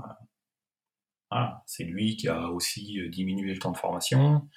C'est 1.65 1.83
lui 1.83 2.15
qui 2.15 2.27
a 2.27 2.49
aussi 2.49 2.99
euh, 2.99 3.09
diminué 3.09 3.53
le 3.53 3.59
temps 3.59 3.71
de 3.71 3.77
formation. 3.77 4.47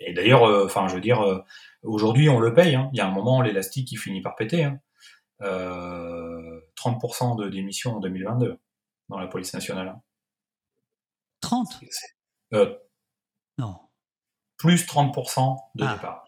et 0.00 0.12
d'ailleurs, 0.14 0.64
enfin, 0.64 0.88
je 0.88 0.94
veux 0.94 1.00
dire, 1.00 1.44
aujourd'hui, 1.82 2.28
on 2.28 2.40
le 2.40 2.52
paye. 2.54 2.74
Hein. 2.74 2.90
Il 2.92 2.98
y 2.98 3.00
a 3.00 3.06
un 3.06 3.12
moment, 3.12 3.40
l'élastique 3.40 3.88
qui 3.88 3.96
finit 3.96 4.22
par 4.22 4.34
péter. 4.34 4.68
30% 5.40 7.36
de 7.38 7.48
démission 7.48 7.96
en 7.96 8.00
2022 8.00 8.58
dans 9.08 9.18
la 9.18 9.26
police 9.26 9.52
nationale. 9.54 10.00
30 11.40 11.80
euh, 12.54 12.76
Non. 13.58 13.85
Plus 14.58 14.86
30% 14.86 15.56
de 15.74 15.84
ah. 15.84 15.94
départ. 15.94 16.26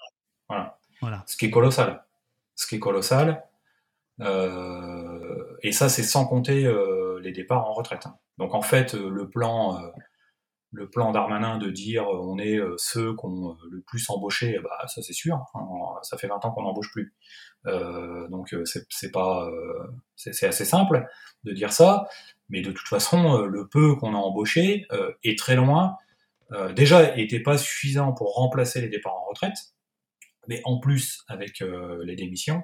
Voilà. 0.49 0.79
voilà. 1.01 1.25
Ce 1.27 1.37
qui 1.37 1.47
est 1.47 1.51
colossal. 1.51 2.05
Ce 2.55 2.67
qui 2.67 2.77
est 2.77 2.81
colossal. 2.81 3.45
Euh, 4.21 5.57
et 5.63 5.73
ça, 5.73 5.89
c'est 5.89 6.03
sans 6.03 6.27
compter 6.27 6.65
euh, 6.65 7.21
les 7.23 7.33
départs 7.33 7.67
en 7.67 7.73
retraite. 7.73 8.07
Hein. 8.07 8.17
Donc 8.39 8.55
en 8.55 8.63
fait, 8.63 8.95
le 8.95 9.29
plan, 9.29 9.81
le 10.71 10.89
plan 10.89 11.11
d'Armanin 11.11 11.59
de 11.59 11.71
dire 11.71 12.07
on 12.09 12.39
est 12.39 12.61
ceux 12.77 13.13
qu'on 13.15 13.57
le 13.69 13.81
plus 13.81 14.09
embauché, 14.11 14.61
bah, 14.63 14.87
ça 14.87 15.03
c'est 15.03 15.13
sûr. 15.13 15.45
Hein. 15.55 15.67
ça 16.03 16.17
fait 16.19 16.29
20 16.29 16.45
ans 16.45 16.53
qu'on 16.53 16.63
n'embauche 16.63 16.93
plus. 16.93 17.15
donc 17.65 18.55
c'est 18.65 19.11
pas, 19.11 19.51
c'est 20.15 20.47
assez 20.47 20.65
simple 20.65 21.09
de 21.43 21.53
dire 21.53 21.73
ça. 21.73 22.07
Mais 22.49 22.63
de 22.63 22.71
toute 22.73 22.89
façon, 22.89 23.37
euh, 23.37 23.47
le 23.47 23.69
peu 23.69 23.95
qu'on 23.97 24.15
a 24.15 24.19
embauché 24.19 24.87
euh, 24.93 25.13
est 25.23 25.39
très 25.39 25.57
loin. 25.57 25.97
Euh, 26.53 26.73
déjà, 26.73 27.15
n'était 27.17 27.41
pas 27.41 27.59
suffisant 27.59 28.13
pour 28.13 28.35
remplacer 28.35 28.81
les 28.81 28.89
départs 28.89 29.15
en 29.15 29.25
retraite. 29.27 29.57
Mais 30.49 30.63
en 30.65 30.79
plus, 30.79 31.23
avec 31.29 31.61
les 31.61 32.17
démissions, 32.17 32.63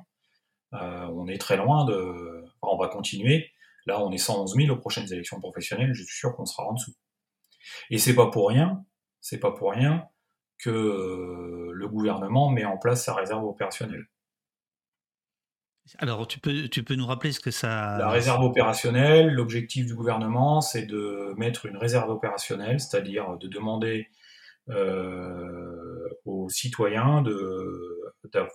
on 0.73 1.27
est 1.29 1.37
très 1.37 1.59
loin 1.59 1.85
de. 1.85 2.45
on 2.63 2.79
va 2.79 2.89
continuer. 2.89 3.51
Là, 3.85 4.03
on 4.03 4.11
est 4.11 4.19
111 4.19 4.55
000 4.57 4.75
aux 4.75 4.81
prochaines 4.81 5.13
élections 5.13 5.39
professionnelles. 5.39 5.93
Je 5.93 6.03
suis 6.03 6.17
sûr 6.17 6.35
qu'on 6.35 6.47
sera 6.47 6.67
en 6.67 6.73
dessous. 6.73 6.95
Et 7.91 7.99
c'est 7.99 8.15
pas 8.15 8.31
pour 8.31 8.49
rien. 8.49 8.83
C'est 9.21 9.39
pas 9.39 9.53
pour 9.53 9.73
rien 9.73 10.09
que 10.59 11.71
le 11.75 11.89
gouvernement 11.89 12.51
met 12.51 12.65
en 12.65 12.79
place 12.79 13.05
sa 13.05 13.15
réserve 13.15 13.45
opérationnelle. 13.45 14.07
Alors, 15.99 16.27
tu 16.27 16.41
peux, 16.41 16.69
tu 16.69 16.83
peux 16.83 16.95
nous 16.95 17.07
rappeler 17.07 17.33
ce 17.33 17.41
que 17.41 17.51
ça... 17.51 17.99
La 17.99 18.09
réserve 18.09 18.43
opérationnelle, 18.43 19.33
l'objectif 19.33 19.87
du 19.87 19.95
gouvernement, 19.95 20.61
c'est 20.61 20.87
de 20.87 21.35
mettre 21.37 21.67
une 21.67 21.77
réserve 21.77 22.11
opérationnelle, 22.11 22.81
c'est-à-dire 22.81 23.37
de 23.39 23.49
demander 23.49 24.09
euh, 24.71 26.09
aux 26.25 26.49
citoyens 26.49 27.21
de, 27.21 28.01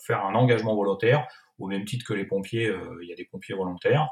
faire 0.06 0.26
un 0.26 0.34
engagement 0.34 0.76
volontaire, 0.76 1.28
au 1.60 1.68
même 1.68 1.86
titre 1.86 2.06
que 2.06 2.14
les 2.14 2.26
pompiers, 2.26 2.68
euh, 2.68 2.98
il 3.04 3.10
y 3.10 3.14
a 3.14 3.16
des 3.16 3.26
pompiers 3.26 3.54
volontaires, 3.54 4.10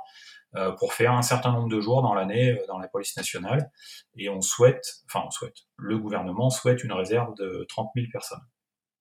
euh, 0.56 0.72
pour 0.74 0.94
faire 0.94 1.14
un 1.14 1.24
certain 1.24 1.52
nombre 1.52 1.70
de 1.70 1.82
jours 1.82 2.04
dans 2.04 2.14
l'année 2.14 2.56
dans 2.68 2.78
la 2.78 2.88
police 2.88 3.18
nationale. 3.18 3.72
Et 4.16 4.30
on 4.30 4.42
souhaite, 4.42 4.86
enfin 5.06 5.24
on 5.26 5.32
souhaite, 5.32 5.56
le 5.78 5.98
gouvernement 5.98 6.52
souhaite 6.52 6.84
une 6.84 6.94
réserve 6.94 7.34
de 7.36 7.66
30 7.68 7.90
000 7.96 8.08
personnes 8.12 8.46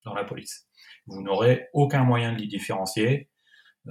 dans 0.05 0.15
la 0.15 0.25
police. 0.25 0.67
Vous 1.07 1.21
n'aurez 1.23 1.69
aucun 1.75 2.03
moyen 2.03 2.33
de 2.33 2.39
les 2.39 2.47
différencier 2.47 3.29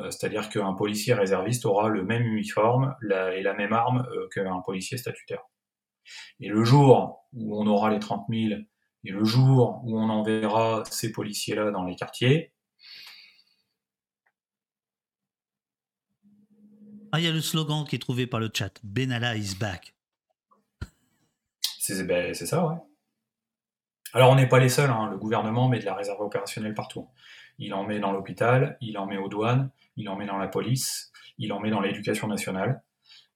c'est-à-dire 0.10 0.50
qu'un 0.50 0.74
policier 0.74 1.14
réserviste 1.14 1.66
aura 1.66 1.90
le 1.90 2.04
même 2.04 2.24
uniforme 2.24 2.96
et 3.34 3.42
la 3.42 3.54
même 3.54 3.74
arme 3.74 4.06
euh, 4.12 4.28
qu'un 4.30 4.60
policier 4.62 4.98
statutaire. 4.98 5.42
Et 6.40 6.50
le 6.50 6.64
jour 6.64 7.26
où 7.34 7.60
on 7.60 7.66
aura 7.68 7.90
les 7.90 8.00
30 8.00 8.26
000 8.30 8.62
et 9.06 9.12
le 9.12 9.24
jour 9.24 9.82
où 9.84 10.00
on 10.00 10.10
enverra 10.10 10.84
ces 10.90 11.12
policiers-là 11.12 11.72
dans 11.72 11.84
les 11.84 11.96
quartiers, 11.96 12.54
Ah, 17.16 17.20
il 17.22 17.24
y 17.24 17.30
a 17.30 17.32
le 17.32 17.40
slogan 17.40 17.86
qui 17.88 17.96
est 17.96 18.00
trouvé 18.00 18.28
par 18.28 18.42
le 18.42 18.50
chat. 18.54 18.78
Benalla 18.84 19.38
is 19.38 19.56
back. 19.58 19.96
C'est 21.80 22.04
ben, 22.04 22.34
ça, 22.34 22.68
ouais. 22.68 22.76
Alors, 24.12 24.32
on 24.32 24.36
n'est 24.36 24.50
pas 24.50 24.60
les 24.60 24.68
seuls. 24.68 24.90
Hein. 24.90 25.10
Le 25.12 25.18
gouvernement 25.18 25.70
met 25.70 25.80
de 25.80 25.86
la 25.86 25.94
réserve 25.94 26.20
opérationnelle 26.20 26.74
partout. 26.74 27.08
Il 27.58 27.74
en 27.74 27.84
met 27.84 28.00
dans 28.00 28.12
l'hôpital, 28.12 28.78
il 28.82 28.98
en 28.98 29.06
met 29.06 29.18
aux 29.18 29.30
douanes, 29.30 29.70
il 29.96 30.10
en 30.10 30.16
met 30.16 30.26
dans 30.26 30.38
la 30.38 30.48
police, 30.48 31.12
il 31.38 31.54
en 31.54 31.60
met 31.60 31.70
dans 31.70 31.82
l'éducation 31.82 32.28
nationale. 32.28 32.82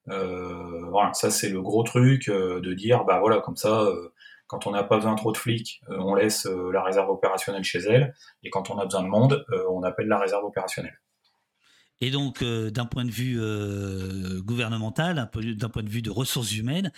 Euh, 0.09 0.89
voilà, 0.89 1.13
ça 1.13 1.29
c'est 1.29 1.49
le 1.49 1.61
gros 1.61 1.83
truc 1.83 2.29
euh, 2.29 2.61
de 2.61 2.73
dire, 2.73 3.05
bah 3.05 3.19
voilà, 3.19 3.41
comme 3.41 3.57
ça, 3.57 3.81
euh, 3.81 4.13
quand 4.47 4.65
on 4.65 4.71
n'a 4.71 4.83
pas 4.83 4.95
besoin 4.97 5.15
trop 5.15 5.31
de 5.31 5.37
flics, 5.37 5.81
on 5.89 6.15
laisse 6.15 6.45
la 6.45 6.83
réserve 6.83 7.09
opérationnelle 7.09 7.63
chez 7.63 7.79
elle, 7.79 8.15
et 8.43 8.49
quand 8.49 8.71
on 8.71 8.79
a 8.79 8.85
besoin 8.85 9.03
de 9.03 9.07
monde, 9.07 9.45
on 9.69 9.83
appelle 9.83 10.07
la 10.07 10.17
réserve 10.17 10.43
opérationnelle. 10.43 10.99
Et 12.01 12.09
donc, 12.09 12.43
d'un 12.43 12.87
point 12.87 13.05
de 13.05 13.11
vue 13.11 13.39
gouvernemental, 14.41 15.29
d'un 15.55 15.69
point 15.69 15.83
de 15.83 15.89
vue 15.89 16.01
de 16.01 16.09
ressources 16.09 16.57
humaines, 16.57 16.91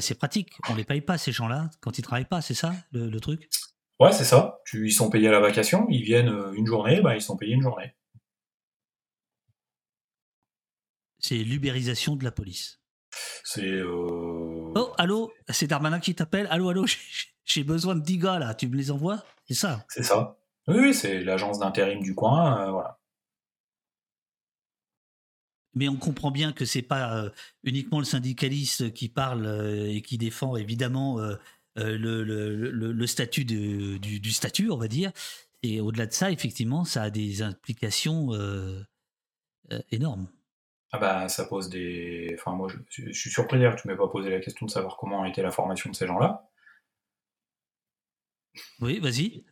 c'est 0.00 0.18
pratique. 0.18 0.50
On 0.68 0.74
les 0.74 0.82
paye 0.82 1.00
pas 1.00 1.16
ces 1.16 1.30
gens-là 1.30 1.70
quand 1.80 1.96
ils 1.96 2.02
travaillent 2.02 2.24
pas, 2.24 2.40
c'est 2.40 2.54
ça 2.54 2.72
le, 2.90 3.20
truc? 3.20 3.48
Ouais, 3.98 4.12
c'est 4.12 4.24
ça. 4.24 4.60
ils 4.72 4.92
sont 4.92 5.10
payés 5.10 5.28
à 5.28 5.32
la 5.32 5.40
vacation, 5.40 5.86
ils 5.88 6.02
viennent 6.02 6.34
une 6.54 6.66
journée, 6.66 7.00
bah, 7.00 7.14
ils 7.14 7.22
sont 7.22 7.36
payés 7.36 7.54
une 7.54 7.62
journée. 7.62 7.94
C'est 11.18 11.38
l'ubérisation 11.38 12.14
de 12.14 12.24
la 12.24 12.30
police. 12.30 12.80
C'est. 13.42 13.64
Euh, 13.64 14.72
oh, 14.74 14.92
allô? 14.98 15.32
C'est 15.48 15.66
Darmanin 15.66 15.98
qui 15.98 16.14
t'appelle? 16.14 16.46
Allô, 16.50 16.68
allô? 16.68 16.84
J'ai 17.44 17.64
besoin 17.64 17.94
de 17.94 18.00
10 18.00 18.18
gars 18.18 18.38
là, 18.38 18.54
tu 18.54 18.68
me 18.68 18.76
les 18.76 18.90
envoies? 18.90 19.22
C'est 19.46 19.54
ça? 19.54 19.84
C'est 19.88 20.02
ça. 20.02 20.36
Oui, 20.68 20.92
c'est 20.94 21.22
l'agence 21.22 21.58
d'intérim 21.60 22.00
du 22.00 22.14
coin, 22.14 22.60
euh, 22.60 22.70
voilà. 22.70 22.98
Mais 25.74 25.88
on 25.88 25.96
comprend 25.96 26.30
bien 26.30 26.52
que 26.52 26.64
c'est 26.64 26.82
pas 26.82 27.16
euh, 27.16 27.30
uniquement 27.62 27.98
le 27.98 28.04
syndicaliste 28.04 28.92
qui 28.94 29.08
parle 29.08 29.46
et 29.88 30.02
qui 30.02 30.18
défend 30.18 30.56
évidemment 30.56 31.20
le, 31.76 33.06
statut 33.06 33.44
du, 33.44 33.98
du, 33.98 34.32
statut, 34.32 34.70
on 34.70 34.76
va 34.76 34.88
dire. 34.88 35.12
Et 35.62 35.80
au-delà 35.80 36.06
de 36.06 36.12
ça, 36.12 36.30
effectivement, 36.30 36.84
ça 36.84 37.02
a 37.02 37.10
des 37.10 37.42
implications 37.42 38.30
énormes. 39.90 40.28
Ah 40.92 40.98
bah 40.98 41.28
ça 41.28 41.44
pose 41.44 41.68
des. 41.68 42.34
Enfin 42.38 42.52
moi 42.52 42.68
je, 42.88 43.10
suis 43.10 43.30
surpris 43.30 43.58
d'ailleurs 43.58 43.76
que 43.76 43.82
tu 43.82 43.88
m'aies 43.88 43.96
pas 43.96 44.08
posé 44.08 44.30
la 44.30 44.40
question 44.40 44.66
de 44.66 44.70
savoir 44.70 44.96
comment 44.96 45.24
a 45.24 45.28
été 45.28 45.42
la 45.42 45.50
formation 45.50 45.90
de 45.90 45.96
ces 45.96 46.06
gens-là. 46.06 46.48
Oui, 48.80 49.00
vas-y. 49.00 49.44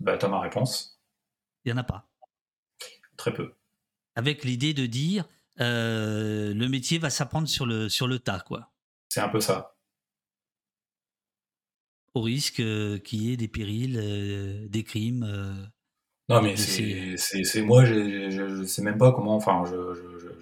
Bah 0.00 0.16
t'as 0.16 0.28
ma 0.28 0.40
réponse. 0.40 1.00
Il 1.64 1.72
n'y 1.72 1.78
en 1.78 1.82
a 1.82 1.84
pas. 1.84 2.08
Très 3.16 3.34
peu. 3.34 3.54
Avec 4.14 4.44
l'idée 4.44 4.72
de 4.72 4.86
dire 4.86 5.28
euh, 5.60 6.54
le 6.54 6.68
métier 6.68 6.98
va 6.98 7.10
s'apprendre 7.10 7.48
sur 7.48 7.66
le, 7.66 7.88
sur 7.88 8.06
le 8.06 8.18
tas, 8.18 8.40
quoi. 8.40 8.72
C'est 9.08 9.20
un 9.20 9.28
peu 9.28 9.40
ça. 9.40 9.71
Au 12.14 12.20
risque 12.20 12.60
euh, 12.60 12.98
qu'il 12.98 13.22
y 13.22 13.32
ait 13.32 13.36
des 13.36 13.48
périls, 13.48 13.98
euh, 13.98 14.66
des 14.68 14.84
crimes. 14.84 15.24
Non, 16.28 16.42
mais 16.42 16.56
c'est 16.56 17.62
moi, 17.62 17.84
je 17.84 18.64
sais 18.64 18.82
même 18.82 18.98
pas 18.98 19.12
comment. 19.12 19.36
Enfin, 19.36 19.64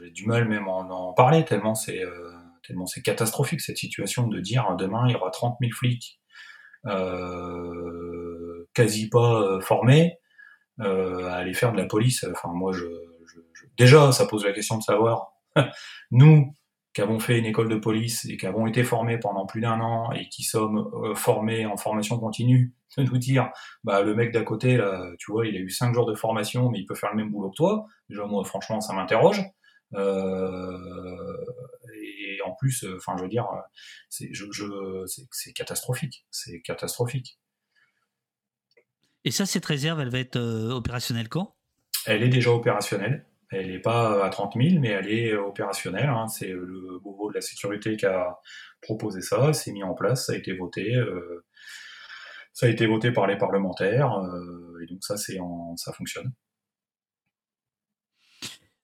j'ai 0.03 0.11
du 0.11 0.27
mal 0.27 0.49
même 0.49 0.69
en 0.69 0.81
en 0.91 1.13
parler 1.13 1.45
tellement 1.45 1.75
c'est 1.75 2.03
euh, 2.05 2.31
tellement 2.67 2.87
c'est 2.87 3.03
catastrophique 3.03 3.61
cette 3.61 3.79
situation 3.79 4.27
de 4.27 4.41
dire 4.41 4.75
demain 4.77 5.05
il 5.07 5.13
y 5.13 5.15
aura 5.15 5.31
30 5.31 5.57
000 5.61 5.73
flics 5.73 6.21
euh, 6.87 8.69
quasi 8.75 9.09
pas 9.09 9.43
euh, 9.43 9.61
formés 9.61 10.19
à 10.79 11.35
aller 11.35 11.53
faire 11.53 11.73
de 11.73 11.77
la 11.77 11.85
police. 11.85 12.25
Enfin, 12.33 12.49
moi, 12.55 12.73
je, 12.73 12.87
déjà, 13.77 14.13
ça 14.13 14.25
pose 14.25 14.47
la 14.47 14.53
question 14.53 14.79
de 14.79 14.83
savoir 14.83 15.33
nous 16.11 16.57
qui 16.93 17.01
avons 17.03 17.21
fait 17.21 17.39
une 17.39 17.47
école 17.47 17.69
de 17.69 17.77
police 17.77 18.25
et 18.25 18.37
qui 18.37 18.47
avons 18.47 18.67
été 18.67 18.83
formés 18.83 19.19
pendant 19.19 19.47
plus 19.47 19.61
d'un 19.61 19.81
an 19.81 20.11
et 20.13 20.29
qui 20.29 20.43
sommes 20.43 20.91
euh, 21.05 21.15
formés 21.15 21.67
en 21.67 21.77
formation 21.77 22.19
continue, 22.19 22.75
de 22.97 23.05
nous 23.05 23.19
dire, 23.19 23.51
bah 23.85 24.03
le 24.03 24.15
mec 24.15 24.33
d'à 24.33 24.43
côté 24.43 24.77
là, 24.77 25.11
tu 25.19 25.31
vois, 25.31 25.47
il 25.47 25.57
a 25.57 25.61
eu 25.61 25.71
cinq 25.71 25.95
jours 25.95 26.07
de 26.07 26.15
formation, 26.15 26.69
mais 26.71 26.81
il 26.81 26.87
peut 26.87 26.95
faire 26.95 27.11
le 27.11 27.17
même 27.17 27.31
boulot 27.31 27.51
que 27.51 27.57
toi. 27.57 27.87
Déjà 28.09 28.27
moi, 28.27 28.45
franchement, 28.45 28.81
ça 28.81 28.93
m'interroge. 28.93 29.45
Euh, 29.95 31.37
et 31.95 32.39
en 32.45 32.53
plus, 32.55 32.85
enfin, 32.97 33.17
je 33.17 33.23
veux 33.23 33.29
dire, 33.29 33.47
c'est 34.09 34.31
je, 34.33 34.45
c'est 35.31 35.53
catastrophique, 35.53 36.27
c'est 36.31 36.61
catastrophique. 36.61 37.39
Et 39.25 39.31
ça, 39.31 39.47
cette 39.47 39.67
réserve, 39.67 40.01
elle 40.01 40.09
va 40.09 40.19
être 40.19 40.39
opérationnelle 40.71 41.29
quand? 41.29 41.55
Elle 42.07 42.23
est 42.23 42.29
déjà 42.29 42.51
opérationnelle. 42.51 43.27
Elle 43.51 43.69
n'est 43.69 43.81
pas 43.81 44.25
à 44.25 44.31
30 44.31 44.55
000, 44.57 44.81
mais 44.81 44.89
elle 44.91 45.11
est 45.11 45.35
opérationnelle. 45.35 46.09
Hein. 46.09 46.29
C'est 46.29 46.49
le 46.49 47.01
Beauvau 47.01 47.31
de 47.31 47.35
la 47.35 47.41
sécurité 47.41 47.97
qui 47.97 48.07
a 48.07 48.39
proposé 48.81 49.21
ça, 49.21 49.53
c'est 49.53 49.73
mis 49.73 49.83
en 49.83 49.95
place, 49.95 50.27
ça 50.27 50.33
a 50.33 50.37
été 50.37 50.53
voté. 50.53 50.95
Euh, 50.97 51.45
ça 52.53 52.67
a 52.67 52.69
été 52.69 52.87
voté 52.87 53.13
par 53.13 53.27
les 53.27 53.39
parlementaires, 53.39 54.19
euh, 54.19 54.81
et 54.83 54.87
donc 54.87 55.03
ça, 55.05 55.17
c'est 55.17 55.39
en, 55.41 55.77
ça 55.77 55.93
fonctionne. 55.93 56.33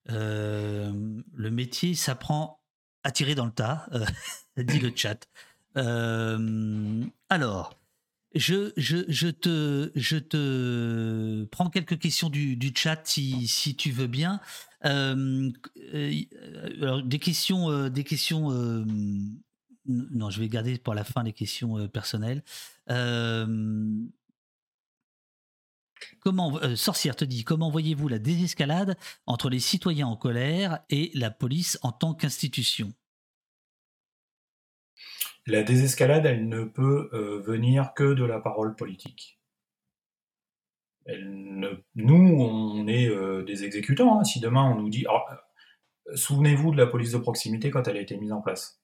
Euh, 0.08 0.92
le 1.34 1.50
métier 1.50 1.94
s'apprend 1.94 2.60
à 3.02 3.10
tirer 3.10 3.34
dans 3.34 3.44
le 3.44 3.52
tas, 3.52 3.88
dit 4.56 4.78
le 4.78 4.92
chat. 4.94 5.28
alors, 7.28 7.78
je, 8.38 9.30
te, 9.30 11.44
prends 11.44 11.70
quelques 11.70 11.98
questions 11.98 12.30
du, 12.30 12.72
chat 12.74 13.00
si, 13.04 13.76
tu 13.76 13.90
veux 13.90 14.06
bien. 14.06 14.40
Euh, 14.84 15.50
euh, 15.94 17.02
des 17.02 17.18
questions, 17.18 17.70
euh, 17.70 17.88
des 17.88 18.04
questions. 18.04 18.50
non, 19.86 20.30
je 20.30 20.40
vais 20.40 20.48
garder 20.48 20.78
pour 20.78 20.94
la 20.94 21.04
fin 21.04 21.22
les 21.22 21.32
questions 21.32 21.88
personnelles. 21.88 22.42
Comment, 26.20 26.76
sorcière 26.76 27.16
te 27.16 27.24
dit, 27.24 27.42
comment 27.42 27.70
voyez-vous 27.70 28.08
la 28.08 28.18
désescalade 28.18 28.96
entre 29.26 29.48
les 29.48 29.60
citoyens 29.60 30.08
en 30.08 30.16
colère 30.16 30.80
et 30.90 31.10
la 31.14 31.30
police 31.30 31.78
en 31.82 31.92
tant 31.92 32.14
qu'institution? 32.14 32.92
La 35.46 35.62
désescalade, 35.62 36.26
elle 36.26 36.48
ne 36.48 36.64
peut 36.64 37.08
euh, 37.12 37.40
venir 37.40 37.94
que 37.94 38.14
de 38.14 38.24
la 38.24 38.40
parole 38.40 38.74
politique. 38.74 39.38
nous, 41.94 42.16
on 42.16 42.86
est 42.88 43.08
euh, 43.08 43.44
des 43.44 43.64
exécutants. 43.64 44.18
Hein. 44.18 44.24
Si 44.24 44.40
demain 44.40 44.64
on 44.64 44.74
nous 44.74 44.88
dit, 44.88 45.06
euh, 45.06 46.16
souvenez-vous 46.16 46.72
de 46.72 46.76
la 46.76 46.86
police 46.86 47.12
de 47.12 47.18
proximité 47.18 47.70
quand 47.70 47.86
elle 47.86 47.96
a 47.96 48.00
été 48.00 48.16
mise 48.16 48.32
en 48.32 48.40
place. 48.40 48.80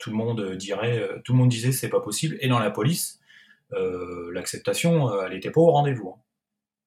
tout 0.00 0.10
le 0.10 0.16
monde 0.16 0.56
dirait, 0.56 1.20
tout 1.24 1.32
le 1.32 1.38
monde 1.38 1.50
disait 1.50 1.72
c'est 1.72 1.88
pas 1.90 2.00
possible. 2.00 2.36
Et 2.40 2.48
dans 2.48 2.58
la 2.58 2.70
police, 2.70 3.20
l'acceptation, 3.70 5.22
elle 5.22 5.32
n'était 5.32 5.50
pas 5.50 5.60
au 5.60 5.70
rendez-vous. 5.70 6.10
Hein. 6.10 6.20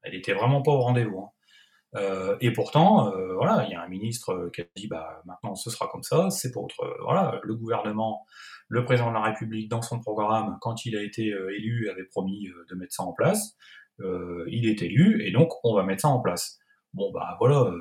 Elle 0.03 0.15
était 0.15 0.33
vraiment 0.33 0.61
pas 0.61 0.71
au 0.71 0.81
rendez-vous. 0.81 1.21
Hein. 1.21 2.37
Et 2.41 2.51
pourtant, 2.51 3.11
voilà, 3.35 3.65
il 3.65 3.71
y 3.71 3.75
a 3.75 3.81
un 3.81 3.87
ministre 3.87 4.49
qui 4.53 4.61
a 4.61 4.65
dit 4.75 4.87
bah 4.87 5.21
maintenant 5.25 5.55
ce 5.55 5.69
sera 5.71 5.87
comme 5.87 6.03
ça, 6.03 6.29
c'est 6.29 6.51
pour 6.51 6.65
autre. 6.65 6.75
voilà, 7.01 7.39
le 7.43 7.55
gouvernement, 7.55 8.25
le 8.67 8.83
président 8.83 9.09
de 9.09 9.13
la 9.13 9.21
République 9.21 9.69
dans 9.69 9.81
son 9.81 9.99
programme, 9.99 10.57
quand 10.61 10.85
il 10.85 10.95
a 10.95 11.03
été 11.03 11.31
euh, 11.31 11.55
élu, 11.55 11.89
avait 11.89 12.05
promis 12.05 12.49
de 12.69 12.75
mettre 12.75 12.93
ça 12.93 13.03
en 13.03 13.13
place. 13.13 13.55
il 13.99 14.67
est 14.67 14.81
élu 14.81 15.23
et 15.25 15.31
donc 15.31 15.51
on 15.63 15.75
va 15.75 15.83
mettre 15.83 16.01
ça 16.01 16.09
en 16.09 16.19
place. 16.19 16.59
Bon 16.93 17.11
bah 17.11 17.37
voilà, 17.39 17.71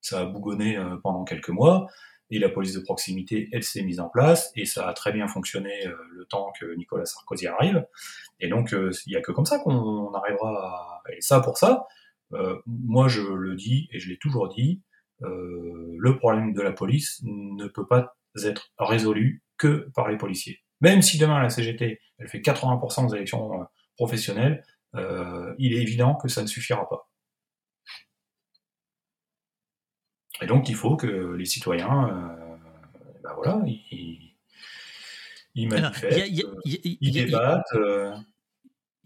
ça 0.00 0.20
a 0.20 0.24
bougonné 0.24 0.78
pendant 1.02 1.24
quelques 1.24 1.50
mois 1.50 1.86
et 2.30 2.38
la 2.38 2.48
police 2.48 2.74
de 2.74 2.80
proximité, 2.80 3.48
elle 3.52 3.62
s'est 3.62 3.82
mise 3.82 4.00
en 4.00 4.08
place 4.08 4.50
et 4.56 4.64
ça 4.64 4.88
a 4.88 4.94
très 4.94 5.12
bien 5.12 5.28
fonctionné 5.28 5.72
le 6.10 6.24
temps 6.24 6.50
que 6.58 6.74
Nicolas 6.76 7.04
Sarkozy 7.04 7.46
arrive. 7.46 7.86
Et 8.40 8.48
donc 8.48 8.72
il 8.72 9.10
n'y 9.10 9.16
a 9.16 9.20
que 9.20 9.32
comme 9.32 9.46
ça 9.46 9.58
qu'on 9.58 10.12
arrivera 10.14 10.50
à... 10.50 11.02
Et 11.12 11.20
ça 11.20 11.40
pour 11.40 11.58
ça, 11.58 11.86
euh, 12.34 12.56
moi, 12.66 13.08
je 13.08 13.22
le 13.22 13.54
dis 13.54 13.88
et 13.92 13.98
je 13.98 14.08
l'ai 14.08 14.18
toujours 14.18 14.48
dit, 14.48 14.82
euh, 15.22 15.94
le 15.98 16.16
problème 16.16 16.52
de 16.52 16.62
la 16.62 16.72
police 16.72 17.20
ne 17.24 17.66
peut 17.66 17.86
pas 17.86 18.16
être 18.44 18.72
résolu 18.78 19.42
que 19.62 19.90
par 19.94 20.08
les 20.08 20.16
policiers. 20.16 20.60
Même 20.80 21.02
si 21.02 21.18
demain 21.18 21.40
la 21.42 21.50
CGT 21.50 22.00
elle 22.18 22.28
fait 22.28 22.40
80% 22.40 23.08
des 23.10 23.16
élections 23.16 23.60
euh, 23.60 23.64
professionnelles, 23.96 24.64
il 25.58 25.72
est 25.72 25.80
évident 25.80 26.14
que 26.16 26.28
ça 26.28 26.42
ne 26.42 26.46
suffira 26.46 26.86
pas. 26.88 27.08
Et 30.42 30.46
donc 30.46 30.68
il 30.68 30.74
faut 30.74 30.96
que 30.96 31.34
les 31.34 31.46
citoyens, 31.46 32.36
ben 33.22 33.32
voilà, 33.36 33.62
ils, 33.64 34.36
ils 35.54 35.68
manifestent, 35.68 36.28
ils 36.66 37.12
débattent 37.12 37.72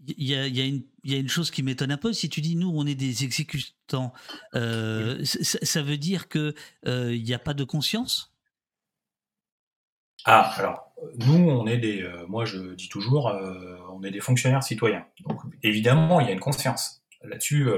il 0.05 0.27
y 0.27 0.35
a, 0.35 0.47
y, 0.47 0.61
a 0.61 0.65
y 1.03 1.15
a, 1.15 1.17
une 1.17 1.29
chose 1.29 1.51
qui 1.51 1.63
m'étonne 1.63 1.91
un 1.91 1.97
peu. 1.97 2.13
Si 2.13 2.29
tu 2.29 2.41
dis 2.41 2.55
nous, 2.55 2.71
on 2.73 2.85
est 2.85 2.95
des 2.95 3.23
exécutants, 3.23 4.13
euh, 4.55 5.23
ça, 5.23 5.81
veut 5.81 5.97
dire 5.97 6.29
qu'il 6.29 6.53
euh, 6.87 7.17
n'y 7.17 7.33
a 7.33 7.39
pas 7.39 7.53
de 7.53 7.63
conscience? 7.63 8.33
Ah, 10.29 10.51
alors, 10.57 10.91
nous, 11.25 11.49
on 11.49 11.65
est 11.67 11.77
des. 11.77 12.03
Euh, 12.03 12.27
moi, 12.27 12.45
je 12.45 12.75
dis 12.75 12.89
toujours, 12.89 13.33
on 13.91 14.03
est 14.03 14.11
des 14.11 14.19
fonctionnaires 14.19 14.63
citoyens. 14.63 15.05
Donc, 15.27 15.39
évidemment, 15.63 16.19
il 16.19 16.27
y 16.27 16.29
a 16.29 16.33
une 16.33 16.39
conscience. 16.39 17.01
Là-dessus, 17.23 17.69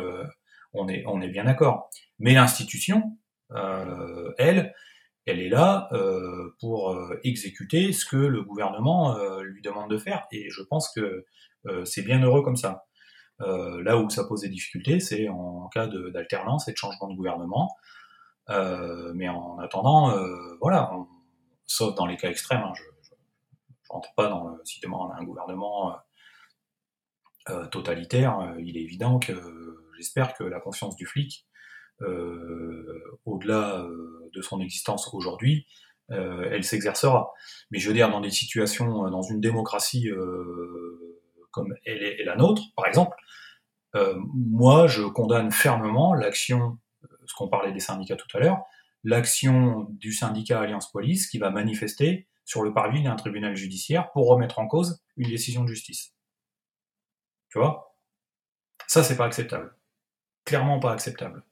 on, 0.74 0.88
est, 0.88 1.04
on 1.06 1.22
est 1.22 1.30
bien 1.30 1.46
d'accord. 1.46 1.90
Mais 2.18 2.34
l'institution, 2.34 3.18
elle, 4.38 4.74
elle 5.26 5.40
est 5.40 5.50
là 5.50 5.90
pour 6.60 7.00
exécuter 7.24 7.94
ce 7.94 8.06
que 8.06 8.18
le 8.18 8.44
gouvernement 8.44 9.18
lui 9.42 9.62
demande 9.62 9.90
de 9.90 9.98
faire. 9.98 10.26
Et 10.32 10.50
je 10.50 10.62
pense 10.64 10.92
que 10.94 11.26
euh, 11.68 11.86
c'est 11.86 12.02
bien 12.02 12.22
heureux 12.22 12.42
comme 12.42 12.56
ça. 12.56 12.86
Euh, 13.42 13.82
là 13.84 13.98
où 13.98 14.10
ça 14.10 14.26
pose 14.26 14.42
des 14.42 14.50
difficultés, 14.50 15.00
c'est 15.00 15.30
en 15.30 15.68
cas 15.70 15.88
d'alternance 15.88 16.68
et 16.68 16.72
de 16.72 16.78
changement 16.78 17.08
de 17.08 17.16
gouvernement. 17.16 17.70
Euh, 18.50 19.12
mais 19.16 19.30
en 19.30 19.60
attendant, 19.60 20.16
voilà, 20.62 20.92
sauf 21.70 21.96
dans 21.96 22.06
les 22.06 22.18
cas 22.18 22.30
extrêmes, 22.30 22.62
hein, 22.62 22.74
je, 22.76 22.84
ne 22.84 23.90
rentre 23.90 24.14
pas 24.16 24.28
dans 24.28 24.48
le, 24.48 24.62
si 24.66 24.80
demain 24.82 24.98
on 24.98 25.10
a 25.12 25.16
un 25.16 25.24
gouvernement 25.24 25.96
totalitaire, 27.72 28.54
il 28.60 28.78
est 28.78 28.82
évident 28.82 29.18
que 29.18 29.34
j'espère 29.98 30.36
que 30.36 30.44
la 30.44 30.60
confiance 30.60 30.96
du 30.96 31.08
flic, 31.08 31.48
au-delà 33.26 33.84
de 34.32 34.42
son 34.44 34.62
existence 34.62 35.12
aujourd'hui, 35.16 35.66
elle 36.10 36.64
s'exercera. 36.64 37.32
Mais 37.72 37.80
je 37.80 37.88
veux 37.88 37.96
dire, 37.96 38.12
dans 38.12 38.22
des 38.22 38.30
situations, 38.30 39.10
dans 39.10 39.24
une 39.24 39.42
démocratie 39.42 40.12
comme 41.52 41.74
elle 41.86 42.04
est, 42.04 42.24
la 42.24 42.36
nôtre, 42.36 42.62
par 42.76 42.86
exemple, 42.86 43.16
euh, 43.96 44.16
moi, 44.34 44.88
je 44.88 45.04
condamne 45.04 45.52
fermement 45.52 46.14
l'action, 46.14 46.78
euh, 47.04 47.08
ce 47.26 47.34
qu'on 47.34 47.48
parlait 47.48 47.72
des 47.72 47.80
syndicats 47.80 48.16
tout 48.16 48.38
à 48.38 48.40
l'heure, 48.40 48.62
l'action 49.04 49.88
du 49.92 50.14
syndicat 50.14 50.62
Alliance 50.62 50.92
Police 50.92 51.28
qui 51.28 51.38
va 51.38 51.50
manifester 51.50 52.28
sur 52.46 52.64
le 52.64 52.74
parvis 52.74 53.04
d'un 53.04 53.16
tribunal 53.16 53.56
judiciaire 53.56 54.12
pour 54.12 54.28
remettre 54.28 54.60
en 54.60 54.68
cause 54.68 55.02
une 55.18 55.30
décision 55.30 55.64
de 55.64 55.68
justice. 55.68 56.14
Tu 57.50 57.60
vois? 57.60 57.96
Ça, 58.88 59.04
c'est 59.04 59.18
pas 59.18 59.26
acceptable. 59.26 59.76
Clairement 60.46 60.80
pas 60.80 60.94
acceptable. 60.94 61.44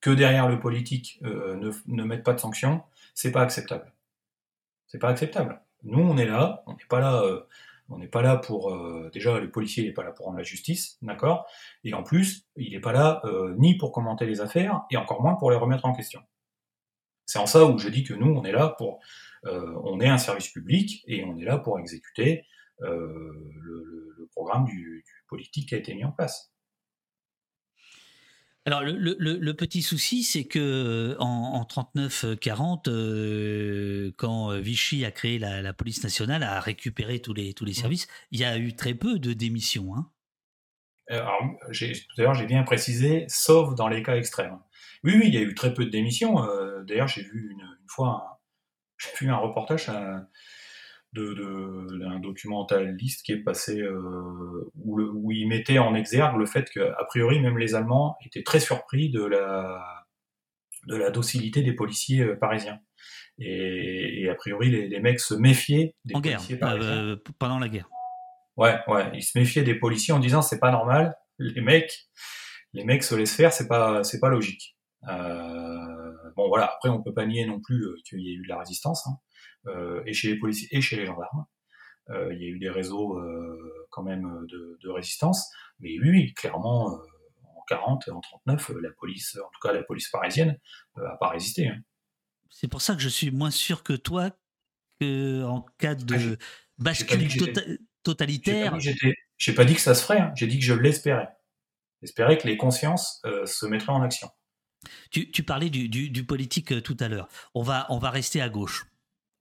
Que 0.00 0.10
derrière 0.10 0.48
le 0.48 0.60
politique 0.60 1.18
euh, 1.24 1.72
ne, 1.86 2.02
mette 2.04 2.24
pas 2.24 2.34
de 2.34 2.40
sanctions, 2.40 2.82
c'est 3.14 3.32
pas 3.32 3.42
acceptable. 3.42 3.92
C'est 4.86 4.98
pas 4.98 5.08
acceptable. 5.08 5.60
Nous, 5.82 6.00
on 6.00 6.16
est 6.16 6.26
là, 6.26 6.62
on 6.66 6.74
n'est 6.74 6.86
pas 6.86 7.00
là 7.00 7.22
là 8.22 8.36
pour 8.36 8.70
euh, 8.70 9.10
déjà 9.12 9.38
le 9.38 9.50
policier 9.50 9.84
n'est 9.84 9.92
pas 9.92 10.04
là 10.04 10.12
pour 10.12 10.26
rendre 10.26 10.38
la 10.38 10.44
justice, 10.44 10.98
d'accord? 11.02 11.46
Et 11.84 11.94
en 11.94 12.02
plus, 12.02 12.46
il 12.56 12.72
n'est 12.72 12.80
pas 12.80 12.92
là 12.92 13.20
euh, 13.24 13.54
ni 13.58 13.76
pour 13.76 13.92
commenter 13.92 14.26
les 14.26 14.40
affaires 14.40 14.82
et 14.90 14.96
encore 14.96 15.22
moins 15.22 15.34
pour 15.34 15.50
les 15.50 15.56
remettre 15.56 15.84
en 15.84 15.94
question. 15.94 16.22
C'est 17.28 17.38
en 17.38 17.46
ça 17.46 17.66
où 17.66 17.78
je 17.78 17.90
dis 17.90 18.04
que 18.04 18.14
nous, 18.14 18.34
on 18.34 18.42
est 18.42 18.52
là 18.52 18.74
pour, 18.78 19.00
euh, 19.44 19.74
on 19.84 20.00
est 20.00 20.08
un 20.08 20.16
service 20.16 20.48
public 20.48 21.04
et 21.06 21.22
on 21.24 21.36
est 21.36 21.44
là 21.44 21.58
pour 21.58 21.78
exécuter 21.78 22.44
le, 22.80 24.28
programme 24.32 24.66
du 24.66 25.04
politique 25.26 25.70
qui 25.70 25.74
a 25.74 25.78
été 25.78 25.94
mis 25.94 26.04
en 26.04 26.12
place. 26.12 26.52
Alors 28.66 28.82
le, 28.82 29.52
petit 29.52 29.82
souci, 29.82 30.22
c'est 30.22 30.44
que 30.44 31.16
en, 31.18 31.64
39-40, 31.64 32.88
euh, 32.88 34.12
quand 34.16 34.56
Vichy 34.58 35.04
a 35.04 35.10
créé 35.10 35.38
la, 35.38 35.72
police 35.72 36.04
nationale, 36.04 36.42
a 36.42 36.60
récupéré 36.60 37.20
tous 37.20 37.34
les 37.34 37.52
tous 37.52 37.64
les 37.64 37.72
mmh. 37.72 37.74
services, 37.74 38.08
il 38.30 38.38
y 38.40 38.44
a 38.44 38.56
eu 38.58 38.76
très 38.76 38.94
peu 38.94 39.18
de 39.18 39.32
démissions. 39.32 39.96
Hein. 39.96 40.10
d'ailleurs, 42.16 42.34
j'ai 42.34 42.46
bien 42.46 42.62
précisé, 42.62 43.24
sauf 43.28 43.74
dans 43.74 43.88
les 43.88 44.02
cas 44.02 44.16
extrêmes. 44.16 44.58
Oui, 45.04 45.14
oui, 45.16 45.22
il 45.26 45.34
y 45.34 45.38
a 45.38 45.42
eu 45.42 45.54
très 45.54 45.74
peu 45.74 45.84
de 45.84 45.90
démissions. 45.90 46.38
D'ailleurs, 46.86 47.08
j'ai 47.08 47.22
vu 47.22 47.50
une, 47.52 47.66
fois, 47.88 48.40
j'ai 48.98 49.10
vu 49.24 49.30
un 49.30 49.36
reportage 49.36 49.86
d'un 49.86 50.26
de, 51.12 52.18
documentaliste 52.20 53.24
qui 53.24 53.32
est 53.32 53.42
passé 53.42 53.80
euh, 53.80 54.70
où, 54.76 55.00
où, 55.00 55.32
il 55.32 55.48
mettait 55.48 55.78
en 55.78 55.94
exergue 55.94 56.36
le 56.36 56.46
fait 56.46 56.68
que 56.70 56.80
a 56.80 57.04
priori 57.04 57.40
même 57.40 57.58
les 57.58 57.74
Allemands 57.74 58.16
étaient 58.24 58.42
très 58.42 58.60
surpris 58.60 59.10
de 59.10 59.24
la 59.24 60.06
de 60.86 60.96
la 60.96 61.10
docilité 61.10 61.62
des 61.62 61.72
policiers 61.72 62.22
euh, 62.22 62.36
parisiens 62.36 62.80
et, 63.40 64.28
a 64.28 64.34
priori 64.34 64.70
les, 64.70 65.00
mecs 65.00 65.20
se 65.20 65.34
méfiaient 65.34 65.94
des 66.04 66.14
en 66.14 66.20
policiers 66.20 66.56
guerre, 66.56 66.68
parisiens. 66.68 67.04
Euh, 67.04 67.16
pendant 67.38 67.58
la 67.58 67.68
guerre. 67.68 67.88
Ouais, 68.56 68.76
ouais, 68.88 69.10
ils 69.14 69.22
se 69.22 69.38
méfiaient 69.38 69.62
des 69.62 69.76
policiers 69.76 70.12
en 70.12 70.18
disant 70.18 70.42
c'est 70.42 70.58
pas 70.58 70.72
normal, 70.72 71.16
les 71.38 71.60
mecs, 71.60 72.08
les 72.72 72.84
mecs 72.84 73.04
se 73.04 73.14
laissent 73.14 73.36
faire, 73.36 73.52
c'est 73.52 73.68
pas 73.68 74.02
c'est 74.02 74.18
pas 74.18 74.28
logique. 74.28 74.76
Bon 75.02 76.48
voilà, 76.48 76.66
après 76.66 76.88
on 76.88 77.02
peut 77.02 77.14
pas 77.14 77.26
nier 77.26 77.46
non 77.46 77.60
plus 77.60 77.86
qu'il 78.04 78.20
y 78.20 78.30
ait 78.30 78.34
eu 78.34 78.42
de 78.42 78.48
la 78.48 78.58
résistance, 78.58 79.06
hein, 79.06 80.02
et 80.06 80.12
chez 80.12 80.28
les 80.28 80.38
policiers 80.38 80.68
et 80.70 80.80
chez 80.80 80.96
les 80.96 81.06
gendarmes. 81.06 81.46
il 82.08 82.38
y 82.40 82.44
a 82.44 82.48
eu 82.48 82.58
des 82.58 82.70
réseaux 82.70 83.20
quand 83.90 84.02
même 84.02 84.46
de, 84.48 84.88
résistance, 84.88 85.50
mais 85.80 85.98
oui, 86.00 86.10
oui 86.10 86.34
clairement, 86.34 87.00
en 87.44 87.62
40 87.68 88.08
et 88.08 88.10
en 88.10 88.20
39, 88.20 88.72
la 88.80 88.90
police, 88.90 89.36
en 89.36 89.50
tout 89.52 89.60
cas 89.62 89.72
la 89.72 89.82
police 89.82 90.08
parisienne, 90.08 90.58
a 90.96 91.16
pas 91.16 91.28
résisté. 91.28 91.68
Hein. 91.68 91.78
C'est 92.50 92.68
pour 92.68 92.82
ça 92.82 92.94
que 92.94 93.00
je 93.00 93.08
suis 93.08 93.30
moins 93.30 93.50
sûr 93.50 93.82
que 93.82 93.92
toi 93.92 94.30
que 95.00 95.44
en 95.44 95.64
cas 95.78 95.94
de 95.94 96.38
bascule 96.78 97.28
totalitaire. 98.02 98.78
J'ai 99.36 99.52
pas, 99.52 99.64
dit 99.64 99.74
que 99.74 99.80
ça 99.80 99.94
se 99.94 100.02
ferait, 100.02 100.18
hein. 100.18 100.32
j'ai 100.34 100.48
dit 100.48 100.58
que 100.58 100.64
je 100.64 100.74
l'espérais. 100.74 101.28
J'espérais 102.02 102.38
que 102.38 102.48
les 102.48 102.56
consciences 102.56 103.20
euh, 103.24 103.46
se 103.46 103.66
mettraient 103.66 103.92
en 103.92 104.02
action. 104.02 104.28
Tu, 105.10 105.42
parlais 105.42 105.70
du, 105.70 106.24
politique 106.24 106.72
euh, 106.72 106.80
tout 106.80 106.96
à 107.00 107.08
l'heure. 107.08 107.28
On 107.54 107.62
va, 107.62 107.86
on 107.90 107.98
va 107.98 108.10
rester 108.10 108.40
à 108.40 108.48
gauche. 108.48 108.86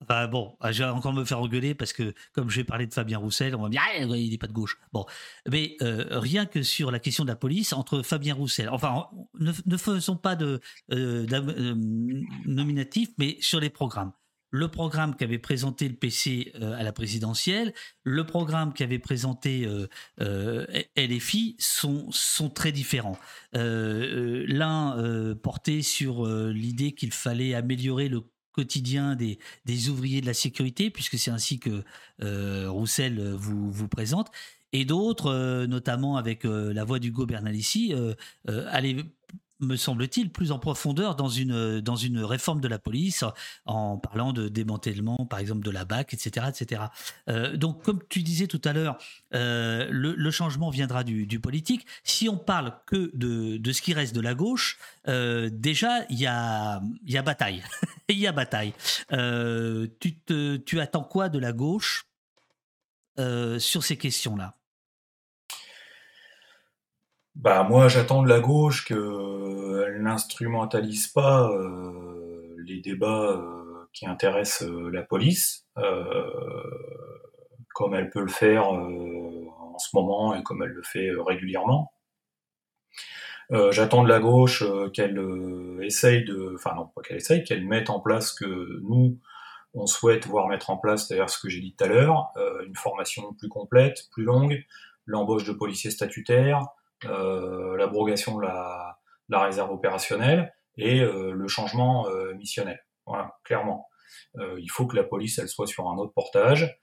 Bon, 0.07 0.55
ah, 0.59 0.72
je 0.72 0.84
vais 0.84 0.89
encore 0.89 1.11
me 1.11 1.26
faire 1.26 1.39
engueuler 1.39 1.73
parce 1.73 1.91
que 1.91 2.14
comme 2.31 2.51
je 2.51 2.57
vais 2.57 2.64
parler 2.64 2.85
de 2.85 2.93
Fabien 2.93 3.18
Roussel, 3.18 3.55
on 3.55 3.61
va 3.64 3.68
me 3.68 3.72
dire 3.72 3.81
ah, 3.84 3.97
il 3.97 4.30
n'est 4.30 4.38
pas 4.38 4.47
de 4.47 4.53
gauche. 4.53 4.77
Bon, 4.93 5.05
mais 5.49 5.76
euh, 5.81 6.19
rien 6.19 6.45
que 6.45 6.61
sur 6.61 6.91
la 6.91 6.99
question 6.99 7.23
de 7.23 7.30
la 7.30 7.35
police 7.35 7.73
entre 7.73 8.03
Fabien 8.03 8.35
Roussel, 8.35 8.69
enfin 8.69 9.07
ne, 9.39 9.77
faisons 9.77 10.15
pas 10.15 10.35
de, 10.35 10.61
nominatif, 12.45 13.09
mais 13.18 13.38
sur 13.41 13.59
les 13.59 13.72
programmes 13.72 14.11
le 14.49 14.69
programme 14.69 15.15
qu'avait 15.15 15.39
présenté 15.39 15.87
le 15.87 15.95
PC 15.95 16.53
euh, 16.55 16.77
à 16.77 16.83
la 16.83 16.91
présidentielle, 16.91 17.73
le 18.03 18.25
programme 18.25 18.73
qu'avait 18.73 18.99
présenté 18.99 19.65
euh, 19.65 19.87
euh, 20.21 20.65
LFI 20.95 21.55
sont, 21.59 22.09
sont 22.11 22.49
très 22.49 22.71
différents. 22.71 23.17
L'un 23.53 25.35
portait 25.41 25.81
sur 25.81 26.25
l'idée 26.27 26.91
qu'il 26.91 27.11
fallait 27.11 27.55
améliorer 27.55 28.07
le 28.07 28.21
quotidien 28.51 29.15
des, 29.15 29.39
des, 29.65 29.89
ouvriers 29.89 30.21
de 30.21 30.27
la 30.27 30.33
sécurité, 30.33 30.89
puisque 30.91 31.17
c'est 31.17 31.31
ainsi 31.31 31.59
que 31.59 31.83
Roussel 32.67 33.19
vous, 33.33 33.71
vous 33.71 33.87
présente, 33.87 34.29
et 34.73 34.85
d'autres, 34.85 35.65
notamment 35.65 36.17
avec 36.17 36.43
la 36.43 36.83
voix 36.83 36.99
du 36.99 37.11
Bernalici, 37.11 37.93
allaient 38.45 38.97
me 39.59 39.75
semble-t-il, 39.75 40.31
plus 40.31 40.51
en 40.51 40.59
profondeur 40.59 41.15
dans 41.15 41.29
une, 41.29 41.81
dans 41.81 41.95
une 41.95 42.23
réforme 42.23 42.61
de 42.61 42.67
la 42.67 42.79
police, 42.79 43.23
en 43.65 43.97
parlant 43.97 44.34
de 44.34 44.47
démantèlement, 44.47 45.25
par 45.29 45.39
exemple, 45.39 45.63
de 45.63 45.71
la 45.71 45.85
BAC, 45.85 46.13
etc. 46.13 46.47
etc. 46.49 46.84
Euh, 47.29 47.57
donc, 47.57 47.84
comme 47.84 47.99
tu 48.09 48.23
disais 48.23 48.47
tout 48.47 48.61
à 48.63 48.73
l'heure, 48.73 48.97
euh, 49.34 49.88
le, 49.89 50.31
changement 50.31 50.69
viendra 50.69 51.03
du, 51.03 51.39
politique. 51.39 51.85
Si 52.03 52.29
on 52.29 52.38
parle 52.38 52.73
que 52.85 53.11
de, 53.15 53.57
de, 53.57 53.71
ce 53.71 53.81
qui 53.81 53.93
reste 53.93 54.13
de 54.13 54.21
la 54.21 54.34
gauche, 54.35 54.77
euh, 55.07 55.49
déjà, 55.51 56.05
il 56.09 56.19
y 56.19 56.27
a, 56.27 56.81
y 57.05 57.17
a 57.17 57.21
bataille. 57.21 57.63
Il 58.09 58.17
y 58.17 58.27
a 58.27 58.31
bataille. 58.31 58.73
tu, 59.99 60.17
tu 60.65 60.79
attends 60.79 61.03
quoi 61.03 61.29
de 61.29 61.39
la 61.39 61.51
gauche 61.51 62.05
sur 63.17 63.84
ces 63.84 63.97
questions-là? 63.97 64.57
Bah 67.38 67.64
moi 67.64 67.88
j'attends 67.88 68.23
de 68.23 68.30
la 68.30 68.39
gauche 68.39 68.85
qu'elle 68.85 70.01
n'instrumentalise 70.01 71.07
pas 71.07 71.47
euh, 71.51 72.55
les 72.65 72.80
débats 72.80 73.31
euh, 73.34 73.88
qui 73.93 74.07
intéressent 74.07 74.68
euh, 74.68 74.89
la 74.89 75.03
police, 75.03 75.68
comme 77.76 77.93
elle 77.93 78.09
peut 78.09 78.22
le 78.22 78.27
faire 78.27 78.68
en 78.69 79.77
ce 79.77 79.89
moment 79.93 80.34
et 80.34 80.41
comme 80.41 80.64
elle 80.64 80.72
le 80.72 80.81
fait 80.81 81.11
régulièrement. 81.15 81.93
j'attends 83.69 84.03
de 84.03 84.09
la 84.09 84.19
gauche 84.19 84.64
qu'elle 84.93 85.22
essaye 85.84 86.26
de, 86.26 86.53
enfin 86.55 86.73
non 86.76 86.88
pas 86.88 87.03
qu'elle 87.03 87.18
essaye, 87.18 87.43
qu'elle 87.43 87.68
mette 87.68 87.91
en 87.91 87.99
place 87.99 88.31
ce 88.31 88.43
que 88.43 88.80
nous 88.81 89.19
on 89.76 89.85
souhaite 89.85 90.26
voir 90.26 90.47
mettre 90.47 90.72
en 90.72 90.77
place, 90.77 91.07
c'est-à-dire 91.07 91.30
ce 91.30 91.39
que 91.39 91.49
j'ai 91.49 91.61
dit 91.61 91.76
tout 91.77 91.84
à 91.84 91.88
l'heure, 91.88 92.34
une 92.65 92.76
formation 92.76 93.31
plus 93.35 93.49
complète, 93.49 94.09
plus 94.11 94.23
longue, 94.23 94.65
l'embauche 95.05 95.43
de 95.43 95.53
policiers 95.53 95.91
statutaires, 95.91 96.61
euh, 96.61 96.64
l'abrogation 97.03 98.37
de 98.37 98.43
la, 98.43 98.97
la, 99.29 99.41
réserve 99.41 99.71
opérationnelle 99.71 100.53
et 100.77 100.99
euh, 101.01 101.31
le 101.31 101.47
changement 101.47 102.07
euh, 102.09 102.33
missionnel. 102.35 102.79
Voilà, 103.05 103.37
clairement. 103.45 103.87
il 104.57 104.69
faut 104.69 104.85
que 104.85 104.95
la 104.95 105.03
police 105.03 105.39
elle 105.39 105.47
soit 105.47 105.67
sur 105.67 105.87
un 105.89 105.97
autre 105.97 106.13
portage, 106.13 106.77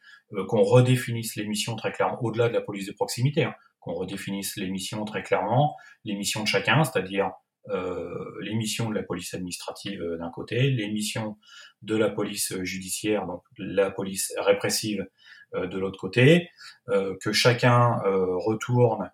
qu'on 0.49 0.63
redéfinisse 0.63 1.37
les 1.37 1.47
missions 1.47 1.77
très 1.77 1.93
clairement, 1.93 2.19
au-delà 2.23 2.49
de 2.49 2.55
la 2.55 2.63
police 2.63 2.87
de 2.87 2.93
proximité, 2.93 3.45
hein, 3.45 3.55
qu'on 3.81 3.93
redéfinisse 3.93 4.57
les 4.57 4.71
missions 4.71 5.05
très 5.05 5.23
clairement, 5.23 5.77
les 6.05 6.15
missions 6.17 6.43
de 6.43 6.49
chacun, 6.49 6.83
c'est-à-dire 6.83 7.31
euh, 7.69 8.41
les 8.41 8.55
missions 8.55 8.89
de 8.89 8.95
la 8.95 9.03
police 9.03 9.35
administrative 9.35 10.03
d'un 10.19 10.31
côté, 10.31 10.71
les 10.71 10.91
missions 10.91 11.37
de 11.83 11.97
la 11.97 12.09
police 12.09 12.55
judiciaire, 12.63 13.27
donc 13.27 13.43
la 13.59 13.91
police 13.91 14.33
répressive 14.39 15.07
de 15.55 15.79
l'autre 15.79 15.99
côté, 15.99 16.51
euh, 16.89 17.15
que 17.21 17.33
chacun 17.33 17.99
retourne 18.05 19.05
euh, 19.05 19.09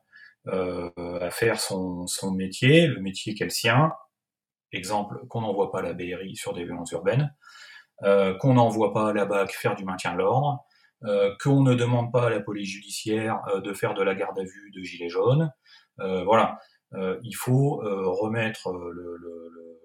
à 0.46 1.30
faire 1.30 1.60
son, 1.60 2.06
métier, 2.32 2.86
le 2.86 3.00
métier 3.00 3.34
qu'elle 3.34 3.50
sien. 3.50 3.92
Exemple, 4.72 5.26
qu'on 5.28 5.40
n'envoie 5.40 5.72
pas 5.72 5.82
la 5.82 5.92
BRI 5.92 6.36
sur 6.36 6.52
des 6.54 6.64
violences 6.64 6.92
urbaines, 6.92 7.34
euh, 8.04 8.34
qu'on 8.38 8.54
n'envoie 8.54 8.92
pas 8.92 9.12
la 9.12 9.26
BAC 9.26 9.52
faire 9.52 9.74
du 9.74 9.84
maintien 9.84 10.12
de 10.12 10.18
l'ordre, 10.18 10.64
euh, 11.04 11.34
qu'on 11.42 11.62
ne 11.62 11.74
demande 11.74 12.12
pas 12.12 12.26
à 12.26 12.30
la 12.30 12.40
police 12.40 12.68
judiciaire 12.68 13.40
euh, 13.48 13.60
de 13.60 13.72
faire 13.72 13.94
de 13.94 14.02
la 14.02 14.14
garde 14.14 14.38
à 14.38 14.42
vue 14.42 14.70
de 14.74 14.82
gilets 14.82 15.08
jaunes. 15.08 15.50
Euh, 16.00 16.24
voilà, 16.24 16.58
il 17.22 17.34
faut 17.34 17.76
remettre 17.84 18.72
le, 18.72 18.90
le, 18.90 19.16
le, 19.16 19.79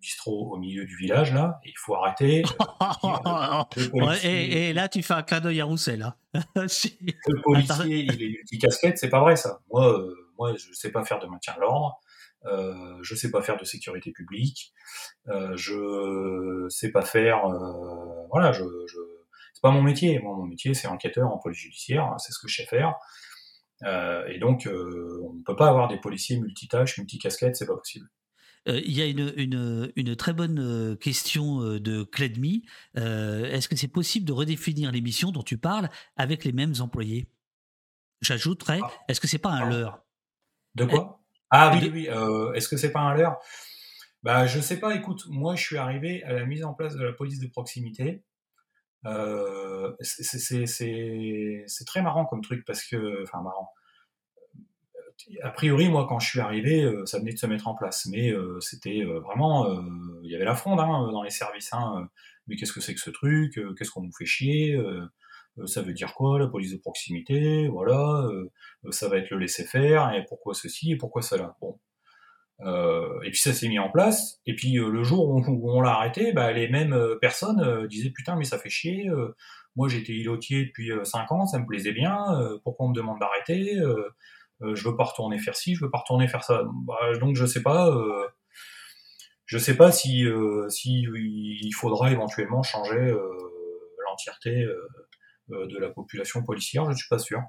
bistrot 0.00 0.52
au 0.52 0.58
milieu 0.58 0.84
du 0.84 0.96
village 0.96 1.32
là. 1.32 1.60
Et 1.64 1.70
il 1.70 1.78
faut 1.78 1.94
arrêter. 1.94 2.42
et, 4.24 4.68
et, 4.68 4.72
là, 4.72 4.88
tu 4.88 5.02
fais 5.02 5.14
un 5.14 5.22
clin 5.22 5.40
d'œil 5.40 5.60
à 5.60 5.64
Roussel. 5.64 6.02
Hein. 6.02 6.14
le 6.54 7.42
policier, 7.42 7.98
il 7.98 8.22
est 8.22 8.42
petit 8.42 8.58
casquette, 8.58 8.98
c'est 8.98 9.10
pas 9.10 9.20
vrai 9.20 9.36
ça. 9.36 9.60
Moi, 9.70 9.92
euh, 9.92 10.14
moi, 10.38 10.54
je 10.56 10.72
sais 10.72 10.90
pas 10.90 11.04
faire 11.04 11.18
de 11.18 11.26
maintien 11.26 11.54
de 11.54 11.60
l'ordre. 11.60 12.00
Euh, 12.46 12.98
je 13.02 13.14
sais 13.14 13.30
pas 13.30 13.42
faire 13.42 13.58
de 13.58 13.64
sécurité 13.64 14.12
publique. 14.12 14.72
Euh, 15.28 15.56
je 15.56 16.66
sais 16.70 16.90
pas 16.90 17.02
faire. 17.02 17.44
Euh, 17.46 18.26
voilà, 18.30 18.52
je, 18.52 18.64
je 18.86 18.98
c'est 19.52 19.60
pas 19.62 19.70
mon 19.70 19.82
métier. 19.82 20.18
Moi, 20.20 20.36
mon 20.36 20.46
métier, 20.46 20.72
c'est 20.74 20.88
enquêteur 20.88 21.28
en 21.28 21.38
police 21.38 21.58
judiciaire. 21.58 22.14
C'est 22.18 22.32
ce 22.32 22.38
que 22.38 22.48
je 22.48 22.56
sais 22.56 22.66
faire. 22.66 22.94
Euh, 23.84 24.26
et 24.28 24.38
donc, 24.38 24.66
on 24.66 25.34
ne 25.34 25.42
peut 25.44 25.56
pas 25.56 25.68
avoir 25.68 25.88
des 25.88 25.98
policiers 25.98 26.38
multitâches, 26.38 26.98
multicasquettes, 26.98 27.56
c'est 27.56 27.66
pas 27.66 27.76
possible. 27.76 28.06
Euh, 28.68 28.80
il 28.84 28.92
y 28.92 29.02
a 29.02 29.06
une, 29.06 30.16
très 30.16 30.32
bonne 30.32 30.58
euh, 30.58 30.96
question 30.96 31.62
euh, 31.62 31.80
de 31.80 32.02
Cledmi. 32.02 32.64
Est-ce 32.94 33.68
que 33.68 33.76
c'est 33.76 33.88
possible 33.88 34.26
de 34.26 34.32
redéfinir 34.32 34.92
les 34.92 35.00
missions 35.00 35.32
dont 35.32 35.42
tu 35.42 35.56
parles 35.56 35.88
avec 36.16 36.44
les 36.44 36.52
mêmes 36.52 36.74
employés? 36.80 37.28
J'ajouterais, 38.20 38.80
ah. 38.82 38.90
est-ce 39.08 39.20
que 39.20 39.26
c'est 39.26 39.38
pas 39.38 39.50
un 39.50 39.66
ah. 39.66 39.70
leurre? 39.70 40.02
De 40.74 40.84
quoi? 40.84 41.22
Ah 41.50 41.72
oui, 41.74 41.90
oui. 41.92 42.08
Est-ce 42.54 42.68
que 42.68 42.76
c'est 42.76 42.92
pas 42.92 43.00
un 43.00 43.14
leurre? 43.14 43.38
Bah, 44.22 44.46
je 44.46 44.60
sais 44.60 44.78
pas. 44.78 44.94
Écoute, 44.94 45.24
moi, 45.28 45.56
je 45.56 45.62
suis 45.62 45.78
arrivé 45.78 46.22
à 46.24 46.34
la 46.34 46.44
mise 46.44 46.62
en 46.64 46.74
place 46.74 46.94
de 46.94 47.02
la 47.02 47.12
police 47.12 47.40
de 47.40 47.48
proximité. 47.48 48.22
c'est 50.02 51.84
très 51.86 52.02
marrant 52.02 52.26
comme 52.26 52.42
truc 52.42 52.64
parce 52.66 52.84
que, 52.84 53.22
enfin, 53.22 53.40
marrant 53.42 53.72
a 55.42 55.50
priori, 55.50 55.88
moi, 55.88 56.06
quand 56.08 56.18
je 56.18 56.28
suis 56.28 56.40
arrivé, 56.40 56.82
euh, 56.82 57.04
ça 57.06 57.18
venait 57.18 57.32
de 57.32 57.38
se 57.38 57.46
mettre 57.46 57.68
en 57.68 57.74
place. 57.74 58.06
Mais 58.06 58.30
euh, 58.30 58.58
c'était 58.60 59.02
euh, 59.02 59.20
vraiment, 59.20 59.66
il 60.22 60.30
y 60.30 60.34
avait 60.34 60.44
la 60.44 60.54
fronde 60.54 60.80
hein, 60.80 61.08
dans 61.12 61.22
les 61.22 61.30
services. 61.30 61.72
Hein, 61.72 62.08
mais 62.46 62.56
qu'est-ce 62.56 62.72
que 62.72 62.80
c'est 62.80 62.94
que 62.94 63.00
ce 63.00 63.10
truc 63.10 63.60
Qu'est-ce 63.76 63.90
qu'on 63.90 64.02
nous 64.02 64.12
fait 64.16 64.26
chier 64.26 64.78
Ça 65.66 65.82
veut 65.82 65.92
dire 65.92 66.14
quoi 66.14 66.38
la 66.38 66.48
police 66.48 66.72
de 66.72 66.78
proximité 66.78 67.68
Voilà, 67.68 68.28
ça 68.90 69.08
va 69.08 69.18
être 69.18 69.30
le 69.30 69.38
laisser 69.38 69.64
faire. 69.64 70.12
Et 70.14 70.24
pourquoi 70.24 70.54
ceci 70.54 70.92
et 70.92 70.96
pourquoi 70.96 71.22
cela? 71.22 71.56
Bon. 71.60 71.78
et 73.22 73.30
puis 73.30 73.38
ça 73.38 73.52
s'est 73.52 73.68
mis 73.68 73.78
en 73.78 73.90
place. 73.90 74.40
Et 74.46 74.54
puis 74.54 74.72
le 74.72 75.02
jour 75.04 75.28
où, 75.28 75.70
on 75.70 75.80
l'a 75.80 75.92
arrêté, 75.92 76.32
bah, 76.32 76.50
les 76.52 76.68
mêmes 76.68 76.96
personnes 77.20 77.86
disaient 77.86 78.10
putain 78.10 78.36
mais 78.36 78.44
ça 78.44 78.58
fait 78.58 78.70
chier. 78.70 79.08
moi 79.76 79.88
j'étais 79.88 80.14
îlotier 80.14 80.66
depuis 80.66 80.90
5 81.04 81.30
ans, 81.30 81.46
ça 81.46 81.60
me 81.60 81.66
plaisait 81.66 81.92
bien. 81.92 82.24
pourquoi 82.64 82.86
on 82.86 82.88
me 82.88 82.94
demande 82.94 83.20
d'arrêter 83.20 83.78
je 84.62 84.88
veux 84.88 84.96
pas 84.96 85.04
retourner 85.04 85.38
faire 85.38 85.56
ci, 85.56 85.74
je 85.74 85.84
veux 85.84 85.90
pas 85.90 85.98
retourner 85.98 86.28
faire 86.28 86.44
ça. 86.44 86.62
Bah, 86.86 86.96
donc 87.18 87.36
je 87.36 87.46
sais 87.46 87.62
pas, 87.62 87.88
euh, 87.88 88.26
sais 89.58 89.76
pas 89.76 89.88
euh, 89.88 90.68
si 90.68 91.02
il 91.02 91.72
faudra 91.72 92.10
éventuellement 92.12 92.62
changer 92.62 93.14
l'entièreté 94.08 94.66
de 95.48 95.78
la 95.78 95.90
population 95.90 96.42
policière. 96.42 96.84
Je 96.84 96.90
ne 96.90 96.96
suis 96.96 97.08
pas 97.08 97.18
sûr. 97.18 97.40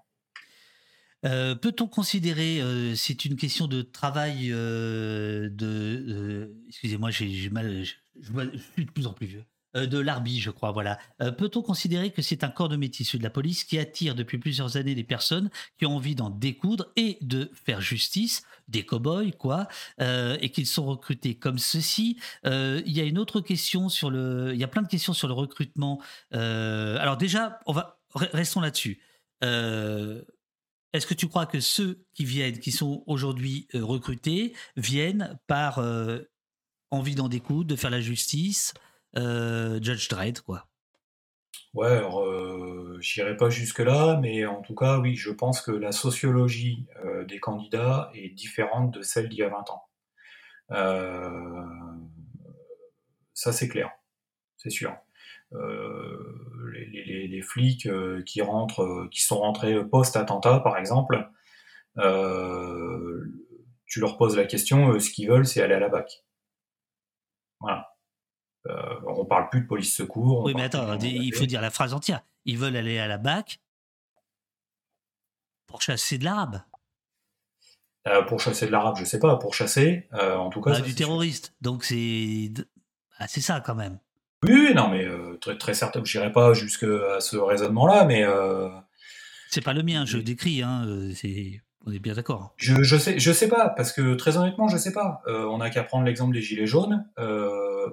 Peut-on 1.23 1.87
considérer, 1.87 2.61
c'est 2.95 3.25
une 3.25 3.35
question 3.35 3.67
de 3.67 3.81
travail 3.81 4.49
de, 4.49 5.51
excusez-moi, 6.67 7.11
j'ai 7.11 7.49
mal, 7.49 7.83
je, 7.83 7.93
suis 8.73 8.85
de 8.85 8.91
plus 8.91 9.07
en 9.07 9.13
plus 9.13 9.27
vieux. 9.27 9.45
Euh, 9.75 9.85
de 9.85 9.99
l'Arbi, 9.99 10.39
je 10.39 10.51
crois, 10.51 10.71
voilà. 10.71 10.99
Euh, 11.21 11.31
peut-on 11.31 11.61
considérer 11.61 12.11
que 12.11 12.21
c'est 12.21 12.43
un 12.43 12.49
corps 12.49 12.69
de 12.69 12.75
métier, 12.75 13.05
de 13.17 13.23
la 13.23 13.29
police, 13.29 13.63
qui 13.63 13.77
attire 13.79 14.15
depuis 14.15 14.37
plusieurs 14.37 14.77
années 14.77 14.95
des 14.95 15.03
personnes 15.03 15.49
qui 15.77 15.85
ont 15.85 15.95
envie 15.95 16.15
d'en 16.15 16.29
découdre 16.29 16.91
et 16.95 17.17
de 17.21 17.49
faire 17.53 17.81
justice, 17.81 18.43
des 18.67 18.85
cow-boys, 18.85 19.31
quoi, 19.31 19.67
euh, 20.01 20.37
et 20.41 20.49
qu'ils 20.49 20.67
sont 20.67 20.85
recrutés 20.85 21.35
comme 21.35 21.57
ceci? 21.57 22.17
Il 22.43 22.91
y 22.91 22.99
a 22.99 23.03
une 23.03 23.17
autre 23.17 23.41
question 23.41 23.89
sur 23.89 24.09
le... 24.09 24.51
Il 24.53 24.59
y 24.59 24.63
a 24.63 24.67
plein 24.67 24.81
de 24.81 24.87
questions 24.87 25.13
sur 25.13 25.27
le 25.27 25.33
recrutement. 25.33 26.01
alors 26.31 27.17
déjà, 27.17 27.59
on 27.65 27.73
va... 27.73 27.99
Restons 28.13 28.59
là-dessus. 28.59 29.01
Est-ce 29.41 31.05
que 31.05 31.13
tu 31.13 31.27
crois 31.27 31.45
que 31.45 31.59
ceux 31.59 32.05
qui 32.13 32.25
viennent, 32.25 32.59
qui 32.59 32.71
sont 32.71 33.03
aujourd'hui 33.07 33.67
recrutés, 33.73 34.53
viennent 34.75 35.39
par 35.47 35.79
envie 36.89 37.15
d'en 37.15 37.29
découdre, 37.29 37.69
de 37.69 37.75
faire 37.75 37.89
la 37.89 38.01
justice 38.01 38.73
Judge 39.15 40.07
Dredd, 40.09 40.41
quoi. 40.41 40.67
Ouais, 41.73 41.87
alors 41.87 42.21
euh, 42.21 42.97
j'irai 42.99 43.37
pas 43.37 43.49
jusque-là, 43.49 44.19
mais 44.21 44.45
en 44.45 44.61
tout 44.61 44.75
cas, 44.75 44.99
oui, 44.99 45.15
je 45.15 45.31
pense 45.31 45.61
que 45.61 45.71
la 45.71 45.93
sociologie 45.93 46.85
euh, 47.05 47.23
des 47.23 47.39
candidats 47.39 48.11
est 48.13 48.29
différente 48.29 48.93
de 48.93 49.01
celle 49.01 49.29
d'il 49.29 49.39
y 49.39 49.43
a 49.43 49.49
20 49.49 49.69
ans. 49.69 49.87
ça, 53.33 53.51
c'est 53.53 53.67
clair, 53.69 53.91
c'est 54.57 54.69
sûr. 54.69 54.95
Les, 55.51 57.41
flics 57.41 57.89
qui 58.25 58.41
rentrent, 58.41 59.07
qui 59.11 59.21
sont 59.21 59.39
rentrés 59.39 59.83
post-attentat, 59.85 60.59
par 60.59 60.77
exemple, 60.77 61.27
tu 63.85 63.99
leur 63.99 64.17
poses 64.17 64.37
la 64.37 64.45
question, 64.45 64.99
ce 64.99 65.09
qu'ils 65.09 65.29
veulent, 65.29 65.45
c'est 65.45 65.61
aller 65.61 65.73
à 65.73 65.79
la 65.79 65.89
BAC. 65.89 66.23
Voilà. 67.59 67.90
Euh, 68.67 68.95
on 69.07 69.25
parle 69.25 69.49
plus 69.49 69.61
de 69.61 69.67
police 69.67 69.95
secours. 69.95 70.43
Oui, 70.43 70.53
mais 70.55 70.63
attends, 70.63 70.97
il 70.99 71.33
faut 71.33 71.45
dire 71.45 71.61
la 71.61 71.71
phrase 71.71 71.93
entière. 71.93 72.21
Ils 72.45 72.57
veulent 72.57 72.75
aller 72.75 72.99
à 72.99 73.07
la 73.07 73.17
BAC 73.17 73.59
pour 75.67 75.81
chasser 75.81 76.17
de 76.17 76.25
l'arabe. 76.25 76.61
Euh, 78.07 78.23
pour 78.23 78.39
chasser 78.39 78.65
de 78.67 78.71
l'arabe, 78.71 78.97
je 78.97 79.05
sais 79.05 79.19
pas. 79.19 79.37
Pour 79.37 79.53
chasser, 79.53 80.07
euh, 80.13 80.35
en 80.35 80.49
tout 80.49 80.61
cas. 80.61 80.71
Bah, 80.71 80.81
du 80.81 80.95
terroriste. 80.95 81.55
Donc 81.61 81.83
c'est 81.83 82.51
ah, 83.17 83.27
c'est 83.27 83.41
ça 83.41 83.61
quand 83.61 83.75
même. 83.75 83.99
Oui, 84.43 84.73
non, 84.75 84.89
mais 84.89 85.07
très, 85.39 85.57
très 85.57 85.75
certain. 85.75 86.01
Je 86.03 86.17
n'irai 86.17 86.31
pas 86.31 86.53
jusqu'à 86.53 87.19
ce 87.19 87.37
raisonnement-là, 87.37 88.05
mais. 88.05 88.25
C'est 89.49 89.61
pas 89.61 89.73
le 89.73 89.83
mien, 89.83 90.05
je 90.05 90.17
décris. 90.17 90.63
Hein, 90.63 90.87
on 91.85 91.91
est 91.91 91.99
bien 91.99 92.13
d'accord. 92.13 92.53
Je, 92.57 92.81
je 92.81 92.97
sais, 92.97 93.19
je 93.19 93.31
sais 93.31 93.47
pas, 93.47 93.69
parce 93.69 93.91
que 93.91 94.13
très 94.15 94.37
honnêtement, 94.37 94.67
je 94.67 94.77
sais 94.77 94.93
pas. 94.93 95.21
On 95.27 95.59
n'a 95.59 95.69
qu'à 95.69 95.83
prendre 95.83 96.05
l'exemple 96.05 96.33
des 96.33 96.41
gilets 96.41 96.65
jaunes, 96.65 97.07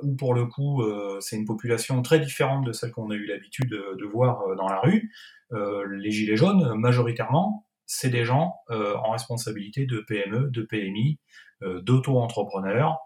où 0.02 0.14
pour 0.14 0.34
le 0.34 0.46
coup, 0.46 0.82
euh, 0.82 1.18
c'est 1.20 1.36
une 1.36 1.44
population 1.44 2.02
très 2.02 2.20
différente 2.20 2.64
de 2.64 2.72
celle 2.72 2.92
qu'on 2.92 3.10
a 3.10 3.14
eu 3.14 3.26
l'habitude 3.26 3.70
de, 3.70 4.04
voir 4.04 4.56
dans 4.56 4.68
la 4.68 4.80
rue. 4.80 5.12
les 5.50 6.10
gilets 6.10 6.36
jaunes, 6.36 6.74
majoritairement, 6.74 7.66
c'est 7.86 8.10
des 8.10 8.24
gens 8.24 8.54
en 8.68 9.10
responsabilité 9.10 9.86
de 9.86 10.00
PME, 10.00 10.50
de 10.50 10.62
PMI, 10.62 11.18
d'auto-entrepreneurs, 11.62 12.98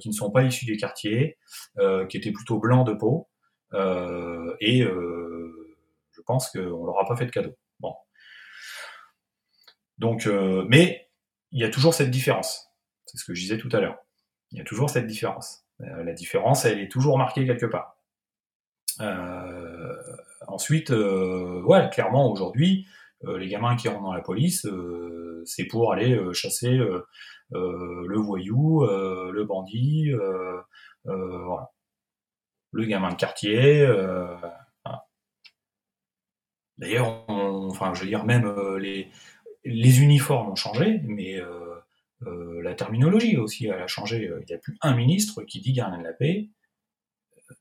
qui 0.00 0.08
ne 0.08 0.14
sont 0.14 0.30
pas 0.30 0.42
issus 0.42 0.66
des 0.66 0.76
quartiers, 0.76 1.38
qui 2.08 2.16
étaient 2.16 2.32
plutôt 2.32 2.58
blancs 2.58 2.86
de 2.86 2.94
peau, 2.94 3.28
et 4.60 4.82
je 4.82 6.20
pense 6.26 6.50
qu'on 6.50 6.84
leur 6.84 7.00
a 7.00 7.06
pas 7.06 7.16
fait 7.16 7.26
de 7.26 7.30
cadeau. 7.30 7.56
Donc, 10.02 10.26
euh, 10.26 10.64
mais 10.68 11.08
il 11.52 11.60
y 11.60 11.64
a 11.64 11.70
toujours 11.70 11.94
cette 11.94 12.10
différence. 12.10 12.72
C'est 13.06 13.18
ce 13.18 13.24
que 13.24 13.34
je 13.34 13.40
disais 13.40 13.56
tout 13.56 13.68
à 13.70 13.78
l'heure. 13.78 13.98
Il 14.50 14.58
y 14.58 14.60
a 14.60 14.64
toujours 14.64 14.90
cette 14.90 15.06
différence. 15.06 15.64
Euh, 15.82 16.04
la 16.04 16.12
différence, 16.12 16.64
elle 16.64 16.80
est 16.80 16.90
toujours 16.90 17.18
marquée 17.18 17.46
quelque 17.46 17.66
part. 17.66 17.96
Euh, 19.00 19.96
ensuite, 20.46 20.90
ouais, 20.90 21.88
clairement 21.90 22.30
aujourd'hui, 22.30 22.86
les 23.24 23.48
gamins 23.48 23.76
qui 23.76 23.88
rentrent 23.88 24.02
dans 24.02 24.12
la 24.12 24.20
police, 24.20 24.66
c'est 25.44 25.66
pour 25.66 25.92
aller 25.92 26.18
chasser 26.32 26.78
le 27.50 28.18
voyou, 28.18 28.84
le 28.84 29.44
bandit, 29.44 30.12
le 31.04 32.84
gamin 32.84 33.10
de 33.10 33.14
quartier. 33.14 33.86
D'ailleurs, 36.78 37.24
enfin, 37.28 37.94
je 37.94 38.00
veux 38.00 38.08
dire, 38.08 38.24
même 38.24 38.52
les, 38.78 39.08
uniformes 39.64 40.50
ont 40.50 40.56
changé, 40.56 41.00
mais 41.04 41.40
euh, 41.40 41.44
euh, 41.44 41.71
la 42.62 42.74
terminologie 42.74 43.36
aussi 43.36 43.70
a 43.70 43.86
changé. 43.86 44.30
Il 44.40 44.46
n'y 44.46 44.54
a 44.54 44.58
plus 44.58 44.76
un 44.80 44.94
ministre 44.94 45.42
qui 45.42 45.60
dit 45.60 45.72
gardien 45.72 45.98
de 45.98 46.04
la 46.04 46.12
paix. 46.12 46.50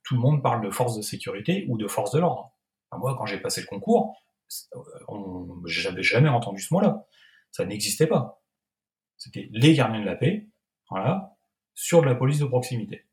Tout 0.04 0.16
le 0.16 0.22
monde 0.22 0.42
parle 0.42 0.64
de 0.64 0.72
force 0.72 0.96
de 0.96 1.02
sécurité 1.02 1.66
ou 1.68 1.78
de 1.78 1.88
force 1.88 2.12
de 2.12 2.20
l'ordre. 2.20 2.56
moi, 2.98 3.16
quand 3.18 3.26
j'ai 3.26 3.40
passé 3.40 3.62
le 3.62 3.68
concours, 3.68 4.16
j'avais 5.66 6.04
jamais 6.04 6.30
entendu 6.30 6.62
ce 6.62 6.74
mot-là. 6.74 7.06
Ça 7.52 7.66
n'existait 7.66 8.08
pas. 8.08 8.42
C'était 9.18 9.50
les 9.52 9.74
gardiens 9.74 10.00
de 10.00 10.06
la 10.06 10.16
paix, 10.16 10.48
voilà, 10.90 11.36
sur 11.74 12.02
de 12.02 12.08
la 12.08 12.16
police 12.16 12.40
de 12.40 12.46
proximité. 12.46 13.06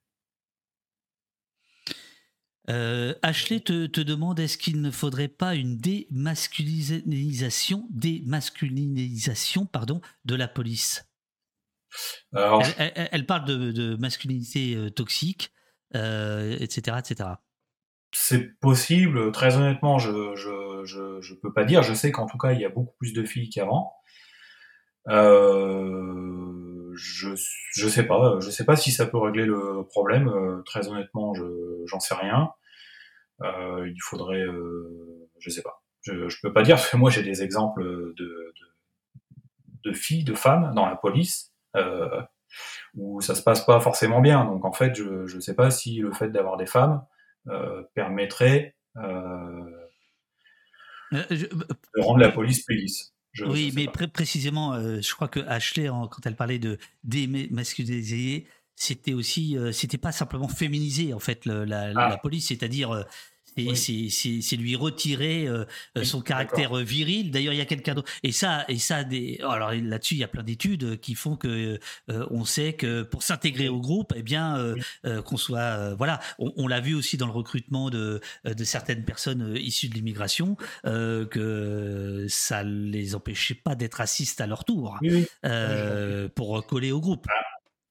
Euh, 2.71 3.15
Ashley 3.23 3.61
te, 3.61 4.01
demande 4.01 4.41
est-ce 4.41 4.59
qu'il 4.59 4.83
ne 4.83 4.91
faudrait 4.91 5.29
pas 5.29 5.55
une 5.55 5.79
démasculinisation, 5.79 7.87
démasculinisation 7.91 9.65
pardon, 9.65 10.03
de 10.25 10.35
la 10.35 10.49
police? 10.49 11.08
Elle, 12.33 13.27
parle 13.27 13.45
de, 13.45 13.97
masculinité 13.97 14.75
euh, 14.77 14.91
toxique, 14.91 15.53
etc., 15.93 16.03
euh, 16.89 16.99
etc. 16.99 17.31
C'est 18.13 18.59
possible. 18.61 19.33
Très 19.33 19.57
honnêtement, 19.57 19.99
je 19.99 20.11
ne 20.11 21.41
peux 21.41 21.53
pas 21.53 21.65
dire. 21.65 21.83
Je 21.83 21.95
sais 21.95 22.11
qu'en 22.11 22.27
tout 22.27 22.39
cas, 22.39 22.53
il 22.53 22.61
y 22.61 22.65
a 22.65 22.71
beaucoup 22.71 22.95
plus 22.99 23.13
de 23.13 23.25
filles 23.25 23.51
qu'avant. 23.51 23.93
je 25.07 25.75
je 26.95 27.89
sais 27.89 28.07
pas. 28.07 28.39
Je 28.41 28.51
sais 28.51 28.65
pas 28.65 28.77
si 28.77 28.93
ça 28.93 29.07
peut 29.07 29.19
régler 29.19 29.45
le 29.45 29.85
problème. 29.89 30.63
très 30.65 30.89
honnêtement, 30.89 31.35
je 31.35 31.45
j'en 31.87 32.01
sais 32.01 32.15
rien. 32.15 32.51
Euh, 33.43 33.89
il 33.89 34.01
faudrait, 34.03 34.43
euh, 34.43 35.29
je 35.39 35.51
sais 35.51 35.63
pas, 35.63 35.85
je, 36.03 36.29
je 36.29 36.41
peux 36.43 36.53
pas 36.53 36.63
dire 36.63 36.75
parce 36.75 36.91
que 36.91 36.97
moi 36.97 37.09
j'ai 37.09 37.23
des 37.23 37.43
exemples 37.43 37.85
de, 37.85 38.15
de, 38.19 38.55
de, 39.85 39.93
filles, 39.93 40.25
de 40.25 40.35
femmes 40.35 40.73
dans 40.75 40.87
la 40.87 40.97
police 40.97 41.55
euh, 41.77 42.23
où 42.95 43.21
ça 43.21 43.35
se 43.35 43.43
passe 43.43 43.65
pas 43.65 43.81
forcément 43.81 44.21
bien. 44.21 44.45
Donc 44.45 44.65
en 44.65 44.73
fait, 44.73 44.95
je 44.95 45.27
je 45.27 45.39
sais 45.39 45.55
pas 45.55 45.71
si 45.71 45.97
le 45.97 46.13
fait 46.13 46.31
d'avoir 46.31 46.57
des 46.57 46.67
femmes 46.67 47.05
euh, 47.49 47.83
permettrait 47.95 48.77
euh, 48.97 49.89
de 51.13 52.01
rendre 52.01 52.21
la 52.21 52.31
police 52.31 52.65
plus 52.65 52.77
lisse. 52.77 53.15
oui, 53.47 53.73
mais 53.75 53.87
précisément, 53.87 54.79
je 54.79 55.15
crois 55.15 55.29
que 55.29 55.41
Ashley, 55.41 55.89
quand 55.89 56.27
elle 56.27 56.37
parlait 56.37 56.59
de 56.59 56.79
démasculiniser, 57.05 58.47
c'était 58.75 59.15
aussi, 59.15 59.57
c'était 59.73 59.99
pas 59.99 60.13
simplement 60.13 60.49
féminiser 60.49 61.15
en 61.15 61.19
fait 61.19 61.45
la, 61.47 61.65
la, 61.67 61.93
ah. 61.97 62.17
police, 62.19 62.49
c'est-à-dire 62.49 63.05
c'est 63.75 64.57
lui 64.57 64.77
retirer 64.77 65.47
euh, 65.47 65.65
euh, 65.97 66.05
son 66.05 66.21
caractère 66.21 66.79
euh, 66.79 66.83
viril. 66.83 67.31
D'ailleurs, 67.31 67.53
il 67.53 67.59
y 67.59 67.63
a 67.63 67.67
quelqu'un 67.67 67.95
d'autre. 67.95 68.11
Et 68.23 68.33
ça, 68.33 68.65
et 68.69 68.79
ça, 68.79 69.05
des. 69.05 69.39
Alors 69.43 69.73
là-dessus, 69.73 70.15
il 70.15 70.19
y 70.19 70.25
a 70.25 70.29
plein 70.29 70.43
d'études 70.43 71.01
qui 71.01 71.15
font 71.15 71.37
que 71.37 71.79
on 72.09 72.45
sait 72.45 72.73
que 72.73 73.03
pour 73.03 73.23
s'intégrer 73.23 73.69
au 73.69 73.81
groupe, 73.81 74.13
eh 74.17 74.23
bien, 74.23 74.75
qu'on 75.25 75.37
soit, 75.37 75.95
voilà, 75.95 76.21
on, 76.39 76.67
l'a 76.67 76.81
vu 76.81 76.95
aussi 76.95 77.17
dans 77.17 77.27
le 77.27 77.33
recrutement 77.33 77.91
de, 77.91 78.21
de 78.45 78.65
certaines 78.65 79.05
personnes 79.05 79.57
issues 79.57 79.89
de 79.89 79.95
l'immigration, 79.95 80.57
que 80.85 82.27
ça 82.29 82.63
les 82.63 83.15
empêchait 83.15 83.55
pas 83.55 83.75
d'être 83.75 83.95
racistes 83.95 84.41
à 84.41 84.47
leur 84.47 84.65
tour, 84.65 84.99
pour 86.35 86.67
coller 86.67 86.93
au 86.93 87.01
groupe. 87.01 87.27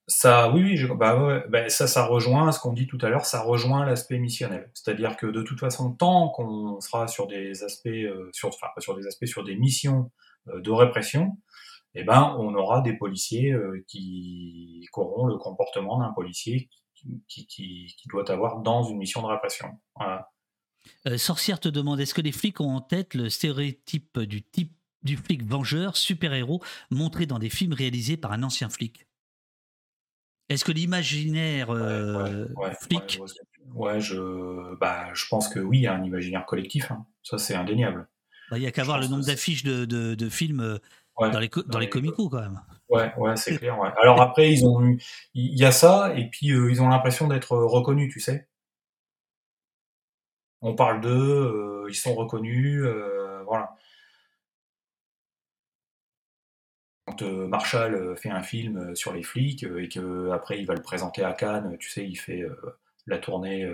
Ça, 0.10 0.50
oui, 0.52 0.64
oui, 0.64 0.88
bah, 0.96 1.44
bah, 1.50 1.68
ça, 1.68 1.86
ça 1.86 2.06
rejoint 2.06 2.54
ce 2.54 2.62
qu'on 2.62 2.72
dit 2.72 2.88
tout 2.88 2.98
à 3.02 3.10
l'heure, 3.10 3.26
ça 3.26 3.42
rejoint 3.42 3.86
l'aspect 3.86 4.20
missionnel. 4.20 4.72
C'est-à-dire 4.74 5.18
que 5.18 5.28
de 5.28 5.42
toute 5.42 5.60
façon, 5.60 5.94
tant 5.94 6.30
qu'on 6.30 6.80
sera 6.80 7.08
sur 7.08 7.28
des 7.28 7.62
aspects, 7.66 7.88
euh, 7.88 8.30
sur, 8.32 8.48
enfin, 8.48 8.68
sur 8.78 8.96
des 8.96 9.06
aspects, 9.06 9.26
sur 9.26 9.44
des 9.44 9.58
missions 9.58 10.10
euh, 10.48 10.62
de 10.62 10.72
répression, 10.72 11.38
eh 11.94 12.06
ben, 12.06 12.38
on 12.40 12.56
aura 12.56 12.80
des 12.80 12.94
policiers 12.94 13.52
euh, 13.52 13.84
qui, 13.88 14.88
auront 14.94 15.26
le 15.26 15.36
comportement 15.38 16.00
d'un 16.00 16.14
policier 16.14 16.70
qui, 16.96 17.22
qui, 17.28 17.46
qui, 17.46 18.08
doit 18.08 18.32
avoir 18.32 18.62
dans 18.62 18.84
une 18.84 18.98
mission 18.98 19.22
de 19.22 19.28
répression. 19.28 19.68
Voilà. 19.96 20.32
Sorcière 21.18 21.60
te 21.60 21.68
demande 21.68 22.00
est-ce 22.00 22.14
que 22.14 22.22
les 22.22 22.32
flics 22.32 22.62
ont 22.62 22.76
en 22.76 22.82
tête 22.82 23.14
le 23.14 23.30
stéréotype 23.30 24.20
du 24.20 24.42
type 24.42 24.74
du 25.04 25.18
flic 25.18 25.44
vengeur, 25.44 25.98
super-héros, 25.98 26.62
montré 26.90 27.26
dans 27.26 27.40
des 27.40 27.50
films 27.50 27.74
réalisés 27.74 28.18
par 28.18 28.32
un 28.32 28.42
ancien 28.42 28.70
flic? 28.70 29.07
Est-ce 30.50 30.64
que 30.64 30.72
l'imaginaire 30.72 31.70
euh, 31.72 32.46
flic 32.82 33.20
Ouais, 33.74 34.00
je, 34.00 34.76
bah, 34.76 35.14
je 35.14 35.26
pense 35.30 35.50
que 35.50 35.60
oui, 35.60 35.80
il 35.80 35.82
y 35.82 35.88
a 35.88 35.94
un 35.94 36.04
imaginaire 36.04 36.46
collectif. 36.46 36.90
Hein. 36.90 37.06
Ça, 37.22 37.38
c'est 37.38 37.54
indéniable. 37.54 38.08
Bah, 38.50 38.58
il 38.58 38.62
n'y 38.62 38.68
a 38.68 38.72
qu'à 38.72 38.84
voir 38.84 39.00
le 39.00 39.08
nombre 39.08 39.26
d'affiches 39.26 39.64
de, 39.64 39.86
de, 39.86 40.30
films 40.30 40.62
euh, 40.62 40.78
dans 41.20 41.40
les, 41.40 41.50
dans 41.68 41.80
les 41.80 41.90
comicos, 41.90 42.30
quand 42.30 42.40
même. 42.40 42.62
Ouais, 42.90 43.14
ouais, 43.18 43.36
c'est 43.36 43.58
clair. 43.58 43.78
Alors 44.02 44.22
après, 44.22 44.54
ils 44.54 44.66
ont 44.66 44.96
il 45.34 45.60
y 45.60 45.66
a 45.66 45.74
ça, 45.74 46.14
et 46.16 46.30
puis 46.30 46.52
euh, 46.52 46.72
ils 46.72 46.82
ont 46.82 46.88
l'impression 46.88 47.28
d'être 47.28 47.58
reconnus, 47.58 48.14
tu 48.14 48.22
sais. 48.22 48.48
On 50.62 50.74
parle 50.74 51.02
d'eux, 51.02 51.86
ils 51.90 51.96
sont 51.96 52.16
reconnus, 52.16 52.84
voilà. 53.46 53.76
Quand 57.08 57.22
Marshall 57.22 58.16
fait 58.18 58.30
un 58.30 58.44
film 58.44 58.94
sur 58.94 59.14
les 59.14 59.24
flics 59.24 59.64
et 59.64 59.88
qu'après 59.88 60.60
il 60.60 60.66
va 60.66 60.76
le 60.76 60.82
présenter 60.82 61.24
à 61.24 61.32
Cannes, 61.32 61.78
tu 61.80 61.90
sais, 61.90 62.06
il 62.06 62.18
fait 62.18 62.44
la 63.06 63.18
tournée 63.18 63.66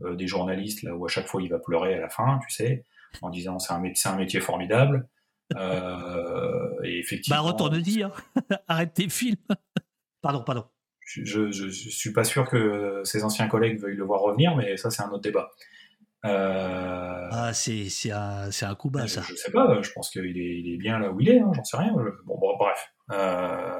des 0.00 0.26
journalistes 0.26 0.82
là 0.82 0.94
où 0.94 1.06
à 1.06 1.08
chaque 1.08 1.26
fois 1.26 1.40
il 1.42 1.48
va 1.48 1.58
pleurer 1.58 1.94
à 1.94 2.00
la 2.00 2.10
fin, 2.10 2.38
tu 2.46 2.54
sais, 2.54 2.84
en 3.22 3.30
disant 3.30 3.58
c'est 3.58 3.72
un, 3.72 3.82
un 3.82 4.16
métier 4.16 4.40
formidable. 4.40 5.08
Euh, 5.54 6.82
et 6.82 6.98
effectivement. 6.98 7.42
Bah, 7.42 7.48
retourne 7.48 7.80
dire. 7.80 8.10
Arrête 8.68 8.94
tes 8.94 9.08
films. 9.08 9.36
pardon, 10.22 10.42
pardon. 10.42 10.64
Je, 11.06 11.52
je, 11.52 11.68
suis 11.68 12.12
pas 12.12 12.24
sûr 12.24 12.48
que 12.48 13.02
ses 13.04 13.22
anciens 13.22 13.46
collègues 13.46 13.80
veuillent 13.80 13.96
le 13.96 14.04
voir 14.04 14.22
revenir, 14.22 14.56
mais 14.56 14.76
ça, 14.76 14.90
c'est 14.90 15.02
un 15.02 15.10
autre 15.10 15.22
débat. 15.22 15.52
Euh... 16.26 17.28
Ah, 17.30 17.52
c'est, 17.52 17.88
c'est, 17.88 18.10
un, 18.10 18.50
c'est 18.50 18.66
un 18.66 18.74
coup 18.74 18.90
bas, 18.90 19.06
ça. 19.06 19.22
Je, 19.22 19.34
sais 19.34 19.52
pas, 19.52 19.80
je 19.82 19.90
pense 19.92 20.10
qu'il 20.10 20.36
est, 20.36 20.60
il 20.60 20.74
est 20.74 20.76
bien 20.76 20.98
là 20.98 21.10
où 21.10 21.20
il 21.20 21.28
est, 21.28 21.40
hein, 21.40 21.52
j'en 21.54 21.64
sais 21.64 21.76
rien. 21.76 21.92
Bon, 22.24 22.38
bon 22.38 22.56
bref. 22.56 22.92
Euh... 23.12 23.78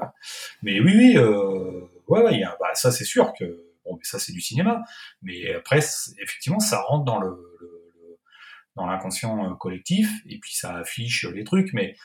Mais 0.61 0.79
oui, 0.79 0.93
oui, 0.95 1.17
euh... 1.17 1.81
ouais, 2.07 2.39
y 2.39 2.43
a, 2.43 2.55
bah, 2.59 2.73
ça, 2.73 2.91
c'est 2.91 3.05
sûr 3.05 3.33
que. 3.37 3.63
Bon, 3.85 3.95
mais 3.95 4.03
ça, 4.03 4.19
c'est 4.19 4.33
du 4.33 4.41
cinéma. 4.41 4.83
Mais 5.21 5.53
après, 5.53 5.79
effectivement, 6.21 6.59
ça 6.59 6.81
rentre 6.81 7.05
dans 7.05 7.19
le 7.19 7.57
dans 8.77 8.85
l'inconscient 8.85 9.43
euh, 9.43 9.55
collectif, 9.55 10.09
et 10.25 10.39
puis 10.39 10.55
ça 10.55 10.75
affiche 10.75 11.25
les 11.25 11.43
trucs. 11.43 11.73
Mais 11.73 11.95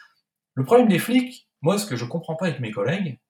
le 0.55 0.65
problème 0.65 0.89
des 0.89 0.99
flics, 0.99 1.49
moi, 1.61 1.79
ce 1.79 1.87
que 1.87 1.95
je 1.97 2.05
comprends 2.05 2.35
pas 2.35 2.47
avec 2.47 2.61
mes 2.61 2.73
collègues, 2.73 3.21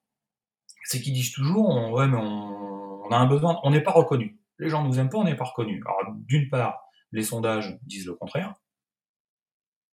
c'est 0.84 1.00
qu'ils 1.00 1.12
disent 1.12 1.32
toujours, 1.32 1.68
on, 1.68 1.92
ouais, 1.92 2.06
mais 2.06 2.16
on, 2.16 3.10
a 3.10 3.16
un 3.16 3.26
besoin, 3.26 3.60
on 3.64 3.70
n'est 3.70 3.82
pas 3.82 3.90
reconnu. 3.90 4.38
Les 4.58 4.70
gens 4.70 4.82
nous 4.82 4.98
aiment 4.98 5.10
pas, 5.10 5.18
on 5.18 5.24
n'est 5.24 5.36
pas 5.36 5.44
reconnu. 5.44 5.82
Alors, 5.84 6.14
d'une 6.14 6.48
part, 6.48 6.84
les 7.12 7.22
sondages 7.22 7.78
disent 7.82 8.06
le 8.06 8.14
contraire, 8.14 8.54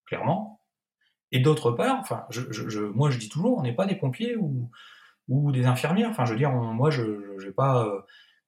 clairement. 0.05 0.61
Et 1.31 1.39
d'autre 1.39 1.71
part, 1.71 2.03
moi, 2.95 3.09
je 3.11 3.17
dis 3.17 3.29
toujours, 3.29 3.57
on 3.57 3.61
n'est 3.61 3.75
pas 3.75 3.85
des 3.85 3.95
pompiers 3.95 4.35
ou, 4.37 4.71
des 5.51 5.65
infirmières. 5.65 6.09
Enfin, 6.09 6.25
je 6.25 6.31
veux 6.31 6.39
dire, 6.39 6.51
moi, 6.51 6.89
je 6.89 7.03
euh, 7.03 7.35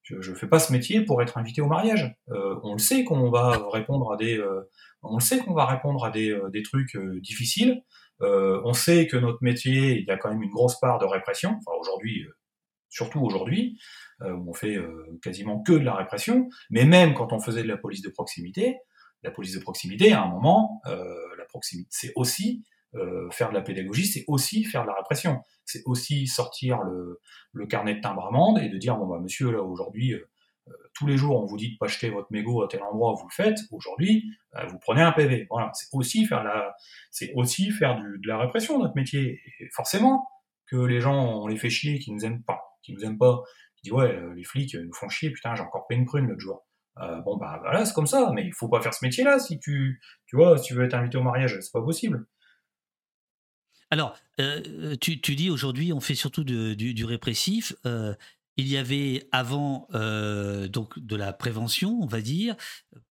ne 0.09 0.33
fais 0.33 0.47
pas 0.47 0.59
ce 0.59 0.71
métier 0.71 1.01
pour 1.01 1.21
être 1.21 1.37
invité 1.37 1.61
au 1.61 1.67
mariage. 1.67 2.15
Euh, 2.29 2.59
on 2.63 2.73
le 2.73 2.79
sait 2.79 3.03
qu'on 3.03 3.29
va 3.29 3.57
répondre 3.71 4.11
à 4.11 4.17
des, 4.17 4.37
euh, 4.37 4.67
euh, 5.03 6.63
trucs 6.63 6.97
difficiles. 7.21 7.83
on 8.19 8.73
sait 8.73 9.07
que 9.07 9.17
notre 9.17 9.39
métier, 9.41 9.99
il 9.99 10.05
y 10.07 10.11
a 10.11 10.17
quand 10.17 10.29
même 10.29 10.43
une 10.43 10.51
grosse 10.51 10.79
part 10.79 10.99
de 10.99 11.05
répression. 11.05 11.57
Enfin 11.59 11.77
aujourd'hui, 11.79 12.25
surtout 12.89 13.21
aujourd'hui, 13.21 13.79
où 14.23 14.49
on 14.49 14.53
fait 14.53 14.77
quasiment 15.21 15.61
que 15.61 15.73
de 15.73 15.83
la 15.83 15.95
répression. 15.95 16.49
Mais 16.69 16.85
même 16.85 17.13
quand 17.13 17.33
on 17.33 17.39
faisait 17.39 17.63
de 17.63 17.67
la 17.67 17.77
police 17.77 18.01
de 18.01 18.09
proximité, 18.09 18.77
la 19.23 19.31
police 19.31 19.53
de 19.53 19.59
proximité, 19.59 20.13
à 20.13 20.23
un 20.23 20.27
moment, 20.27 20.81
la 20.85 21.45
proximité, 21.49 21.89
c'est 21.91 22.11
aussi 22.15 22.63
faire 23.31 23.49
de 23.49 23.53
la 23.53 23.61
pédagogie, 23.61 24.05
c'est 24.05 24.25
aussi 24.27 24.63
faire 24.63 24.83
de 24.83 24.87
la 24.87 24.95
répression. 24.95 25.41
C'est 25.65 25.81
aussi 25.85 26.27
sortir 26.27 26.81
le, 26.81 27.19
le, 27.53 27.65
carnet 27.65 27.95
de 27.95 28.01
timbre 28.01 28.25
amende 28.25 28.59
et 28.59 28.69
de 28.69 28.77
dire 28.77 28.97
bon 28.97 29.07
bah 29.07 29.19
monsieur 29.19 29.51
là 29.51 29.61
aujourd'hui 29.61 30.13
euh, 30.13 30.29
euh, 30.67 30.73
tous 30.93 31.07
les 31.07 31.17
jours 31.17 31.41
on 31.41 31.45
vous 31.45 31.57
dit 31.57 31.73
de 31.73 31.77
pas 31.77 31.85
acheter 31.85 32.09
votre 32.09 32.27
mégot 32.31 32.63
à 32.63 32.67
tel 32.67 32.83
endroit 32.83 33.13
vous 33.13 33.27
le 33.27 33.33
faites. 33.33 33.59
Aujourd'hui 33.71 34.25
euh, 34.55 34.65
vous 34.67 34.77
prenez 34.79 35.01
un 35.01 35.11
PV 35.11 35.47
voilà. 35.49 35.71
C'est 35.73 35.87
aussi 35.93 36.25
faire 36.25 36.43
la 36.43 36.75
c'est 37.09 37.31
aussi 37.35 37.71
faire 37.71 37.95
du, 37.95 38.19
de 38.19 38.27
la 38.27 38.37
répression 38.37 38.79
notre 38.79 38.95
métier. 38.95 39.39
Et 39.59 39.69
forcément 39.73 40.27
que 40.65 40.77
les 40.77 40.99
gens 40.99 41.41
on 41.41 41.47
les 41.47 41.57
fait 41.57 41.69
chier 41.69 41.99
qui 41.99 42.11
nous 42.11 42.25
aiment 42.25 42.43
pas 42.43 42.61
qui 42.83 42.93
nous 42.93 43.03
aiment 43.05 43.17
pas 43.17 43.41
qui 43.81 43.89
disent 43.89 43.93
ouais 43.93 44.19
les 44.35 44.43
flics 44.43 44.75
nous 44.75 44.93
font 44.93 45.09
chier 45.09 45.31
putain 45.31 45.55
j'ai 45.55 45.63
encore 45.63 45.87
payé 45.87 45.99
une 45.99 46.05
prune 46.05 46.27
l'autre 46.27 46.41
jour. 46.41 46.65
Bon 47.25 47.37
bah 47.37 47.57
voilà 47.61 47.85
c'est 47.85 47.93
comme 47.93 48.07
ça 48.07 48.31
mais 48.33 48.45
il 48.45 48.53
faut 48.53 48.67
pas 48.67 48.81
faire 48.81 48.93
ce 48.93 49.03
métier 49.03 49.23
là 49.23 49.39
si 49.39 49.59
tu 49.59 50.01
tu 50.27 50.35
vois 50.35 50.57
si 50.57 50.67
tu 50.67 50.73
veux 50.73 50.83
être 50.83 50.93
invité 50.93 51.17
au 51.17 51.23
mariage 51.23 51.57
c'est 51.61 51.71
pas 51.71 51.81
possible. 51.81 52.25
Alors, 53.91 54.15
euh, 54.39 54.95
tu, 54.99 55.17
dis 55.17 55.49
aujourd'hui, 55.49 55.91
on 55.91 55.99
fait 55.99 56.15
surtout 56.15 56.45
du, 56.45 57.05
répressif. 57.05 57.75
Euh, 57.85 58.15
il 58.57 58.67
y 58.67 58.77
avait 58.77 59.27
avant 59.31 59.87
euh, 59.93 60.67
donc 60.67 60.97
de 60.97 61.15
la 61.15 61.33
prévention, 61.33 61.99
on 62.01 62.05
va 62.05 62.21
dire, 62.21 62.55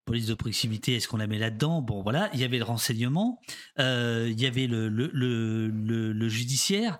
police 0.05 0.25
de 0.25 0.33
proximité, 0.33 0.95
est-ce 0.95 1.07
qu'on 1.07 1.17
la 1.17 1.27
met 1.27 1.37
là-dedans? 1.37 1.81
Bon, 1.81 2.01
voilà, 2.01 2.29
il 2.33 2.39
y 2.39 2.43
avait 2.43 2.57
le 2.57 2.63
renseignement, 2.63 3.39
il 3.77 4.39
y 4.39 4.45
avait 4.45 4.67
le, 4.67 4.87
le, 4.89 6.29
judiciaire, 6.29 6.99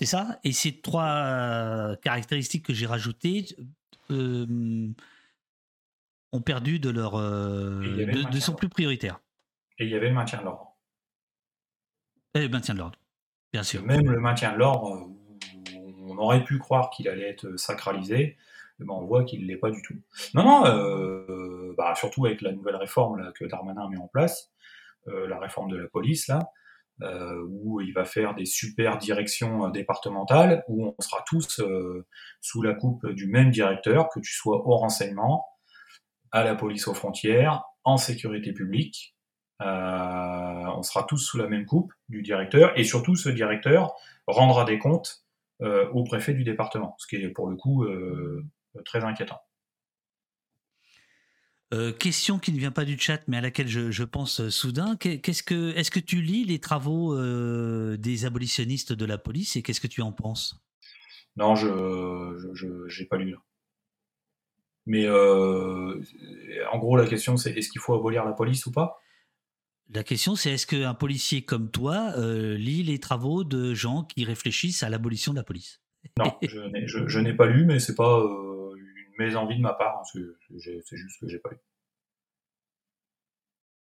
c'est 0.00 0.06
ça 0.06 0.38
Et 0.44 0.52
ces 0.52 0.80
trois 0.80 1.94
caractéristiques 2.02 2.64
que 2.64 2.72
j'ai 2.72 2.86
rajoutées 2.86 3.44
ont 4.08 4.94
perdu 6.42 6.78
de 6.78 6.88
leur 6.88 7.18
de, 7.18 8.56
plus 8.56 8.70
prioritaire. 8.70 9.20
Et 9.78 9.84
il 9.84 9.90
y 9.90 9.94
avait 9.94 10.08
le 10.08 10.14
maintien 10.14 10.38
de 10.38 10.44
l'ordre. 10.44 10.74
Et 12.32 12.40
le 12.40 12.48
maintien 12.48 12.72
de 12.72 12.78
l'ordre. 12.78 12.98
Bien 13.52 13.62
sûr. 13.62 13.82
Même 13.82 14.10
le 14.10 14.20
maintien 14.20 14.54
de 14.54 14.58
l'ordre, 14.58 15.10
on 15.76 16.16
aurait 16.16 16.44
pu 16.44 16.56
croire 16.56 16.88
qu'il 16.88 17.06
allait 17.06 17.28
être 17.28 17.58
sacralisé, 17.58 18.38
mais 18.78 18.86
ben, 18.86 18.94
on 18.94 19.04
voit 19.04 19.24
qu'il 19.24 19.42
ne 19.42 19.48
l'est 19.48 19.58
pas 19.58 19.70
du 19.70 19.82
tout. 19.82 20.00
Non, 20.32 20.44
non, 20.44 20.64
euh, 20.64 21.74
bah, 21.76 21.94
surtout 21.94 22.24
avec 22.24 22.40
la 22.40 22.52
nouvelle 22.52 22.76
réforme 22.76 23.20
là, 23.20 23.32
que 23.32 23.44
Darmanin 23.44 23.86
met 23.90 23.98
en 23.98 24.08
place, 24.08 24.50
euh, 25.08 25.28
la 25.28 25.38
réforme 25.38 25.70
de 25.70 25.76
la 25.76 25.88
police, 25.88 26.26
là, 26.28 26.38
euh, 27.02 27.42
où 27.48 27.80
il 27.80 27.92
va 27.92 28.04
faire 28.04 28.34
des 28.34 28.44
super 28.44 28.98
directions 28.98 29.68
départementales, 29.70 30.64
où 30.68 30.86
on 30.86 31.02
sera 31.02 31.24
tous 31.26 31.60
sous 32.40 32.62
la 32.62 32.74
coupe 32.74 33.06
du 33.08 33.26
même 33.26 33.50
directeur, 33.50 34.08
que 34.08 34.20
tu 34.20 34.32
sois 34.32 34.66
au 34.66 34.76
renseignement, 34.76 35.46
à 36.32 36.44
la 36.44 36.54
police 36.54 36.88
aux 36.88 36.94
frontières, 36.94 37.62
en 37.84 37.96
sécurité 37.96 38.52
publique, 38.52 39.16
euh, 39.62 40.64
on 40.74 40.82
sera 40.82 41.04
tous 41.04 41.18
sous 41.18 41.36
la 41.36 41.46
même 41.46 41.66
coupe 41.66 41.92
du 42.08 42.22
directeur 42.22 42.78
et 42.78 42.84
surtout 42.84 43.14
ce 43.14 43.28
directeur 43.28 43.94
rendra 44.26 44.64
des 44.64 44.78
comptes 44.78 45.24
euh, 45.60 45.88
au 45.90 46.02
préfet 46.02 46.32
du 46.32 46.44
département, 46.44 46.94
ce 46.98 47.06
qui 47.06 47.22
est 47.22 47.28
pour 47.28 47.48
le 47.48 47.56
coup 47.56 47.84
euh, 47.84 48.46
très 48.86 49.04
inquiétant. 49.04 49.38
Question 51.98 52.38
qui 52.38 52.52
ne 52.52 52.58
vient 52.58 52.70
pas 52.70 52.84
du 52.84 52.98
chat, 52.98 53.20
mais 53.28 53.36
à 53.36 53.40
laquelle 53.40 53.68
je, 53.68 54.02
pense 54.04 54.48
soudain. 54.48 54.96
Qu'est-ce 54.96 55.42
que, 55.42 55.74
est-ce 55.76 55.90
que 55.90 56.00
tu 56.00 56.20
lis 56.20 56.44
les 56.44 56.58
travaux 56.58 57.16
des 57.96 58.24
abolitionnistes 58.24 58.92
de 58.92 59.04
la 59.04 59.18
police 59.18 59.56
et 59.56 59.62
qu'est-ce 59.62 59.80
que 59.80 59.86
tu 59.86 60.02
en 60.02 60.12
penses? 60.12 60.60
Non, 61.36 61.54
je 61.54 63.00
n'ai 63.00 63.06
pas 63.06 63.16
lu. 63.16 63.36
Mais 64.86 65.08
en 65.08 66.78
gros, 66.78 66.96
la 66.96 67.06
question 67.06 67.36
c'est 67.36 67.52
est-ce 67.52 67.68
qu'il 67.70 67.80
faut 67.80 67.94
abolir 67.94 68.24
la 68.24 68.32
police 68.32 68.66
ou 68.66 68.72
pas? 68.72 69.00
La 69.92 70.04
question, 70.04 70.36
c'est 70.36 70.52
est-ce 70.52 70.66
qu'un 70.68 70.94
policier 70.94 71.42
comme 71.42 71.70
toi 71.70 72.12
euh, 72.16 72.54
lit 72.56 72.84
les 72.84 73.00
travaux 73.00 73.42
de 73.42 73.74
gens 73.74 74.04
qui 74.04 74.24
réfléchissent 74.24 74.84
à 74.84 74.88
l'abolition 74.88 75.32
de 75.32 75.38
la 75.38 75.42
police? 75.42 75.82
Non, 76.16 76.32
je 76.42 77.18
n'ai 77.18 77.34
pas 77.34 77.46
lu, 77.46 77.64
mais 77.64 77.80
c'est 77.80 77.96
pas 77.96 78.24
euh, 79.20 79.24
une 79.24 79.26
mésenvie 79.26 79.56
de 79.56 79.62
ma 79.62 79.74
part. 79.74 79.98
Hein, 79.98 80.02
c'est 80.04 80.96
juste 80.96 81.20
que 81.20 81.28
j'ai 81.28 81.38
pas 81.38 81.50
lu. 81.50 81.58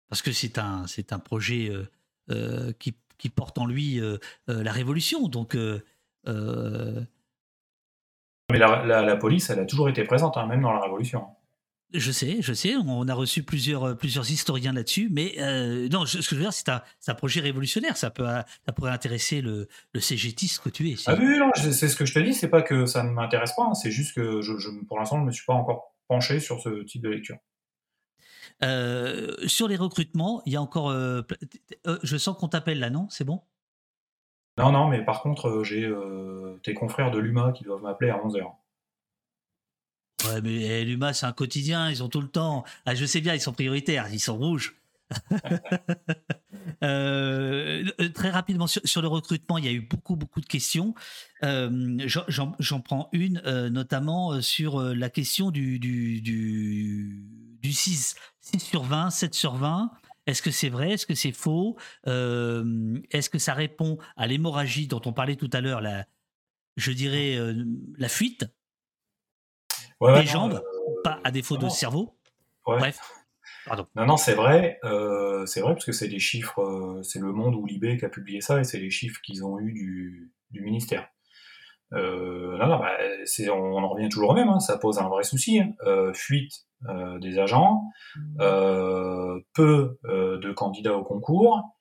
Parce 0.09 0.23
que 0.23 0.33
c'est 0.33 0.59
un, 0.59 0.87
c'est 0.87 1.13
un 1.13 1.19
projet 1.19 1.71
euh, 2.31 2.73
qui, 2.79 2.97
qui, 3.19 3.29
porte 3.29 3.59
en 3.59 3.67
lui 3.67 4.01
la 4.47 4.73
révolution. 4.73 5.29
Donc. 5.29 5.57
Mais 8.51 8.59
la, 8.59 9.03
la, 9.03 9.17
police, 9.17 9.51
elle 9.51 9.59
a 9.59 9.67
toujours 9.67 9.91
été 9.91 10.05
présente, 10.05 10.39
hein, 10.39 10.47
même 10.47 10.63
dans 10.63 10.73
la 10.73 10.81
révolution. 10.81 11.27
Je 11.95 12.13
sais, 12.13 12.43
je 12.43 12.53
sais, 12.53 12.77
on 12.77 13.09
a 13.09 13.15
reçu 13.15 13.43
plusieurs, 13.43 13.85
euh, 13.85 13.95
plusieurs 13.95 14.31
historiens 14.31 14.75
là-dessus, 14.75 15.09
mais 15.11 15.37
euh, 15.39 15.89
non, 15.89 16.05
ce 16.05 16.19
que 16.19 16.23
je 16.23 16.35
veux 16.35 16.43
dire, 16.43 16.53
c'est 16.53 16.69
un, 16.69 16.83
un, 17.07 17.15
projet 17.15 17.41
révolutionnaire, 17.41 17.97
ça, 17.97 18.11
peut, 18.11 18.27
ça 18.27 18.73
pourrait 18.75 18.91
intéresser 18.91 19.41
le, 19.41 19.69
le 19.95 20.01
CGTiste 20.01 20.63
que 20.63 20.69
tu 20.69 20.91
es. 20.91 20.97
Ah 21.07 21.15
oui, 21.19 21.39
non, 21.39 21.51
c'est 21.55 21.89
ce 21.89 21.97
que 21.97 22.05
je 22.05 22.13
te 22.13 22.19
dis, 22.19 22.35
c'est 22.35 22.51
pas 22.51 22.61
que 22.61 22.85
ça 22.85 23.03
ne 23.03 23.11
m'intéresse 23.11 23.55
pas, 23.55 23.65
hein, 23.65 23.75
c'est 23.75 23.91
juste 23.91 24.15
que 24.15 24.43
je, 24.43 24.53
pour 24.87 24.99
l'instant, 24.99 25.17
je 25.17 25.23
ne 25.23 25.27
me 25.27 25.33
suis 25.33 25.47
pas 25.47 25.55
encore 25.55 25.95
penché 26.09 26.41
sur 26.41 26.61
ce 26.61 26.83
type 26.83 27.01
de 27.01 27.09
lecture. 27.09 27.39
Euh, 28.63 29.35
sur 29.47 29.67
les 29.67 29.77
recrutements, 29.77 30.43
il 30.45 30.53
y 30.53 30.57
a 30.57 30.61
encore. 30.61 30.93
je 30.93 32.17
sens 32.19 32.37
qu'on 32.37 32.49
t'appelle 32.49 32.81
là, 32.81 32.91
non? 32.91 33.07
C'est 33.09 33.25
bon? 33.25 33.41
Non, 34.59 34.73
non, 34.73 34.89
mais 34.89 35.03
par 35.05 35.23
contre, 35.23 35.63
j'ai 35.65 35.91
tes 36.63 36.75
confrères 36.75 37.11
de 37.11 37.19
l'UMA 37.19 37.53
qui 37.53 37.65
doivent 37.65 37.83
m'appeler 37.83 38.11
à 38.11 38.19
11h. 38.19 38.45
Ouais, 40.25 40.41
mais 40.43 40.55
eh, 40.55 40.85
l'UMA, 40.85 41.13
c'est 41.13 41.27
un 41.27 41.33
quotidien, 41.33 41.91
ils 41.91 42.03
ont 42.03 42.09
tout 42.09 42.21
le 42.21 42.29
temps. 42.29 42.65
Ah, 42.87 42.95
je 42.95 43.05
sais 43.07 43.21
bien, 43.21 43.35
ils 43.35 43.41
sont 43.41 43.53
prioritaires, 43.53 44.09
ils 44.13 44.21
sont 44.21 44.37
rouges. 44.37 44.75
Euh, 46.85 47.83
euh, 48.01 48.09
très 48.11 48.31
rapidement 48.31 48.67
sur, 48.69 49.03
le 49.03 49.09
recrutement, 49.09 49.59
il 49.59 49.65
y 49.65 49.69
a 49.69 49.73
eu 49.73 49.81
beaucoup 49.81 50.15
beaucoup 50.15 50.41
de 50.41 50.47
questions. 50.47 50.95
Euh, 51.43 51.99
j'en 52.07 52.81
prends 52.81 53.09
une, 53.13 53.41
notamment 53.71 54.41
sur 54.41 54.81
la 54.81 55.11
question 55.11 55.51
du, 55.51 55.79
du, 55.81 56.21
du, 56.21 57.73
6, 57.73 58.15
6 58.41 58.59
sur 58.61 58.83
20, 58.83 59.11
7 59.11 59.35
sur 59.35 59.55
20. 59.55 59.91
Est-ce 60.27 60.43
que 60.43 60.51
c'est 60.51 60.69
vrai? 60.69 60.93
Est-ce 60.93 61.07
que 61.07 61.15
c'est 61.15 61.33
faux? 61.33 61.77
Est-ce 62.07 63.31
que 63.31 63.39
ça 63.39 63.55
répond 63.55 63.99
à 64.17 64.27
l'hémorragie 64.27 64.87
dont 64.87 65.03
on 65.05 65.13
parlait 65.13 65.37
tout 65.37 65.51
à 65.53 65.61
l'heure, 65.61 65.83
je 66.77 66.93
dirais 66.93 67.39
la 67.97 68.09
fuite? 68.09 68.45
Des 70.01 70.27
jambes, 70.27 70.63
pas 71.05 71.21
à 71.25 71.31
défaut 71.31 71.57
de 71.57 71.69
cerveau. 71.69 72.15
Bref. 72.65 72.99
Pardon. 73.67 73.87
Non, 73.97 74.07
non, 74.07 74.17
c'est 74.17 74.35
vrai. 74.35 74.79
c'est 75.47 75.61
vrai 75.61 75.75
parce 75.75 75.85
que 75.85 75.93
c'est 75.93 76.09
des 76.09 76.19
chiffres. 76.19 77.01
c'est 77.03 77.19
le 77.19 77.33
Monde 77.33 77.55
ou 77.55 77.67
Libé 77.67 77.97
qui 77.97 78.05
a 78.05 78.09
publié 78.09 78.41
ça 78.41 78.61
et 78.61 78.65
c'est 78.65 78.79
les 78.79 78.91
chiffres 78.91 79.21
qu'ils 79.23 79.45
ont 79.45 79.59
eu 79.59 79.73
du, 79.73 80.33
du 80.51 80.63
ministère. 80.63 81.09
non, 81.93 82.67
non, 82.67 82.79
bah, 82.79 82.93
on, 83.53 83.83
en 83.83 83.89
revient 83.89 84.09
toujours 84.09 84.31
au 84.31 84.35
même. 84.35 84.49
Hein, 84.49 84.61
ça 84.61 84.79
pose 84.79 84.99
un 84.99 85.09
vrai 85.09 85.23
souci. 85.23 85.61
Hein. 85.61 86.13
fuite 86.15 86.53
des 87.21 87.39
agents, 87.39 87.83
peu 88.39 89.99
de 90.05 90.53
candidats 90.53 90.97
au 90.97 91.05
concours. 91.05 91.75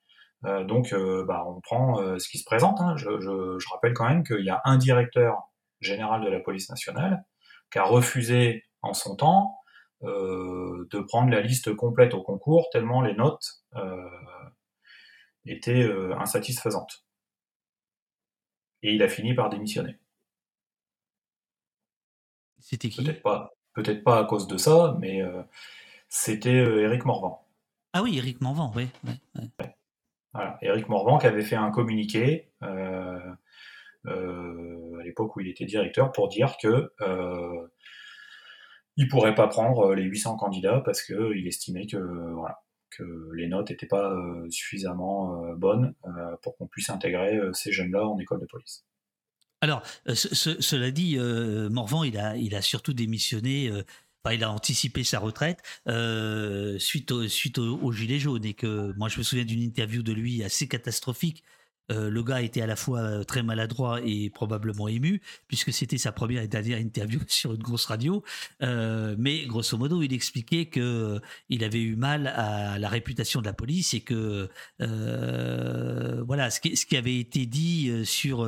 Euh, 0.44 0.64
donc, 0.64 0.92
euh, 0.92 1.24
bah, 1.26 1.44
on 1.46 1.60
prend 1.60 2.00
euh, 2.00 2.18
ce 2.18 2.28
qui 2.28 2.38
se 2.38 2.44
présente. 2.44 2.80
Hein. 2.80 2.96
Je, 2.96 3.20
je, 3.20 3.58
je, 3.58 3.68
rappelle 3.70 3.92
quand 3.92 4.08
même 4.08 4.24
qu'il 4.24 4.44
y 4.44 4.50
a 4.50 4.60
un 4.64 4.76
directeur 4.76 5.50
général 5.80 6.24
de 6.24 6.28
la 6.28 6.40
police 6.40 6.70
nationale 6.70 7.24
qui 7.70 7.78
a 7.78 7.84
refusé 7.84 8.64
en 8.82 8.94
son 8.94 9.16
temps 9.16 9.56
de 10.02 11.00
prendre 11.00 11.30
la 11.30 11.40
liste 11.40 11.74
complète 11.74 12.14
au 12.14 12.22
concours 12.22 12.68
tellement 12.70 13.02
les 13.02 13.14
notes 13.14 13.64
étaient 15.44 15.90
insatisfaisantes. 16.18 17.04
Et 18.82 18.94
il 18.94 19.02
a 19.02 19.08
fini 19.08 19.34
par 19.34 19.50
démissionner. 19.50 19.98
C'était 22.60 22.88
qui? 22.88 23.02
Peut-être 23.02 23.22
pas, 23.22 23.54
peut-être 23.74 24.04
pas 24.04 24.20
à 24.20 24.24
cause 24.24 24.46
de 24.46 24.56
ça, 24.56 24.96
mais 25.00 25.20
c'était 26.08 26.54
Éric 26.54 27.04
Morvan. 27.04 27.44
Ah 27.92 28.02
oui, 28.02 28.18
Éric 28.18 28.40
Morvan, 28.40 28.72
oui. 28.76 28.88
Ouais, 29.04 29.48
voilà. 30.32 30.58
Éric 30.62 30.88
Morvan 30.88 31.18
qui 31.18 31.26
avait 31.26 31.42
fait 31.42 31.56
un 31.56 31.70
communiqué 31.70 32.50
euh, 32.62 32.66
euh, 32.68 33.34
à 34.06 35.02
l'époque 35.04 35.36
où 35.36 35.40
il 35.40 35.48
était 35.48 35.64
directeur 35.64 36.12
pour 36.12 36.28
dire 36.28 36.56
que 36.60 36.92
euh, 37.00 37.68
il 38.96 39.08
pourrait 39.08 39.34
pas 39.34 39.48
prendre 39.48 39.94
les 39.94 40.04
800 40.04 40.36
candidats 40.36 40.80
parce 40.84 41.02
qu'il 41.02 41.46
estimait 41.46 41.86
que 41.86 42.00
les 43.34 43.46
notes 43.46 43.70
n'étaient 43.70 43.86
pas 43.86 44.12
suffisamment 44.50 45.54
bonnes 45.54 45.94
pour 46.42 46.56
qu'on 46.56 46.66
puisse 46.66 46.90
intégrer 46.90 47.38
ces 47.52 47.70
jeunes-là 47.70 48.06
en 48.06 48.18
école 48.18 48.40
de 48.40 48.46
police. 48.46 48.84
Alors, 49.60 49.82
cela 50.14 50.90
dit, 50.90 51.16
Morvan, 51.70 52.02
il 52.02 52.18
a, 52.18 52.62
surtout 52.62 52.92
démissionné 52.92 53.70
il 54.34 54.44
a 54.44 54.50
anticipé 54.50 55.04
sa 55.04 55.18
retraite 55.18 55.62
euh, 55.88 56.78
suite, 56.78 57.10
au, 57.12 57.26
suite 57.28 57.58
au, 57.58 57.92
gilet 57.92 58.18
jaune 58.18 58.44
et 58.44 58.54
que 58.54 58.92
moi 58.96 59.08
je 59.08 59.18
me 59.18 59.22
souviens 59.22 59.44
d'une 59.44 59.62
interview 59.62 60.02
de 60.02 60.12
lui 60.12 60.42
assez 60.42 60.68
catastrophique 60.68 61.42
euh, 61.90 62.10
le 62.10 62.22
gars 62.22 62.42
était 62.42 62.60
à 62.60 62.66
la 62.66 62.76
fois 62.76 63.00
euh, 63.00 63.24
très 63.24 63.42
maladroit 63.42 64.00
et 64.04 64.30
probablement 64.30 64.88
ému, 64.88 65.20
puisque 65.46 65.72
c'était 65.72 65.98
sa 65.98 66.12
première 66.12 66.42
et 66.42 66.48
dernière 66.48 66.78
interview 66.78 67.20
sur 67.28 67.54
une 67.54 67.62
grosse 67.62 67.86
radio. 67.86 68.22
Euh, 68.62 69.14
mais 69.18 69.46
grosso 69.46 69.76
modo, 69.76 70.02
il 70.02 70.12
expliquait 70.12 70.66
que 70.66 71.20
il 71.48 71.64
avait 71.64 71.80
eu 71.80 71.96
mal 71.96 72.26
à 72.28 72.78
la 72.78 72.88
réputation 72.88 73.40
de 73.40 73.46
la 73.46 73.52
police 73.52 73.94
et 73.94 74.00
que 74.00 74.48
voilà 74.78 76.50
ce 76.50 76.60
qui, 76.60 76.76
ce 76.76 76.86
qui, 76.86 76.96
avait 76.96 77.18
été 77.18 77.46
dit 77.46 77.90
sur 78.04 78.44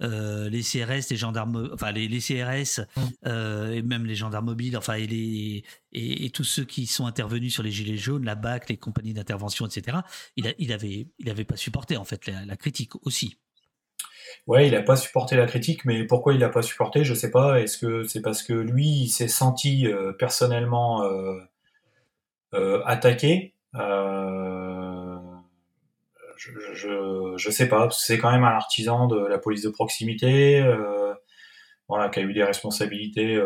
les 0.00 0.62
CRS, 0.62 1.10
les 1.10 1.16
gendarmes, 1.16 1.70
enfin 1.72 1.92
les, 1.92 2.08
les 2.08 2.20
CRS 2.20 2.80
mmh. 2.96 3.28
et 3.72 3.82
même 3.82 4.04
les 4.06 4.14
gendarmes 4.14 4.46
mobiles, 4.46 4.76
enfin 4.76 4.94
et 4.94 5.06
les 5.06 5.64
et, 5.94 6.30
tous 6.30 6.44
ceux 6.44 6.64
qui 6.64 6.86
sont 6.86 7.06
intervenus 7.06 7.52
sur 7.54 7.62
les 7.62 7.70
gilets 7.70 7.96
jaunes, 7.96 8.24
la 8.24 8.34
BAC, 8.34 8.68
les 8.68 8.76
compagnies 8.76 9.14
d'intervention, 9.14 9.66
etc. 9.66 9.98
Il, 10.36 10.46
a, 10.46 10.74
avait, 10.74 11.06
il 11.18 11.46
pas 11.46 11.56
supporté 11.56 11.96
en 11.96 12.04
fait 12.04 12.26
la, 12.26 12.56
critique 12.56 12.92
aussi. 13.02 13.38
Ouais, 14.46 14.66
il 14.66 14.72
n'a 14.72 14.82
pas 14.82 14.96
supporté 14.96 15.36
la 15.36 15.46
critique, 15.46 15.84
mais 15.84 16.04
pourquoi 16.04 16.34
il 16.34 16.40
n'a 16.40 16.48
pas 16.48 16.62
supporté, 16.62 17.04
je 17.04 17.14
sais 17.14 17.30
pas. 17.30 17.60
Est-ce 17.60 17.78
que 17.78 18.04
c'est 18.04 18.20
parce 18.20 18.42
que 18.42 18.52
lui, 18.52 18.86
il 18.86 19.08
s'est 19.08 19.28
senti 19.28 19.86
euh, 19.86 20.12
personnellement 20.12 21.04
euh, 21.04 21.38
euh, 22.54 22.82
attaqué? 22.84 23.54
Je, 26.36 26.50
je, 26.74 27.34
je, 27.36 27.50
sais 27.50 27.68
pas. 27.68 27.88
C'est 27.90 28.18
quand 28.18 28.30
même 28.30 28.44
un 28.44 28.48
artisan 28.48 29.06
de 29.06 29.24
la 29.26 29.38
police 29.38 29.62
de 29.62 29.70
proximité, 29.70 30.62
voilà, 31.88 32.08
qui 32.10 32.20
a 32.20 32.22
eu 32.22 32.32
des 32.34 32.44
responsabilités 32.44 33.40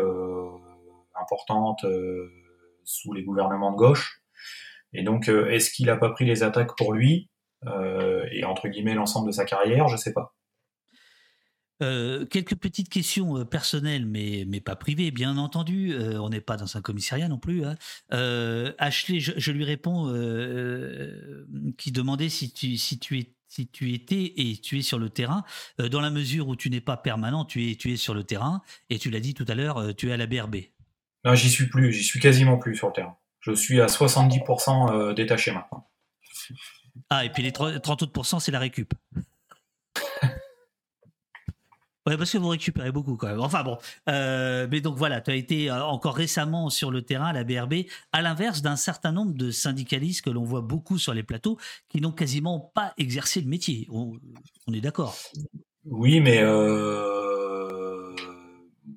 importantes 1.21 1.85
sous 2.83 3.13
les 3.13 3.23
gouvernements 3.23 3.71
de 3.71 3.77
gauche. 3.77 4.19
Et 4.93 5.03
donc, 5.03 5.29
euh, 5.29 5.49
est-ce 5.49 5.71
qu'il 5.71 5.85
n'a 5.85 5.97
pas 5.97 6.09
pris 6.09 6.25
les 6.25 6.43
attaques 6.43 6.75
pour 6.75 6.93
lui 6.93 7.29
euh, 7.65 8.25
et 8.31 8.43
entre 8.43 8.67
guillemets 8.67 8.95
l'ensemble 8.95 9.27
de 9.27 9.31
sa 9.31 9.45
carrière? 9.45 9.87
Je 9.87 9.97
sais 9.97 10.13
pas. 10.13 10.35
Euh, 11.81 12.25
quelques 12.25 12.55
petites 12.55 12.89
questions 12.89 13.45
personnelles, 13.45 14.05
mais, 14.05 14.43
mais 14.47 14.59
pas 14.59 14.75
privées, 14.75 15.11
bien 15.11 15.37
entendu. 15.37 15.95
on 15.97 16.29
n'est 16.29 16.41
pas 16.41 16.57
dans 16.57 16.75
un 16.75 16.81
commissariat 16.81 17.29
non 17.29 17.37
plus. 17.37 17.63
Hein. 17.63 17.77
Ashley, 18.77 19.19
je, 19.21 19.51
lui 19.51 19.63
réponds, 19.63 20.07
qui 21.77 21.91
demandait 21.91 22.29
si 22.29 22.51
tu, 22.51 22.77
si 22.77 22.99
tu 22.99 23.19
es 23.19 23.33
si 23.51 23.67
tu 23.67 23.93
étais 23.95 24.33
et 24.37 24.57
tu 24.57 24.77
es 24.77 24.83
sur 24.83 24.99
le 24.99 25.09
terrain, 25.09 25.43
dans 25.79 26.01
la 26.01 26.11
mesure 26.11 26.49
où 26.49 26.55
tu 26.55 26.69
n'es 26.69 26.81
pas 26.81 26.97
permanent, 26.97 27.45
tu 27.45 27.71
es, 27.71 27.75
tu 27.75 27.91
es 27.91 27.97
sur 27.97 28.13
le 28.13 28.23
terrain, 28.23 28.61
et 28.91 28.99
tu 28.99 29.09
l'as 29.09 29.19
dit 29.19 29.33
tout 29.33 29.45
à 29.47 29.55
l'heure, 29.55 29.95
tu 29.95 30.09
es 30.09 30.11
à 30.11 30.17
la 30.17 30.27
BRB. 30.27 30.57
Non, 31.25 31.35
j'y 31.35 31.49
suis 31.49 31.67
plus, 31.67 31.91
j'y 31.91 32.03
suis 32.03 32.19
quasiment 32.19 32.57
plus 32.57 32.75
sur 32.75 32.87
le 32.87 32.93
terrain. 32.93 33.17
Je 33.39 33.51
suis 33.53 33.81
à 33.81 33.87
70% 33.87 34.91
euh, 34.91 35.13
détaché 35.13 35.51
maintenant. 35.51 35.87
Ah, 37.09 37.25
et 37.25 37.29
puis 37.29 37.43
les 37.43 37.51
30 37.51 38.03
autres 38.03 38.39
c'est 38.39 38.51
la 38.51 38.59
récup. 38.59 38.93
Ouais, 42.07 42.17
parce 42.17 42.31
que 42.31 42.39
vous 42.39 42.47
récupérez 42.47 42.91
beaucoup 42.91 43.17
quand 43.17 43.27
même. 43.27 43.41
Enfin 43.41 43.61
bon, 43.61 43.77
euh, 44.09 44.67
mais 44.71 44.81
donc 44.81 44.95
voilà, 44.97 45.21
tu 45.21 45.29
as 45.29 45.35
été 45.35 45.69
euh, 45.69 45.83
encore 45.83 46.15
récemment 46.15 46.71
sur 46.71 46.89
le 46.89 47.03
terrain 47.03 47.27
à 47.27 47.33
la 47.33 47.43
BRB, 47.43 47.85
à 48.13 48.23
l'inverse 48.23 48.63
d'un 48.63 48.77
certain 48.77 49.11
nombre 49.11 49.33
de 49.33 49.51
syndicalistes 49.51 50.23
que 50.23 50.31
l'on 50.31 50.43
voit 50.43 50.61
beaucoup 50.61 50.97
sur 50.97 51.13
les 51.13 51.21
plateaux, 51.21 51.59
qui 51.87 52.01
n'ont 52.01 52.13
quasiment 52.13 52.71
pas 52.73 52.93
exercé 52.97 53.41
le 53.41 53.47
métier. 53.47 53.87
On, 53.91 54.17
est 54.73 54.81
d'accord. 54.81 55.15
Oui, 55.85 56.19
mais 56.19 56.41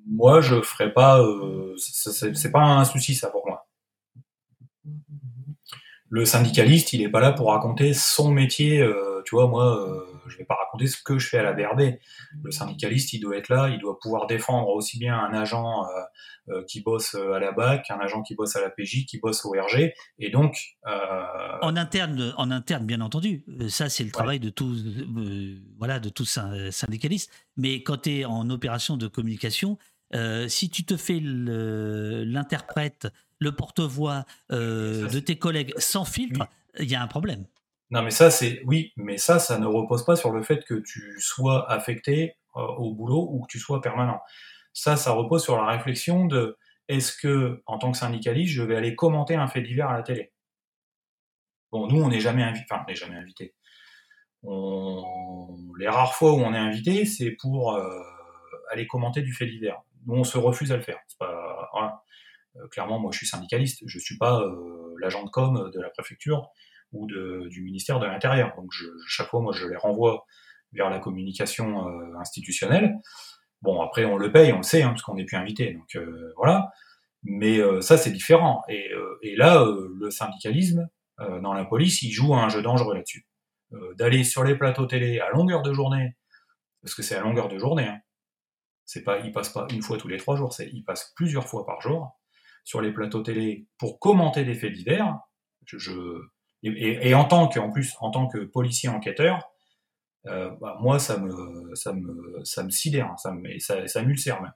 moi, 0.07 0.41
je 0.41 0.61
ferais 0.61 0.93
pas. 0.93 1.21
Euh, 1.21 1.75
c'est 1.77 2.51
pas 2.51 2.61
un 2.61 2.85
souci 2.85 3.15
ça. 3.15 3.31
Le 6.13 6.25
syndicaliste, 6.25 6.93
il 6.93 7.01
est 7.01 7.09
pas 7.09 7.19
là 7.19 7.31
pour 7.31 7.49
raconter 7.49 7.91
son 7.95 8.29
métier. 8.29 8.79
Euh, 8.79 9.23
tu 9.25 9.33
vois, 9.33 9.47
moi, 9.47 9.75
euh, 9.75 9.99
je 10.27 10.37
vais 10.37 10.45
pas 10.45 10.53
raconter 10.53 10.85
ce 10.85 11.01
que 11.01 11.17
je 11.17 11.27
fais 11.27 11.39
à 11.39 11.41
la 11.41 11.53
BRB. 11.53 11.95
Le 12.43 12.51
syndicaliste, 12.51 13.13
il 13.13 13.19
doit 13.19 13.35
être 13.35 13.49
là, 13.49 13.69
il 13.69 13.79
doit 13.79 13.97
pouvoir 13.99 14.27
défendre 14.27 14.67
aussi 14.67 14.99
bien 14.99 15.17
un 15.17 15.33
agent 15.33 15.87
qui 16.67 16.81
bosse 16.81 17.15
à 17.15 17.39
la 17.39 17.51
BAC, 17.51 17.85
qu'un 17.85 17.97
agent 17.99 18.21
qui 18.21 18.35
bosse 18.35 18.55
à 18.55 18.61
la 18.61 18.69
PJ, 18.69 19.05
qui 19.07 19.17
bosse 19.17 19.43
au 19.43 19.53
RG, 19.53 19.91
et 20.19 20.29
donc. 20.29 20.55
En 21.63 21.75
interne, 21.75 22.31
en 22.37 22.51
interne, 22.51 22.85
bien 22.85 23.01
entendu. 23.01 23.43
Ça, 23.69 23.89
c'est 23.89 24.03
le 24.03 24.11
travail 24.11 24.39
de 24.39 24.51
tout, 24.51 24.75
voilà, 25.79 25.99
de 25.99 26.09
tout 26.09 26.25
syndicaliste. 26.25 27.31
Mais 27.57 27.81
quand 27.81 28.03
tu 28.03 28.19
es 28.19 28.25
en 28.25 28.47
opération 28.51 28.97
de 28.97 29.07
communication, 29.07 29.79
euh, 30.15 30.47
si 30.47 30.69
tu 30.69 30.85
te 30.85 30.95
fais 30.95 31.19
l'interprète, 31.21 33.07
le, 33.43 33.51
porte-voix 33.51 34.25
euh, 34.51 35.07
de 35.09 35.19
tes 35.19 35.37
collègues 35.37 35.73
sans 35.77 36.05
filtre, 36.05 36.47
il 36.79 36.89
y 36.89 36.95
a 36.95 37.01
un 37.01 37.07
problème. 37.07 37.45
Non, 37.91 38.01
mais 38.01 38.11
ça, 38.11 38.31
c'est 38.31 38.61
oui, 38.65 38.91
mais 38.95 39.17
ça, 39.17 39.39
ça 39.39 39.59
ne 39.59 39.67
repose 39.67 40.05
pas 40.05 40.15
sur 40.15 40.31
le 40.31 40.41
fait 40.41 40.65
que 40.65 40.75
tu 40.75 41.19
sois 41.19 41.69
affecté 41.71 42.35
euh, 42.55 42.61
au 42.61 42.93
boulot 42.93 43.27
ou 43.31 43.41
que 43.41 43.47
tu 43.47 43.59
sois 43.59 43.81
permanent. 43.81 44.19
Ça, 44.73 44.95
ça 44.95 45.11
repose 45.11 45.43
sur 45.43 45.55
la 45.57 45.67
réflexion 45.67 46.25
de 46.25 46.57
est-ce 46.87 47.15
que, 47.15 47.61
en 47.67 47.77
tant 47.77 47.91
que 47.91 47.97
syndicaliste, 47.97 48.53
je 48.53 48.63
vais 48.63 48.75
aller 48.75 48.95
commenter 48.95 49.35
un 49.35 49.47
fait 49.47 49.61
divers 49.61 49.89
à 49.89 49.93
la 49.93 50.03
télé? 50.03 50.31
Bon, 51.71 51.87
nous, 51.87 52.01
on 52.01 52.09
n'est 52.09 52.19
jamais 52.19 52.43
invité. 52.43 52.65
Enfin, 52.71 52.83
on 52.85 52.89
n'est 52.89 52.95
jamais 52.95 53.15
invité. 53.15 53.53
Les 55.79 55.87
rares 55.87 56.15
fois 56.15 56.33
où 56.33 56.37
on 56.37 56.53
est 56.53 56.57
invité, 56.57 57.05
c'est 57.05 57.31
pour 57.31 57.79
aller 58.71 58.87
commenter 58.87 59.21
du 59.21 59.33
fait 59.33 59.45
divers 59.45 59.81
nous 60.05 60.15
on 60.15 60.23
se 60.23 60.37
refuse 60.37 60.71
à 60.71 60.77
le 60.77 60.83
faire. 60.83 60.99
Euh, 61.21 61.89
clairement, 62.71 62.99
moi 62.99 63.11
je 63.11 63.17
suis 63.17 63.27
syndicaliste, 63.27 63.81
je 63.85 63.99
suis 63.99 64.17
pas 64.17 64.41
euh, 64.41 64.95
l'agent 64.99 65.23
de 65.23 65.29
com 65.29 65.71
de 65.73 65.79
la 65.81 65.89
préfecture 65.89 66.49
ou 66.91 67.07
du 67.07 67.61
ministère 67.63 67.99
de 67.99 68.05
l'Intérieur. 68.05 68.53
Donc 68.55 68.71
chaque 69.07 69.29
fois, 69.29 69.41
moi 69.41 69.53
je 69.53 69.65
les 69.67 69.77
renvoie 69.77 70.25
vers 70.73 70.89
la 70.89 70.99
communication 70.99 71.87
euh, 71.87 72.15
institutionnelle. 72.19 72.95
Bon, 73.61 73.81
après 73.81 74.05
on 74.05 74.17
le 74.17 74.31
paye, 74.31 74.53
on 74.53 74.57
le 74.57 74.63
sait, 74.63 74.83
hein, 74.83 74.89
parce 74.89 75.01
qu'on 75.01 75.15
n'est 75.15 75.25
plus 75.25 75.37
invité. 75.37 75.73
Donc 75.73 75.97
voilà. 76.37 76.71
Mais 77.23 77.59
ça 77.81 77.97
c'est 77.97 78.11
différent. 78.11 78.63
Et, 78.67 78.91
et 79.21 79.35
là, 79.37 79.65
le 79.65 80.11
syndicalisme 80.11 80.89
dans 81.41 81.53
la 81.53 81.63
police, 81.63 82.01
il 82.01 82.11
joue 82.11 82.35
un 82.35 82.49
jeu 82.49 82.61
dangereux 82.61 82.93
là-dessus. 82.93 83.25
D'aller 83.97 84.23
sur 84.23 84.43
les 84.43 84.55
plateaux 84.55 84.85
télé 84.85 85.19
à 85.19 85.29
longueur 85.29 85.61
de 85.61 85.73
journée, 85.73 86.17
parce 86.81 86.93
que 86.93 87.01
c'est 87.01 87.15
à 87.15 87.21
longueur 87.21 87.47
de 87.47 87.57
journée, 87.57 87.87
hein, 87.87 87.99
c'est 88.85 89.03
pas, 89.03 89.19
il 89.19 89.31
passe 89.31 89.49
pas 89.49 89.65
une 89.71 89.81
fois 89.81 89.97
tous 89.97 90.09
les 90.09 90.17
trois 90.17 90.35
jours, 90.35 90.53
c'est, 90.53 90.69
il 90.73 90.83
passe 90.83 91.13
plusieurs 91.15 91.47
fois 91.47 91.65
par 91.65 91.81
jour 91.81 92.19
sur 92.63 92.81
les 92.81 92.91
plateaux 92.91 93.21
télé 93.21 93.67
pour 93.77 93.99
commenter 93.99 94.45
des 94.45 94.55
faits 94.55 94.73
divers. 94.73 95.19
Je, 95.65 95.91
et, 96.63 97.13
en 97.13 97.25
tant 97.25 97.47
que, 97.47 97.59
en 97.59 97.71
plus, 97.71 97.95
en 97.99 98.11
tant 98.11 98.27
que 98.27 98.39
policier 98.39 98.89
enquêteur, 98.89 99.51
euh, 100.27 100.49
bah, 100.61 100.77
moi, 100.79 100.99
ça 100.99 101.17
me, 101.17 101.75
ça 101.75 101.93
me, 101.93 102.43
ça 102.45 102.63
me 102.63 102.69
sidère, 102.69 103.13
ça 103.17 103.31
me, 103.31 103.59
ça, 103.59 103.85
ça 103.87 104.01
m'ulcère 104.01 104.41
même. 104.41 104.53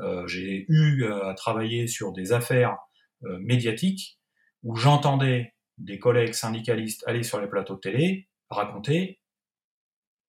Euh, 0.00 0.26
j'ai 0.26 0.64
eu 0.68 1.04
à 1.04 1.34
travailler 1.34 1.86
sur 1.86 2.12
des 2.12 2.32
affaires 2.32 2.78
euh, 3.24 3.38
médiatiques 3.40 4.18
où 4.62 4.76
j'entendais 4.76 5.54
des 5.78 5.98
collègues 5.98 6.32
syndicalistes 6.32 7.02
aller 7.06 7.22
sur 7.22 7.40
les 7.40 7.48
plateaux 7.48 7.76
télé 7.76 8.28
raconter 8.48 9.20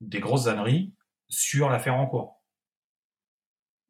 des 0.01 0.19
grosses 0.19 0.47
âneries 0.47 0.93
sur 1.29 1.69
l'affaire 1.69 1.95
en 1.95 2.07
cours. 2.07 2.42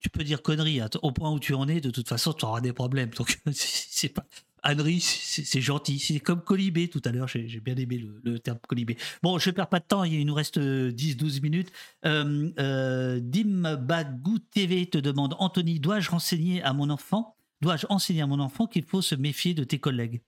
Tu 0.03 0.09
peux 0.09 0.23
dire 0.23 0.41
conneries, 0.41 0.81
hein. 0.81 0.89
au 1.01 1.11
point 1.13 1.31
où 1.31 1.39
tu 1.39 1.53
en 1.53 1.67
es, 1.69 1.79
de 1.79 1.89
toute 1.89 2.09
façon, 2.09 2.33
tu 2.33 2.43
auras 2.43 2.59
des 2.59 2.73
problèmes. 2.73 3.09
Donc, 3.11 3.39
c'est 3.53 4.09
pas. 4.09 4.25
Ânerie, 4.65 5.01
c'est 5.01 5.61
gentil. 5.61 5.99
C'est 5.99 6.19
comme 6.19 6.41
colibé 6.41 6.87
tout 6.87 7.01
à 7.05 7.11
l'heure. 7.11 7.27
J'ai 7.27 7.59
bien 7.59 7.75
aimé 7.75 8.01
le, 8.23 8.39
terme 8.39 8.59
colibé. 8.67 8.97
Bon, 9.21 9.37
je 9.37 9.49
perds 9.51 9.67
pas 9.67 9.79
de 9.79 9.85
temps. 9.85 10.03
Il 10.05 10.25
nous 10.25 10.33
reste 10.33 10.57
10-12 10.57 11.41
minutes. 11.41 11.71
Euh, 12.05 12.49
euh, 12.59 13.19
Dim 13.21 13.75
Bagou 13.75 14.39
TV 14.39 14.85
te 14.85 14.97
demande 14.97 15.35
Anthony, 15.39 15.79
dois-je 15.79 16.09
renseigner 16.09 16.63
à 16.63 16.71
mon 16.71 16.89
enfant 16.89 17.35
Dois-je 17.61 17.85
enseigner 17.89 18.21
à 18.21 18.27
mon 18.27 18.39
enfant 18.39 18.67
qu'il 18.67 18.83
faut 18.83 19.01
se 19.01 19.15
méfier 19.15 19.53
de 19.53 19.63
tes 19.63 19.79
collègues? 19.79 20.21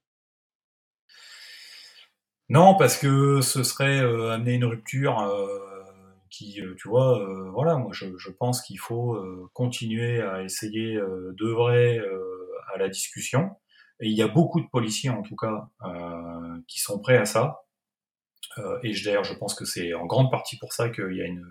Non, 2.47 2.75
parce 2.75 2.97
que 2.97 3.41
ce 3.41 3.63
serait 3.63 3.99
euh, 3.99 4.31
amener 4.31 4.53
une 4.53 4.65
rupture 4.65 5.19
qui, 6.35 6.61
tu 6.77 6.87
vois, 6.87 7.23
voilà, 7.53 7.77
moi 7.77 7.91
je, 7.93 8.29
pense 8.31 8.61
qu'il 8.61 8.79
faut 8.79 9.17
continuer 9.53 10.21
à 10.21 10.43
essayer 10.43 10.99
d'œuvrer 11.37 11.99
à 12.73 12.77
la 12.77 12.89
discussion 12.89 13.51
et 13.99 14.09
il 14.09 14.17
y 14.17 14.21
a 14.21 14.27
beaucoup 14.27 14.59
de 14.59 14.67
policiers, 14.67 15.09
en 15.09 15.21
tout 15.21 15.35
cas, 15.35 15.69
euh, 15.85 16.57
qui 16.67 16.79
sont 16.79 16.99
prêts 16.99 17.17
à 17.17 17.25
ça. 17.25 17.61
Euh, 18.57 18.79
et 18.83 18.93
d'ailleurs, 19.03 19.23
je 19.23 19.33
pense 19.33 19.55
que 19.55 19.65
c'est 19.65 19.93
en 19.93 20.05
grande 20.05 20.29
partie 20.29 20.57
pour 20.57 20.73
ça 20.73 20.89
qu'il 20.89 21.43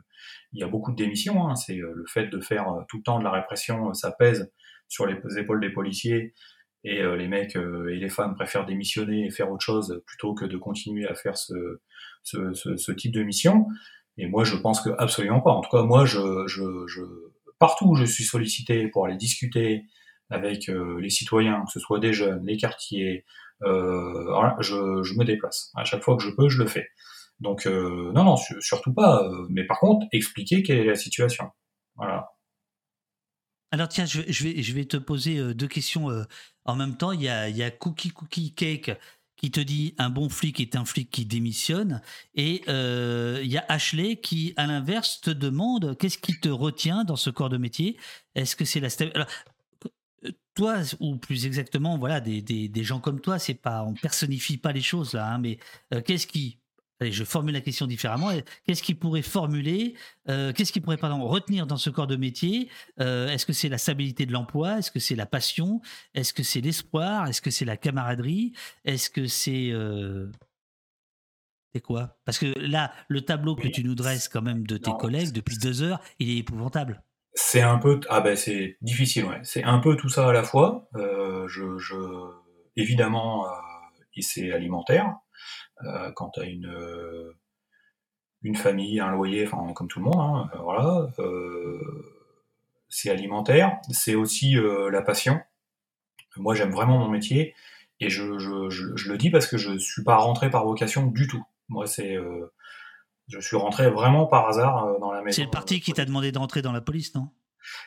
y 0.53 0.63
a 0.63 0.69
beaucoup 0.69 0.93
de 0.93 0.97
démissions. 0.97 1.49
Hein. 1.49 1.57
C'est 1.57 1.79
euh, 1.79 1.93
le 1.95 2.05
fait 2.07 2.27
de 2.27 2.41
faire 2.41 2.69
euh, 2.69 2.83
tout 2.89 2.99
le 2.99 3.03
temps 3.03 3.19
de 3.19 3.25
la 3.25 3.31
répression, 3.31 3.95
ça 3.95 4.13
pèse 4.13 4.53
sur 4.89 5.07
les 5.07 5.17
épaules 5.39 5.61
des 5.61 5.71
policiers. 5.71 6.35
Et 6.87 7.03
les 7.03 7.29
mecs 7.29 7.57
et 7.57 7.97
les 7.97 8.11
femmes 8.11 8.35
préfèrent 8.35 8.67
démissionner 8.67 9.25
et 9.25 9.31
faire 9.31 9.51
autre 9.51 9.65
chose 9.65 10.03
plutôt 10.07 10.35
que 10.35 10.45
de 10.45 10.59
continuer 10.59 11.09
à 11.09 11.15
faire 11.15 11.39
ce 11.39 12.93
type 12.93 13.11
de 13.11 13.23
mission. 13.23 13.69
Et 14.19 14.27
moi, 14.27 14.45
je 14.45 14.57
pense 14.57 14.81
que 14.81 14.91
absolument 14.99 15.41
pas. 15.41 15.51
En 15.51 15.61
tout 15.61 15.71
cas, 15.71 15.83
moi, 15.83 16.05
je, 16.05 16.47
je, 16.47 16.87
je 16.87 17.03
partout 17.59 17.87
où 17.87 17.95
je 17.97 18.05
suis 18.05 18.25
sollicité 18.25 18.89
pour 18.89 19.07
aller 19.07 19.17
discuter, 19.17 19.85
avec 20.31 20.69
euh, 20.69 21.01
les 21.01 21.11
citoyens, 21.11 21.65
que 21.65 21.73
ce 21.73 21.81
soit 21.81 21.99
des 21.99 22.13
jeunes, 22.13 22.45
les 22.47 22.57
quartiers. 22.57 23.25
Euh, 23.63 24.53
je, 24.61 25.19
me 25.19 25.25
déplace. 25.25 25.71
À 25.75 25.85
chaque 25.85 26.03
fois 26.03 26.17
que 26.17 26.23
je 26.23 26.31
peux, 26.31 26.49
je 26.49 26.59
le 26.59 26.67
fais. 26.67 26.89
Donc 27.41 27.67
euh, 27.67 28.13
non, 28.13 28.25
non, 28.25 28.37
surtout 28.61 28.93
pas. 28.93 29.29
mais 29.49 29.65
par 29.65 29.81
contre, 29.81 30.07
expliquer 30.13 30.63
quelle 30.63 30.79
est 30.79 30.85
la 30.85 30.95
situation. 30.95 31.51
Voilà. 31.97 32.29
Alors 33.71 33.89
tiens, 33.89 34.05
je, 34.07 34.21
vais, 34.21 34.63
je 34.63 34.75
vais 34.75 34.85
te 34.85 34.97
poser 34.97 35.55
deux 35.55 35.67
questions 35.67 36.09
en 36.65 36.77
même 36.77 36.97
temps. 36.97 37.13
Il 37.13 37.23
y 37.23 37.29
a, 37.29 37.49
il 37.49 37.57
y 37.57 37.63
a 37.63 37.71
Cookie 37.71 38.11
Cookie 38.11 38.55
Cake 38.55 38.93
qui 39.45 39.51
te 39.51 39.61
dit 39.61 39.95
un 39.99 40.09
bon 40.09 40.31
flic 40.31 40.59
est 40.59 40.75
un 40.75 40.87
flic 40.87 41.11
qui 41.11 41.27
démissionne. 41.27 42.01
Et 42.35 42.63
il 42.67 43.47
y 43.47 43.59
a 43.59 43.65
Ashley 43.69 44.17
qui, 44.17 44.55
à 44.57 44.67
l'inverse, 44.67 45.21
te 45.21 45.29
demande 45.29 45.99
qu'est-ce 45.99 46.17
qui 46.17 46.41
te 46.41 46.49
retient 46.49 47.05
dans 47.05 47.17
ce 47.17 47.29
corps 47.29 47.51
de 47.51 47.59
métier? 47.59 47.99
Est-ce 48.35 48.57
que 48.57 48.65
c'est 48.65 48.81
la 48.81 48.89
toi, 50.55 50.77
ou 51.01 51.17
plus 51.17 51.45
exactement, 51.45 51.99
voilà, 51.99 52.21
des, 52.21 52.41
des, 52.41 52.85
gens 52.85 53.01
comme 53.01 53.21
toi, 53.21 53.39
c'est 53.39 53.53
pas, 53.53 53.85
on 53.85 53.93
personnifie 53.93 54.57
pas 54.57 54.73
les 54.73 54.81
choses 54.81 55.13
là, 55.13 55.35
hein, 55.35 55.39
mais 55.39 55.59
euh, 55.93 56.01
qu'est-ce 56.01 56.27
qui, 56.27 56.59
je 57.13 57.25
formule 57.25 57.55
la 57.55 57.61
question 57.61 57.87
différemment, 57.87 58.31
qu'est-ce 58.67 58.83
qui 58.83 58.95
pourrait 58.95 59.23
formuler, 59.23 59.95
euh, 60.29 60.53
qu'est-ce 60.53 60.73
qui 60.73 60.81
pourrait 60.81 60.97
pardon 60.97 61.27
retenir 61.27 61.67
dans 61.67 61.77
ce 61.77 61.91
corps 61.91 62.07
de 62.07 62.17
métier 62.17 62.69
euh, 63.01 63.29
Est-ce 63.29 63.47
que 63.47 63.53
c'est 63.53 63.69
la 63.69 63.79
stabilité 63.79 64.27
de 64.27 64.33
l'emploi 64.33 64.79
Est-ce 64.79 64.91
que 64.91 65.01
c'est 65.01 65.17
la 65.17 65.27
passion 65.27 65.81
Est-ce 66.15 66.33
que 66.33 66.43
c'est 66.43 66.61
l'espoir 66.61 67.29
Est-ce 67.29 67.41
que 67.41 67.51
c'est 67.51 67.65
la 67.65 67.77
camaraderie 67.77 68.53
Est-ce 68.85 69.11
que 69.11 69.27
c'est 69.27 69.73
c'est 71.75 71.81
quoi? 71.81 72.17
Parce 72.25 72.39
que 72.39 72.57
là, 72.57 72.93
le 73.09 73.23
tableau 73.23 73.57
que 73.57 73.67
tu 73.67 73.83
nous 73.83 73.97
dresses 73.97 74.29
quand 74.29 74.43
même 74.43 74.65
de 74.65 74.77
tes 74.77 74.93
collègues 74.93 75.33
depuis 75.33 75.59
deux 75.59 75.83
heures, 75.83 76.01
il 76.21 76.31
est 76.31 76.39
épouvantable. 76.39 77.03
C'est 77.33 77.63
un 77.63 77.79
peu 77.79 77.99
ah 78.09 78.21
ben 78.21 78.37
c'est 78.37 78.77
difficile 78.81 79.25
ouais. 79.25 79.41
C'est 79.43 79.65
un 79.65 79.81
peu 79.81 79.97
tout 79.97 80.09
ça 80.09 80.29
à 80.29 80.33
la 80.33 80.45
fois. 80.45 80.89
Euh, 80.95 81.49
je, 81.49 81.79
je, 81.79 81.97
évidemment 82.77 83.47
euh, 83.47 83.51
et 84.15 84.23
c'est 84.23 84.53
alimentaire. 84.53 85.17
Euh, 85.85 86.11
quand 86.13 86.31
tu 86.31 86.41
as 86.41 86.45
une 86.45 86.73
une 88.43 88.57
famille, 88.57 89.01
un 89.01 89.11
loyer, 89.11 89.47
enfin 89.47 89.73
comme 89.73 89.89
tout 89.89 90.01
le 90.01 90.05
monde, 90.05 90.21
hein, 90.21 90.51
voilà. 90.63 91.09
c'est 92.89 93.11
alimentaire. 93.11 93.79
C'est 93.91 94.15
aussi 94.15 94.57
la 94.91 95.03
passion. 95.03 95.41
Moi 96.37 96.55
j'aime 96.55 96.71
vraiment 96.71 96.99
mon 96.99 97.09
métier 97.09 97.55
et 98.01 98.11
je, 98.11 98.39
je, 98.39 98.69
je, 98.69 98.97
je, 98.97 99.11
le 99.11 99.17
dis 99.17 99.31
parce 99.31 99.47
que 99.47 99.57
je 99.57 99.79
suis 99.79 100.03
pas 100.03 100.17
rentré 100.17 100.51
par 100.51 100.65
vocation 100.65 101.07
du 101.07 101.27
tout. 101.27 101.43
Moi 101.69 101.87
c'est 101.87 102.19
je 103.29 103.41
suis 103.41 103.57
rentré 103.57 103.91
vraiment 103.91 104.27
par 104.27 104.49
hasard 104.49 104.85
euh, 104.85 104.99
dans 104.99 105.13
la 105.13 105.23
maison. 105.23 105.37
C'est 105.37 105.45
le 105.45 105.51
parti 105.51 105.81
qui 105.81 105.93
t'a 105.93 106.05
demandé 106.05 106.33
de 106.33 106.39
rentrer 106.39 106.63
dans 106.63 106.73
la 106.73 106.81
police, 106.81 107.15
non? 107.15 107.29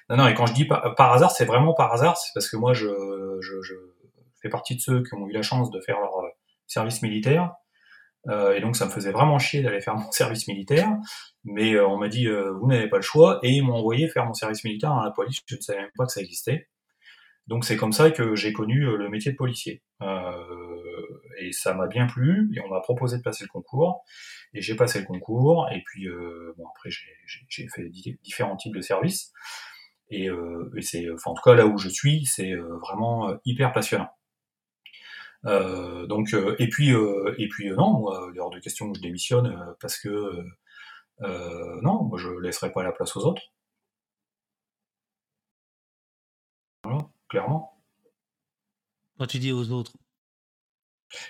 Non, 0.09 0.17
non, 0.17 0.27
et 0.27 0.33
quand 0.33 0.47
je 0.47 0.53
dis 0.53 0.65
par, 0.65 0.95
par 0.95 1.13
hasard, 1.13 1.31
c'est 1.31 1.45
vraiment 1.45 1.73
par 1.73 1.93
hasard, 1.93 2.17
c'est 2.17 2.31
parce 2.33 2.49
que 2.49 2.57
moi, 2.57 2.73
je, 2.73 2.87
je, 3.41 3.61
je, 3.61 3.75
fais 4.41 4.49
partie 4.49 4.75
de 4.75 4.81
ceux 4.81 5.03
qui 5.03 5.13
ont 5.13 5.27
eu 5.27 5.31
la 5.31 5.43
chance 5.43 5.69
de 5.69 5.79
faire 5.79 5.99
leur 5.99 6.17
euh, 6.17 6.29
service 6.65 7.01
militaire. 7.01 7.53
Euh, 8.29 8.55
et 8.55 8.61
donc, 8.61 8.75
ça 8.75 8.85
me 8.85 8.91
faisait 8.91 9.11
vraiment 9.11 9.39
chier 9.39 9.61
d'aller 9.61 9.81
faire 9.81 9.95
mon 9.95 10.11
service 10.11 10.47
militaire. 10.47 10.89
Mais 11.43 11.73
euh, 11.73 11.87
on 11.87 11.97
m'a 11.97 12.09
dit, 12.09 12.27
vous 12.27 12.67
n'avez 12.67 12.89
pas 12.89 12.97
le 12.97 13.03
choix. 13.03 13.39
Et 13.43 13.51
ils 13.51 13.61
m'ont 13.61 13.75
envoyé 13.75 14.07
faire 14.07 14.25
mon 14.25 14.33
service 14.33 14.63
militaire 14.63 14.91
dans 14.91 15.03
la 15.03 15.11
police. 15.11 15.41
Je 15.45 15.55
ne 15.55 15.61
savais 15.61 15.81
même 15.81 15.91
pas 15.95 16.05
que 16.05 16.11
ça 16.11 16.21
existait. 16.21 16.67
Donc, 17.47 17.63
c'est 17.63 17.77
comme 17.77 17.93
ça 17.93 18.11
que 18.11 18.35
j'ai 18.35 18.51
connu 18.51 18.81
le 18.81 19.09
métier 19.09 19.31
de 19.31 19.37
policier. 19.37 19.81
et 21.39 21.51
ça 21.51 21.73
m'a 21.73 21.87
bien 21.87 22.07
plu. 22.07 22.51
Et 22.55 22.61
on 22.61 22.69
m'a 22.69 22.81
proposé 22.81 23.17
de 23.17 23.23
passer 23.23 23.45
le 23.45 23.49
concours. 23.49 24.03
Et 24.53 24.61
j'ai 24.61 24.75
passé 24.75 24.99
le 24.99 25.05
concours, 25.05 25.67
et 25.71 25.83
puis 25.85 26.07
euh, 26.07 26.53
bon 26.57 26.65
après 26.67 26.89
j'ai 26.89 27.67
fait 27.67 27.89
différents 28.23 28.55
types 28.55 28.75
de 28.75 28.81
services. 28.81 29.31
Et, 30.09 30.29
euh, 30.29 30.71
et 30.77 30.81
c'est, 30.81 31.05
enfin 31.11 31.31
en 31.31 31.33
tout 31.33 31.43
cas 31.43 31.53
là 31.53 31.67
où 31.67 31.77
je 31.77 31.89
suis, 31.89 32.25
c'est 32.25 32.51
euh, 32.51 32.77
vraiment 32.77 33.37
hyper 33.45 33.73
passionnant. 33.73 34.09
Donc 35.47 36.35
et 36.59 36.69
puis 36.69 36.89
et 36.91 37.47
puis 37.47 37.69
non, 37.71 37.99
moi, 37.99 38.29
il 38.33 38.39
hors 38.39 38.49
de 38.49 38.59
question 38.59 38.91
que 38.91 38.97
je 38.97 39.01
démissionne 39.01 39.75
parce 39.79 39.97
que 39.97 40.43
non, 41.21 42.03
moi 42.03 42.17
je 42.17 42.29
laisserai 42.29 42.71
pas 42.71 42.83
la 42.83 42.91
place 42.91 43.15
aux 43.15 43.25
autres. 43.25 43.41
Voilà, 46.83 47.09
clairement. 47.27 47.81
Quand 49.17 49.27
tu 49.27 49.39
dis 49.39 49.51
aux 49.51 49.71
autres, 49.71 49.93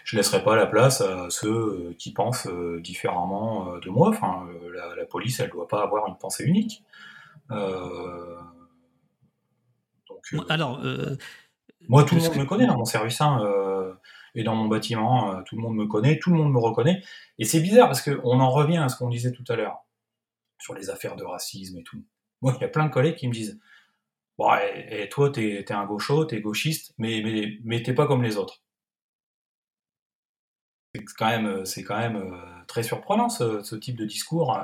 je 0.03 0.17
laisserai 0.17 0.43
pas 0.43 0.55
la 0.55 0.65
place 0.65 1.01
à 1.01 1.29
ceux 1.29 1.49
euh, 1.49 1.93
qui 1.97 2.11
pensent 2.11 2.47
euh, 2.47 2.79
différemment 2.81 3.73
euh, 3.73 3.79
de 3.79 3.89
moi. 3.89 4.09
Enfin, 4.09 4.47
la, 4.73 5.05
police, 5.05 5.39
elle 5.39 5.49
doit 5.51 5.67
pas 5.67 5.83
avoir 5.83 6.07
une 6.07 6.17
pensée 6.17 6.43
unique. 6.43 6.83
Alors, 10.49 10.81
moi, 11.87 12.03
tout 12.03 12.15
le 12.15 12.21
monde 12.21 12.35
me 12.35 12.45
connaît 12.45 12.67
dans 12.67 12.77
mon 12.77 12.85
service 12.85 13.21
hein, 13.21 13.41
et 14.35 14.43
dans 14.43 14.55
mon 14.55 14.67
bâtiment. 14.67 15.41
tout 15.43 15.55
le 15.55 15.61
monde 15.61 15.75
me 15.75 15.85
connaît, 15.87 16.19
tout 16.19 16.31
le 16.31 16.37
monde 16.37 16.51
me 16.51 16.59
reconnaît. 16.59 17.01
Et 17.39 17.45
c'est 17.45 17.59
bizarre 17.59 17.87
parce 17.87 18.01
qu'on 18.01 18.39
en 18.39 18.49
revient 18.49 18.77
à 18.77 18.89
ce 18.89 18.97
qu'on 18.97 19.09
disait 19.09 19.31
tout 19.31 19.45
à 19.49 19.55
l'heure 19.55 19.85
sur 20.59 20.73
les 20.73 20.89
affaires 20.89 21.15
de 21.15 21.23
racisme 21.23 21.77
et 21.77 21.83
tout. 21.83 22.03
Moi, 22.41 22.53
il 22.57 22.61
y 22.61 22.65
a 22.65 22.69
plein 22.69 22.85
de 22.85 22.91
collègues 22.91 23.15
qui 23.15 23.27
me 23.27 23.33
disent 23.33 23.59
Bon, 24.37 24.51
et, 24.75 25.09
toi, 25.09 25.31
t'es 25.31 25.61
es 25.61 25.71
un 25.71 25.85
gaucho, 25.85 26.25
t'es 26.25 26.41
gauchiste, 26.41 26.93
mais, 26.97 27.21
mais, 27.23 27.57
mais 27.63 27.81
t'es 27.81 27.93
pas 27.93 28.05
comme 28.05 28.21
les 28.23 28.37
autres 28.37 28.61
c'est 31.05 31.15
quand 31.15 31.27
même, 31.27 31.45
euh, 31.45 31.63
quand 31.85 31.97
même 31.97 32.15
euh, 32.17 32.63
très 32.67 32.83
surprenant 32.83 33.29
ce, 33.29 33.75
type 33.75 33.97
de 33.97 34.05
discours 34.05 34.57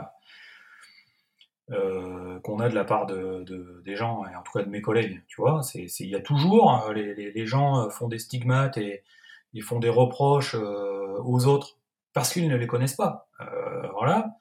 euh, 1.73 2.39
qu'on 2.41 2.59
a 2.59 2.69
de 2.69 2.75
la 2.75 2.83
part 2.85 3.05
de, 3.05 3.81
des 3.83 3.95
gens, 3.95 4.23
et 4.25 4.35
en 4.35 4.41
tout 4.41 4.51
cas 4.53 4.63
de 4.63 4.69
mes 4.69 4.81
collègues. 4.81 5.21
Tu 5.27 5.41
vois, 5.41 5.61
il 5.73 6.07
y 6.07 6.15
a 6.15 6.21
toujours 6.21 6.83
les, 6.93 7.45
gens 7.45 7.89
font 7.89 8.07
des 8.07 8.19
stigmates 8.19 8.77
et 8.77 9.03
ils 9.53 9.63
font 9.63 9.79
des 9.79 9.89
reproches 9.89 10.55
aux 10.55 11.45
autres 11.45 11.77
parce 12.13 12.33
qu'ils 12.33 12.47
ne 12.47 12.55
les 12.55 12.67
connaissent 12.67 12.95
pas. 12.95 13.27
voilà. 13.93 14.35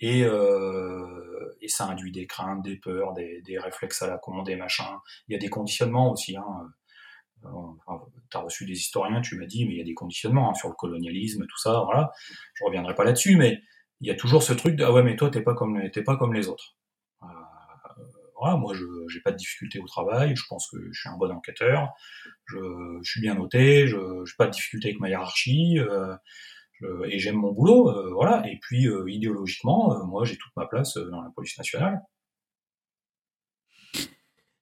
Et, 0.00 0.20
et 0.20 1.68
ça 1.68 1.86
induit 1.86 2.12
des 2.12 2.26
craintes, 2.26 2.62
des 2.62 2.76
peurs, 2.76 3.12
des, 3.14 3.58
réflexes 3.58 4.02
à 4.02 4.06
la 4.06 4.18
con, 4.18 4.42
des 4.42 4.56
machins. 4.56 4.98
Il 5.28 5.32
y 5.32 5.36
a 5.36 5.38
des 5.38 5.50
conditionnements 5.50 6.12
aussi. 6.12 6.36
Hein 6.36 6.44
tu 7.42 8.36
as 8.36 8.40
reçu 8.40 8.66
des 8.66 8.72
historiens, 8.72 9.20
tu 9.20 9.36
m'as 9.36 9.46
dit, 9.46 9.64
mais 9.64 9.74
il 9.74 9.78
y 9.78 9.80
a 9.80 9.84
des 9.84 9.94
conditionnements 9.94 10.50
hein, 10.50 10.54
sur 10.54 10.68
le 10.68 10.74
colonialisme, 10.74 11.46
tout 11.46 11.58
ça, 11.58 11.82
voilà. 11.84 12.12
Je 12.54 12.64
reviendrai 12.64 12.94
pas 12.94 13.04
là-dessus, 13.04 13.36
mais 13.36 13.60
il 14.00 14.08
y 14.08 14.10
a 14.10 14.14
toujours 14.14 14.42
ce 14.42 14.52
truc 14.52 14.76
de 14.76 14.84
ah 14.84 14.92
ouais, 14.92 15.02
mais 15.02 15.16
toi, 15.16 15.30
t'es 15.30 15.42
pas 15.42 15.54
comme, 15.54 15.90
t'es 15.90 16.02
pas 16.02 16.16
comme 16.16 16.34
les 16.34 16.48
autres. 16.48 16.76
Euh, 17.22 17.26
voilà, 18.38 18.56
moi, 18.56 18.74
je 18.74 18.84
j'ai 19.08 19.20
pas 19.20 19.32
de 19.32 19.36
difficulté 19.36 19.80
au 19.80 19.86
travail, 19.86 20.34
je 20.36 20.44
pense 20.48 20.70
que 20.70 20.76
je 20.92 21.00
suis 21.00 21.08
un 21.08 21.16
bon 21.16 21.30
enquêteur, 21.32 21.88
je, 22.46 22.58
suis 23.02 23.20
bien 23.20 23.34
noté, 23.34 23.88
je 23.88 23.96
n'ai 23.96 24.30
pas 24.36 24.46
de 24.46 24.52
difficulté 24.52 24.88
avec 24.88 25.00
ma 25.00 25.08
hiérarchie, 25.08 25.78
euh, 25.80 26.16
et 27.08 27.18
j'aime 27.18 27.36
mon 27.36 27.52
boulot, 27.52 27.90
euh, 27.90 28.12
voilà. 28.12 28.46
Et 28.48 28.58
puis, 28.60 28.86
idéologiquement, 29.06 30.04
moi, 30.06 30.24
j'ai 30.24 30.36
toute 30.36 30.54
ma 30.56 30.66
place 30.66 30.96
dans 30.96 31.22
la 31.22 31.30
police 31.34 31.58
nationale. 31.58 32.00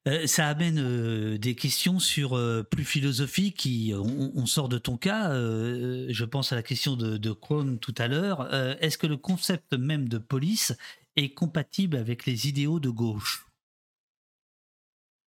Euh, 0.07 0.27
ça 0.27 0.47
amène 0.47 0.78
euh, 0.78 1.37
des 1.37 1.57
questions 1.57 1.99
sur 1.99 2.35
euh, 2.35 2.62
plus 2.62 2.85
philosophiques. 2.85 3.57
Qui, 3.57 3.93
on, 3.95 4.47
sort 4.47 4.69
de 4.69 4.78
ton 4.78 4.97
cas. 4.97 5.31
je 5.33 6.24
pense 6.24 6.53
à 6.53 6.57
la 6.57 6.62
question 6.62 6.95
de, 6.97 7.16
de 7.16 7.33
tout 7.77 7.95
à 7.99 8.07
l'heure. 8.07 8.53
Est-ce 8.83 8.99
que 8.99 9.07
le 9.07 9.16
concept 9.16 9.73
même 9.73 10.09
de 10.09 10.19
police 10.19 10.77
est 11.16 11.31
compatible 11.31 11.97
avec 11.97 12.27
les 12.27 12.49
idéaux 12.49 12.81
de 12.81 12.91
gauche? 12.91 13.47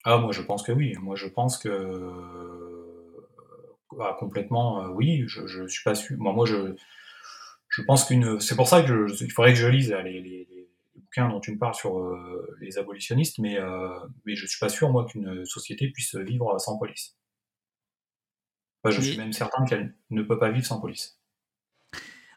Ah, 0.05 0.19
moi 0.19 0.33
je 0.33 0.43
pense 0.43 0.63
que 0.63 0.73
oui. 0.73 0.95
Moi 1.01 1.17
je 1.17 1.27
pense 1.27 1.59
que 1.59 2.11
ah, 4.01 4.17
complètement 4.19 4.87
oui. 4.89 5.25
Je, 5.27 5.67
suis 5.69 5.85
pas 5.85 5.95
sûr. 5.95 6.17
Moi, 6.19 6.33
moi 6.33 6.47
je 6.47 6.75
je 7.69 7.83
pense 7.83 8.05
qu'une. 8.05 8.41
C'est 8.41 8.57
pour 8.57 8.69
ça 8.69 8.83
que 8.83 9.07
il 9.23 9.33
faudrait 9.33 9.53
que 9.53 9.59
je 9.59 9.69
lise 9.69 9.95
les 10.05 10.64
dont 11.23 11.41
tu 11.41 11.53
me 11.53 11.59
parles 11.59 11.75
sur 11.75 11.99
euh, 11.99 12.57
les 12.61 12.79
abolitionnistes, 12.79 13.39
mais, 13.39 13.59
euh, 13.59 13.89
mais 14.25 14.35
je 14.35 14.47
suis 14.47 14.59
pas 14.59 14.69
sûr, 14.69 14.91
moi, 14.91 15.07
qu'une 15.07 15.45
société 15.45 15.89
puisse 15.91 16.15
vivre 16.17 16.59
sans 16.59 16.79
police. 16.79 17.17
je 18.85 19.01
suis 19.01 19.17
même 19.17 19.33
certain 19.33 19.65
qu'elle 19.65 19.95
ne 20.11 20.23
peut 20.23 20.39
pas 20.39 20.51
vivre 20.51 20.67
sans 20.67 20.81
police. 20.81 21.21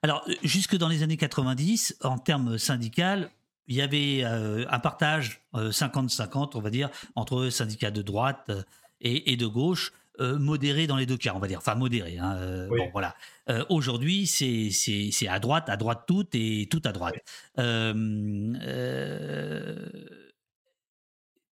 Alors, 0.04 0.24
euh, 0.28 0.34
jusque 0.44 0.76
dans 0.78 0.88
les 0.88 1.04
années 1.04 1.18
90, 1.18 1.98
en 2.04 2.18
termes 2.18 2.58
syndical, 2.58 3.32
il 3.68 3.76
y 3.76 3.82
avait 3.82 4.24
un 4.24 4.80
partage 4.80 5.42
50-50, 5.54 6.52
on 6.56 6.62
va 6.62 6.70
dire, 6.70 6.90
entre 7.16 7.50
syndicats 7.50 7.92
de 7.92 8.02
droite 8.02 8.50
et 9.02 9.36
de 9.36 9.46
gauche. 9.46 9.92
Euh, 10.20 10.40
modéré 10.40 10.88
dans 10.88 10.98
les 10.98 11.06
deux 11.06 11.18
cas, 11.18 11.34
on 11.36 11.40
va 11.40 11.48
dire. 11.48 11.60
Enfin, 11.60 11.76
modéré. 11.76 12.18
Hein, 12.18 12.36
euh, 12.38 12.68
bon, 12.68 12.90
voilà. 12.92 13.16
Euh, 13.50 13.64
aujourd'hui, 13.70 14.26
c'est, 14.26 14.72
c'est, 14.72 15.28
à 15.28 15.40
droite, 15.40 15.70
à 15.70 15.78
droite 15.78 16.06
toute 16.08 16.34
et 16.34 16.68
tout 16.72 16.82
à 16.86 16.92
droite. 16.92 17.16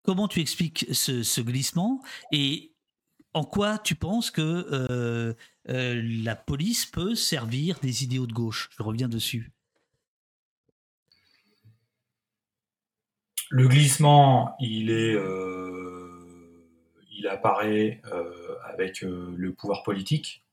comment 0.03 0.27
tu 0.27 0.39
expliques 0.39 0.87
ce, 0.91 1.41
glissement 1.41 2.01
et 2.31 2.73
en 3.33 3.43
quoi 3.43 3.77
tu 3.77 3.95
penses 3.95 4.31
que 4.31 5.35
la 5.67 6.35
police 6.35 6.85
peut 6.87 7.13
servir 7.13 7.79
des 7.81 8.03
idéaux 8.03 8.27
de 8.27 8.33
gauche? 8.33 8.69
Je 8.77 8.83
reviens 8.83 9.09
dessus. 9.09 9.51
Le 13.51 13.67
glissement, 13.67 14.55
il 14.59 14.89
est 14.89 15.15
il 17.17 17.27
apparaît 17.27 18.01
euh, 18.11 18.55
avec 18.65 19.03
euh, 19.03 19.33
le 19.37 19.53
pouvoir 19.53 19.83
politique. 19.83 20.43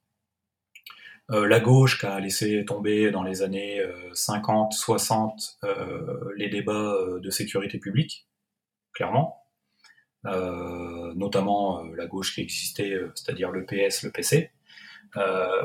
Euh, 1.31 1.47
la 1.47 1.61
gauche 1.61 1.99
qui 1.99 2.07
a 2.07 2.19
laissé 2.21 2.65
tomber 2.65 3.11
dans 3.11 3.23
les 3.23 3.43
années 3.43 3.81
50, 4.13 4.73
60 4.73 5.61
les 6.37 6.49
débats 6.49 6.97
de 7.21 7.31
sécurité 7.31 7.79
publique, 7.79 8.27
clairement. 8.93 9.39
notamment 10.25 11.83
la 11.97 12.07
gauche 12.07 12.35
qui 12.35 12.43
existait, 12.43 12.99
c'est-à-dire 13.15 13.51
le 13.51 13.65
PS, 13.65 14.03
le 14.03 14.11
PC, 14.11 14.51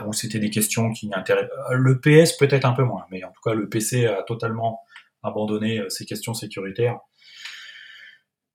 où 0.05 0.13
c'était 0.13 0.39
des 0.39 0.51
questions 0.51 0.91
qui 0.91 1.07
n'intéressent 1.07 1.51
le 1.71 1.99
PS 1.99 2.37
peut-être 2.37 2.65
un 2.65 2.73
peu 2.73 2.83
moins, 2.83 3.05
mais 3.09 3.23
en 3.23 3.31
tout 3.31 3.41
cas 3.43 3.53
le 3.53 3.67
PC 3.67 4.05
a 4.05 4.23
totalement 4.23 4.81
abandonné 5.23 5.81
ces 5.89 6.05
questions 6.05 6.35
sécuritaires 6.35 6.99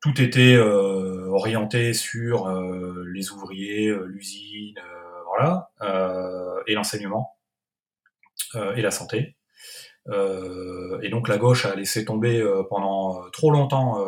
tout 0.02 0.20
était 0.20 0.54
euh, 0.56 1.28
orienté 1.28 1.94
sur 1.94 2.48
euh, 2.48 3.04
les 3.14 3.30
ouvriers, 3.30 3.86
euh, 3.86 4.04
l'usine, 4.04 4.78
voilà, 5.26 5.70
et 6.66 6.74
l'enseignement 6.74 7.38
et 8.54 8.82
la 8.82 8.90
santé. 8.90 9.34
et 10.06 11.08
donc 11.08 11.28
la 11.28 11.38
gauche 11.38 11.64
a 11.64 11.74
laissé 11.74 12.04
tomber 12.04 12.44
pendant 12.68 13.30
trop 13.30 13.50
longtemps 13.50 13.98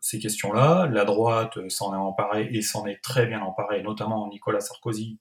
ces 0.00 0.18
questions-là. 0.18 0.88
La 0.90 1.04
droite 1.04 1.58
s'en 1.68 1.92
est 1.92 1.98
emparée 1.98 2.48
et 2.50 2.62
s'en 2.62 2.86
est 2.86 3.02
très 3.02 3.26
bien 3.26 3.42
emparée, 3.42 3.82
notamment 3.82 4.26
Nicolas 4.28 4.60
Sarkozy, 4.60 5.20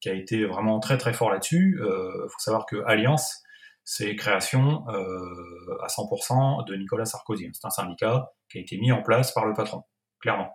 qui 0.00 0.08
a 0.08 0.14
été 0.14 0.46
vraiment 0.46 0.80
très 0.80 0.96
très 0.96 1.12
fort 1.12 1.30
là-dessus. 1.30 1.78
Il 1.78 2.28
faut 2.30 2.38
savoir 2.38 2.64
que 2.64 2.82
Alliance, 2.86 3.42
c'est 3.84 4.16
création 4.16 4.86
à 4.88 5.86
100% 5.86 6.66
de 6.66 6.76
Nicolas 6.76 7.04
Sarkozy. 7.04 7.50
C'est 7.52 7.66
un 7.66 7.70
syndicat 7.70 8.32
qui 8.50 8.58
a 8.58 8.60
été 8.60 8.76
mis 8.78 8.92
en 8.92 9.02
place 9.02 9.32
par 9.32 9.46
le 9.46 9.54
patron, 9.54 9.84
clairement. 10.20 10.52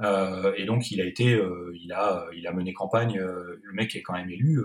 Euh, 0.00 0.52
et 0.56 0.64
donc 0.64 0.90
il 0.90 1.00
a 1.00 1.04
été, 1.04 1.34
euh, 1.34 1.72
il 1.74 1.92
a, 1.92 2.26
il 2.34 2.46
a 2.46 2.52
mené 2.52 2.72
campagne. 2.72 3.18
Euh, 3.18 3.60
le 3.62 3.72
mec 3.72 3.94
est 3.94 4.02
quand 4.02 4.14
même 4.14 4.30
élu 4.30 4.60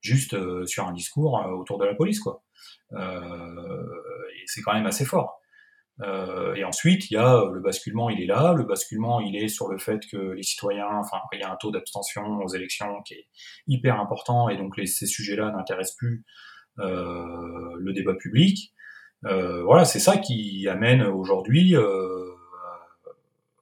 juste 0.00 0.36
sur 0.66 0.86
un 0.86 0.92
discours 0.92 1.34
autour 1.58 1.78
de 1.78 1.84
la 1.84 1.94
police, 1.94 2.20
quoi. 2.20 2.44
et 2.92 4.44
c'est 4.46 4.62
quand 4.62 4.74
même 4.74 4.86
assez 4.86 5.04
fort. 5.04 5.40
et 6.00 6.62
ensuite, 6.62 7.10
il 7.10 7.14
y 7.14 7.16
a 7.16 7.42
le 7.52 7.60
basculement, 7.60 8.08
il 8.08 8.22
est 8.22 8.26
là. 8.26 8.52
Le 8.52 8.62
basculement, 8.62 9.18
il 9.20 9.34
est 9.34 9.48
sur 9.48 9.68
le 9.68 9.78
fait 9.78 10.06
que 10.06 10.16
les 10.16 10.44
citoyens, 10.44 10.98
enfin, 11.00 11.18
il 11.32 11.40
y 11.40 11.42
a 11.42 11.50
un 11.50 11.56
taux 11.56 11.72
d'abstention 11.72 12.22
aux 12.38 12.48
élections 12.48 13.02
qui 13.02 13.14
est 13.14 13.26
hyper 13.66 13.98
important, 13.98 14.48
et 14.48 14.56
donc 14.56 14.74
ces 14.84 15.06
sujets-là 15.06 15.50
n'intéressent 15.50 15.96
plus 15.96 16.24
le 16.76 17.92
débat 17.92 18.14
public. 18.14 18.72
Euh, 19.26 19.62
voilà, 19.64 19.84
c'est 19.84 19.98
ça 19.98 20.18
qui 20.18 20.68
amène 20.68 21.02
aujourd'hui 21.02 21.74
euh, 21.74 22.30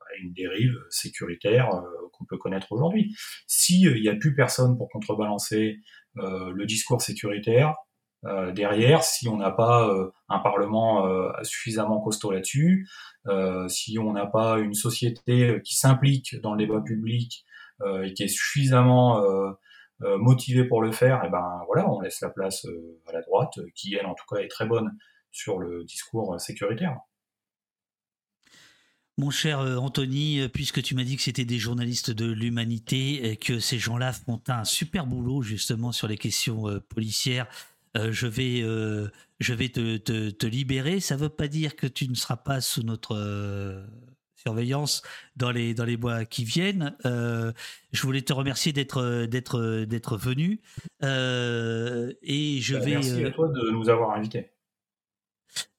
à 0.01 0.17
une 0.21 0.33
dérive 0.33 0.77
sécuritaire 0.91 1.75
euh, 1.75 1.81
qu'on 2.13 2.25
peut 2.25 2.37
connaître 2.37 2.71
aujourd'hui. 2.73 3.17
S'il 3.47 3.95
n'y 4.01 4.09
a 4.09 4.15
plus 4.15 4.35
personne 4.35 4.77
pour 4.77 4.89
contrebalancer 4.91 5.81
le 6.17 6.65
discours 6.65 7.03
sécuritaire, 7.03 7.75
derrière, 8.53 9.03
si 9.03 9.27
on 9.27 9.37
n'a 9.37 9.51
pas 9.51 9.93
un 10.29 10.39
Parlement 10.39 11.09
suffisamment 11.43 12.01
costaud 12.01 12.31
là-dessus, 12.31 12.89
si 13.67 13.99
on 13.99 14.13
n'a 14.13 14.27
pas 14.27 14.61
une 14.61 14.75
société 14.75 15.61
qui 15.65 15.75
s'implique 15.75 16.41
dans 16.41 16.55
le 16.55 16.59
débat 16.59 16.81
public 16.81 17.45
et 17.85 18.13
qui 18.13 18.23
est 18.23 18.29
suffisamment 18.29 19.21
motivée 19.99 20.63
pour 20.63 20.83
le 20.83 20.93
faire, 20.93 21.25
et 21.25 21.27
eh 21.27 21.31
ben 21.31 21.63
voilà, 21.67 21.91
on 21.91 21.99
laisse 22.01 22.21
la 22.21 22.31
place 22.31 22.65
à 23.09 23.13
la 23.13 23.21
droite, 23.23 23.59
qui 23.75 23.97
elle 23.97 24.07
en 24.07 24.15
tout 24.15 24.25
cas 24.33 24.41
est 24.41 24.47
très 24.47 24.67
bonne 24.67 24.97
sur 25.35 25.59
le 25.59 25.85
discours 25.85 26.41
sécuritaire. 26.41 27.01
Mon 29.19 29.31
cher 29.31 29.61
euh, 29.61 29.77
Anthony, 29.77 30.41
euh, 30.41 30.49
puisque 30.49 30.83
tu 30.83 30.95
m'as 30.95 31.05
dit 31.05 31.17
que 31.17 31.23
c'était 31.23 31.45
des 31.45 31.59
journalistes 31.59 32.11
de 32.11 32.31
l'humanité 32.31 33.31
et 33.31 33.37
que 33.37 33.59
ces 33.59 33.79
gens-là 33.79 34.13
font 34.13 34.41
un 34.49 34.65
super 34.65 35.07
boulot 35.07 35.43
justement 35.43 35.93
sur 35.93 36.09
les 36.09 36.17
questions 36.17 36.69
euh, 36.69 36.81
policières, 36.81 37.47
je 37.97 38.27
vais, 38.27 38.59
je 39.39 39.55
vais 39.55 39.69
te, 39.69 39.99
te, 39.99 40.47
libérer. 40.47 40.99
Ça 40.99 41.15
ne 41.15 41.21
veut 41.21 41.29
pas 41.29 41.47
dire 41.47 41.77
que 41.77 41.87
tu 41.87 42.09
ne 42.09 42.17
seras 42.17 42.37
pas 42.37 42.61
sous 42.61 42.83
notre 42.83 43.87
surveillance 44.35 45.05
dans 45.37 45.53
les, 45.53 45.75
dans 45.75 45.85
les 45.85 45.97
mois 45.97 46.25
qui 46.25 46.43
viennent. 46.43 46.97
je 47.05 48.03
voulais 48.03 48.23
te 48.23 48.33
remercier 48.33 48.73
d'être, 48.73 49.27
d'être, 49.27 49.85
d'être 49.85 50.17
venu. 50.17 50.61
et 51.03 52.59
je 52.61 52.75
bah, 52.75 52.85
vais. 52.85 52.95
Merci 52.95 53.25
à 53.27 53.31
toi 53.31 53.47
de 53.47 53.71
nous 53.71 53.89
avoir 53.89 54.11
invités. 54.11 54.54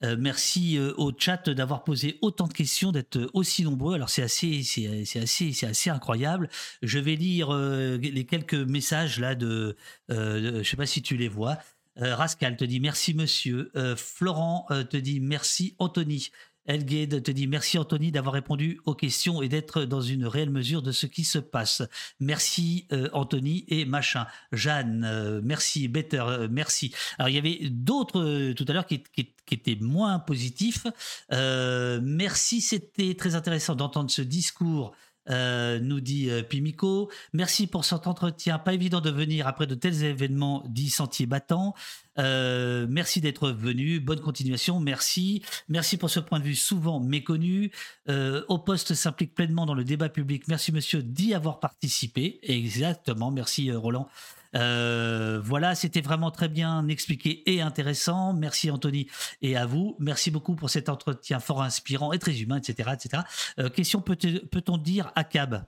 Euh, 0.03 0.15
merci 0.19 0.77
euh, 0.77 0.93
au 0.97 1.11
chat 1.17 1.49
d'avoir 1.49 1.83
posé 1.83 2.17
autant 2.21 2.47
de 2.47 2.53
questions, 2.53 2.91
d'être 2.91 3.29
aussi 3.33 3.63
nombreux. 3.63 3.95
Alors 3.95 4.09
c'est 4.09 4.23
assez, 4.23 4.63
c'est 4.63 5.19
assez, 5.19 5.53
c'est 5.53 5.67
assez 5.67 5.89
incroyable. 5.89 6.49
Je 6.81 6.99
vais 6.99 7.15
lire 7.15 7.53
euh, 7.53 7.97
les 7.97 8.25
quelques 8.25 8.53
messages 8.53 9.19
là 9.19 9.35
de, 9.35 9.75
je 10.09 10.63
sais 10.63 10.77
pas 10.77 10.85
si 10.85 11.01
tu 11.01 11.17
les 11.17 11.27
vois. 11.27 11.57
Rascal 11.97 12.57
te 12.57 12.65
dit 12.65 12.81
merci 12.81 13.13
monsieur. 13.13 13.71
Florent 13.95 14.67
te 14.89 14.97
dit 14.97 15.21
merci 15.21 15.75
Anthony. 15.79 16.29
Elgade 16.65 17.21
te 17.21 17.31
dit 17.31 17.47
merci 17.47 17.77
Anthony 17.77 18.11
d'avoir 18.11 18.33
répondu 18.33 18.79
aux 18.85 18.95
questions 18.95 19.41
et 19.41 19.49
d'être 19.49 19.83
dans 19.83 20.01
une 20.01 20.25
réelle 20.25 20.49
mesure 20.49 20.81
de 20.81 20.91
ce 20.91 21.05
qui 21.05 21.23
se 21.23 21.39
passe. 21.39 21.83
Merci 22.19 22.87
euh, 22.91 23.09
Anthony 23.13 23.65
et 23.67 23.85
machin. 23.85 24.25
Jeanne, 24.51 25.03
euh, 25.05 25.41
merci. 25.43 25.87
Better, 25.87 26.23
euh, 26.27 26.47
merci. 26.49 26.93
Alors 27.17 27.29
il 27.29 27.35
y 27.35 27.37
avait 27.37 27.69
d'autres 27.69 28.53
tout 28.53 28.65
à 28.67 28.73
l'heure 28.73 28.85
qui, 28.85 29.03
étaient 29.51 29.77
moins 29.79 30.19
positifs. 30.19 30.87
merci, 31.31 32.61
c'était 32.61 33.15
très 33.15 33.35
intéressant 33.35 33.75
d'entendre 33.75 34.09
ce 34.09 34.21
discours 34.21 34.93
euh, 35.29 35.79
nous 35.79 35.99
dit 35.99 36.29
euh, 36.29 36.43
Pimico. 36.43 37.09
Merci 37.33 37.67
pour 37.67 37.85
cet 37.85 38.07
entretien. 38.07 38.59
Pas 38.59 38.73
évident 38.73 39.01
de 39.01 39.09
venir 39.09 39.47
après 39.47 39.67
de 39.67 39.75
tels 39.75 40.03
événements, 40.03 40.63
dit 40.67 40.89
Sentier 40.89 41.25
Battant. 41.25 41.73
Euh, 42.17 42.85
merci 42.89 43.21
d'être 43.21 43.49
venu. 43.49 43.99
Bonne 43.99 44.21
continuation. 44.21 44.79
Merci. 44.79 45.41
Merci 45.67 45.97
pour 45.97 46.09
ce 46.09 46.19
point 46.19 46.39
de 46.39 46.45
vue 46.45 46.55
souvent 46.55 46.99
méconnu. 46.99 47.71
au 48.07 48.59
poste 48.59 48.93
s'implique 48.93 49.33
pleinement 49.33 49.65
dans 49.65 49.73
le 49.73 49.83
débat 49.83 50.09
public. 50.09 50.47
Merci, 50.47 50.71
monsieur, 50.71 51.01
d'y 51.03 51.33
avoir 51.33 51.59
participé. 51.59 52.39
Exactement. 52.43 53.31
Merci, 53.31 53.71
Roland. 53.71 54.07
Euh, 54.53 55.41
voilà, 55.43 55.75
c'était 55.75 56.01
vraiment 56.01 56.31
très 56.31 56.49
bien 56.49 56.87
expliqué 56.87 57.49
et 57.51 57.61
intéressant. 57.61 58.33
Merci 58.33 58.69
Anthony 58.69 59.07
et 59.41 59.57
à 59.57 59.65
vous. 59.65 59.95
Merci 59.99 60.31
beaucoup 60.31 60.55
pour 60.55 60.69
cet 60.69 60.89
entretien 60.89 61.39
fort 61.39 61.61
inspirant 61.61 62.13
et 62.13 62.19
très 62.19 62.39
humain, 62.39 62.57
etc. 62.57 62.91
etc. 62.93 63.23
Euh, 63.59 63.69
question 63.69 64.01
peut-on 64.01 64.77
dire 64.77 65.11
à 65.15 65.23
cab? 65.23 65.65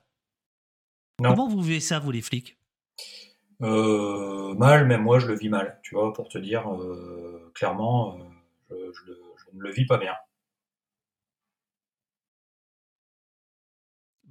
Comment 1.21 1.47
vous 1.47 1.61
vivez 1.61 1.79
ça, 1.79 1.99
vous 1.99 2.11
les 2.11 2.21
flics? 2.21 2.57
Euh, 3.61 4.53
Mal, 4.53 4.85
même 4.85 5.01
moi 5.01 5.19
je 5.19 5.27
le 5.27 5.35
vis 5.35 5.49
mal, 5.49 5.79
tu 5.81 5.95
vois, 5.95 6.13
pour 6.13 6.29
te 6.29 6.37
dire 6.37 6.69
clairement, 7.55 8.19
je 8.69 8.75
ne 9.53 9.61
le 9.61 9.71
vis 9.71 9.85
pas 9.85 9.97
bien. 9.97 10.13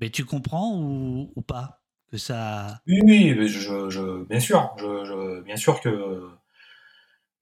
Mais 0.01 0.11
tu 0.11 0.25
comprends 0.25 0.77
ou, 0.79 1.33
ou 1.35 1.43
pas? 1.43 1.83
Oui, 2.87 3.01
oui, 3.05 3.49
je, 3.49 3.91
je, 3.91 4.25
bien 4.25 4.41
sûr, 4.41 4.73
je, 4.79 5.41
bien 5.43 5.57
sûr 5.57 5.81
que 5.81 6.31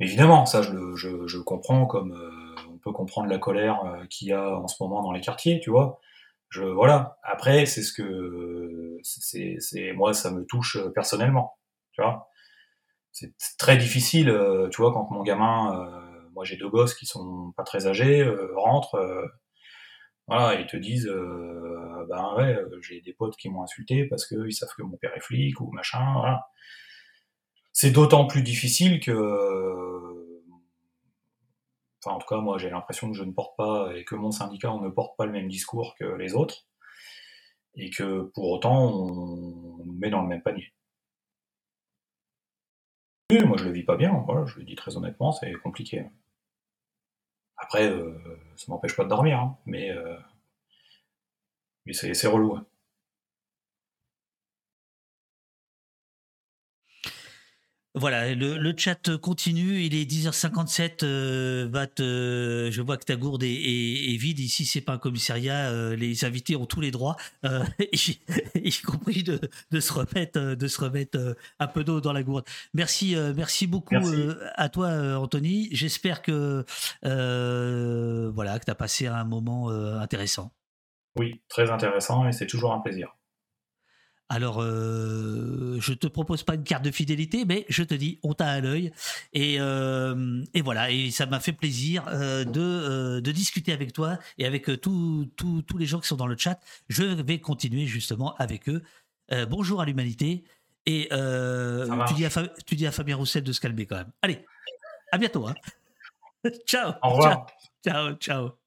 évidemment, 0.00 0.46
ça 0.46 0.62
je, 0.62 1.38
comprends 1.40 1.86
comme 1.86 2.12
euh, 2.12 2.54
on 2.70 2.78
peut 2.78 2.92
comprendre 2.92 3.28
la 3.28 3.38
colère 3.38 3.84
euh, 3.84 4.04
qu'il 4.06 4.28
y 4.28 4.32
a 4.32 4.56
en 4.58 4.68
ce 4.68 4.82
moment 4.82 5.02
dans 5.02 5.12
les 5.12 5.20
quartiers, 5.20 5.60
tu 5.60 5.70
vois. 5.70 6.00
Je 6.50 6.64
voilà. 6.64 7.18
Après, 7.22 7.66
c'est 7.66 7.82
ce 7.82 7.92
que 7.92 8.98
c'est, 9.02 9.56
c'est 9.60 9.92
moi 9.92 10.14
ça 10.14 10.30
me 10.30 10.44
touche 10.46 10.78
personnellement, 10.94 11.58
tu 11.92 12.02
vois. 12.02 12.28
C'est 13.12 13.32
très 13.58 13.76
difficile, 13.76 14.28
euh, 14.30 14.68
tu 14.70 14.82
vois, 14.82 14.92
quand 14.92 15.08
mon 15.10 15.22
gamin, 15.22 15.90
moi 16.34 16.44
j'ai 16.44 16.56
deux 16.56 16.68
gosses 16.68 16.94
qui 16.94 17.06
sont 17.06 17.52
pas 17.56 17.64
très 17.64 17.86
âgés, 17.86 18.28
rentrent 18.56 18.98
voilà, 20.26 20.60
ils 20.60 20.66
te 20.66 20.76
disent, 20.76 21.06
euh, 21.06 22.06
ben 22.08 22.34
ouais, 22.36 22.54
euh, 22.56 22.80
j'ai 22.80 23.00
des 23.02 23.12
potes 23.12 23.36
qui 23.36 23.50
m'ont 23.50 23.62
insulté 23.62 24.06
parce 24.06 24.26
qu'ils 24.26 24.54
savent 24.54 24.72
que 24.76 24.82
mon 24.82 24.96
père 24.96 25.14
est 25.16 25.20
flic 25.20 25.60
ou 25.60 25.70
machin, 25.72 26.12
voilà. 26.14 26.48
C'est 27.72 27.90
d'autant 27.90 28.26
plus 28.26 28.42
difficile 28.42 29.00
que, 29.00 29.12
enfin 32.02 32.16
en 32.16 32.18
tout 32.18 32.26
cas 32.28 32.38
moi 32.40 32.58
j'ai 32.58 32.70
l'impression 32.70 33.10
que 33.10 33.16
je 33.16 33.24
ne 33.24 33.32
porte 33.32 33.56
pas 33.56 33.92
et 33.96 34.04
que 34.04 34.14
mon 34.14 34.30
syndicat 34.30 34.72
on 34.72 34.80
ne 34.80 34.88
porte 34.90 35.16
pas 35.16 35.26
le 35.26 35.32
même 35.32 35.48
discours 35.48 35.94
que 35.98 36.04
les 36.04 36.34
autres 36.34 36.66
et 37.76 37.90
que 37.90 38.30
pour 38.34 38.50
autant 38.50 38.76
on, 38.92 39.84
nous 39.84 39.92
met 39.94 40.10
dans 40.10 40.22
le 40.22 40.28
même 40.28 40.42
panier. 40.42 40.72
Moi 43.32 43.56
je 43.58 43.64
le 43.64 43.72
vis 43.72 43.82
pas 43.82 43.96
bien, 43.96 44.22
voilà, 44.26 44.44
je 44.46 44.58
le 44.58 44.64
dis 44.64 44.76
très 44.76 44.96
honnêtement, 44.96 45.32
c'est 45.32 45.52
compliqué. 45.54 46.06
Après, 47.56 47.88
euh, 47.88 48.12
ça 48.56 48.66
m'empêche 48.68 48.96
pas 48.96 49.04
de 49.04 49.08
dormir, 49.08 49.38
hein, 49.38 49.56
mais, 49.66 49.90
euh, 49.90 50.16
mais 51.86 51.92
c'est 51.92 52.26
relou. 52.26 52.58
Voilà, 57.96 58.34
le, 58.34 58.74
chat 58.76 59.16
continue. 59.18 59.82
Il 59.82 59.94
est 59.94 60.04
10h57. 60.10 61.04
Euh, 61.04 62.70
je 62.70 62.82
vois 62.82 62.96
que 62.96 63.04
ta 63.04 63.14
gourde 63.14 63.44
est, 63.44 64.16
vide. 64.16 64.40
Ici, 64.40 64.66
c'est 64.66 64.80
pas 64.80 64.94
un 64.94 64.98
commissariat. 64.98 65.70
Euh, 65.70 65.94
les 65.94 66.24
invités 66.24 66.56
ont 66.56 66.66
tous 66.66 66.80
les 66.80 66.90
droits, 66.90 67.16
euh, 67.44 67.62
y, 67.92 68.72
compris 68.84 69.22
de, 69.22 69.38
se 69.78 69.92
remettre, 69.92 70.40
de 70.40 70.66
se 70.66 70.80
remettre 70.80 71.36
un 71.60 71.66
peu 71.68 71.84
d'eau 71.84 72.00
dans 72.00 72.12
la 72.12 72.24
gourde. 72.24 72.44
Merci, 72.74 73.14
merci 73.36 73.68
beaucoup 73.68 73.94
à 74.56 74.68
toi, 74.68 74.88
Anthony. 75.16 75.68
J'espère 75.70 76.22
que 76.22 76.64
voilà 77.02 78.58
que 78.58 78.64
tu 78.64 78.70
as 78.72 78.74
passé 78.74 79.06
un 79.06 79.24
moment 79.24 79.68
intéressant. 79.68 80.50
Oui, 81.16 81.40
très 81.48 81.70
intéressant 81.70 82.26
et 82.26 82.32
c'est 82.32 82.46
toujours 82.46 82.72
un 82.72 82.80
plaisir. 82.80 83.14
Alors, 84.30 84.62
euh, 84.62 85.76
je 85.80 85.92
te 85.92 86.06
propose 86.06 86.42
pas 86.42 86.54
une 86.54 86.64
carte 86.64 86.84
de 86.84 86.90
fidélité, 86.90 87.44
mais 87.44 87.66
je 87.68 87.82
te 87.82 87.94
dis, 87.94 88.18
on 88.22 88.32
t'a 88.32 88.48
à 88.48 88.60
l'œil. 88.60 88.90
Et, 89.34 89.56
euh, 89.60 90.42
voilà, 90.62 90.90
et 90.90 91.10
ça 91.10 91.26
m'a 91.26 91.40
fait 91.40 91.52
plaisir 91.52 92.04
euh, 92.08 92.44
de, 92.44 93.30
discuter 93.30 93.72
avec 93.72 93.92
toi 93.92 94.18
et 94.38 94.46
avec 94.46 94.70
tous 94.80 95.28
les 95.78 95.86
gens 95.86 96.00
qui 96.00 96.08
sont 96.08 96.16
dans 96.16 96.26
le 96.26 96.36
chat. 96.36 96.58
Je 96.88 97.04
vais 97.04 97.38
continuer 97.38 97.86
justement 97.86 98.34
avec 98.36 98.68
eux. 98.68 98.82
bonjour 99.48 99.80
à 99.80 99.84
l'humanité. 99.84 100.44
Et 100.86 101.08
tu 101.10 102.14
dis, 102.14 102.24
à 102.24 102.30
tu, 102.66 102.76
dis 102.76 102.86
à 102.86 102.92
Fabien 102.92 103.16
Roussel 103.16 103.44
de 103.44 103.52
se 103.52 103.60
calmer 103.60 103.86
quand 103.86 103.96
même. 103.96 104.12
Allez, 104.22 104.44
à 105.12 105.18
bientôt. 105.18 105.46
Hein. 105.46 105.54
ciao. 106.66 106.94
Au 107.02 107.10
revoir. 107.10 107.46
ciao, 107.84 108.14
ciao. 108.14 108.63